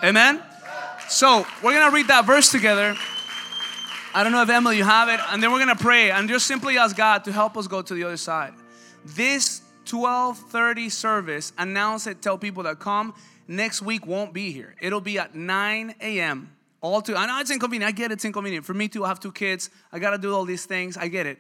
Amen? 0.04 0.42
So, 1.10 1.46
we're 1.64 1.74
gonna 1.74 1.94
read 1.94 2.08
that 2.08 2.26
verse 2.26 2.52
together. 2.52 2.96
I 4.14 4.24
don't 4.24 4.32
know 4.32 4.44
if 4.44 4.50
Emily, 4.50 4.78
you 4.78 4.84
have 4.84 5.10
it, 5.10 5.20
and 5.32 5.42
then 5.42 5.52
we're 5.52 5.60
gonna 5.60 5.76
pray 5.76 6.12
and 6.12 6.30
just 6.30 6.46
simply 6.46 6.78
ask 6.78 6.96
God 6.96 7.24
to 7.26 7.32
help 7.32 7.58
us 7.58 7.68
go 7.68 7.82
to 7.82 7.94
the 7.94 8.04
other 8.04 8.18
side. 8.18 8.54
This 9.04 9.62
12:30 9.86 10.92
service, 10.92 11.54
announce 11.58 12.08
it, 12.08 12.22
tell 12.22 12.38
people 12.38 12.64
that 12.64 12.80
come. 12.80 13.14
Next 13.48 13.82
week 13.82 14.06
won't 14.06 14.34
be 14.34 14.52
here. 14.52 14.76
It'll 14.82 15.02
be 15.02 15.20
at 15.20 15.36
9 15.36 15.96
a.m. 16.02 16.52
All 16.82 17.02
to 17.04 17.16
I 17.16 17.26
know 17.26 17.40
it's 17.40 17.52
inconvenient. 17.52 17.88
I 17.88 17.92
get 17.92 18.12
it's 18.12 18.26
inconvenient. 18.26 18.66
For 18.66 18.74
me 18.74 18.88
too, 18.88 19.06
I 19.06 19.08
have 19.08 19.20
two 19.20 19.32
kids. 19.32 19.70
I 19.92 20.00
gotta 20.00 20.18
do 20.18 20.34
all 20.34 20.46
these 20.46 20.66
things. 20.66 20.98
I 20.98 21.08
get 21.08 21.26
it. 21.26 21.40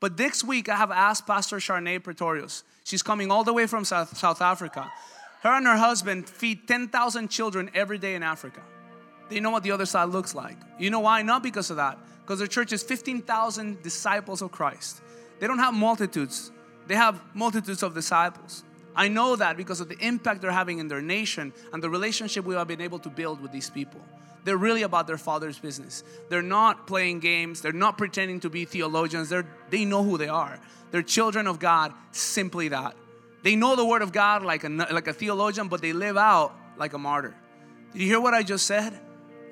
But 0.00 0.18
next 0.18 0.44
week 0.44 0.68
I 0.68 0.76
have 0.76 0.90
asked 0.90 1.26
Pastor 1.26 1.58
Charnay 1.58 2.02
Pretorius. 2.02 2.64
She's 2.84 3.02
coming 3.02 3.30
all 3.30 3.44
the 3.44 3.52
way 3.52 3.66
from 3.66 3.84
South, 3.84 4.16
South 4.16 4.42
Africa. 4.42 4.90
Her 5.42 5.56
and 5.56 5.66
her 5.66 5.76
husband 5.76 6.28
feed 6.28 6.68
10,000 6.68 7.28
children 7.28 7.70
every 7.74 7.98
day 7.98 8.14
in 8.14 8.22
Africa. 8.22 8.62
They 9.28 9.40
know 9.40 9.50
what 9.50 9.62
the 9.62 9.70
other 9.70 9.86
side 9.86 10.08
looks 10.08 10.34
like. 10.34 10.56
You 10.78 10.90
know 10.90 11.00
why? 11.00 11.22
Not 11.22 11.42
because 11.42 11.70
of 11.70 11.76
that. 11.76 11.98
Because 12.20 12.38
their 12.38 12.48
church 12.48 12.72
is 12.72 12.82
15,000 12.82 13.82
disciples 13.82 14.42
of 14.42 14.52
Christ. 14.52 15.00
They 15.40 15.46
don't 15.46 15.58
have 15.58 15.74
multitudes, 15.74 16.52
they 16.86 16.96
have 16.96 17.20
multitudes 17.34 17.82
of 17.82 17.94
disciples. 17.94 18.64
I 18.94 19.08
know 19.08 19.36
that 19.36 19.56
because 19.56 19.80
of 19.80 19.88
the 19.88 19.98
impact 19.98 20.42
they're 20.42 20.50
having 20.50 20.78
in 20.78 20.88
their 20.88 21.00
nation 21.00 21.52
and 21.72 21.82
the 21.82 21.88
relationship 21.88 22.44
we 22.44 22.54
have 22.54 22.68
been 22.68 22.80
able 22.80 22.98
to 23.00 23.08
build 23.08 23.40
with 23.40 23.52
these 23.52 23.70
people. 23.70 24.00
They're 24.44 24.56
really 24.56 24.82
about 24.82 25.06
their 25.06 25.18
father's 25.18 25.58
business. 25.58 26.02
They're 26.28 26.42
not 26.42 26.86
playing 26.86 27.20
games. 27.20 27.60
They're 27.60 27.72
not 27.72 27.96
pretending 27.96 28.40
to 28.40 28.50
be 28.50 28.64
theologians. 28.64 29.28
They're, 29.28 29.46
they 29.70 29.84
know 29.84 30.02
who 30.02 30.18
they 30.18 30.28
are. 30.28 30.58
They're 30.90 31.02
children 31.02 31.46
of 31.46 31.58
God, 31.58 31.92
simply 32.10 32.68
that. 32.68 32.96
They 33.42 33.56
know 33.56 33.76
the 33.76 33.84
word 33.84 34.02
of 34.02 34.12
God 34.12 34.42
like 34.42 34.64
a, 34.64 34.68
like 34.68 35.06
a 35.06 35.12
theologian, 35.12 35.68
but 35.68 35.80
they 35.80 35.92
live 35.92 36.16
out 36.16 36.54
like 36.76 36.92
a 36.92 36.98
martyr. 36.98 37.34
Did 37.92 38.02
you 38.02 38.08
hear 38.08 38.20
what 38.20 38.34
I 38.34 38.42
just 38.42 38.66
said? 38.66 38.98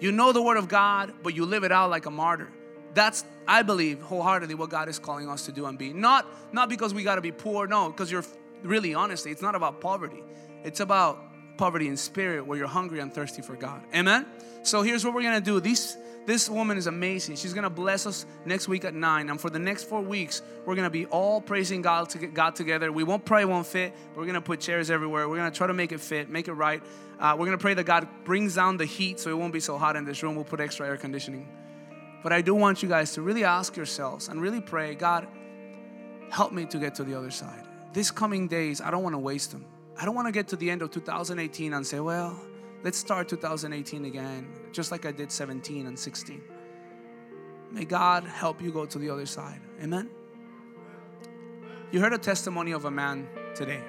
You 0.01 0.13
know 0.13 0.33
the 0.33 0.43
word 0.43 0.57
of 0.57 0.69
God, 0.69 1.13
but 1.23 1.35
you 1.35 1.47
live 1.47 1.65
it 1.65 1.73
out 1.73 1.91
like 1.91 2.07
a 2.07 2.11
martyr. 2.11 2.49
That's, 2.95 3.25
I 3.47 3.63
believe, 3.63 4.01
wholeheartedly 4.03 4.55
what 4.55 4.71
God 4.71 4.89
is 4.89 4.99
calling 4.99 5.29
us 5.29 5.47
to 5.47 5.53
do 5.53 5.67
and 5.67 5.79
be. 5.79 5.93
Not, 5.93 6.27
not 6.53 6.69
because 6.69 6.93
we 6.93 7.03
got 7.03 7.17
to 7.17 7.21
be 7.21 7.33
poor, 7.33 7.67
no, 7.67 7.91
because 7.91 8.11
you're 8.11 8.25
really 8.63 8.95
honestly, 8.95 9.31
it's 9.31 9.43
not 9.43 9.55
about 9.55 9.81
poverty. 9.81 10.23
It's 10.65 10.81
about 10.81 11.19
poverty 11.57 11.89
in 11.89 11.97
spirit 11.97 12.47
where 12.47 12.59
you're 12.59 12.67
hungry 12.67 13.01
and 13.01 13.13
thirsty 13.13 13.43
for 13.43 13.55
God. 13.55 13.83
Amen? 13.95 14.27
So 14.63 14.83
here's 14.83 15.05
what 15.05 15.15
we're 15.15 15.23
gonna 15.23 15.41
do. 15.41 15.61
These, 15.61 15.97
this 16.27 16.49
woman 16.49 16.77
is 16.77 16.87
amazing. 16.87 17.37
She's 17.37 17.55
gonna 17.55 17.71
bless 17.71 18.07
us 18.07 18.27
next 18.45 18.69
week 18.69 18.85
at 18.85 18.95
nine, 18.95 19.31
and 19.31 19.41
for 19.41 19.51
the 19.51 19.59
next 19.59 19.85
four 19.85 20.01
weeks, 20.01 20.43
we're 20.65 20.75
gonna 20.75 20.91
be 20.91 21.07
all 21.07 21.41
praising 21.41 21.83
God, 21.83 22.09
to 22.11 22.27
God 22.27 22.57
together. 22.57 22.91
We 22.91 23.05
won't 23.05 23.25
pray, 23.25 23.45
won't 23.45 23.67
fit. 23.67 23.95
We're 24.17 24.27
gonna 24.27 24.41
put 24.41 24.61
chairs 24.61 24.91
everywhere. 24.91 25.29
We're 25.29 25.37
gonna 25.37 25.51
try 25.51 25.67
to 25.67 25.75
make 25.75 25.93
it 25.93 26.01
fit, 26.01 26.29
make 26.29 26.49
it 26.49 26.55
right. 26.55 26.83
Uh, 27.19 27.37
we're 27.39 27.47
gonna 27.47 27.59
pray 27.59 27.75
that 27.75 27.85
God 27.85 28.09
brings 28.25 28.55
down 28.55 28.77
the 28.77 28.87
heat 28.87 29.21
so 29.21 29.31
it 29.31 29.37
won't 29.37 29.53
be 29.53 29.61
so 29.61 29.77
hot 29.79 29.97
in 29.97 30.05
this 30.05 30.23
room. 30.23 30.35
We'll 30.35 30.45
put 30.45 30.61
extra 30.61 30.87
air 30.87 30.97
conditioning. 30.97 31.47
But 32.23 32.33
I 32.33 32.43
do 32.43 32.55
want 32.55 32.83
you 32.83 32.89
guys 32.89 33.13
to 33.15 33.23
really 33.23 33.45
ask 33.45 33.77
yourselves 33.77 34.29
and 34.29 34.41
really 34.41 34.61
pray, 34.61 34.95
God, 34.95 35.27
help 36.31 36.53
me 36.53 36.67
to 36.67 36.79
get 36.79 36.95
to 36.97 37.05
the 37.05 37.15
other 37.15 37.31
side. 37.31 37.67
These 37.93 38.11
coming 38.11 38.47
days, 38.47 38.81
I 38.81 38.91
don't 38.91 39.03
want 39.03 39.15
to 39.15 39.19
waste 39.19 39.53
them. 39.53 39.65
I 39.99 40.05
don't 40.05 40.15
want 40.15 40.29
to 40.29 40.33
get 40.33 40.49
to 40.49 40.57
the 40.57 40.71
end 40.71 40.83
of 40.83 40.91
2018 40.91 41.73
and 41.73 41.87
say, 41.87 42.01
well, 42.01 42.39
let's 42.83 42.99
start 42.99 43.29
2018 43.29 44.05
again, 44.05 44.49
just 44.73 44.91
like 44.91 45.07
I 45.07 45.13
did 45.13 45.33
17 45.33 45.87
and 45.87 45.99
16. 45.99 46.43
May 47.73 47.85
God 47.85 48.25
help 48.25 48.63
you 48.63 48.71
go 48.73 48.87
to 48.87 48.99
the 48.99 49.11
other 49.11 49.27
side. 49.27 49.61
Amen. 49.83 50.11
You 51.93 52.01
heard 52.01 52.13
a 52.13 52.19
testimony 52.19 52.73
of 52.73 52.85
a 52.85 52.91
man 52.91 53.29
today. 53.55 53.83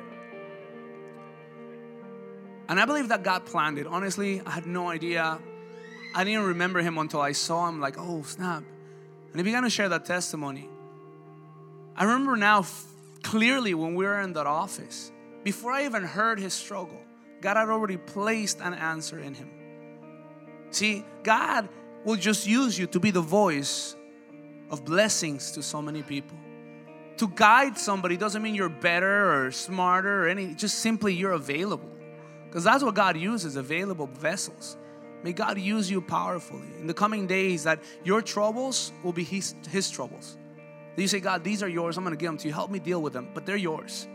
And 2.67 2.79
I 2.79 2.85
believe 2.85 3.09
that 3.09 3.23
God 3.23 3.45
planned 3.45 3.77
it. 3.77 3.85
Honestly, 3.85 4.41
I 4.45 4.51
had 4.51 4.65
no 4.65 4.89
idea. 4.89 5.39
I 6.13 6.23
didn't 6.23 6.43
remember 6.43 6.81
him 6.81 6.97
until 6.97 7.21
I 7.21 7.31
saw 7.31 7.67
him, 7.69 7.79
like, 7.79 7.95
oh, 7.97 8.23
snap. 8.23 8.63
And 9.31 9.35
he 9.35 9.43
began 9.43 9.63
to 9.63 9.69
share 9.69 9.89
that 9.89 10.05
testimony. 10.05 10.67
I 11.95 12.03
remember 12.03 12.35
now 12.35 12.65
clearly 13.23 13.73
when 13.73 13.95
we 13.95 14.05
were 14.05 14.19
in 14.21 14.33
that 14.33 14.47
office, 14.47 15.11
before 15.43 15.71
I 15.71 15.85
even 15.85 16.03
heard 16.03 16.39
his 16.39 16.53
struggle, 16.53 17.01
God 17.41 17.57
had 17.57 17.69
already 17.69 17.97
placed 17.97 18.59
an 18.59 18.73
answer 18.73 19.19
in 19.19 19.33
him. 19.33 19.49
See, 20.69 21.03
God 21.23 21.69
will 22.03 22.15
just 22.15 22.45
use 22.47 22.77
you 22.77 22.87
to 22.87 22.99
be 22.99 23.11
the 23.11 23.21
voice 23.21 23.95
of 24.69 24.85
blessings 24.85 25.51
to 25.51 25.63
so 25.63 25.81
many 25.81 26.01
people. 26.03 26.37
To 27.17 27.27
guide 27.27 27.77
somebody 27.77 28.17
doesn't 28.17 28.41
mean 28.41 28.55
you're 28.55 28.69
better 28.69 29.45
or 29.45 29.51
smarter 29.51 30.25
or 30.25 30.27
any, 30.29 30.55
just 30.55 30.79
simply 30.79 31.13
you're 31.13 31.33
available. 31.33 31.89
Because 32.47 32.63
that's 32.63 32.83
what 32.83 32.95
God 32.95 33.17
uses 33.17 33.55
available 33.55 34.07
vessels. 34.07 34.77
May 35.23 35.33
God 35.33 35.59
use 35.59 35.89
you 35.89 36.01
powerfully 36.01 36.67
in 36.79 36.87
the 36.87 36.93
coming 36.93 37.27
days 37.27 37.63
that 37.63 37.79
your 38.03 38.21
troubles 38.21 38.91
will 39.03 39.13
be 39.13 39.23
His, 39.23 39.53
his 39.69 39.89
troubles. 39.89 40.37
That 40.95 41.01
you 41.01 41.07
say, 41.07 41.19
God, 41.19 41.43
these 41.43 41.61
are 41.63 41.69
yours. 41.69 41.97
I'm 41.97 42.03
going 42.03 42.15
to 42.15 42.19
give 42.19 42.29
them 42.29 42.37
to 42.39 42.47
you. 42.47 42.53
Help 42.53 42.71
me 42.71 42.79
deal 42.79 43.01
with 43.01 43.13
them, 43.13 43.29
but 43.33 43.45
they're 43.45 43.55
yours. 43.55 44.07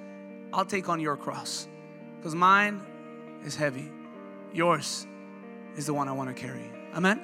I'll 0.52 0.64
take 0.64 0.88
on 0.88 1.00
your 1.00 1.16
cross 1.16 1.68
because 2.16 2.34
mine 2.34 2.82
is 3.44 3.56
heavy. 3.56 3.90
Yours 4.52 5.06
is 5.76 5.86
the 5.86 5.94
one 5.94 6.08
I 6.08 6.12
want 6.12 6.34
to 6.34 6.40
carry. 6.40 6.70
Amen. 6.94 7.20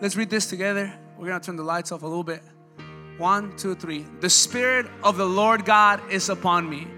Let's 0.00 0.16
read 0.16 0.30
this 0.30 0.46
together. 0.46 0.92
We're 1.18 1.28
going 1.28 1.40
to 1.40 1.46
turn 1.46 1.56
the 1.56 1.62
lights 1.62 1.92
off 1.92 2.02
a 2.02 2.06
little 2.06 2.24
bit. 2.24 2.42
One, 3.18 3.56
two, 3.56 3.74
three. 3.74 4.04
The 4.20 4.30
Spirit 4.30 4.86
of 5.04 5.16
the 5.16 5.26
Lord 5.26 5.64
God 5.64 6.00
is 6.10 6.28
upon 6.28 6.68
me 6.68 6.88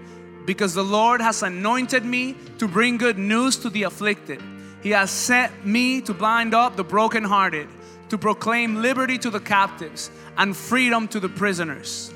because 0.45 0.73
the 0.73 0.83
Lord 0.83 1.21
has 1.21 1.43
anointed 1.43 2.05
me 2.05 2.35
to 2.57 2.67
bring 2.67 2.97
good 2.97 3.17
news 3.17 3.57
to 3.57 3.69
the 3.69 3.83
afflicted. 3.83 4.41
He 4.85 4.91
has 4.91 5.09
sent 5.09 5.65
me 5.65 5.99
to 6.01 6.13
bind 6.13 6.53
up 6.53 6.75
the 6.75 6.83
brokenhearted, 6.83 7.67
to 8.09 8.19
proclaim 8.19 8.83
liberty 8.83 9.17
to 9.17 9.31
the 9.31 9.39
captives 9.39 10.11
and 10.37 10.55
freedom 10.55 11.07
to 11.07 11.19
the 11.19 11.27
prisoners, 11.27 12.13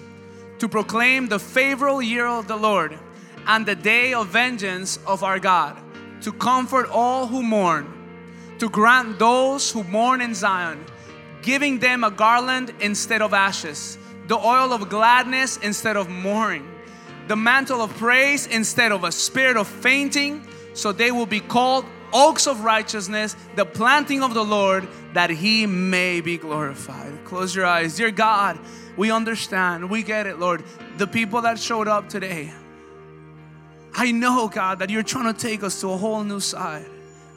to 0.59 0.69
proclaim 0.69 1.29
the 1.29 1.39
favorable 1.39 1.99
year 1.99 2.27
of 2.27 2.47
the 2.47 2.55
Lord 2.55 2.95
and 3.47 3.65
the 3.65 3.73
day 3.73 4.13
of 4.13 4.27
vengeance 4.27 4.99
of 5.07 5.23
our 5.23 5.39
God, 5.39 5.77
to 6.21 6.31
comfort 6.31 6.87
all 6.91 7.25
who 7.25 7.41
mourn, 7.41 7.91
to 8.59 8.69
grant 8.69 9.17
those 9.17 9.71
who 9.71 9.83
mourn 9.85 10.21
in 10.21 10.35
Zion, 10.35 10.85
giving 11.41 11.79
them 11.79 12.03
a 12.03 12.11
garland 12.11 12.71
instead 12.81 13.23
of 13.23 13.33
ashes, 13.33 13.97
the 14.27 14.37
oil 14.37 14.73
of 14.73 14.89
gladness 14.89 15.57
instead 15.57 15.97
of 15.97 16.07
mourning, 16.07 16.69
the 17.29 17.35
mantle 17.35 17.81
of 17.81 17.89
praise 17.97 18.45
instead 18.45 18.91
of 18.91 19.05
a 19.05 19.11
spirit 19.11 19.57
of 19.57 19.67
fainting, 19.67 20.47
so 20.75 20.91
they 20.91 21.09
will 21.09 21.25
be 21.25 21.39
called 21.39 21.83
oaks 22.13 22.47
of 22.47 22.63
righteousness, 22.63 23.35
the 23.55 23.65
planting 23.65 24.23
of 24.23 24.33
the 24.33 24.43
Lord, 24.43 24.87
that 25.13 25.29
He 25.29 25.65
may 25.65 26.21
be 26.21 26.37
glorified. 26.37 27.25
Close 27.25 27.55
your 27.55 27.65
eyes. 27.65 27.95
Dear 27.95 28.11
God, 28.11 28.59
we 28.97 29.11
understand, 29.11 29.89
we 29.89 30.03
get 30.03 30.27
it, 30.27 30.39
Lord. 30.39 30.63
The 30.97 31.07
people 31.07 31.41
that 31.41 31.59
showed 31.59 31.87
up 31.87 32.09
today, 32.09 32.51
I 33.93 34.11
know, 34.11 34.47
God, 34.47 34.79
that 34.79 34.89
you're 34.89 35.03
trying 35.03 35.33
to 35.33 35.39
take 35.39 35.63
us 35.63 35.81
to 35.81 35.91
a 35.91 35.97
whole 35.97 36.23
new 36.23 36.39
side. 36.39 36.85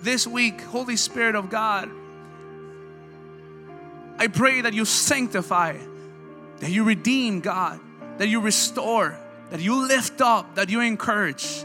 This 0.03 0.27
week, 0.27 0.61
Holy 0.62 0.97
Spirit 0.97 1.35
of 1.37 1.49
God, 1.49 1.89
I 4.18 4.27
pray 4.27 4.61
that 4.61 4.75
you 4.75 4.85
sanctify, 4.85 5.77
that 6.59 6.70
you 6.70 6.85
redeem, 6.85 7.41
God, 7.41 7.81
that 8.18 8.29
you 8.29 8.41
restore, 8.41 9.16
that 9.51 9.61
you 9.61 9.87
lift 9.87 10.20
up, 10.20 10.57
that 10.57 10.68
you 10.70 10.81
encourage, 10.81 11.64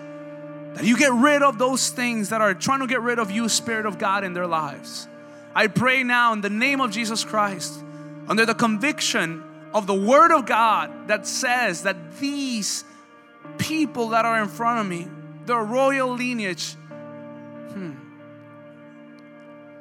that 0.78 0.86
you 0.86 0.96
get 0.96 1.12
rid 1.12 1.42
of 1.42 1.58
those 1.58 1.90
things 1.90 2.30
that 2.30 2.40
are 2.40 2.54
trying 2.54 2.82
to 2.82 2.88
get 2.88 3.02
rid 3.02 3.18
of 3.18 3.32
you, 3.32 3.50
Spirit 3.50 3.88
of 3.88 3.98
God, 3.98 4.24
in 4.24 4.34
their 4.34 4.46
lives. 4.46 5.08
I 5.56 5.66
pray 5.66 6.04
now 6.04 6.34
in 6.34 6.42
the 6.42 6.52
name 6.52 6.82
of 6.82 6.92
Jesus 6.92 7.24
Christ, 7.26 7.84
under 8.28 8.46
the 8.46 8.54
conviction 8.54 9.44
of 9.74 9.88
the 9.88 9.96
Word 9.96 10.32
of 10.32 10.46
God 10.46 11.08
that 11.08 11.26
says 11.26 11.82
that 11.82 12.20
these 12.20 12.84
people 13.58 14.10
that 14.10 14.24
are 14.24 14.40
in 14.40 14.48
front 14.48 14.82
of 14.82 14.86
me, 14.86 15.08
their 15.48 15.64
royal 15.64 16.14
lineage, 16.14 16.74
hmm, 16.74 17.94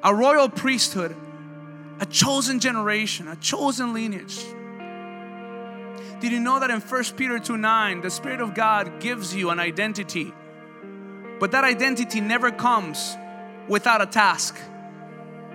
a 0.03 0.15
royal 0.15 0.49
priesthood, 0.49 1.15
a 2.01 2.07
chosen 2.07 2.59
generation, 2.59 3.29
a 3.29 3.37
chosen 3.37 3.93
lineage. 3.93 4.43
Did 6.21 6.33
you 6.33 6.41
know 6.41 6.59
that 6.59 6.71
in 6.71 6.81
1 6.81 7.05
Peter 7.19 7.39
2 7.39 7.59
9, 7.59 8.01
the 8.01 8.11
Spirit 8.11 8.41
of 8.41 8.55
God 8.55 8.99
gives 8.99 9.35
you 9.35 9.51
an 9.51 9.61
identity, 9.61 10.33
but 11.39 11.53
that 11.53 11.65
identity 11.65 12.21
never 12.21 12.51
comes 12.51 13.17
without 13.69 14.01
a 14.03 14.07
task? 14.07 14.57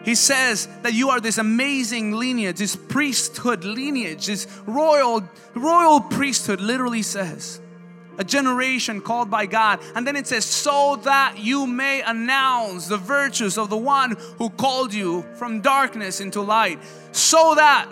He 0.03 0.15
says 0.15 0.67
that 0.82 0.93
you 0.93 1.09
are 1.09 1.19
this 1.19 1.38
amazing 1.38 2.13
lineage, 2.13 2.57
this 2.57 2.75
priesthood 2.75 3.63
lineage, 3.63 4.25
this 4.25 4.47
royal, 4.65 5.23
royal 5.53 6.01
priesthood, 6.01 6.59
literally 6.59 7.03
says 7.03 7.61
a 8.17 8.23
generation 8.23 9.01
called 9.01 9.29
by 9.29 9.45
God. 9.45 9.79
And 9.95 10.05
then 10.05 10.15
it 10.15 10.27
says, 10.27 10.45
so 10.45 10.97
that 11.03 11.38
you 11.38 11.65
may 11.65 12.01
announce 12.01 12.88
the 12.88 12.97
virtues 12.97 13.57
of 13.57 13.69
the 13.69 13.77
one 13.77 14.17
who 14.38 14.49
called 14.49 14.93
you 14.93 15.23
from 15.36 15.61
darkness 15.61 16.19
into 16.19 16.41
light. 16.41 16.79
So 17.11 17.55
that 17.55 17.91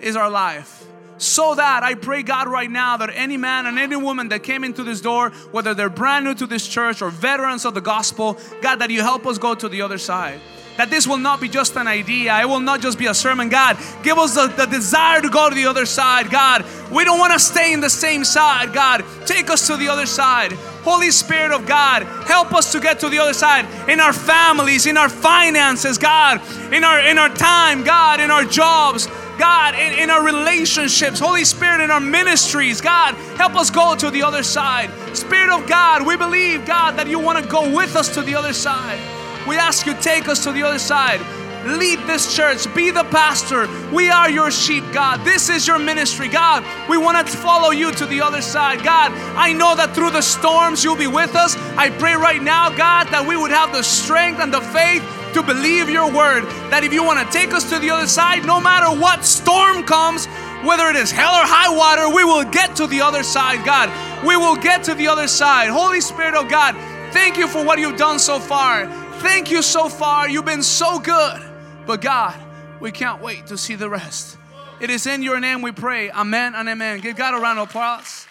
is 0.00 0.16
our 0.16 0.30
life. 0.30 0.86
So 1.22 1.54
that 1.54 1.84
I 1.84 1.94
pray, 1.94 2.24
God, 2.24 2.48
right 2.48 2.68
now 2.68 2.96
that 2.96 3.10
any 3.14 3.36
man 3.36 3.66
and 3.66 3.78
any 3.78 3.94
woman 3.94 4.28
that 4.30 4.42
came 4.42 4.64
into 4.64 4.82
this 4.82 5.00
door, 5.00 5.30
whether 5.52 5.72
they're 5.72 5.88
brand 5.88 6.24
new 6.24 6.34
to 6.34 6.48
this 6.48 6.66
church 6.66 7.00
or 7.00 7.10
veterans 7.10 7.64
of 7.64 7.74
the 7.74 7.80
gospel, 7.80 8.36
God, 8.60 8.80
that 8.80 8.90
you 8.90 9.02
help 9.02 9.24
us 9.24 9.38
go 9.38 9.54
to 9.54 9.68
the 9.68 9.82
other 9.82 9.98
side 9.98 10.40
that 10.76 10.90
this 10.90 11.06
will 11.06 11.18
not 11.18 11.40
be 11.40 11.48
just 11.48 11.76
an 11.76 11.86
idea. 11.86 12.38
It 12.40 12.48
will 12.48 12.60
not 12.60 12.80
just 12.80 12.98
be 12.98 13.06
a 13.06 13.14
sermon. 13.14 13.48
God, 13.48 13.76
give 14.02 14.18
us 14.18 14.34
the, 14.34 14.46
the 14.48 14.66
desire 14.66 15.20
to 15.20 15.28
go 15.28 15.48
to 15.48 15.54
the 15.54 15.66
other 15.66 15.86
side. 15.86 16.30
God, 16.30 16.64
we 16.90 17.04
don't 17.04 17.18
want 17.18 17.32
to 17.32 17.38
stay 17.38 17.72
in 17.72 17.80
the 17.80 17.90
same 17.90 18.24
side. 18.24 18.72
God, 18.72 19.04
take 19.26 19.50
us 19.50 19.66
to 19.66 19.76
the 19.76 19.88
other 19.88 20.06
side. 20.06 20.52
Holy 20.82 21.10
Spirit 21.10 21.52
of 21.52 21.66
God, 21.66 22.02
help 22.26 22.52
us 22.52 22.72
to 22.72 22.80
get 22.80 23.00
to 23.00 23.08
the 23.08 23.18
other 23.18 23.34
side 23.34 23.66
in 23.88 24.00
our 24.00 24.12
families, 24.12 24.86
in 24.86 24.96
our 24.96 25.08
finances, 25.08 25.98
God, 25.98 26.40
in 26.72 26.82
our 26.82 27.00
in 27.00 27.18
our 27.18 27.28
time, 27.28 27.84
God, 27.84 28.20
in 28.20 28.30
our 28.30 28.44
jobs. 28.44 29.08
God, 29.38 29.74
in, 29.74 29.98
in 29.98 30.10
our 30.10 30.24
relationships, 30.24 31.18
Holy 31.18 31.44
Spirit, 31.44 31.80
in 31.82 31.90
our 31.90 32.00
ministries, 32.00 32.80
God, 32.80 33.14
help 33.36 33.56
us 33.56 33.70
go 33.70 33.96
to 33.96 34.10
the 34.10 34.22
other 34.22 34.42
side. 34.42 34.90
Spirit 35.16 35.50
of 35.50 35.66
God, 35.66 36.06
we 36.06 36.16
believe, 36.16 36.66
God, 36.66 36.92
that 36.92 37.08
you 37.08 37.18
want 37.18 37.42
to 37.42 37.50
go 37.50 37.74
with 37.74 37.96
us 37.96 38.12
to 38.14 38.22
the 38.22 38.34
other 38.36 38.52
side. 38.52 39.00
We 39.46 39.56
ask 39.56 39.86
you, 39.86 39.94
take 39.94 40.28
us 40.28 40.44
to 40.44 40.52
the 40.52 40.62
other 40.62 40.78
side. 40.78 41.20
Lead 41.64 42.00
this 42.08 42.34
church. 42.34 42.72
Be 42.74 42.90
the 42.90 43.04
pastor. 43.04 43.68
We 43.94 44.10
are 44.10 44.28
your 44.28 44.50
sheep, 44.50 44.84
God. 44.92 45.24
This 45.24 45.48
is 45.48 45.66
your 45.66 45.78
ministry, 45.78 46.28
God. 46.28 46.64
We 46.88 46.98
want 46.98 47.24
to 47.24 47.36
follow 47.36 47.70
you 47.70 47.92
to 47.92 48.06
the 48.06 48.20
other 48.20 48.42
side, 48.42 48.82
God. 48.82 49.12
I 49.36 49.52
know 49.52 49.76
that 49.76 49.94
through 49.94 50.10
the 50.10 50.22
storms 50.22 50.82
you'll 50.82 50.96
be 50.96 51.06
with 51.06 51.36
us. 51.36 51.56
I 51.76 51.90
pray 51.90 52.14
right 52.14 52.42
now, 52.42 52.68
God, 52.70 53.06
that 53.08 53.24
we 53.26 53.36
would 53.36 53.52
have 53.52 53.72
the 53.72 53.82
strength 53.82 54.40
and 54.40 54.52
the 54.52 54.60
faith 54.60 55.02
to 55.34 55.42
believe 55.42 55.88
your 55.88 56.10
word. 56.10 56.44
That 56.70 56.82
if 56.82 56.92
you 56.92 57.04
want 57.04 57.24
to 57.24 57.32
take 57.32 57.54
us 57.54 57.70
to 57.70 57.78
the 57.78 57.90
other 57.90 58.08
side, 58.08 58.44
no 58.44 58.60
matter 58.60 58.88
what 59.00 59.24
storm 59.24 59.84
comes, 59.84 60.26
whether 60.66 60.88
it 60.88 60.96
is 60.96 61.12
hell 61.12 61.34
or 61.34 61.46
high 61.46 61.74
water, 61.74 62.12
we 62.12 62.24
will 62.24 62.44
get 62.44 62.74
to 62.76 62.88
the 62.88 63.00
other 63.00 63.22
side, 63.22 63.64
God. 63.64 63.88
We 64.26 64.36
will 64.36 64.56
get 64.56 64.82
to 64.84 64.94
the 64.94 65.06
other 65.06 65.28
side. 65.28 65.70
Holy 65.70 66.00
Spirit 66.00 66.34
of 66.34 66.48
God, 66.48 66.74
thank 67.12 67.36
you 67.36 67.46
for 67.46 67.64
what 67.64 67.78
you've 67.78 67.96
done 67.96 68.18
so 68.18 68.40
far. 68.40 68.86
Thank 69.22 69.52
you 69.52 69.62
so 69.62 69.88
far. 69.88 70.28
You've 70.28 70.44
been 70.44 70.64
so 70.64 70.98
good. 70.98 71.40
But 71.86 72.00
God, 72.00 72.34
we 72.80 72.90
can't 72.90 73.22
wait 73.22 73.46
to 73.46 73.56
see 73.56 73.76
the 73.76 73.88
rest. 73.88 74.36
It 74.80 74.90
is 74.90 75.06
in 75.06 75.22
your 75.22 75.38
name 75.38 75.62
we 75.62 75.70
pray. 75.70 76.10
Amen 76.10 76.56
and 76.56 76.68
amen. 76.68 77.00
Give 77.00 77.16
God 77.16 77.34
a 77.34 77.38
round 77.40 77.60
of 77.60 77.68
applause. 77.68 78.26